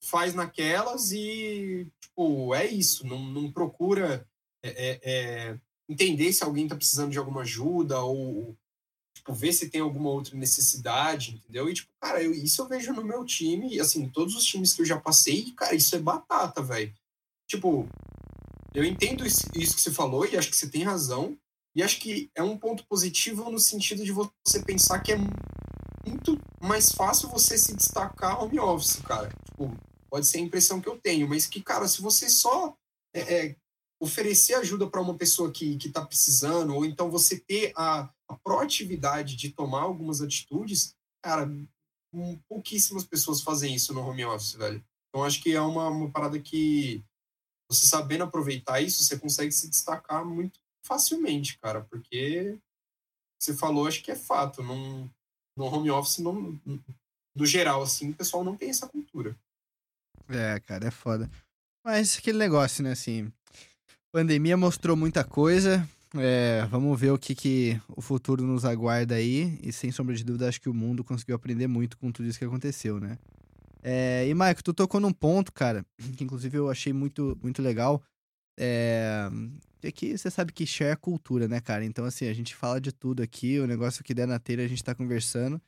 faz 0.02 0.34
naquelas 0.34 1.12
e, 1.12 1.86
tipo, 2.00 2.54
é 2.54 2.66
isso. 2.66 3.06
Não, 3.06 3.22
não 3.22 3.52
procura 3.52 4.26
é, 4.62 4.68
é, 4.68 5.00
é 5.02 5.58
entender 5.88 6.32
se 6.32 6.44
alguém 6.44 6.68
tá 6.68 6.76
precisando 6.76 7.10
de 7.10 7.18
alguma 7.18 7.42
ajuda 7.42 8.00
ou 8.00 8.56
ver 9.32 9.52
se 9.52 9.68
tem 9.68 9.80
alguma 9.80 10.10
outra 10.10 10.36
necessidade, 10.36 11.34
entendeu? 11.34 11.68
E, 11.68 11.74
tipo, 11.74 11.90
cara, 12.00 12.22
eu, 12.22 12.32
isso 12.32 12.62
eu 12.62 12.68
vejo 12.68 12.92
no 12.92 13.04
meu 13.04 13.24
time, 13.24 13.74
e, 13.74 13.80
assim, 13.80 14.08
todos 14.08 14.34
os 14.34 14.44
times 14.44 14.72
que 14.72 14.82
eu 14.82 14.86
já 14.86 14.98
passei, 14.98 15.40
e, 15.40 15.52
cara, 15.52 15.74
isso 15.74 15.94
é 15.94 15.98
batata, 15.98 16.62
velho. 16.62 16.92
Tipo, 17.46 17.88
eu 18.74 18.84
entendo 18.84 19.26
isso, 19.26 19.46
isso 19.54 19.74
que 19.74 19.80
você 19.80 19.90
falou, 19.90 20.26
e 20.26 20.36
acho 20.36 20.50
que 20.50 20.56
você 20.56 20.68
tem 20.68 20.82
razão, 20.82 21.36
e 21.74 21.82
acho 21.82 22.00
que 22.00 22.30
é 22.34 22.42
um 22.42 22.56
ponto 22.56 22.84
positivo 22.86 23.50
no 23.50 23.58
sentido 23.58 24.04
de 24.04 24.12
você 24.12 24.62
pensar 24.64 25.00
que 25.00 25.12
é 25.12 25.16
muito 26.06 26.38
mais 26.60 26.92
fácil 26.92 27.28
você 27.28 27.56
se 27.56 27.74
destacar 27.74 28.42
home 28.42 28.58
office, 28.58 28.96
cara. 28.96 29.30
Tipo, 29.46 29.76
pode 30.08 30.26
ser 30.26 30.38
a 30.38 30.42
impressão 30.42 30.80
que 30.80 30.88
eu 30.88 30.98
tenho, 30.98 31.28
mas 31.28 31.46
que, 31.46 31.62
cara, 31.62 31.86
se 31.86 32.00
você 32.00 32.28
só 32.28 32.76
é, 33.14 33.20
é, 33.20 33.56
oferecer 34.00 34.54
ajuda 34.54 34.86
para 34.88 35.00
uma 35.00 35.14
pessoa 35.14 35.50
que 35.52 35.76
está 35.76 36.04
precisando, 36.04 36.74
ou 36.74 36.84
então 36.84 37.10
você 37.10 37.38
ter 37.38 37.72
a, 37.76 38.08
a 38.30 38.36
proatividade 38.36 39.34
de 39.34 39.50
tomar 39.50 39.82
algumas 39.82 40.22
atitudes, 40.22 40.94
cara, 41.22 41.50
pouquíssimas 42.48 43.04
pessoas 43.04 43.42
fazem 43.42 43.74
isso 43.74 43.92
no 43.92 44.00
home 44.00 44.24
office, 44.24 44.54
velho. 44.54 44.82
Então 45.08 45.24
acho 45.24 45.42
que 45.42 45.52
é 45.52 45.60
uma, 45.60 45.88
uma 45.88 46.10
parada 46.10 46.38
que 46.38 47.02
você 47.68 47.86
sabendo 47.86 48.24
aproveitar 48.24 48.80
isso, 48.80 49.02
você 49.02 49.18
consegue 49.18 49.50
se 49.50 49.68
destacar 49.68 50.24
muito 50.24 50.60
facilmente, 50.86 51.58
cara, 51.58 51.82
porque 51.82 52.58
você 53.40 53.54
falou, 53.54 53.86
acho 53.86 54.02
que 54.02 54.10
é 54.10 54.16
fato, 54.16 54.62
não, 54.62 55.10
no 55.56 55.64
home 55.64 55.90
office, 55.90 56.18
não, 56.18 56.60
no 57.34 57.46
geral, 57.46 57.82
assim, 57.82 58.10
o 58.10 58.14
pessoal 58.14 58.44
não 58.44 58.56
tem 58.56 58.70
essa 58.70 58.88
cultura. 58.88 59.36
É, 60.28 60.60
cara, 60.60 60.86
é 60.86 60.90
foda. 60.90 61.30
Mas 61.84 62.18
aquele 62.18 62.38
negócio, 62.38 62.84
né, 62.84 62.92
assim, 62.92 63.32
Pandemia 64.12 64.56
mostrou 64.56 64.96
muita 64.96 65.24
coisa. 65.24 65.88
É, 66.14 66.66
vamos 66.70 66.98
ver 66.98 67.12
o 67.12 67.18
que, 67.18 67.34
que 67.34 67.80
o 67.88 68.00
futuro 68.00 68.44
nos 68.44 68.64
aguarda 68.64 69.14
aí. 69.14 69.58
E 69.62 69.72
sem 69.72 69.92
sombra 69.92 70.14
de 70.14 70.24
dúvida, 70.24 70.48
acho 70.48 70.60
que 70.60 70.68
o 70.68 70.74
mundo 70.74 71.04
conseguiu 71.04 71.36
aprender 71.36 71.66
muito 71.66 71.96
com 71.96 72.10
tudo 72.10 72.28
isso 72.28 72.38
que 72.38 72.44
aconteceu, 72.44 72.98
né? 72.98 73.18
É, 73.82 74.26
e, 74.28 74.34
Maico, 74.34 74.62
tu 74.62 74.74
tocou 74.74 75.00
num 75.00 75.12
ponto, 75.12 75.52
cara, 75.52 75.84
que 76.16 76.24
inclusive 76.24 76.58
eu 76.58 76.68
achei 76.68 76.92
muito, 76.92 77.38
muito 77.42 77.62
legal. 77.62 78.02
É, 78.58 79.30
é 79.82 79.92
que 79.92 80.16
você 80.16 80.30
sabe 80.30 80.52
que 80.52 80.66
share 80.66 80.92
é 80.92 80.96
cultura, 80.96 81.48
né, 81.48 81.60
cara? 81.60 81.84
Então, 81.84 82.04
assim, 82.04 82.28
a 82.28 82.34
gente 82.34 82.54
fala 82.54 82.80
de 82.80 82.92
tudo 82.92 83.22
aqui, 83.22 83.58
o 83.58 83.66
negócio 83.66 84.04
que 84.04 84.12
der 84.12 84.26
na 84.26 84.38
telha 84.38 84.64
a 84.64 84.68
gente 84.68 84.84
tá 84.84 84.94
conversando. 84.94 85.60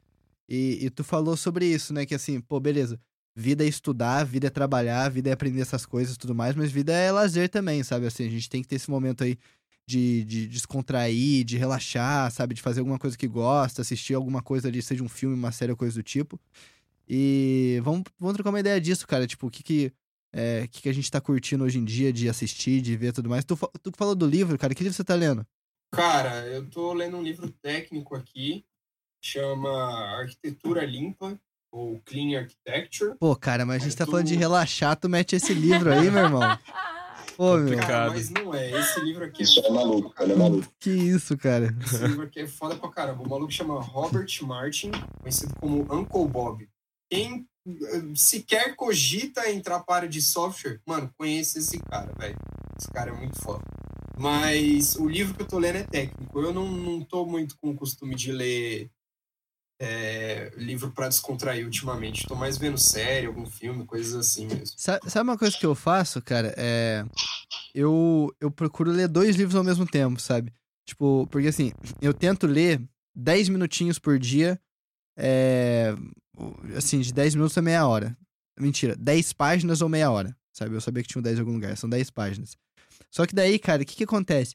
E, 0.49 0.85
e 0.85 0.91
tu 0.91 1.05
falou 1.05 1.37
sobre 1.37 1.67
isso, 1.67 1.95
né? 1.95 2.05
Que 2.05 2.15
assim, 2.15 2.41
pô, 2.41 2.61
beleza 2.61 3.01
vida 3.35 3.65
é 3.65 3.67
estudar, 3.67 4.25
vida 4.25 4.49
é 4.49 4.51
trabalhar, 4.51 5.09
vida 5.09 5.31
é 5.31 5.33
aprender 5.33 5.63
essas 5.63 5.87
coisas 5.87 6.15
e 6.15 6.19
tudo 6.19 6.35
mais, 6.35 6.55
mas 6.55 6.71
vida 6.71 6.93
é 6.93 7.11
lazer 7.11 7.49
também, 7.49 7.83
sabe? 7.83 8.07
Assim, 8.07 8.27
a 8.27 8.31
gente 8.31 8.49
tem 8.49 8.63
que 8.63 8.69
ter 8.69 8.77
esse 8.77 8.91
momento 8.91 9.25
aí 9.25 9.39
de, 9.87 10.25
de 10.25 10.47
descontrair, 10.49 11.45
de 11.45 11.57
relaxar, 11.59 12.31
sabe? 12.31 12.55
De 12.55 12.63
fazer 12.63 12.81
alguma 12.81 12.99
coisa 12.99 13.17
que 13.17 13.27
gosta, 13.29 13.83
assistir 13.83 14.15
alguma 14.15 14.43
coisa 14.43 14.69
ali, 14.69 14.81
seja 14.83 15.03
um 15.03 15.09
filme, 15.09 15.35
uma 15.35 15.53
série 15.53 15.73
ou 15.73 15.77
coisa 15.77 15.95
do 15.95 16.03
tipo. 16.03 16.41
E 17.09 17.81
vamos, 17.83 18.05
vamos 18.19 18.35
trocar 18.35 18.51
uma 18.51 18.61
ideia 18.61 18.81
disso, 18.81 19.07
cara. 19.07 19.27
Tipo, 19.27 19.47
o 19.49 19.51
que 19.51 19.63
que, 19.63 19.93
é, 20.33 20.67
que 20.71 20.83
que 20.83 20.89
a 20.89 20.95
gente 20.95 21.11
tá 21.11 21.21
curtindo 21.21 21.65
hoje 21.65 21.79
em 21.79 21.85
dia 21.85 22.13
de 22.13 22.29
assistir, 22.29 22.81
de 22.81 22.97
ver 22.97 23.13
tudo 23.13 23.29
mais. 23.29 23.45
Tu, 23.45 23.57
tu 23.83 23.93
falou 23.97 24.15
do 24.15 24.27
livro, 24.27 24.57
cara. 24.59 24.75
Que 24.75 24.83
livro 24.83 24.97
você 24.97 25.05
tá 25.05 25.15
lendo? 25.15 25.45
Cara, 25.93 26.47
eu 26.47 26.65
tô 26.71 26.93
lendo 26.95 27.17
um 27.19 27.23
livro 27.23 27.51
técnico 27.61 28.15
aqui, 28.15 28.65
chama 29.23 29.69
Arquitetura 30.21 30.87
Limpa, 30.87 31.39
ou 31.71 32.01
Clean 32.05 32.39
Architecture. 32.39 33.15
Pô, 33.19 33.35
cara, 33.37 33.67
mas 33.67 33.77
a 33.77 33.79
gente 33.81 33.89
Mas 33.89 33.95
tá 33.97 34.05
tu- 34.07 34.11
falando 34.13 34.27
de 34.27 34.37
relaxar, 34.37 34.97
tu 34.97 35.09
mete 35.09 35.35
esse 35.37 35.53
livro 35.53 35.93
aí, 35.93 36.11
meu 36.11 36.25
irmão. 36.25 36.43
Pô, 37.37 37.57
meu. 37.57 37.79
Cara, 37.79 38.11
mas 38.11 38.31
não 38.31 38.55
é. 38.55 38.71
Esse 38.71 39.01
livro 39.01 39.25
aqui 39.25 39.43
é 39.43 39.45
Isso 39.45 39.61
é 39.61 39.71
maluco, 39.71 40.15
ele 40.21 40.33
é 40.33 40.37
maluco. 40.37 40.73
Que 40.79 40.91
isso, 40.91 41.37
cara. 41.37 41.75
Esse 41.85 42.07
livro 42.07 42.25
aqui 42.25 42.41
é 42.41 42.47
foda 42.47 42.77
pra 42.77 42.91
caramba. 42.91 43.23
O 43.23 43.29
maluco 43.29 43.53
chama 43.53 43.81
Robert 43.81 44.29
Martin, 44.43 44.91
conhecido 45.21 45.55
como 45.61 45.83
Uncle 45.93 46.27
Bob. 46.27 46.69
Quem 47.11 47.47
sequer 48.15 48.75
cogita 48.75 49.51
entrar 49.51 49.81
para 49.81 49.95
a 49.95 49.97
área 49.99 50.09
de 50.09 50.21
software, 50.21 50.81
mano, 50.87 51.13
conhece 51.17 51.59
esse 51.59 51.79
cara, 51.79 52.13
velho. 52.19 52.37
Esse 52.79 52.91
cara 52.91 53.11
é 53.11 53.15
muito 53.15 53.41
foda. 53.41 53.63
Mas 54.19 54.97
o 54.97 55.09
livro 55.09 55.35
que 55.35 55.43
eu 55.43 55.49
tô 55.49 55.59
lendo 55.59 55.77
é 55.77 55.85
técnico. 55.85 56.41
Eu 56.41 56.53
não, 56.53 56.71
não 56.71 57.01
tô 57.03 57.25
muito 57.25 57.57
com 57.59 57.71
o 57.71 57.77
costume 57.77 58.15
de 58.15 58.33
ler 58.33 58.91
é, 59.81 60.53
livro 60.57 60.91
pra 60.93 61.09
descontrair 61.09 61.65
ultimamente. 61.65 62.27
Tô 62.27 62.35
mais 62.35 62.57
vendo 62.57 62.79
série, 62.79 63.27
algum 63.27 63.47
filme, 63.47 63.85
coisas 63.87 64.15
assim 64.15 64.47
mesmo. 64.47 64.75
Sa- 64.77 65.01
Sabe 65.07 65.29
uma 65.31 65.39
coisa 65.39 65.57
que 65.57 65.67
eu 65.67 65.75
faço, 65.75 66.21
cara? 66.23 66.55
É. 66.57 67.05
Eu, 67.75 68.35
eu 68.41 68.51
procuro 68.51 68.91
ler 68.91 69.09
dois 69.09 69.35
livros 69.37 69.57
ao 69.57 69.65
mesmo 69.65 69.87
tempo, 69.87 70.21
sabe? 70.21 70.53
Tipo, 70.87 71.27
porque 71.31 71.49
assim, 71.49 71.73
eu 72.01 72.13
tento 72.13 72.47
ler 72.47 72.81
10 73.15 73.49
minutinhos 73.49 73.99
por 73.99 74.19
dia. 74.19 74.61
É. 75.17 75.95
Assim, 76.77 77.01
de 77.01 77.13
10 77.13 77.35
minutos 77.35 77.57
a 77.59 77.63
meia 77.63 77.87
hora. 77.87 78.17
Mentira, 78.59 78.95
10 78.97 79.33
páginas 79.33 79.81
ou 79.81 79.89
meia 79.89 80.11
hora. 80.11 80.37
Sabe? 80.53 80.75
Eu 80.75 80.81
sabia 80.81 81.03
que 81.03 81.09
tinha 81.09 81.21
um 81.21 81.23
10 81.23 81.37
em 81.39 81.41
algum 81.41 81.53
lugar. 81.55 81.77
São 81.77 81.89
10 81.89 82.11
páginas. 82.11 82.57
Só 83.11 83.27
que 83.27 83.35
daí, 83.35 83.59
cara, 83.59 83.83
o 83.83 83.87
que 83.87 83.97
que 83.97 84.05
acontece? 84.05 84.55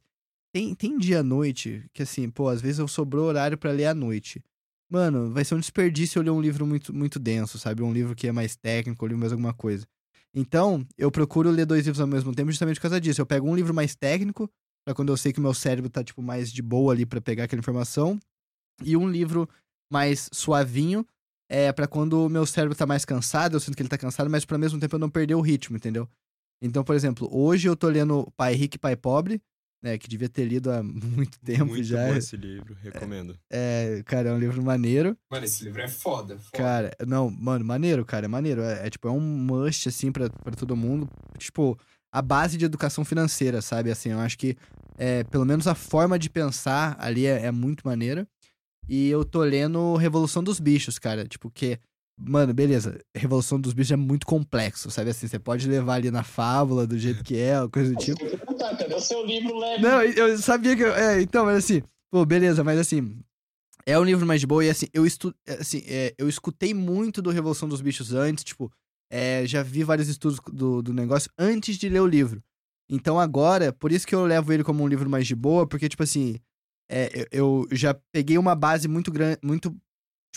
Tem, 0.53 0.73
tem 0.73 0.97
dia 0.97 1.19
à 1.19 1.23
noite 1.23 1.85
que, 1.93 2.03
assim, 2.03 2.29
pô, 2.29 2.49
às 2.49 2.61
vezes 2.61 2.79
eu 2.79 2.87
sobrou 2.87 3.25
horário 3.25 3.57
pra 3.57 3.71
ler 3.71 3.85
à 3.87 3.93
noite. 3.93 4.43
Mano, 4.89 5.31
vai 5.31 5.43
ser 5.43 5.55
um 5.55 5.59
desperdício 5.59 6.19
eu 6.19 6.23
ler 6.23 6.29
um 6.31 6.41
livro 6.41 6.65
muito, 6.65 6.93
muito 6.93 7.19
denso, 7.19 7.59
sabe? 7.59 7.83
Um 7.83 7.91
livro 7.91 8.15
que 8.15 8.27
é 8.27 8.31
mais 8.31 8.55
técnico, 8.55 9.05
ou 9.05 9.17
mais 9.17 9.31
alguma 9.31 9.53
coisa. 9.53 9.85
Então, 10.33 10.85
eu 10.97 11.11
procuro 11.11 11.49
ler 11.49 11.65
dois 11.65 11.85
livros 11.85 11.99
ao 11.99 12.07
mesmo 12.07 12.33
tempo 12.33 12.51
justamente 12.51 12.77
por 12.77 12.83
causa 12.83 13.01
disso. 13.01 13.19
Eu 13.19 13.25
pego 13.25 13.49
um 13.49 13.55
livro 13.55 13.73
mais 13.73 13.95
técnico, 13.95 14.49
pra 14.85 14.93
quando 14.93 15.09
eu 15.09 15.17
sei 15.17 15.33
que 15.33 15.39
o 15.39 15.41
meu 15.41 15.53
cérebro 15.53 15.89
tá, 15.89 16.03
tipo, 16.03 16.21
mais 16.21 16.51
de 16.51 16.61
boa 16.61 16.93
ali 16.93 17.05
pra 17.05 17.19
pegar 17.19 17.45
aquela 17.45 17.59
informação. 17.59 18.17
E 18.83 18.95
um 18.95 19.09
livro 19.09 19.49
mais 19.91 20.29
suavinho, 20.31 21.05
é 21.49 21.71
para 21.71 21.87
quando 21.87 22.25
o 22.25 22.29
meu 22.29 22.45
cérebro 22.45 22.75
tá 22.75 22.85
mais 22.85 23.03
cansado, 23.03 23.55
eu 23.55 23.59
sinto 23.59 23.75
que 23.75 23.81
ele 23.81 23.89
tá 23.89 23.97
cansado, 23.97 24.29
mas 24.29 24.45
ao 24.49 24.59
mesmo 24.59 24.79
tempo 24.79 24.95
eu 24.95 24.99
não 24.99 25.09
perder 25.09 25.35
o 25.35 25.41
ritmo, 25.41 25.77
entendeu? 25.77 26.07
Então, 26.61 26.83
por 26.83 26.95
exemplo, 26.95 27.29
hoje 27.31 27.67
eu 27.67 27.75
tô 27.75 27.87
lendo 27.87 28.31
Pai 28.35 28.53
Rico 28.53 28.75
e 28.75 28.79
Pai 28.79 28.95
Pobre, 28.95 29.41
né? 29.81 29.97
Que 29.97 30.07
devia 30.07 30.29
ter 30.29 30.45
lido 30.45 30.71
há 30.71 30.81
muito 30.83 31.39
tempo 31.39 31.65
Muito 31.67 31.83
já. 31.83 32.07
bom 32.07 32.15
esse 32.15 32.35
livro, 32.35 32.75
recomendo. 32.81 33.37
É, 33.49 34.01
cara, 34.05 34.29
é 34.29 34.33
um 34.33 34.39
livro 34.39 34.63
maneiro. 34.63 35.17
Mano, 35.31 35.45
esse 35.45 35.63
livro 35.63 35.81
é 35.81 35.87
foda. 35.87 36.37
foda. 36.37 36.57
Cara, 36.57 36.91
não, 37.05 37.29
mano, 37.29 37.63
maneiro, 37.63 38.05
cara, 38.05 38.25
é 38.25 38.27
maneiro. 38.27 38.61
É, 38.61 38.87
é, 38.87 38.89
tipo, 38.89 39.07
é 39.07 39.11
um 39.11 39.19
must, 39.19 39.89
assim, 39.89 40.11
pra, 40.11 40.29
pra 40.29 40.55
todo 40.55 40.75
mundo. 40.75 41.09
Tipo, 41.37 41.77
a 42.11 42.21
base 42.21 42.57
de 42.57 42.65
educação 42.65 43.05
financeira, 43.05 43.61
sabe? 43.61 43.91
Assim, 43.91 44.09
eu 44.09 44.19
acho 44.19 44.37
que, 44.37 44.55
é, 44.97 45.23
pelo 45.25 45.45
menos 45.45 45.67
a 45.67 45.75
forma 45.75 46.17
de 46.17 46.29
pensar 46.29 46.95
ali 46.99 47.25
é, 47.25 47.45
é 47.45 47.51
muito 47.51 47.85
maneira. 47.85 48.27
E 48.89 49.09
eu 49.09 49.25
tô 49.25 49.43
lendo 49.43 49.95
Revolução 49.97 50.41
dos 50.43 50.59
Bichos, 50.59 50.97
cara. 50.97 51.27
Tipo, 51.27 51.49
que, 51.51 51.77
mano, 52.17 52.53
beleza, 52.53 52.99
Revolução 53.15 53.59
dos 53.59 53.73
Bichos 53.73 53.91
é 53.91 53.95
muito 53.95 54.25
complexo, 54.25 54.89
sabe? 54.89 55.11
Assim, 55.11 55.27
você 55.27 55.37
pode 55.37 55.67
levar 55.67 55.95
ali 55.95 56.09
na 56.09 56.23
fábula, 56.23 56.87
do 56.87 56.97
jeito 56.97 57.23
que 57.23 57.37
é, 57.37 57.55
coisa 57.71 57.93
do 57.93 57.97
tipo. 57.97 58.19
Cadê 58.57 58.93
o 58.93 58.99
seu 58.99 59.25
livro 59.25 59.57
leve? 59.57 59.83
Não, 59.83 60.01
eu 60.01 60.37
sabia 60.37 60.75
que. 60.75 60.83
Eu, 60.83 60.93
é, 60.95 61.21
então, 61.21 61.45
mas 61.45 61.57
assim, 61.57 61.81
pô, 62.11 62.25
beleza, 62.25 62.63
mas 62.63 62.79
assim. 62.79 63.19
É 63.85 63.97
um 63.97 64.03
livro 64.03 64.25
mais 64.25 64.41
de 64.41 64.47
boa 64.47 64.65
e 64.65 64.69
assim, 64.69 64.87
eu, 64.93 65.05
estu, 65.05 65.33
assim, 65.47 65.81
é, 65.87 66.13
eu 66.17 66.27
escutei 66.27 66.73
muito 66.73 67.21
do 67.21 67.29
Revolução 67.29 67.69
dos 67.69 67.79
Bichos 67.79 68.13
antes, 68.13 68.43
tipo, 68.43 68.69
é, 69.09 69.45
já 69.47 69.63
vi 69.63 69.81
vários 69.81 70.09
estudos 70.09 70.41
do, 70.51 70.81
do 70.81 70.93
negócio 70.93 71.31
antes 71.37 71.77
de 71.77 71.87
ler 71.87 72.01
o 72.01 72.07
livro. 72.07 72.43
Então 72.89 73.17
agora, 73.17 73.71
por 73.71 73.91
isso 73.91 74.05
que 74.05 74.13
eu 74.13 74.25
levo 74.25 74.51
ele 74.51 74.63
como 74.63 74.83
um 74.83 74.87
livro 74.87 75.09
mais 75.09 75.25
de 75.25 75.35
boa, 75.35 75.65
porque, 75.65 75.87
tipo 75.87 76.03
assim, 76.03 76.37
é, 76.89 77.27
eu, 77.31 77.67
eu 77.69 77.77
já 77.77 77.93
peguei 78.11 78.37
uma 78.37 78.55
base 78.55 78.87
muito 78.87 79.11
grande, 79.11 79.39
muito, 79.43 79.75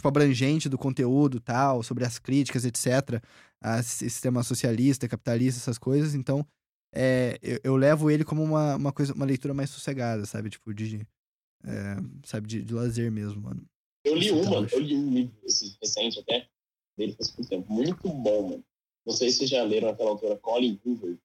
tipo, 0.01 0.09
abrangente 0.09 0.69
do 0.69 0.79
conteúdo 0.79 1.41
tal, 1.41 1.83
sobre 1.83 2.05
as 2.05 2.19
críticas, 2.19 2.65
etc. 2.65 3.23
A 3.61 3.83
sistema 3.83 4.43
socialista, 4.43 5.09
capitalista, 5.09 5.61
essas 5.61 5.79
coisas, 5.79 6.15
então 6.15 6.47
é, 6.93 7.39
eu, 7.43 7.61
eu 7.63 7.77
levo 7.77 8.11
ele 8.11 8.25
como 8.25 8.43
uma, 8.43 8.77
uma 8.77 8.93
coisa, 8.93 9.15
uma 9.15 9.25
leitura 9.25 9.55
mais 9.55 9.71
sossegada, 9.71 10.25
sabe? 10.27 10.51
Tipo, 10.51 10.75
de. 10.75 11.07
é, 11.65 11.97
sabe, 12.25 12.49
de, 12.49 12.63
de 12.63 12.75
lazer 12.75 13.11
mesmo, 13.13 13.43
mano. 13.43 13.65
Eu 14.05 14.17
li 14.17 14.33
um, 14.33 14.45
mano. 14.49 14.67
Eu 14.73 14.81
li 14.81 14.97
um 14.97 15.13
livro 15.13 15.35
esse, 15.45 15.77
recente 15.81 16.19
até, 16.19 16.49
dele 16.97 17.13
faz 17.13 17.31
pouco 17.31 17.49
tempo. 17.49 17.73
Muito 17.73 18.09
bom, 18.09 18.51
mano. 18.51 18.65
Não 19.07 19.13
sei 19.13 19.31
se 19.31 19.39
vocês 19.39 19.51
já 19.51 19.63
leram 19.63 19.89
naquela 19.89 20.11
autora 20.11 20.37
Colin 20.37 20.81
Hoover. 20.85 21.17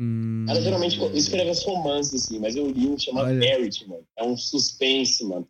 Hum, 0.00 0.46
Ela 0.48 0.60
geralmente 0.60 0.96
escreve 1.16 1.50
os 1.50 1.64
romances, 1.64 2.22
assim, 2.22 2.38
mas 2.38 2.54
eu 2.54 2.70
li 2.70 2.86
um 2.86 2.98
chamado. 2.98 3.34
Merit, 3.34 3.86
mano. 3.88 4.06
É 4.16 4.22
um 4.22 4.36
suspense, 4.36 5.24
mano. 5.24 5.48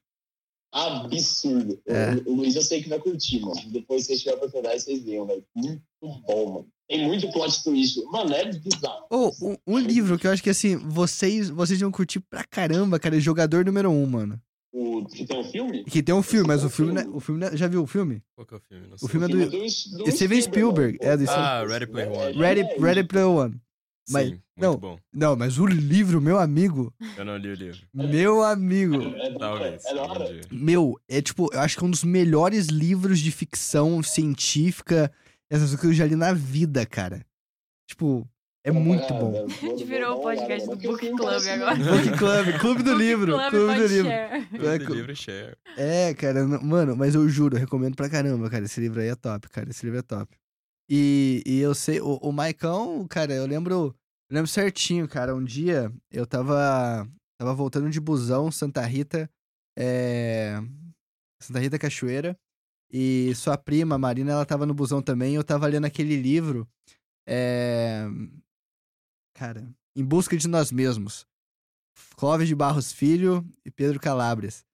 Absurdo. 0.73 1.81
É. 1.87 2.12
O, 2.27 2.33
o 2.33 2.35
Luiz 2.37 2.55
eu 2.57 2.62
sei 2.62 2.83
que 2.83 2.89
vai 2.89 2.99
curtir, 2.99 3.41
mano. 3.41 3.61
Depois, 3.71 4.05
vocês 4.07 4.19
tiverem 4.21 4.37
a 4.41 4.45
oportunidade, 4.45 4.83
vocês 4.83 5.05
leiam, 5.05 5.27
velho. 5.27 5.45
Muito 5.55 5.83
bom, 6.01 6.53
mano. 6.55 6.66
Tem 6.89 7.07
muito 7.07 7.31
plot 7.33 7.62
twist. 7.64 8.03
Mano, 8.07 8.33
é 8.35 8.45
bizarro. 8.53 9.05
Oh, 9.11 9.31
um, 9.43 9.57
um 9.66 9.79
livro 9.79 10.19
que 10.19 10.27
eu 10.27 10.31
acho 10.33 10.43
que 10.43 10.51
assim, 10.51 10.77
vocês, 10.77 11.51
vocês 11.51 11.79
vão 11.81 11.91
curtir 11.91 12.21
pra 12.21 12.45
caramba, 12.45 12.99
cara, 12.99 13.16
é 13.16 13.21
Jogador 13.21 13.64
Número 13.64 13.91
1, 13.91 14.03
um, 14.03 14.07
mano. 14.07 14.41
O, 14.73 15.05
que 15.07 15.25
tem 15.27 15.39
um 15.39 15.45
filme? 15.45 15.85
Que 15.85 16.03
tem 16.03 16.14
um 16.14 16.23
filme, 16.23 16.47
mas 16.47 16.62
o 16.62 16.69
filme, 16.71 16.93
não 16.93 17.01
é- 17.03 17.09
o 17.09 17.21
filme 17.21 17.41
não 17.41 17.49
é- 17.49 17.57
já 17.57 17.66
viu 17.66 17.83
o 17.83 17.87
filme? 17.87 18.23
Qual 18.35 18.47
que 18.47 18.55
é 18.55 18.57
o 18.59 18.61
filme? 18.61 18.87
Não 18.87 18.95
O 18.97 18.99
sei. 18.99 19.09
filme 19.09 19.25
é 19.27 19.29
do- 19.29 19.51
do, 19.51 20.09
e 20.09 20.12
Steven 20.12 20.41
Spielberg, 20.43 20.99
é, 21.01 21.16
do 21.16 21.25
Ah, 21.31 21.64
Ready 21.66 21.87
Player 21.87 22.12
One. 22.12 22.39
Ready, 22.39 22.62
Ready 22.79 23.05
Player 23.05 23.29
One. 23.31 23.55
Mas- 24.11 24.27
Sim, 24.29 24.31
muito 24.31 24.43
não. 24.57 24.77
bom. 24.77 24.99
Não, 25.13 25.37
mas 25.37 25.59
o 25.59 25.67
livro, 25.67 26.21
meu 26.21 26.39
amigo, 26.39 26.93
Eu 27.17 27.25
não 27.25 27.37
li 27.37 27.49
o 27.51 27.55
livro. 27.55 27.81
meu 27.95 28.43
amigo, 28.43 28.95
É, 29.03 29.45
hora, 29.45 29.79
Talvez. 29.79 29.85
é 29.87 30.55
meu, 30.55 30.99
é 31.09 31.23
tipo, 31.23 31.49
eu 31.53 31.61
acho 31.61 31.77
que 31.79 31.85
é 31.85 31.87
um 31.87 31.91
dos 31.91 32.05
melhores 32.05 32.67
livros 32.67 33.21
de 33.21 33.31
ficção 33.31 34.03
científica, 34.03 35.13
essas 35.51 35.69
coisas 35.71 35.81
que 35.81 35.87
eu 35.87 35.93
já 35.95 36.07
li 36.07 36.17
na 36.17 36.33
vida, 36.33 36.85
cara. 36.87 37.25
Tipo, 37.89 38.29
é 38.65 38.71
muito 38.71 39.09
bom. 39.15 39.47
A 39.47 39.67
gente 39.67 39.85
virou 39.85 40.19
o 40.19 40.23
podcast 40.23 40.69
do 40.69 40.77
Book 40.77 41.09
Club 41.09 41.23
agora. 41.23 41.75
Book 41.77 42.19
Club, 42.19 42.61
Clube 42.61 42.83
do 42.83 42.95
Livro, 42.95 43.33
Club 43.33 43.51
Clube 43.51 43.75
do 43.81 43.87
Livro. 43.87 44.11
Clube 44.51 44.67
É, 44.67 44.79
do 44.79 44.95
livro 44.95 45.17
share. 45.17 45.57
É, 45.77 46.13
cara, 46.15 46.47
mano, 46.47 46.95
mas 46.97 47.15
eu 47.15 47.27
juro, 47.29 47.57
eu 47.57 47.61
recomendo 47.61 47.95
pra 47.97 48.11
caramba, 48.11 48.51
cara. 48.51 48.65
Esse 48.65 48.81
livro 48.81 49.01
aí 49.01 49.09
é 49.09 49.15
top, 49.15 49.49
cara. 49.49 49.71
Esse 49.71 49.87
livro 49.87 49.99
é 49.99 50.03
top. 50.03 50.37
E, 50.91 51.43
e 51.47 51.59
eu 51.61 51.75
sei, 51.75 52.01
o, 52.01 52.17
o 52.23 52.33
Maicão, 52.33 53.07
cara, 53.09 53.33
eu 53.33 53.47
lembro, 53.47 53.95
eu 54.31 54.35
lembro 54.35 54.51
certinho, 54.51 55.09
cara. 55.09 55.35
Um 55.35 55.43
dia 55.43 55.93
eu 56.11 56.26
tava, 56.26 57.09
tava 57.39 57.55
voltando 57.55 57.89
de 57.91 58.01
busão, 58.01 58.51
Santa 58.51 58.83
Rita, 58.83 59.31
é, 59.76 60.61
Santa 61.41 61.59
Rita 61.59 61.79
Cachoeira. 61.79 62.39
E 62.91 63.35
sua 63.35 63.59
prima, 63.59 63.97
a 63.97 63.98
Marina, 63.98 64.32
ela 64.32 64.47
tava 64.47 64.65
no 64.65 64.74
busão 64.74 65.03
também. 65.03 65.35
Eu 65.35 65.44
tava 65.44 65.66
lendo 65.66 65.85
aquele 65.85 66.16
livro, 66.16 66.66
é, 67.27 68.07
cara, 69.35 69.69
Em 69.94 70.05
Busca 70.05 70.36
de 70.36 70.48
Nós 70.48 70.73
Mesmos. 70.73 71.27
Clóvis 72.16 72.48
de 72.48 72.55
Barros 72.55 72.93
Filho 72.93 73.47
e 73.65 73.70
Pedro 73.70 74.01
Calabres. 74.01 74.65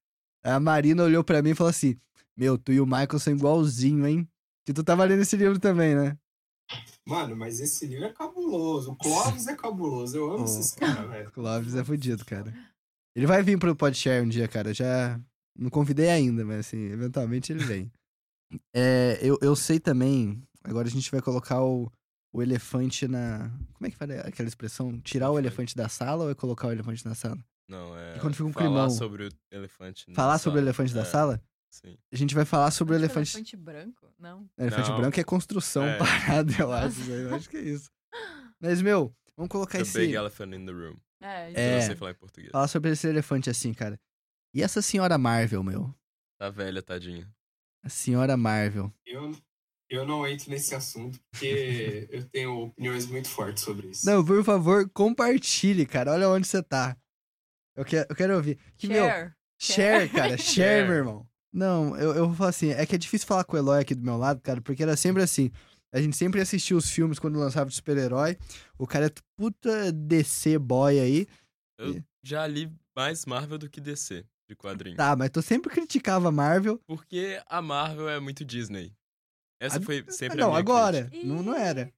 A 0.43 0.59
Marina 0.59 1.03
olhou 1.03 1.23
pra 1.23 1.41
mim 1.41 1.51
e 1.51 1.55
falou 1.55 1.71
assim: 1.71 1.99
Meu, 2.37 2.57
tu 2.57 2.71
e 2.71 2.79
o 2.79 2.85
Michael 2.85 3.19
são 3.19 3.33
igualzinho, 3.33 4.07
hein? 4.07 4.27
Que 4.65 4.73
tu 4.73 4.83
tava 4.83 5.03
lendo 5.03 5.21
esse 5.21 5.35
livro 5.35 5.59
também, 5.59 5.95
né? 5.95 6.17
Mano, 7.07 7.35
mas 7.35 7.59
esse 7.59 7.85
livro 7.85 8.05
é 8.05 8.13
cabuloso. 8.13 8.91
O 8.91 8.95
Clóvis 8.95 9.47
é 9.47 9.55
cabuloso. 9.55 10.17
Eu 10.17 10.31
amo 10.31 10.41
Oh. 10.41 10.45
esses 10.45 10.73
caras, 10.73 11.09
velho. 11.09 11.31
Clóvis 11.31 11.75
é 11.75 11.83
fudido, 11.83 12.25
cara. 12.25 12.53
Ele 13.15 13.27
vai 13.27 13.43
vir 13.43 13.57
pro 13.59 13.75
Podshare 13.75 14.23
um 14.23 14.27
dia, 14.27 14.47
cara. 14.47 14.73
Já 14.73 15.19
não 15.57 15.69
convidei 15.69 16.09
ainda, 16.09 16.43
mas 16.43 16.61
assim, 16.67 16.77
eventualmente 16.91 17.51
ele 17.51 17.63
vem. 17.63 17.91
É, 18.75 19.19
eu, 19.21 19.37
eu 19.41 19.55
sei 19.55 19.79
também. 19.79 20.41
Agora 20.63 20.87
a 20.87 20.91
gente 20.91 21.11
vai 21.11 21.21
colocar 21.21 21.61
o, 21.63 21.91
o 22.33 22.41
elefante 22.41 23.07
na. 23.07 23.49
Como 23.73 23.85
é 23.87 23.91
que 23.91 23.95
fala 23.97 24.13
aquela 24.21 24.49
expressão? 24.49 24.99
Tirar 25.01 25.29
o 25.31 25.37
elefante 25.37 25.75
da 25.75 25.87
sala 25.87 26.25
ou 26.25 26.31
é 26.31 26.35
colocar 26.35 26.67
o 26.67 26.71
elefante 26.71 27.05
na 27.05 27.13
sala? 27.15 27.37
Não, 27.69 27.97
é. 27.97 28.17
E 28.17 28.19
quando 28.19 28.33
fica 28.35 28.47
um 28.49 28.53
falar 28.53 28.65
climão? 28.67 28.89
sobre 28.89 29.27
o 29.27 29.29
elefante. 29.51 30.05
na 30.09 30.15
Falar 30.15 30.37
sobre 30.39 30.57
o 30.59 30.61
sala. 30.61 30.67
elefante 30.69 30.93
da 30.93 31.01
É, 31.01 31.05
sala? 31.05 31.41
Sim. 31.83 31.97
A 32.11 32.15
gente 32.15 32.33
vai 32.33 32.45
falar 32.45 32.71
sobre 32.71 32.93
o 32.93 32.95
é 32.95 32.99
elefante. 32.99 33.31
elefante 33.35 33.57
branco? 33.57 34.13
Não. 34.17 34.49
Elefante 34.57 34.89
Não. 34.89 34.97
branco 34.97 35.19
é 35.19 35.23
construção 35.23 35.83
É. 35.85 35.97
parada, 35.99 36.53
eu 36.57 36.71
acho. 36.71 37.11
Eu 37.11 37.35
acho 37.35 37.49
que 37.49 37.57
é 37.57 37.61
isso. 37.61 37.89
Mas, 38.61 38.81
meu, 38.81 39.13
vamos 39.35 39.49
colocar 39.49 39.77
The 39.79 39.81
esse. 39.81 39.97
Big 39.99 40.13
Elephant 40.13 40.53
in 40.53 40.65
the 40.65 40.71
Room. 40.71 40.95
É, 41.21 41.49
Eu 41.51 41.53
É. 41.55 41.79
não 41.79 41.85
sei 41.87 41.95
falar 41.95 42.11
em 42.11 42.15
português. 42.15 42.51
Fala 42.51 42.67
sobre 42.67 42.91
esse 42.91 43.07
elefante 43.07 43.49
assim, 43.49 43.73
cara. 43.73 43.99
E 44.53 44.63
essa 44.63 44.81
senhora 44.81 45.17
Marvel, 45.17 45.63
meu? 45.63 45.93
Tá 46.39 46.49
velha, 46.49 46.81
tadinha. 46.81 47.29
A 47.83 47.89
senhora 47.89 48.37
Marvel. 48.37 48.93
Eu, 49.05 49.31
eu 49.89 50.05
não 50.07 50.25
entro 50.25 50.49
nesse 50.49 50.73
assunto 50.73 51.19
porque 51.29 52.07
eu 52.11 52.23
tenho 52.29 52.57
opiniões 52.67 53.05
muito 53.05 53.27
fortes 53.29 53.63
sobre 53.63 53.87
isso. 53.89 54.05
Não, 54.05 54.23
por 54.23 54.43
favor, 54.45 54.89
compartilhe, 54.91 55.85
cara. 55.85 56.13
Olha 56.13 56.29
onde 56.29 56.47
você 56.47 56.63
tá. 56.63 56.97
Eu 57.75 57.83
quero, 57.83 58.07
eu 58.09 58.15
quero 58.15 58.35
ouvir. 58.35 58.57
Que, 58.77 58.87
meu, 58.87 59.03
Share. 59.05 59.33
Share, 59.59 60.09
cara. 60.09 60.37
Share, 60.37 60.43
Share. 60.43 60.87
meu 60.87 60.95
irmão. 60.97 61.27
Não, 61.55 61.95
eu, 61.95 62.13
eu 62.13 62.27
vou 62.27 62.35
falar 62.35 62.49
assim, 62.49 62.71
é 62.71 62.85
que 62.85 62.95
é 62.95 62.97
difícil 62.97 63.25
falar 63.25 63.45
com 63.45 63.55
o 63.55 63.59
Eloy 63.59 63.79
aqui 63.79 63.95
do 63.95 64.03
meu 64.03 64.17
lado, 64.17 64.41
cara, 64.41 64.59
porque 64.59 64.83
era 64.83 64.97
sempre 64.97 65.23
assim. 65.23 65.49
A 65.93 66.01
gente 66.01 66.17
sempre 66.17 66.41
assistia 66.41 66.75
os 66.75 66.89
filmes 66.89 67.17
quando 67.17 67.39
lançava 67.39 67.69
de 67.69 67.75
super-herói. 67.77 68.37
O 68.77 68.85
cara 68.85 69.05
é 69.05 69.11
puta 69.37 69.93
DC 69.93 70.59
boy 70.59 70.99
aí. 70.99 71.25
Eu 71.79 72.03
já 72.21 72.45
li 72.45 72.69
mais 72.93 73.25
Marvel 73.25 73.57
do 73.57 73.69
que 73.69 73.79
DC 73.79 74.25
de 74.49 74.55
quadrinho. 74.57 74.97
Tá, 74.97 75.15
mas 75.15 75.29
tu 75.29 75.41
sempre 75.41 75.71
criticava 75.71 76.27
a 76.27 76.31
Marvel. 76.31 76.81
Porque 76.85 77.41
a 77.47 77.61
Marvel 77.61 78.09
é 78.09 78.19
muito 78.19 78.43
Disney. 78.43 78.93
Essa 79.57 79.77
Ah, 79.77 79.81
foi 79.81 80.03
sempre 80.09 80.37
a 80.41 80.41
não, 80.41 80.49
minha 80.49 80.59
agora. 80.59 81.05
crítica. 81.05 81.25
Não, 81.25 81.41
não 81.41 81.55
era. 81.55 81.89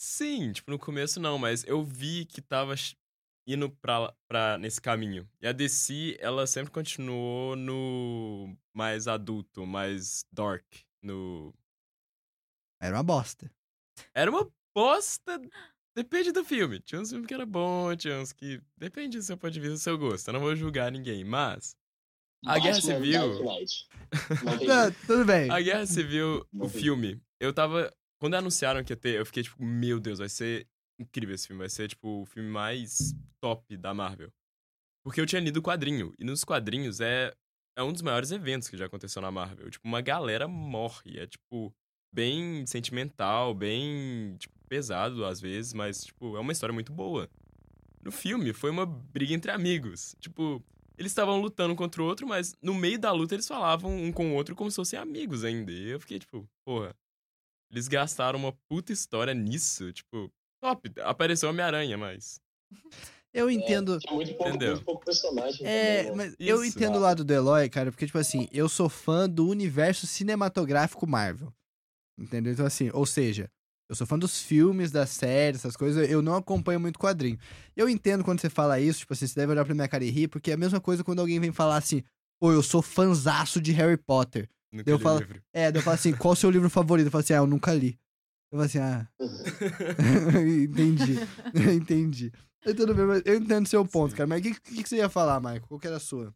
Sim, 0.00 0.50
tipo, 0.50 0.72
no 0.72 0.78
começo 0.80 1.20
não, 1.20 1.38
mas 1.38 1.62
eu 1.64 1.84
vi 1.84 2.24
que 2.24 2.42
tava 2.42 2.74
indo 3.46 3.70
pra, 3.70 4.14
pra 4.28 4.58
nesse 4.58 4.80
caminho. 4.80 5.28
E 5.40 5.46
a 5.46 5.52
DC, 5.52 6.16
ela 6.20 6.46
sempre 6.46 6.70
continuou 6.70 7.56
no 7.56 8.56
mais 8.72 9.08
adulto, 9.08 9.66
mais 9.66 10.24
dark, 10.32 10.64
no... 11.02 11.54
Era 12.80 12.96
uma 12.96 13.02
bosta. 13.02 13.50
Era 14.14 14.30
uma 14.30 14.50
bosta, 14.74 15.40
depende 15.94 16.32
do 16.32 16.44
filme. 16.44 16.80
Tinha 16.80 17.00
uns 17.00 17.10
filmes 17.10 17.26
que 17.26 17.34
era 17.34 17.46
bom, 17.46 17.94
tinha 17.94 18.18
uns 18.18 18.32
que... 18.32 18.60
Depende 18.76 19.18
do 19.18 19.22
seu 19.22 19.36
ponto 19.36 19.52
de 19.52 19.60
vista, 19.60 19.74
do 19.74 19.80
seu 19.80 19.98
gosto. 19.98 20.28
Eu 20.28 20.34
não 20.34 20.40
vou 20.40 20.56
julgar 20.56 20.90
ninguém, 20.90 21.24
mas... 21.24 21.76
A 22.44 22.58
Guerra 22.58 22.80
Civil-. 22.80 23.40
Não 24.66 24.92
tudo 25.06 25.24
bem. 25.24 25.48
A 25.50 25.60
Guerra 25.60 25.86
Civil, 25.86 26.44
o 26.58 26.68
filme, 26.68 27.22
eu 27.40 27.52
tava. 27.52 27.92
Quando 28.20 28.34
anunciaram 28.34 28.82
que 28.84 28.92
ia 28.92 28.96
ter, 28.96 29.18
eu 29.18 29.26
fiquei 29.26 29.44
tipo, 29.44 29.62
meu 29.64 30.00
Deus, 30.00 30.18
vai 30.18 30.28
ser 30.28 30.66
incrível 30.98 31.34
esse 31.34 31.46
filme. 31.46 31.60
Vai 31.60 31.68
ser, 31.68 31.88
tipo, 31.88 32.22
o 32.22 32.26
filme 32.26 32.48
mais 32.48 33.14
top 33.40 33.76
da 33.76 33.92
Marvel. 33.92 34.32
Porque 35.04 35.20
eu 35.20 35.26
tinha 35.26 35.40
lido 35.40 35.58
o 35.58 35.62
quadrinho. 35.62 36.14
E 36.18 36.24
nos 36.24 36.44
quadrinhos 36.44 37.00
é, 37.00 37.34
é 37.76 37.82
um 37.82 37.92
dos 37.92 38.02
maiores 38.02 38.30
eventos 38.30 38.68
que 38.68 38.76
já 38.76 38.86
aconteceu 38.86 39.20
na 39.20 39.30
Marvel. 39.30 39.70
Tipo, 39.70 39.86
uma 39.86 40.00
galera 40.00 40.46
morre. 40.46 41.18
É, 41.18 41.26
tipo, 41.26 41.74
bem 42.12 42.66
sentimental, 42.66 43.54
bem, 43.54 44.36
tipo, 44.38 44.54
pesado 44.68 45.24
às 45.24 45.40
vezes, 45.40 45.72
mas, 45.72 46.04
tipo, 46.04 46.36
é 46.36 46.40
uma 46.40 46.52
história 46.52 46.72
muito 46.72 46.92
boa. 46.92 47.28
No 48.02 48.12
filme, 48.12 48.52
foi 48.52 48.70
uma 48.70 48.86
briga 48.86 49.32
entre 49.32 49.50
amigos. 49.50 50.14
Tipo, 50.20 50.62
eles 50.96 51.12
estavam 51.12 51.40
lutando 51.40 51.74
contra 51.74 52.02
o 52.02 52.06
outro, 52.06 52.26
mas 52.26 52.54
no 52.62 52.74
meio 52.74 52.98
da 52.98 53.12
luta 53.12 53.34
eles 53.34 53.46
falavam 53.46 53.96
um 53.96 54.12
com 54.12 54.32
o 54.32 54.34
outro 54.34 54.54
como 54.54 54.70
se 54.70 54.76
fossem 54.76 54.98
amigos 54.98 55.44
ainda. 55.44 55.72
E 55.72 55.88
eu 55.90 56.00
fiquei 56.00 56.18
tipo, 56.18 56.48
porra, 56.64 56.94
eles 57.70 57.88
gastaram 57.88 58.38
uma 58.38 58.52
puta 58.68 58.92
história 58.92 59.34
nisso. 59.34 59.92
Tipo, 59.92 60.30
top. 60.62 60.90
Apareceu 61.02 61.50
Homem-Aranha, 61.50 61.98
mas. 61.98 62.40
Eu 63.34 63.50
entendo. 63.50 63.98
Tinha 63.98 64.14
muito 64.14 64.34
pouco, 64.34 64.48
Entendeu? 64.48 64.72
muito 64.72 64.84
pouco 64.84 65.04
personagem. 65.04 65.66
É, 65.66 66.04
também, 66.04 66.10
né? 66.10 66.16
mas 66.16 66.36
eu 66.38 66.64
Isso. 66.64 66.76
entendo 66.78 66.96
o 66.96 67.00
lado 67.00 67.24
do 67.24 67.32
Eloy, 67.32 67.68
cara, 67.68 67.90
porque, 67.90 68.06
tipo 68.06 68.18
assim, 68.18 68.46
eu 68.52 68.68
sou 68.68 68.88
fã 68.88 69.28
do 69.28 69.48
universo 69.48 70.06
cinematográfico 70.06 71.06
Marvel. 71.06 71.52
Entendeu? 72.18 72.52
Então, 72.52 72.64
assim, 72.66 72.90
ou 72.92 73.06
seja, 73.06 73.50
eu 73.88 73.96
sou 73.96 74.06
fã 74.06 74.18
dos 74.18 74.40
filmes, 74.42 74.90
das 74.92 75.10
séries, 75.10 75.60
essas 75.60 75.76
coisas, 75.76 76.08
eu 76.10 76.20
não 76.22 76.36
acompanho 76.36 76.78
muito 76.78 76.98
quadrinho. 76.98 77.38
Eu 77.74 77.88
entendo 77.88 78.22
quando 78.22 78.40
você 78.40 78.50
fala 78.50 78.78
isso, 78.78 79.00
tipo 79.00 79.14
assim, 79.14 79.26
você 79.26 79.34
deve 79.34 79.52
olhar 79.52 79.64
pra 79.64 79.74
minha 79.74 79.88
cara 79.88 80.04
e 80.04 80.10
rir, 80.10 80.28
porque 80.28 80.50
é 80.50 80.54
a 80.54 80.58
mesma 80.58 80.80
coisa 80.80 81.02
quando 81.02 81.20
alguém 81.20 81.40
vem 81.40 81.52
falar 81.52 81.76
assim, 81.78 82.02
pô, 82.38 82.52
eu 82.52 82.62
sou 82.62 82.82
fanzaço 82.82 83.60
de 83.62 83.72
Harry 83.72 83.96
Potter. 83.96 84.48
No 84.70 84.82
Eu 84.86 84.98
falo- 84.98 85.18
livro. 85.20 85.42
É, 85.54 85.68
eu 85.74 85.82
falo 85.82 85.94
assim, 85.94 86.12
qual 86.12 86.32
o 86.32 86.36
seu 86.36 86.50
livro 86.50 86.68
favorito? 86.70 87.06
Eu 87.06 87.10
falo 87.10 87.24
assim, 87.24 87.32
ah, 87.32 87.38
eu 87.38 87.46
nunca 87.46 87.72
li. 87.72 87.98
Eu 88.52 88.58
falo 88.58 88.62
assim, 88.64 88.78
ah, 88.80 89.08
entendi, 90.62 91.16
entendi. 91.74 92.32
Eu, 92.62 92.76
tudo 92.76 92.94
bem, 92.94 93.06
mas 93.06 93.22
eu 93.24 93.36
entendo 93.36 93.66
seu 93.66 93.82
ponto, 93.86 94.10
Sim. 94.10 94.16
cara, 94.18 94.26
mas 94.26 94.40
o 94.40 94.42
que, 94.42 94.60
que, 94.60 94.82
que 94.82 94.88
você 94.90 94.96
ia 94.96 95.08
falar, 95.08 95.40
Michael? 95.40 95.66
Qual 95.66 95.80
que 95.80 95.86
era 95.86 95.96
a 95.96 96.00
sua? 96.00 96.34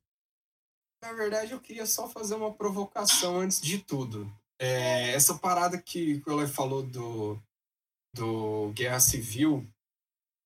Na 1.02 1.12
verdade, 1.12 1.52
eu 1.52 1.60
queria 1.60 1.84
só 1.84 2.08
fazer 2.08 2.34
uma 2.34 2.54
provocação 2.54 3.40
antes 3.40 3.60
de 3.60 3.78
tudo. 3.80 4.32
É, 4.58 5.10
essa 5.10 5.34
parada 5.34 5.76
que 5.76 6.22
o 6.26 6.30
Eloy 6.30 6.46
falou 6.46 6.82
do, 6.82 7.38
do 8.14 8.72
Guerra 8.72 8.98
Civil, 8.98 9.68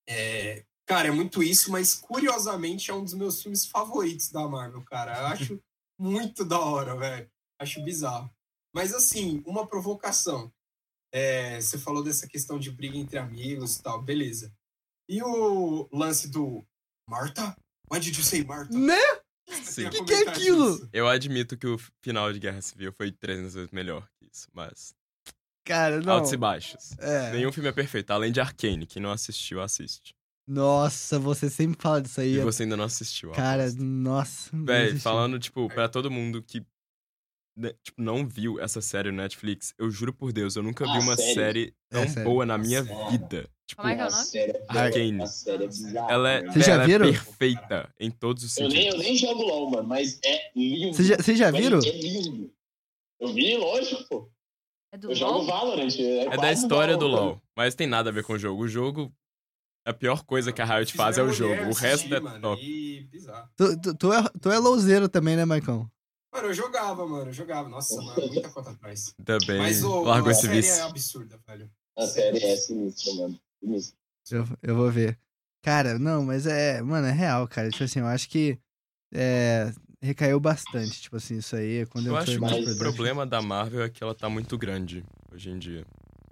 é, 0.09 0.65
cara, 0.85 1.07
é 1.07 1.11
muito 1.11 1.41
isso, 1.41 1.71
mas 1.71 1.93
curiosamente 1.93 2.91
é 2.91 2.93
um 2.93 3.03
dos 3.05 3.13
meus 3.13 3.41
filmes 3.41 3.65
favoritos 3.65 4.29
da 4.29 4.45
Marvel, 4.45 4.83
cara. 4.83 5.17
Eu 5.17 5.25
acho 5.27 5.63
muito 5.97 6.43
da 6.43 6.59
hora, 6.59 6.97
velho. 6.97 7.31
Acho 7.57 7.81
bizarro. 7.81 8.29
Mas 8.75 8.93
assim, 8.93 9.41
uma 9.45 9.65
provocação. 9.65 10.51
É, 11.11 11.59
você 11.59 11.77
falou 11.77 12.03
dessa 12.03 12.27
questão 12.27 12.57
de 12.57 12.71
briga 12.71 12.97
entre 12.97 13.17
amigos 13.17 13.77
e 13.77 13.83
tal, 13.83 14.01
beleza. 14.01 14.53
E 15.09 15.21
o 15.21 15.89
lance 15.91 16.29
do 16.29 16.65
Marta? 17.07 17.55
Why 17.91 17.99
did 17.99 18.15
you 18.15 18.23
say 18.23 18.43
Marta? 18.43 18.77
Né? 18.77 18.99
Sim. 19.63 19.83
Ia 19.83 19.89
Que 19.89 20.03
que 20.03 20.13
é 20.13 20.29
aquilo? 20.29 20.71
disso. 20.77 20.89
Eu 20.93 21.07
admito 21.07 21.57
que 21.57 21.67
o 21.67 21.77
final 22.01 22.31
de 22.31 22.39
Guerra 22.39 22.61
Civil 22.61 22.93
foi 22.93 23.11
300 23.11 23.53
vezes 23.53 23.71
melhor 23.71 24.07
que 24.17 24.25
isso, 24.31 24.47
mas. 24.53 24.93
Cara, 25.65 25.99
não. 25.99 26.13
Altos 26.13 26.31
e 26.31 26.37
baixos. 26.37 26.97
É. 26.99 27.33
Nenhum 27.33 27.51
filme 27.51 27.69
é 27.69 27.73
perfeito, 27.73 28.11
além 28.11 28.31
de 28.31 28.39
Arcane. 28.39 28.87
Quem 28.87 29.01
não 29.01 29.11
assistiu, 29.11 29.61
assiste. 29.61 30.15
Nossa, 30.47 31.19
você 31.19 31.49
sempre 31.49 31.81
fala 31.81 32.01
disso 32.01 32.19
aí. 32.19 32.35
E 32.35 32.41
você 32.41 32.63
ainda 32.63 32.75
não 32.75 32.85
assistiu. 32.85 33.31
Cara, 33.31 33.63
aposto. 33.63 33.83
nossa. 33.83 34.49
Véi, 34.53 34.97
falando, 34.99 35.37
tipo, 35.39 35.67
pra 35.67 35.87
todo 35.87 36.09
mundo 36.09 36.41
que 36.41 36.65
tipo, 37.83 38.01
não 38.01 38.27
viu 38.27 38.59
essa 38.59 38.81
série 38.81 39.11
no 39.11 39.17
Netflix, 39.17 39.73
eu 39.77 39.89
juro 39.91 40.13
por 40.13 40.31
Deus, 40.33 40.55
eu 40.55 40.63
nunca 40.63 40.85
vi 40.85 40.97
uma 40.99 41.15
sério? 41.15 41.33
série 41.33 41.73
tão 41.89 42.03
É, 42.03 42.23
boa 42.23 42.45
na 42.45 42.57
minha 42.57 42.83
Sério? 42.83 43.09
vida. 43.09 43.49
Tipo, 43.67 43.81
Como 43.83 43.93
é 43.93 43.95
que 43.95 44.01
é 44.01 44.05
o 44.05 44.07
A 44.07 44.11
nome? 44.11 44.37
é- 44.37 44.63
Arcane. 44.67 45.23
É 45.45 45.67
bizarra. 45.67 46.11
ela 46.11 46.29
é, 46.29 46.39
mano. 46.41 46.53
Vocês 46.53 46.65
já 46.65 46.73
ela 46.73 46.83
é 46.83 46.87
viram? 46.87 47.05
perfeita 47.11 47.93
em 47.99 48.11
todos 48.11 48.43
os 48.43 48.57
Eu 48.57 48.67
nem, 48.67 48.77
eu 48.77 48.83
sentidos. 48.93 49.05
nem 49.05 49.17
jogo 49.17 49.41
LOL, 49.43 49.69
mano, 49.71 49.87
mas 49.87 50.19
é 50.25 50.51
lindo. 50.55 50.93
Vocês 50.93 51.07
já, 51.37 51.47
já 51.47 51.51
viram? 51.51 51.79
É 51.79 51.91
lindo. 51.91 52.53
Eu 53.19 53.33
vi, 53.33 53.55
lógico, 53.55 54.03
pô. 54.09 54.29
É 54.93 54.97
do 54.97 55.11
Eu 55.11 55.15
jogo 55.15 55.37
LOL? 55.39 55.45
Valorant. 55.45 55.95
É, 55.99 56.25
É 56.25 56.37
da 56.37 56.51
história 56.51 56.97
do 56.97 57.07
LOL. 57.07 57.25
LoL, 57.25 57.41
mas 57.55 57.75
tem 57.75 57.87
nada 57.87 58.09
a 58.09 58.13
ver 58.13 58.23
com 58.25 58.33
o 58.33 58.37
jogo. 58.39 58.63
O 58.63 58.67
jogo, 58.67 59.13
a 59.85 59.93
pior 59.93 60.23
coisa 60.25 60.51
que 60.51 60.61
a 60.61 60.65
Riot 60.65 60.91
faz 60.93 61.17
é 61.17 61.23
o 61.23 61.31
jogo. 61.31 61.69
O 61.69 61.73
resto 61.73 62.13
é 62.13 62.19
top. 62.41 62.61
E 62.61 63.01
bizarro. 63.05 63.49
Tu, 63.55 63.79
tu, 63.79 63.95
tu 63.95 64.11
é, 64.13 64.23
tu 64.41 64.51
é 64.51 64.57
louzeiro 64.59 65.07
também, 65.07 65.37
né, 65.37 65.45
Maicon? 65.45 65.87
Mano, 66.33 66.47
eu 66.47 66.53
jogava, 66.53 67.05
mano, 67.07 67.29
eu 67.29 67.33
jogava. 67.33 67.67
Nossa, 67.69 68.01
mano, 68.01 68.27
muita 68.31 68.49
conta 68.49 68.71
atrás. 68.71 69.13
Também 69.25 69.57
Mas 69.57 69.83
o, 69.83 70.01
largou 70.03 70.29
a 70.29 70.31
esse 70.31 70.41
série 70.41 70.53
vício. 70.61 70.73
é 70.73 70.81
absurda, 70.81 71.39
velho. 71.47 71.69
A 71.97 72.07
série 72.07 72.43
é 72.43 72.55
sinistra, 72.55 73.13
mano. 73.15 73.39
Sinistra. 73.59 73.97
Eu, 74.31 74.47
eu 74.63 74.75
vou 74.75 74.89
ver. 74.89 75.19
Cara, 75.61 75.99
não, 75.99 76.23
mas 76.23 76.45
é. 76.47 76.81
Mano, 76.81 77.07
é 77.07 77.11
real, 77.11 77.47
cara. 77.47 77.69
Tipo 77.69 77.83
assim, 77.83 77.99
eu 77.99 78.07
acho 78.07 78.29
que. 78.29 78.57
É, 79.13 79.71
recaiu 80.01 80.39
bastante. 80.39 81.01
Tipo 81.01 81.17
assim, 81.17 81.37
isso 81.37 81.55
aí. 81.55 81.85
Quando 81.87 82.07
Eu 82.07 82.13
eu 82.13 82.17
acho 82.17 82.31
que 82.31 82.39
mais 82.39 82.75
o 82.75 82.77
problema 82.77 83.25
da 83.25 83.41
Marvel 83.41 83.83
é 83.83 83.89
que 83.89 84.01
ela 84.03 84.15
tá 84.15 84.29
muito 84.29 84.57
grande 84.57 85.03
hoje 85.31 85.49
em 85.49 85.59
dia. 85.59 85.85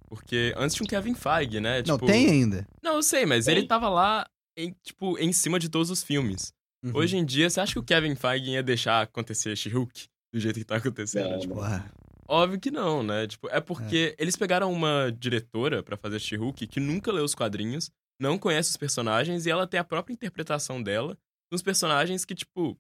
Porque 0.07 0.53
antes 0.57 0.75
tinha 0.75 0.85
um 0.85 0.89
Kevin 0.89 1.13
Feige, 1.13 1.59
né? 1.59 1.83
Não, 1.85 1.95
Tipo, 1.97 2.07
tem 2.07 2.29
ainda. 2.29 2.65
Não, 2.81 2.95
eu 2.95 3.03
sei, 3.03 3.25
mas 3.27 3.45
Tem. 3.45 3.57
ele 3.57 3.67
tava 3.67 3.89
lá, 3.89 4.27
em, 4.57 4.73
tipo, 4.81 5.19
em 5.19 5.31
cima 5.31 5.59
de 5.59 5.69
todos 5.69 5.91
os 5.91 6.01
filmes. 6.01 6.51
Uhum. 6.83 6.91
Hoje 6.95 7.17
em 7.17 7.25
dia, 7.25 7.49
você 7.49 7.59
acha 7.59 7.73
que 7.73 7.79
o 7.79 7.83
Kevin 7.83 8.15
Feige 8.15 8.51
ia 8.51 8.63
deixar 8.63 9.01
acontecer 9.01 9.55
She-Hulk 9.55 10.07
do 10.33 10.39
jeito 10.39 10.59
que 10.59 10.65
tá 10.65 10.77
acontecendo? 10.77 11.29
Não, 11.31 11.39
Tipo, 11.39 11.55
Porra. 11.55 11.91
óbvio 12.27 12.59
que 12.59 12.71
não, 12.71 13.03
né? 13.03 13.27
Tipo, 13.27 13.49
é 13.49 13.59
porque 13.59 14.15
eles 14.17 14.35
pegaram 14.35 14.71
uma 14.71 15.11
diretora 15.11 15.83
pra 15.83 15.97
fazer 15.97 16.19
She-Hulk 16.19 16.67
que 16.67 16.79
nunca 16.79 17.11
leu 17.11 17.25
os 17.25 17.35
quadrinhos, 17.35 17.91
não 18.19 18.37
conhece 18.37 18.69
os 18.69 18.77
personagens 18.77 19.45
e 19.45 19.49
ela 19.49 19.67
tem 19.67 19.79
a 19.79 19.83
própria 19.83 20.13
interpretação 20.13 20.81
dela 20.81 21.17
nos 21.51 21.61
personagens 21.61 22.23
que, 22.23 22.35
tipo, 22.35 22.77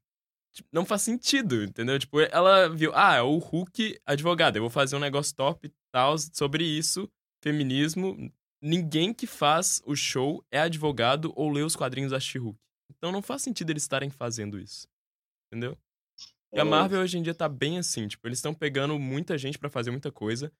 tipo, 0.53 0.69
não 0.71 0.85
faz 0.85 1.01
sentido, 1.01 1.63
entendeu? 1.63 1.99
Tipo, 1.99 2.21
ela 2.21 2.69
viu, 2.69 2.91
ah, 2.93 3.15
é 3.15 3.21
o 3.21 3.37
Hulk 3.37 3.99
advogado, 4.05 4.55
eu 4.55 4.61
vou 4.61 4.69
fazer 4.69 4.95
um 4.95 4.99
negócio 4.99 5.35
top 5.35 5.67
e 5.67 5.71
tal 5.91 6.15
sobre 6.17 6.63
isso, 6.63 7.09
feminismo. 7.43 8.31
Ninguém 8.61 9.13
que 9.13 9.25
faz 9.25 9.81
o 9.85 9.95
show 9.95 10.43
é 10.51 10.59
advogado 10.59 11.31
ou 11.35 11.49
lê 11.51 11.63
os 11.63 11.75
quadrinhos 11.75 12.11
da 12.11 12.19
She-Hulk. 12.19 12.59
Então 12.99 13.11
não 13.11 13.21
faz 13.21 13.41
sentido 13.41 13.69
eles 13.71 13.83
estarem 13.83 14.09
fazendo 14.09 14.59
isso. 14.59 14.87
Entendeu? 15.51 15.77
E 16.53 16.59
a 16.59 16.65
Marvel 16.65 17.01
hoje 17.01 17.17
em 17.17 17.21
dia 17.23 17.33
tá 17.35 17.47
bem 17.47 17.77
assim, 17.77 18.07
tipo, 18.07 18.27
eles 18.27 18.39
estão 18.39 18.53
pegando 18.53 18.97
muita 18.99 19.37
gente 19.37 19.57
pra 19.57 19.69
fazer 19.69 19.91
muita 19.91 20.11
coisa. 20.11 20.51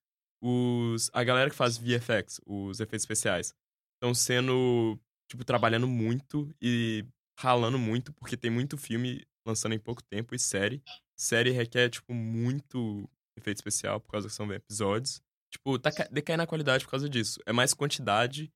Os 0.41 1.10
a 1.14 1.24
galera 1.24 1.49
que 1.49 1.56
faz 1.56 1.78
VFX, 1.78 2.40
os 2.45 2.80
efeitos 2.80 3.03
especiais, 3.03 3.53
estão 3.98 4.14
sendo, 4.14 4.98
tipo, 5.30 5.44
trabalhando 5.44 5.88
muito 5.88 6.53
e 6.61 7.06
ralando 7.40 7.78
muito 7.78 8.14
porque 8.14 8.38
tem 8.38 8.49
muito 8.52 8.78
filme 8.78 9.26
lançando 9.45 9.74
em 9.74 9.80
pouco 9.80 10.02
tempo 10.03 10.34
e 10.36 10.40
série. 10.40 10.82
Série 11.18 11.52
requer 11.52 11.90
tipo 11.90 12.14
muito 12.14 13.10
efeito 13.38 13.57
especial 13.57 13.99
por 13.99 14.11
causa 14.11 14.28
que 14.30 14.34
são 14.34 14.52
episódios. 14.53 15.22
Tipo, 15.52 15.78
tá 15.80 15.91
ca- 15.91 16.07
decaindo 16.11 16.44
a 16.44 16.48
qualidade 16.48 16.86
por 16.86 16.91
causa 16.91 17.10
disso. 17.10 17.40
É 17.45 17.52
mais 17.52 17.74
quantidade 17.74 18.49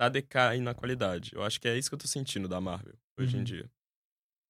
tá 0.00 0.08
decaindo 0.08 0.64
na 0.64 0.74
qualidade. 0.74 1.32
Eu 1.34 1.42
acho 1.42 1.60
que 1.60 1.68
é 1.68 1.76
isso 1.76 1.90
que 1.90 1.94
eu 1.94 1.98
tô 1.98 2.08
sentindo 2.08 2.48
da 2.48 2.58
Marvel 2.58 2.94
hoje 3.18 3.36
Uhum. 3.36 3.42
em 3.42 3.44
dia. 3.44 3.70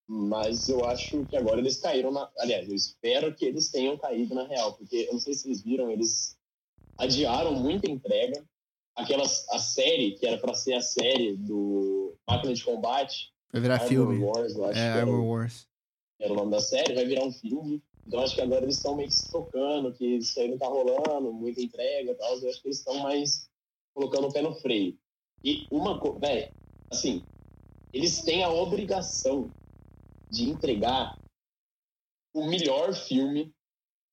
Mas 0.08 0.68
eu 0.68 0.84
acho 0.84 1.26
que 1.26 1.36
agora 1.36 1.58
eles 1.58 1.76
caíram 1.80 2.12
na. 2.12 2.30
Aliás, 2.38 2.68
eu 2.68 2.74
espero 2.76 3.34
que 3.34 3.44
eles 3.44 3.68
tenham 3.68 3.98
caído 3.98 4.32
na 4.34 4.46
real, 4.46 4.74
porque 4.74 5.06
eu 5.08 5.12
não 5.12 5.18
sei 5.20 5.34
se 5.34 5.42
vocês 5.42 5.62
viram, 5.62 5.90
eles 5.90 6.36
adiaram 6.98 7.52
muita 7.54 7.90
entrega. 7.90 8.44
Aquela 8.96 9.24
a 9.24 9.58
série, 9.58 10.12
que 10.18 10.26
era 10.26 10.38
pra 10.38 10.54
ser 10.54 10.74
a 10.74 10.80
série 10.80 11.36
do 11.36 12.16
Máquina 12.28 12.52
de 12.54 12.62
Combate, 12.64 13.32
Vai 13.52 13.60
virar 13.62 13.74
Armor 13.74 13.88
filme. 13.88 14.18
Wars, 14.18 14.54
eu 14.54 14.64
acho 14.66 14.78
É, 14.78 14.82
era, 14.86 15.00
Armor 15.00 15.20
o- 15.20 15.28
Wars. 15.30 15.66
era 16.20 16.32
o 16.32 16.36
nome 16.36 16.50
da 16.52 16.60
série, 16.60 16.94
vai 16.94 17.04
virar 17.06 17.24
um 17.24 17.32
filme. 17.32 17.82
Então 18.06 18.20
acho 18.20 18.34
que 18.36 18.40
agora 18.40 18.62
eles 18.64 18.76
estão 18.76 18.94
meio 18.96 19.08
que 19.08 19.14
se 19.14 19.30
tocando, 19.30 19.92
que 19.92 20.04
isso 20.06 20.38
aí 20.40 20.48
não 20.48 20.58
tá 20.58 20.66
rolando, 20.66 21.32
muita 21.32 21.60
entrega 21.60 22.12
e 22.12 22.14
tal. 22.14 22.38
Eu 22.38 22.50
acho 22.50 22.60
que 22.62 22.68
eles 22.68 22.78
estão 22.78 22.98
mais 23.00 23.48
colocando 23.94 24.28
o 24.28 24.32
pé 24.32 24.42
no 24.42 24.54
freio. 24.54 24.96
E 25.44 25.66
uma 25.70 25.98
coisa, 25.98 26.18
velho, 26.18 26.52
assim, 26.90 27.22
eles 27.92 28.22
têm 28.22 28.42
a 28.44 28.50
obrigação 28.50 29.50
de 30.30 30.44
entregar 30.50 31.18
o 32.34 32.46
melhor 32.46 32.94
filme. 32.94 33.52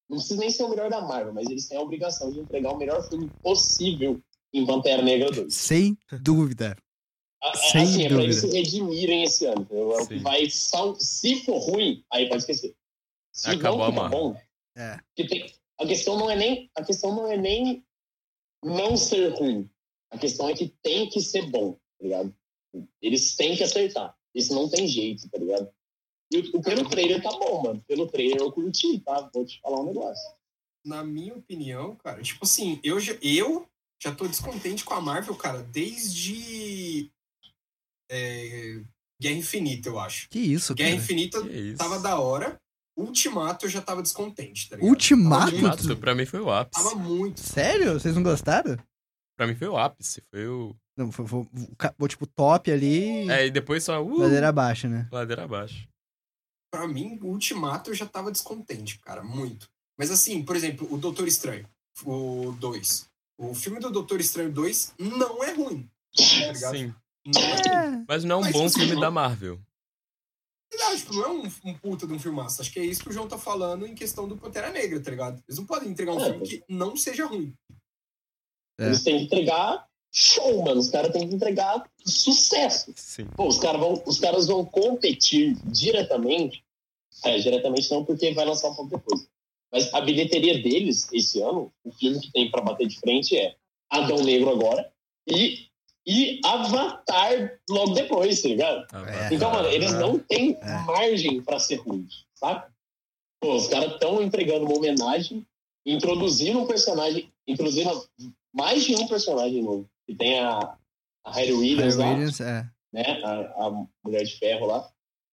Não 0.09 0.17
precisa 0.17 0.39
nem 0.39 0.49
ser 0.49 0.63
o 0.63 0.69
melhor 0.69 0.89
da 0.89 1.01
Marvel, 1.01 1.33
mas 1.33 1.49
eles 1.49 1.67
têm 1.67 1.77
a 1.77 1.81
obrigação 1.81 2.31
de 2.31 2.39
entregar 2.39 2.71
o 2.71 2.77
melhor 2.77 3.07
filme 3.09 3.29
possível 3.43 4.21
em 4.53 4.65
Pantera 4.65 5.01
Negra 5.01 5.29
2. 5.31 5.53
Sem 5.53 5.97
dúvida. 6.21 6.77
A- 7.43 7.49
a- 7.51 7.55
Sem 7.55 7.81
assim, 7.83 8.03
é 8.05 8.07
pra 8.07 8.17
dúvida. 8.17 8.23
eles 8.23 8.37
se 8.39 8.47
redimirem 8.49 9.23
esse 9.23 9.45
ano. 9.45 9.61
entendeu? 9.61 9.91
É 9.99 10.01
o 10.01 10.07
que 10.07 10.17
vai. 10.19 10.49
Se 10.49 11.43
for 11.43 11.59
ruim, 11.59 12.03
aí 12.11 12.27
pode 12.29 12.41
esquecer. 12.41 12.75
Se 13.33 13.49
Acabou 13.49 13.79
não 13.79 13.85
a 13.85 13.89
ficar 13.89 14.01
Marvel. 14.03 14.19
bom, 14.33 14.41
É. 14.75 14.99
tem... 15.15 15.53
a 15.79 15.85
questão 15.85 16.17
não 16.17 16.31
é 16.31 16.35
nem 16.35 16.71
a 16.75 16.83
questão 16.83 17.13
não 17.13 17.27
é 17.27 17.37
nem 17.37 17.85
não 18.63 18.95
ser 18.97 19.27
ruim. 19.37 19.69
A 20.11 20.17
questão 20.17 20.47
é 20.49 20.53
que 20.53 20.73
tem 20.81 21.09
que 21.09 21.19
ser 21.21 21.49
bom, 21.49 21.73
tá 21.73 22.03
ligado? 22.03 22.35
Eles 23.01 23.35
têm 23.35 23.55
que 23.55 23.63
acertar. 23.63 24.15
Isso 24.33 24.53
não 24.53 24.69
tem 24.69 24.87
jeito, 24.87 25.27
tá 25.29 25.37
ligado? 25.37 25.69
E 26.31 26.37
o, 26.39 26.57
o- 26.57 26.61
pelo 26.61 26.87
trailer 26.89 27.21
tá 27.21 27.31
bom, 27.31 27.63
mano. 27.63 27.83
Pelo 27.87 28.07
trailer 28.07 28.37
eu 28.37 28.51
curti, 28.51 28.99
tá? 28.99 29.29
Vou 29.33 29.45
te 29.45 29.59
falar 29.61 29.79
um 29.81 29.85
negócio. 29.87 30.23
Na 30.85 31.03
minha 31.03 31.33
opinião, 31.35 31.95
cara, 31.97 32.21
tipo 32.21 32.45
assim, 32.45 32.79
eu 32.83 32.99
já, 32.99 33.13
eu 33.21 33.67
já 34.01 34.13
tô 34.13 34.27
descontente 34.27 34.85
com 34.85 34.93
a 34.93 35.01
Marvel, 35.01 35.35
cara, 35.35 35.61
desde 35.63 37.11
é, 38.09 38.81
Guerra 39.21 39.35
Infinita, 39.37 39.89
eu 39.89 39.99
acho. 39.99 40.29
Que 40.29 40.39
isso, 40.39 40.73
Guerra 40.75 40.91
cara. 40.91 41.01
Infinita 41.01 41.41
Que 41.41 41.49
isso. 41.49 41.77
tava 41.77 41.99
da 41.99 42.19
hora. 42.19 42.57
Ultimato 42.95 43.65
eu 43.65 43.69
já 43.69 43.79
tava 43.81 44.01
descontente, 44.01 44.69
tá 44.69 44.75
ligado? 44.75 44.89
Ultimato? 44.89 45.51
Ultimato, 45.53 45.97
pra 45.97 46.15
mim 46.15 46.25
foi 46.25 46.39
o 46.39 46.49
ápice. 46.49 46.83
tava 46.83 46.95
muito. 46.95 47.39
Sério? 47.39 47.93
Vocês 47.93 48.15
não 48.15 48.23
gostaram? 48.23 48.75
Pra 49.37 49.45
mim 49.47 49.55
foi 49.55 49.67
o 49.67 49.77
ápice. 49.77 50.21
Foi 50.31 50.47
o. 50.47 50.75
Não, 50.97 51.11
foi, 51.11 51.27
foi, 51.27 51.47
foi, 51.97 52.09
tipo 52.09 52.25
top 52.25 52.71
ali. 52.71 53.29
É, 53.29 53.45
e 53.45 53.51
depois 53.51 53.83
só. 53.83 54.03
Uh, 54.03 54.17
Ladeira 54.21 54.49
abaixo, 54.49 54.87
né? 54.89 55.07
ladeira 55.11 55.43
abaixo. 55.43 55.87
Pra 56.71 56.87
mim, 56.87 57.17
o 57.21 57.27
Ultimato 57.27 57.91
eu 57.91 57.95
já 57.95 58.05
tava 58.05 58.31
descontente, 58.31 58.99
cara, 58.99 59.23
muito. 59.23 59.69
Mas 59.97 60.11
assim, 60.11 60.43
por 60.43 60.55
exemplo, 60.55 60.91
o 60.91 60.97
Doutor 60.97 61.27
Estranho, 61.27 61.67
o 62.03 62.51
2. 62.59 63.07
O 63.39 63.53
filme 63.53 63.79
do 63.79 63.89
Doutor 63.91 64.19
Estranho 64.19 64.51
2 64.51 64.93
não 64.99 65.43
é 65.43 65.53
ruim, 65.53 65.87
tá? 66.59 66.71
Sim. 66.71 66.93
Não 67.25 67.41
é 67.41 67.87
ruim. 67.89 68.05
Mas 68.07 68.23
não 68.23 68.35
é 68.37 68.39
um 68.39 68.41
Mas, 68.41 68.53
bom 68.53 68.65
assim, 68.65 68.79
filme 68.79 68.93
não- 68.95 69.01
da 69.01 69.11
Marvel. 69.11 69.59
Tipo, 70.97 71.13
não 71.13 71.23
é 71.23 71.29
um, 71.29 71.51
um 71.65 71.73
puta 71.75 72.05
de 72.07 72.13
um 72.13 72.19
filmaço. 72.19 72.61
Acho 72.61 72.71
que 72.71 72.79
é 72.79 72.85
isso 72.85 73.01
que 73.03 73.09
o 73.09 73.13
João 73.13 73.27
tá 73.27 73.37
falando 73.37 73.85
em 73.87 73.95
questão 73.95 74.27
do 74.27 74.35
Pantera 74.37 74.69
Negra, 74.71 74.99
tá 75.01 75.09
ligado? 75.11 75.41
Eles 75.47 75.57
não 75.57 75.65
podem 75.65 75.89
entregar 75.89 76.13
um 76.13 76.19
É, 76.19 76.25
filme 76.31 76.47
que 76.47 76.63
não 76.67 76.95
seja 76.97 77.25
ruim. 77.25 77.53
É. 78.79 78.85
Eles 78.85 79.03
têm 79.03 79.17
que 79.19 79.23
entregar 79.25 79.85
show, 80.13 80.63
mano. 80.63 80.79
Os 80.79 80.89
caras 80.89 81.11
têm 81.11 81.27
que 81.27 81.35
entregar 81.35 81.83
sucesso. 82.05 82.91
Sim. 82.95 83.25
Pô, 83.35 83.47
os 83.47 83.57
caras 83.57 83.79
vão, 83.79 84.01
os 84.05 84.19
caras 84.19 84.47
vão 84.47 84.63
competir 84.65 85.55
diretamente. 85.65 86.63
É, 87.25 87.37
diretamente 87.39 87.89
não, 87.91 88.05
porque 88.05 88.31
vai 88.33 88.45
lançar 88.45 88.69
um 88.69 88.75
pouco 88.75 88.91
depois. 88.91 89.27
Mas 89.71 89.93
a 89.93 90.01
bilheteria 90.01 90.61
deles, 90.61 91.11
esse 91.11 91.41
ano, 91.41 91.73
o 91.83 91.91
filme 91.91 92.19
que 92.19 92.31
tem 92.31 92.49
pra 92.49 92.61
bater 92.61 92.87
de 92.87 92.99
frente 92.99 93.35
é 93.35 93.55
Adão 93.89 94.17
Negro 94.23 94.49
agora 94.49 94.89
e, 95.27 95.65
e 96.05 96.39
Avatar 96.45 97.59
logo 97.69 97.93
depois, 97.93 98.41
tá 98.41 98.47
ligado? 98.47 98.87
É. 99.07 99.33
Então, 99.33 99.51
mano, 99.51 99.67
eles 99.69 99.91
não 99.93 100.17
têm 100.19 100.57
É. 100.61 100.77
margem 100.85 101.41
pra 101.41 101.59
ser 101.59 101.77
ruins, 101.77 102.25
saca? 102.35 102.71
Pô, 103.41 103.55
os 103.55 103.67
caras 103.67 103.93
estão 103.93 104.21
entregando 104.21 104.65
uma 104.65 104.75
homenagem, 104.77 105.45
introduzindo 105.85 106.59
um 106.59 106.65
personagem, 106.67 107.31
introduzindo 107.47 108.07
mais 108.57 108.83
de 108.83 108.95
um 108.95 109.07
personagem 109.07 109.63
novo. 109.63 109.87
Que 110.07 110.15
tem 110.15 110.39
a, 110.39 110.75
a 111.25 111.31
Harry 111.33 111.53
Williams 111.53 111.95
Harry 111.95 111.97
lá, 111.97 112.09
Williams, 112.13 112.41
é. 112.41 112.69
né? 112.93 113.03
A, 113.23 113.65
a 113.67 113.85
Mulher 114.03 114.23
de 114.23 114.37
Ferro 114.37 114.65
lá. 114.65 114.89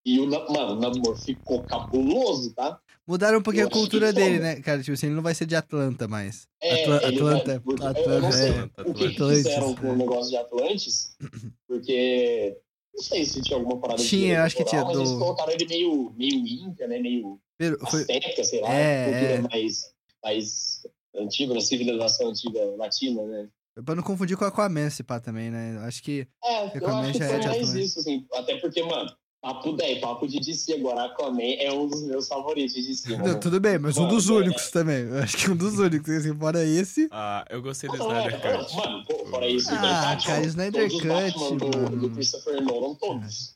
E 0.07 0.21
o, 0.21 0.27
mano, 0.27 0.75
o 0.75 0.81
Namor 0.81 1.17
ficou 1.17 1.63
cabuloso, 1.63 2.53
tá? 2.55 2.79
Mudaram 3.07 3.39
um 3.39 3.43
pouquinho 3.43 3.65
Eu 3.65 3.69
a 3.69 3.71
cultura 3.71 4.13
dele, 4.13 4.39
né? 4.39 4.57
Cara, 4.61 4.81
tipo 4.81 4.93
assim, 4.93 5.07
ele 5.07 5.15
não 5.15 5.23
vai 5.23 5.35
ser 5.35 5.47
de 5.47 5.57
Atlanta 5.57 6.07
mais. 6.07 6.47
É, 6.63 6.83
Atla- 6.83 7.03
ele 7.09 7.17
Atlanta, 7.17 7.63
vai- 7.65 7.75
Atlanta, 7.91 8.01
eu 8.01 8.21
não 8.23 8.33
sei 8.33 8.51
é. 8.51 8.63
o 8.83 8.95
que, 8.95 9.09
que 9.09 9.15
Atlantis, 9.15 9.37
fizeram 9.39 9.75
com 9.75 9.87
é. 9.87 9.91
o 9.91 9.97
negócio 9.97 10.31
de 10.31 10.37
Atlantis, 10.37 11.17
porque 11.69 12.59
não 12.95 13.03
sei 13.03 13.25
se 13.25 13.41
tinha 13.43 13.59
alguma 13.59 13.79
parada 13.81 14.03
de 14.03 14.09
Tinha, 14.09 14.43
acho 14.45 14.57
que 14.57 14.65
tinha 14.65 14.85
Mas 14.85 14.95
do- 14.95 15.01
eles 15.01 15.11
colocaram 15.13 15.53
ele 15.53 15.67
meio, 15.67 16.13
meio 16.17 16.47
inca, 16.47 16.87
né? 16.87 16.99
Meio 16.99 17.41
Pero- 17.57 17.79
Foi, 17.87 18.01
azteca, 18.01 18.45
sei 18.45 18.61
lá, 18.61 18.75
É, 18.75 19.35
é. 19.35 19.41
mais, 19.41 19.91
mais 20.23 20.87
antiga, 21.17 21.55
né? 21.55 21.61
civilização 21.61 22.29
antiga 22.29 22.65
latina, 22.77 23.23
né? 23.25 23.49
pra 23.85 23.95
não 23.95 24.03
confundir 24.03 24.37
com 24.37 24.45
o 24.45 24.49
Aquaman, 24.49 24.87
esse 24.87 25.03
pá 25.03 25.19
também, 25.19 25.51
né? 25.51 25.79
Acho 25.85 26.03
que. 26.03 26.29
É, 26.45 26.79
eu 26.79 26.87
acho 26.89 27.13
que 27.13 27.19
já 27.19 27.27
foi 27.29 27.41
é 27.41 27.47
mais 27.47 27.75
isso, 27.75 27.99
assim. 27.99 28.25
Até 28.33 28.57
porque, 28.59 28.83
mano, 28.85 29.13
papo 29.43 29.73
10, 29.73 29.99
papo 30.01 30.29
de 30.29 30.39
DC 30.39 30.75
agora, 30.75 31.07
Aquaman 31.07 31.43
é 31.59 31.73
um 31.73 31.89
dos 31.89 32.03
meus 32.05 32.29
favoritos 32.29 32.75
de 32.75 32.87
DC, 32.87 33.17
Não, 33.17 33.41
tudo 33.41 33.59
bem, 33.61 33.79
mas 33.79 33.97
um 33.99 34.03
Mano, 34.03 34.15
dos 34.15 34.29
é. 34.29 34.33
únicos 34.33 34.71
também. 34.71 35.05
Eu 35.05 35.19
acho 35.19 35.37
que 35.37 35.51
um 35.51 35.57
dos 35.57 35.79
únicos. 35.79 36.09
Assim, 36.09 36.35
fora 36.39 36.65
esse. 36.65 37.09
Ah, 37.11 37.45
eu 37.51 37.61
gostei 37.61 37.91
do 37.91 37.97
é, 37.97 37.99
Snyder 37.99 38.33
não, 38.57 38.65
Cut. 38.65 38.77
Mano, 38.77 39.05
pô, 39.07 39.27
fora 39.27 39.49
isso, 39.49 39.71
Ah, 39.71 39.75
o 39.75 39.81
Batman, 39.81 40.27
cara, 40.35 40.47
Snyder 40.47 40.81
todos 40.91 40.95
os 40.95 41.01
Cut, 41.03 41.09
Batman 41.13 41.57
do, 41.57 41.79
mano. 41.79 41.97
do 41.97 42.11
Christopher 42.11 42.63
Nolan, 42.63 42.95
todos. 42.95 43.55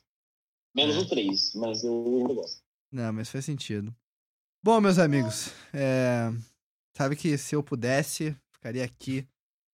Menos 0.75 0.95
É. 0.97 0.99
o 0.99 1.05
3, 1.07 1.53
mas 1.55 1.83
eu 1.83 2.17
ainda 2.19 2.33
gosto. 2.33 2.61
Não, 2.91 3.13
mas 3.13 3.29
faz 3.29 3.45
sentido. 3.45 3.95
Bom, 4.61 4.81
meus 4.81 4.99
amigos, 4.99 5.51
é, 5.73 6.29
sabe 6.99 7.15
que 7.15 7.37
se 7.37 7.55
eu 7.55 7.63
pudesse, 7.63 8.35
ficaria 8.53 8.83
aqui. 8.83 9.25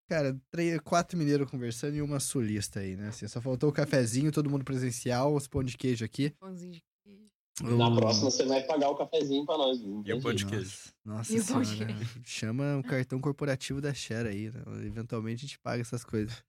Cara, 0.07 0.39
três, 0.51 0.79
quatro 0.81 1.17
mineiros 1.17 1.49
conversando 1.49 1.95
e 1.95 2.01
uma 2.03 2.19
sulista 2.19 2.81
aí, 2.81 2.95
né? 2.95 3.07
Assim, 3.07 3.27
só 3.27 3.41
faltou 3.41 3.69
o 3.71 3.73
cafezinho, 3.73 4.31
todo 4.31 4.47
mundo 4.47 4.63
presencial, 4.63 5.33
os 5.33 5.47
pão 5.47 5.63
de 5.63 5.75
queijo 5.75 6.05
aqui. 6.05 6.29
Pãozinho 6.39 6.73
de 6.73 6.83
queijo. 7.03 7.25
Na 7.63 7.87
O- 7.89 7.95
próxima 7.95 8.29
você 8.29 8.45
vai 8.45 8.61
pagar 8.63 8.89
o 8.89 8.95
cafezinho 8.95 9.43
pra 9.43 9.57
nós. 9.57 9.79
E 9.79 10.13
o 10.13 10.21
pão 10.21 10.33
de 10.35 10.45
queijo. 10.45 10.77
Nossa 11.03 11.33
E 11.35 11.39
o 11.39 11.45
pão 11.47 11.61
de 11.63 11.67
senhora. 11.69 11.95
Chama 12.23 12.77
o 12.77 12.83
cartão 12.83 13.19
corporativo 13.19 13.81
da 13.81 13.91
Share 13.95 14.27
aí, 14.27 14.51
né? 14.51 14.61
Eventualmente 14.85 15.45
a 15.45 15.47
gente 15.47 15.57
paga 15.59 15.81
essas 15.81 16.03
coisas. 16.03 16.43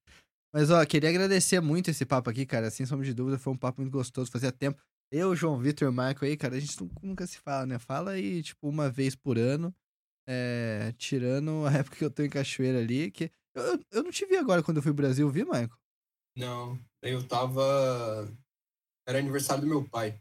Mas, 0.53 0.71
ó, 0.71 0.85
queria 0.85 1.09
agradecer 1.09 1.59
muito 1.61 1.91
esse 1.91 2.05
papo 2.05 2.29
aqui, 2.29 2.45
cara. 2.45 2.71
Sem 2.71 2.85
sombra 2.85 3.07
de 3.07 3.15
dúvida, 3.15 3.39
foi 3.39 3.53
um 3.55 3.57
papo 3.57 3.81
muito 3.81 3.93
gostoso. 3.93 4.31
Fazia 4.31 4.53
tempo. 4.53 4.79
Eu, 5.11 5.35
João 5.35 5.59
Vitor 5.59 5.87
e 5.87 5.91
o 5.91 5.93
Marco 5.95 6.25
aí, 6.27 6.37
cara, 6.37 6.57
a 6.57 6.61
gente 6.61 6.79
nu- 6.83 6.91
nunca 7.03 7.27
se 7.27 7.39
fala, 7.39 7.65
né? 7.65 7.79
Fala 7.79 8.11
aí, 8.11 8.43
tipo, 8.43 8.69
uma 8.69 8.91
vez 8.91 9.15
por 9.15 9.39
ano. 9.39 9.75
É, 10.27 10.93
tirando 10.99 11.65
a 11.67 11.73
época 11.73 11.97
que 11.97 12.05
eu 12.05 12.11
tô 12.11 12.23
em 12.23 12.29
Cachoeira 12.31 12.79
ali. 12.79 13.11
Que... 13.11 13.31
Eu, 13.55 13.63
eu- 13.63 13.81
eu 13.93 14.03
não 14.03 14.11
te 14.11 14.27
vi 14.27 14.37
agora 14.37 14.63
quando 14.63 14.79
eu 14.79 14.83
fui 14.83 14.93
pro 14.93 15.03
Brasil, 15.03 15.29
vi, 15.31 15.45
Marco? 15.45 15.77
Não, 16.37 16.79
eu 17.03 17.23
tava. 17.27 18.29
Era 19.09 19.19
aniversário 19.19 19.63
do 19.63 19.69
meu 19.69 19.83
pai. 19.85 20.19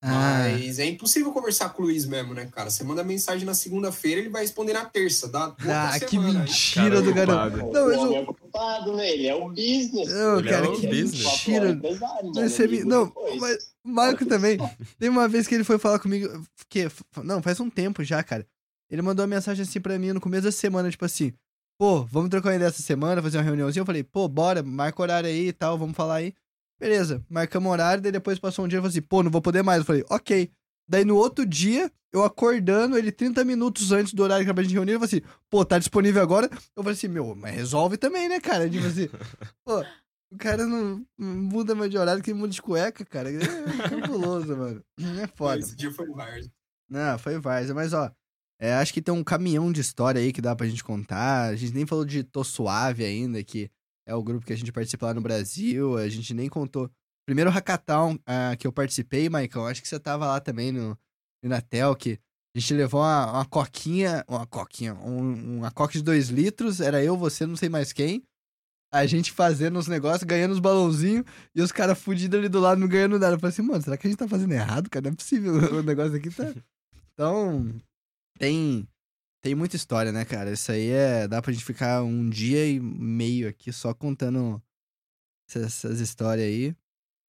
Ah, 0.00 0.46
Mas 0.52 0.78
é 0.78 0.86
impossível 0.86 1.32
conversar 1.32 1.70
com 1.70 1.82
o 1.82 1.86
Luiz 1.86 2.06
mesmo, 2.06 2.32
né, 2.32 2.46
cara? 2.46 2.70
Você 2.70 2.84
manda 2.84 3.02
mensagem 3.02 3.44
na 3.44 3.52
segunda-feira, 3.54 4.20
ele 4.20 4.28
vai 4.28 4.42
responder 4.42 4.72
na 4.72 4.84
terça. 4.84 5.26
Dá 5.26 5.46
ah 5.58 5.98
que 5.98 6.08
semana. 6.10 6.28
Aí, 6.42 6.46
mentira 6.46 6.88
Cara, 6.90 7.02
do 7.02 7.14
garoto. 7.14 7.56
Não, 7.72 7.86
mas 7.88 7.96
o 7.96 8.00
o- 8.00 8.04
homem 8.04 8.16
é 8.18 8.20
ocupado, 8.22 8.96
né? 8.96 9.10
Ele 9.10 9.26
é 9.26 9.34
o 9.34 9.48
business. 9.48 10.08
Não, 10.12 10.38
Ele 10.38 10.48
é 10.48 10.52
cara, 10.52 10.68
o 10.70 10.80
que 10.80 10.86
business. 10.86 11.24
mentira. 11.24 11.70
Amigo 11.70 12.88
Não, 12.88 13.12
mas 13.40 13.74
o 13.84 13.88
Marco 13.88 14.24
também. 14.24 14.56
Tem 15.00 15.08
uma 15.08 15.26
vez 15.26 15.48
que 15.48 15.54
ele 15.56 15.64
foi 15.64 15.78
falar 15.78 15.98
comigo. 15.98 16.28
Que, 16.68 16.86
não, 17.24 17.42
faz 17.42 17.58
um 17.58 17.68
tempo 17.68 18.04
já, 18.04 18.22
cara. 18.22 18.46
Ele 18.90 19.02
mandou 19.02 19.22
uma 19.22 19.34
mensagem 19.34 19.62
assim 19.62 19.80
pra 19.80 19.98
mim 19.98 20.12
no 20.12 20.20
começo 20.20 20.44
da 20.44 20.52
semana, 20.52 20.90
tipo 20.90 21.04
assim: 21.04 21.32
pô, 21.78 22.04
vamos 22.04 22.30
trocar 22.30 22.50
uma 22.50 22.56
ideia 22.56 22.68
essa 22.68 22.82
semana, 22.82 23.22
fazer 23.22 23.38
uma 23.38 23.44
reuniãozinha. 23.44 23.82
Eu 23.82 23.86
falei: 23.86 24.02
pô, 24.02 24.28
bora, 24.28 24.62
marca 24.62 25.02
horário 25.02 25.28
aí 25.28 25.48
e 25.48 25.52
tal, 25.52 25.78
vamos 25.78 25.96
falar 25.96 26.16
aí. 26.16 26.34
Beleza, 26.80 27.24
marcamos 27.28 27.70
horário, 27.70 28.02
daí 28.02 28.12
depois 28.12 28.38
passou 28.38 28.64
um 28.64 28.68
dia 28.68 28.78
e 28.78 28.80
falou 28.80 28.90
assim: 28.90 29.02
pô, 29.02 29.22
não 29.22 29.30
vou 29.30 29.42
poder 29.42 29.62
mais. 29.62 29.80
Eu 29.80 29.84
falei: 29.84 30.04
ok. 30.08 30.50
Daí 30.90 31.04
no 31.04 31.16
outro 31.16 31.44
dia, 31.44 31.92
eu 32.10 32.24
acordando, 32.24 32.96
ele 32.96 33.12
30 33.12 33.44
minutos 33.44 33.92
antes 33.92 34.14
do 34.14 34.22
horário 34.22 34.42
que 34.42 34.48
era 34.48 34.54
pra 34.54 34.62
gente 34.62 34.72
reunir, 34.72 34.92
ele 34.92 34.98
falou 34.98 35.06
assim: 35.06 35.22
pô, 35.50 35.64
tá 35.64 35.78
disponível 35.78 36.22
agora? 36.22 36.48
Eu 36.74 36.82
falei 36.82 36.92
assim: 36.92 37.08
meu, 37.08 37.34
mas 37.34 37.54
resolve 37.54 37.96
também, 37.96 38.28
né, 38.28 38.40
cara? 38.40 38.68
Tipo 38.68 38.86
assim, 38.86 39.08
pô. 39.64 39.84
O 40.30 40.36
cara 40.36 40.66
não 40.66 41.06
muda 41.18 41.74
mais 41.74 41.90
de 41.90 41.96
horário 41.96 42.22
que 42.22 42.34
muda 42.34 42.52
de 42.52 42.60
cueca, 42.60 43.02
cara. 43.02 43.30
É 43.32 43.88
cabuloso, 43.88 44.54
mano. 44.54 44.84
É 45.22 45.26
foda. 45.26 45.58
Esse 45.58 45.74
dia 45.74 45.90
foi 45.90 46.06
Varsa. 46.10 46.52
Não, 46.86 47.18
foi 47.18 47.38
Varza, 47.38 47.72
mas 47.72 47.94
ó. 47.94 48.12
É, 48.60 48.74
acho 48.74 48.92
que 48.92 49.00
tem 49.00 49.14
um 49.14 49.22
caminhão 49.22 49.70
de 49.70 49.80
história 49.80 50.20
aí 50.20 50.32
que 50.32 50.40
dá 50.40 50.54
pra 50.54 50.66
gente 50.66 50.82
contar. 50.82 51.48
A 51.50 51.56
gente 51.56 51.72
nem 51.72 51.86
falou 51.86 52.04
de 52.04 52.24
Tô 52.24 52.42
Suave 52.42 53.04
ainda, 53.04 53.42
que 53.44 53.70
é 54.06 54.14
o 54.14 54.22
grupo 54.22 54.44
que 54.44 54.52
a 54.52 54.56
gente 54.56 54.72
participa 54.72 55.06
lá 55.06 55.14
no 55.14 55.20
Brasil. 55.20 55.96
A 55.96 56.08
gente 56.08 56.34
nem 56.34 56.48
contou. 56.48 56.90
Primeiro 57.24 57.50
hackathon 57.50 58.14
uh, 58.14 58.56
que 58.58 58.66
eu 58.66 58.72
participei, 58.72 59.28
Maicon, 59.28 59.66
acho 59.66 59.82
que 59.82 59.88
você 59.88 60.00
tava 60.00 60.26
lá 60.26 60.40
também 60.40 60.72
no, 60.72 60.88
no 60.90 60.96
Inatel, 61.44 61.94
que 61.94 62.18
a 62.56 62.58
gente 62.58 62.72
levou 62.72 63.02
uma, 63.02 63.32
uma 63.32 63.44
coquinha, 63.44 64.24
uma 64.26 64.46
coquinha, 64.46 64.94
um, 64.94 65.58
uma 65.58 65.70
coca 65.70 65.92
de 65.92 66.02
dois 66.02 66.30
litros, 66.30 66.80
era 66.80 67.04
eu, 67.04 67.16
você, 67.16 67.44
não 67.46 67.54
sei 67.54 67.68
mais 67.68 67.92
quem. 67.92 68.24
A 68.90 69.04
gente 69.04 69.30
fazendo 69.30 69.78
os 69.78 69.86
negócios, 69.86 70.22
ganhando 70.22 70.52
os 70.52 70.58
balãozinhos, 70.58 71.26
e 71.54 71.60
os 71.60 71.70
caras 71.70 71.98
fudidos 71.98 72.38
ali 72.38 72.48
do 72.48 72.58
lado 72.58 72.80
não 72.80 72.88
ganhando 72.88 73.18
nada. 73.18 73.34
Eu 73.34 73.38
falei 73.38 73.52
assim, 73.52 73.62
mano, 73.62 73.82
será 73.82 73.98
que 73.98 74.06
a 74.06 74.10
gente 74.10 74.18
tá 74.18 74.26
fazendo 74.26 74.52
errado, 74.52 74.88
cara? 74.88 75.04
Não 75.04 75.12
é 75.12 75.14
possível, 75.14 75.52
o 75.78 75.82
negócio 75.82 76.16
aqui 76.16 76.30
tá... 76.30 76.54
Então, 77.12 77.74
tem, 78.38 78.88
tem 79.42 79.54
muita 79.54 79.76
história, 79.76 80.12
né, 80.12 80.24
cara? 80.24 80.52
Isso 80.52 80.70
aí 80.70 80.90
é... 80.90 81.28
Dá 81.28 81.42
pra 81.42 81.52
gente 81.52 81.64
ficar 81.64 82.02
um 82.02 82.28
dia 82.28 82.66
e 82.66 82.80
meio 82.80 83.48
aqui 83.48 83.72
só 83.72 83.92
contando 83.92 84.62
essas, 85.48 86.00
histórias 86.00 86.46
aí. 86.46 86.76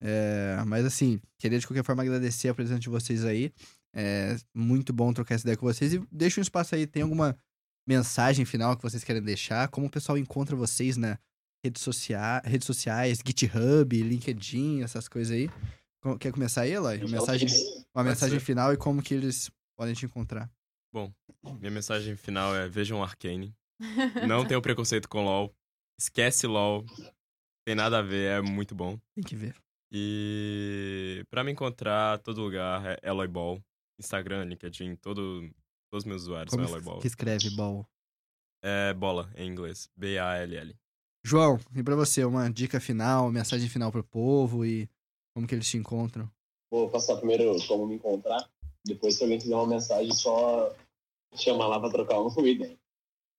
É, 0.02 0.62
mas 0.66 0.84
assim, 0.86 1.20
queria 1.38 1.58
de 1.58 1.66
qualquer 1.66 1.84
forma 1.84 2.02
agradecer 2.02 2.48
a 2.48 2.54
presença 2.54 2.80
de 2.80 2.88
vocês 2.88 3.24
aí. 3.24 3.52
É 3.94 4.36
muito 4.54 4.92
bom 4.92 5.12
trocar 5.12 5.34
essa 5.34 5.44
ideia 5.44 5.56
com 5.56 5.66
vocês. 5.66 5.92
E 5.92 6.02
deixa 6.10 6.40
um 6.40 6.42
espaço 6.42 6.74
aí, 6.74 6.86
tem 6.86 7.02
alguma 7.02 7.36
mensagem 7.86 8.44
final 8.44 8.76
que 8.76 8.82
vocês 8.82 9.04
querem 9.04 9.22
deixar? 9.22 9.68
Como 9.68 9.86
o 9.86 9.90
pessoal 9.90 10.16
encontra 10.16 10.54
vocês 10.54 10.96
na 10.96 11.18
redes, 11.64 11.82
sociais, 11.82 12.42
redes 12.44 12.66
sociais, 12.66 13.18
GitHub, 13.24 14.02
LinkedIn, 14.02 14.82
essas 14.82 15.08
coisas 15.08 15.34
aí? 15.34 15.50
Quer 16.18 16.32
começar 16.32 16.62
aí, 16.62 16.72
Eloy? 16.72 16.98
Uma 16.98 17.18
mensagem, 17.18 17.48
uma 17.94 18.04
mensagem 18.04 18.40
final 18.40 18.72
e 18.72 18.76
como 18.76 19.02
que 19.02 19.12
eles 19.12 19.50
podem 19.76 19.94
te 19.94 20.06
encontrar? 20.06 20.50
Bom, 20.92 21.12
minha 21.58 21.70
mensagem 21.70 22.16
final 22.16 22.54
é 22.54 22.68
vejam 22.68 23.02
Arcane. 23.02 23.54
Não 24.28 24.46
tenham 24.46 24.60
preconceito 24.60 25.08
com 25.08 25.24
LoL. 25.24 25.54
Esquece 25.98 26.46
LoL. 26.46 26.84
Tem 27.64 27.74
nada 27.74 27.98
a 27.98 28.02
ver, 28.02 28.38
é 28.38 28.40
muito 28.40 28.74
bom. 28.74 28.98
Tem 29.14 29.24
que 29.24 29.36
ver. 29.36 29.54
E 29.92 31.24
para 31.30 31.44
me 31.44 31.52
encontrar, 31.52 32.18
todo 32.18 32.42
lugar 32.42 32.84
é 32.86 32.98
Eloy 33.02 33.28
Ball. 33.28 33.60
Instagram, 33.98 34.44
LinkedIn, 34.44 34.96
todo, 34.96 35.42
todos 35.90 36.04
os 36.04 36.04
meus 36.04 36.22
usuários 36.22 36.50
Como 36.50 36.64
são 36.64 36.74
Eloy 36.74 36.84
Ball. 36.84 37.00
que 37.00 37.06
escreve 37.06 37.50
ball? 37.50 37.86
É 38.62 38.94
bola, 38.94 39.30
em 39.36 39.48
inglês. 39.48 39.88
B-A-L-L. 39.96 40.76
João, 41.24 41.58
e 41.74 41.82
pra 41.82 41.94
você, 41.96 42.24
uma 42.24 42.50
dica 42.50 42.80
final, 42.80 43.30
mensagem 43.30 43.68
final 43.68 43.92
pro 43.92 44.02
povo 44.02 44.64
e 44.64 44.88
como 45.34 45.46
que 45.46 45.54
eles 45.54 45.68
te 45.68 45.76
encontram? 45.76 46.30
Vou 46.70 46.88
passar 46.88 47.16
primeiro 47.16 47.54
como 47.66 47.86
me 47.86 47.96
encontrar. 47.96 48.48
Depois, 48.84 49.16
se 49.16 49.22
alguém 49.22 49.38
quiser 49.38 49.54
uma 49.54 49.66
mensagem, 49.66 50.12
só 50.12 50.74
chamar 51.36 51.66
lá 51.66 51.78
pra 51.78 51.90
trocar 51.90 52.20
uma 52.20 52.48
ideia. 52.48 52.78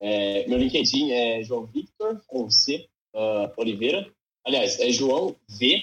É, 0.00 0.46
meu 0.48 0.58
LinkedIn 0.58 1.10
é 1.12 1.42
João 1.42 1.66
Victor, 1.66 2.20
com 2.26 2.50
C, 2.50 2.88
uh, 3.14 3.52
Oliveira. 3.56 4.12
Aliás, 4.44 4.80
é 4.80 4.90
João 4.90 5.36
V, 5.48 5.82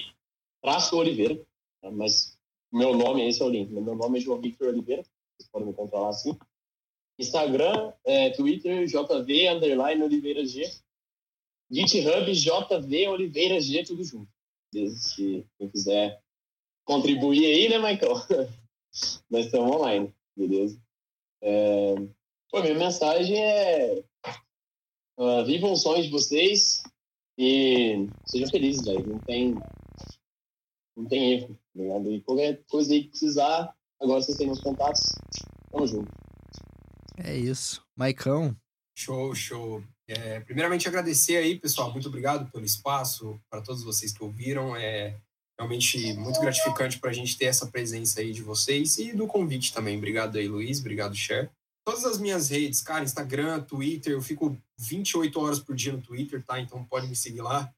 traço 0.62 0.96
Oliveira. 0.96 1.36
Tá? 1.80 1.90
Mas 1.90 2.38
meu 2.72 2.94
nome, 2.94 3.26
esse 3.26 3.42
é 3.42 3.44
o 3.44 3.48
link. 3.48 3.70
Meu 3.72 3.94
nome 3.94 4.18
é 4.18 4.20
João 4.20 4.40
Victor 4.40 4.68
Oliveira. 4.68 5.02
Vocês 5.02 5.48
podem 5.50 5.66
me 5.66 5.72
encontrar 5.72 6.00
lá 6.00 6.10
assim. 6.10 6.38
Instagram, 7.18 7.92
é, 8.04 8.30
Twitter, 8.30 8.86
JV, 8.86 9.48
underline 9.48 10.02
Oliveira 10.02 10.44
G. 10.44 10.70
GitHub, 11.70 12.32
JV 12.32 13.08
Oliveira 13.08 13.60
G, 13.60 13.84
tudo 13.84 14.02
junto. 14.04 14.28
Se 14.96 15.46
quem 15.58 15.68
quiser 15.68 16.22
contribuir 16.84 17.46
aí, 17.46 17.68
né, 17.68 17.78
Michael? 17.78 18.14
Nós 19.30 19.46
estamos 19.46 19.76
online, 19.76 20.14
beleza? 20.36 20.80
É... 21.42 21.94
Pô, 22.50 22.60
minha 22.60 22.74
mensagem 22.74 23.38
é 23.38 24.02
uh, 25.16 25.44
vivam 25.44 25.72
os 25.72 25.82
sonhos 25.82 26.06
de 26.06 26.10
vocês 26.10 26.82
e 27.38 28.08
sejam 28.26 28.50
felizes, 28.50 28.84
velho. 28.84 29.06
Não 29.06 29.18
tem, 29.18 29.54
não 30.96 31.06
tem 31.06 31.32
erro, 31.34 31.54
tá 31.54 31.82
ligado? 31.82 32.12
E 32.12 32.20
qualquer 32.22 32.64
coisa 32.68 32.92
aí 32.92 33.04
que 33.04 33.10
precisar, 33.10 33.74
agora 34.00 34.20
vocês 34.20 34.36
têm 34.36 34.46
meus 34.46 34.60
contatos. 34.60 35.00
Tamo 35.70 35.86
junto. 35.86 36.10
É 37.16 37.36
isso. 37.36 37.84
Maicão. 37.94 38.56
Show, 38.96 39.34
show. 39.34 39.82
É, 40.08 40.40
primeiramente, 40.40 40.88
agradecer 40.88 41.36
aí, 41.36 41.58
pessoal. 41.58 41.92
Muito 41.92 42.08
obrigado 42.08 42.50
pelo 42.50 42.64
espaço, 42.64 43.40
para 43.48 43.62
todos 43.62 43.84
vocês 43.84 44.12
que 44.12 44.24
ouviram. 44.24 44.74
É 44.74 45.20
realmente 45.60 46.14
muito 46.14 46.40
gratificante 46.40 46.98
para 46.98 47.10
a 47.10 47.12
gente 47.12 47.36
ter 47.36 47.44
essa 47.44 47.66
presença 47.66 48.20
aí 48.20 48.32
de 48.32 48.42
vocês 48.42 48.96
e 48.96 49.12
do 49.12 49.26
convite 49.26 49.74
também. 49.74 49.98
Obrigado 49.98 50.38
aí, 50.38 50.48
Luiz. 50.48 50.80
Obrigado, 50.80 51.14
Cher. 51.14 51.50
Todas 51.84 52.04
as 52.06 52.18
minhas 52.18 52.48
redes, 52.48 52.80
cara, 52.80 53.04
Instagram, 53.04 53.60
Twitter, 53.60 54.14
eu 54.14 54.22
fico 54.22 54.56
28 54.78 55.38
horas 55.38 55.58
por 55.58 55.76
dia 55.76 55.92
no 55.92 56.00
Twitter, 56.00 56.42
tá? 56.42 56.58
Então 56.58 56.82
pode 56.84 57.08
me 57.08 57.14
seguir 57.14 57.42
lá. 57.42 57.70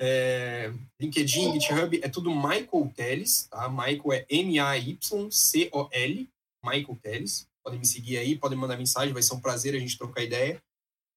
É, 0.00 0.72
LinkedIn, 1.00 1.60
GitHub, 1.60 2.00
é 2.02 2.08
tudo 2.08 2.34
Michael 2.34 2.92
Teles, 2.94 3.48
tá? 3.50 3.68
Michael 3.68 4.12
é 4.12 4.26
M-A-Y-C-O-L, 4.28 6.30
Michael 6.64 6.98
Teles. 7.02 7.48
Podem 7.64 7.80
me 7.80 7.86
seguir 7.86 8.18
aí, 8.18 8.36
podem 8.36 8.58
mandar 8.58 8.76
mensagem, 8.76 9.12
vai 9.12 9.22
ser 9.22 9.34
um 9.34 9.40
prazer 9.40 9.74
a 9.74 9.78
gente 9.78 9.98
trocar 9.98 10.22
ideia. 10.22 10.62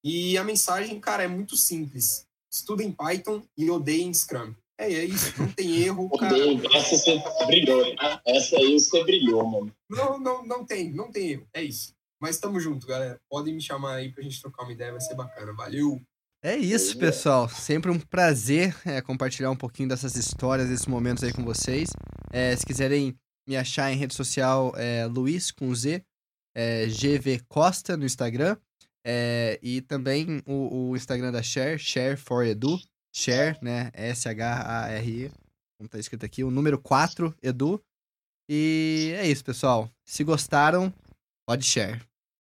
E 0.03 0.37
a 0.37 0.43
mensagem, 0.43 0.99
cara, 0.99 1.23
é 1.23 1.27
muito 1.27 1.55
simples. 1.55 2.25
Estudem 2.51 2.91
Python 2.91 3.43
e 3.55 3.69
odeiem 3.69 4.13
Scrum. 4.13 4.55
É, 4.79 4.93
é 4.93 5.05
isso, 5.05 5.33
não 5.41 5.51
tem 5.51 5.83
erro, 5.83 6.09
cara. 6.17 6.37
Essa 6.75 6.97
você 6.97 7.21
brilhou, 7.45 7.83
né? 7.83 7.95
Essa 8.25 8.57
aí 8.57 8.79
você 8.79 9.03
brilhou, 9.03 9.45
mano. 9.45 9.75
Não, 9.89 10.19
não, 10.19 10.45
não 10.45 10.65
tem, 10.65 10.93
não 10.93 11.11
tem 11.11 11.31
erro. 11.31 11.47
É 11.53 11.63
isso. 11.63 11.95
Mas 12.19 12.39
tamo 12.39 12.59
junto, 12.59 12.87
galera. 12.87 13.19
Podem 13.29 13.53
me 13.53 13.61
chamar 13.61 13.95
aí 13.95 14.11
pra 14.11 14.23
gente 14.23 14.41
trocar 14.41 14.63
uma 14.63 14.73
ideia, 14.73 14.91
vai 14.91 15.01
ser 15.01 15.15
bacana. 15.15 15.53
Valeu! 15.53 16.01
É 16.43 16.55
isso, 16.55 16.97
pessoal. 16.97 17.49
Sempre 17.49 17.91
um 17.91 17.99
prazer 17.99 18.75
é, 18.85 19.01
compartilhar 19.01 19.49
um 19.49 19.55
pouquinho 19.55 19.89
dessas 19.89 20.15
histórias, 20.15 20.69
desses 20.69 20.85
momentos 20.85 21.23
aí 21.23 21.33
com 21.33 21.43
vocês. 21.43 21.89
É, 22.31 22.55
se 22.55 22.65
quiserem 22.65 23.17
me 23.47 23.57
achar 23.57 23.91
em 23.91 23.97
rede 23.97 24.13
social, 24.13 24.73
é 24.75 25.05
Luiz 25.05 25.51
com 25.51 25.73
Z, 25.73 26.03
é, 26.55 26.85
GV 26.87 27.41
Costa 27.47 27.97
no 27.97 28.05
Instagram. 28.05 28.57
É, 29.05 29.57
e 29.63 29.81
também 29.81 30.41
o, 30.45 30.89
o, 30.89 30.95
Instagram 30.95 31.31
da 31.31 31.41
Share, 31.41 31.79
Share 31.79 32.17
for 32.17 32.45
Edu. 32.45 32.77
Share, 33.17 33.57
né? 33.63 33.89
S-H-A-R-E, 33.93 35.31
como 35.75 35.89
tá 35.89 35.97
escrito 35.97 36.23
aqui. 36.23 36.43
O 36.43 36.51
número 36.51 36.79
4, 36.79 37.35
Edu. 37.41 37.81
E 38.47 39.11
é 39.17 39.27
isso, 39.27 39.43
pessoal. 39.43 39.89
Se 40.05 40.23
gostaram, 40.23 40.93
pode 41.47 41.65
share. 41.65 41.99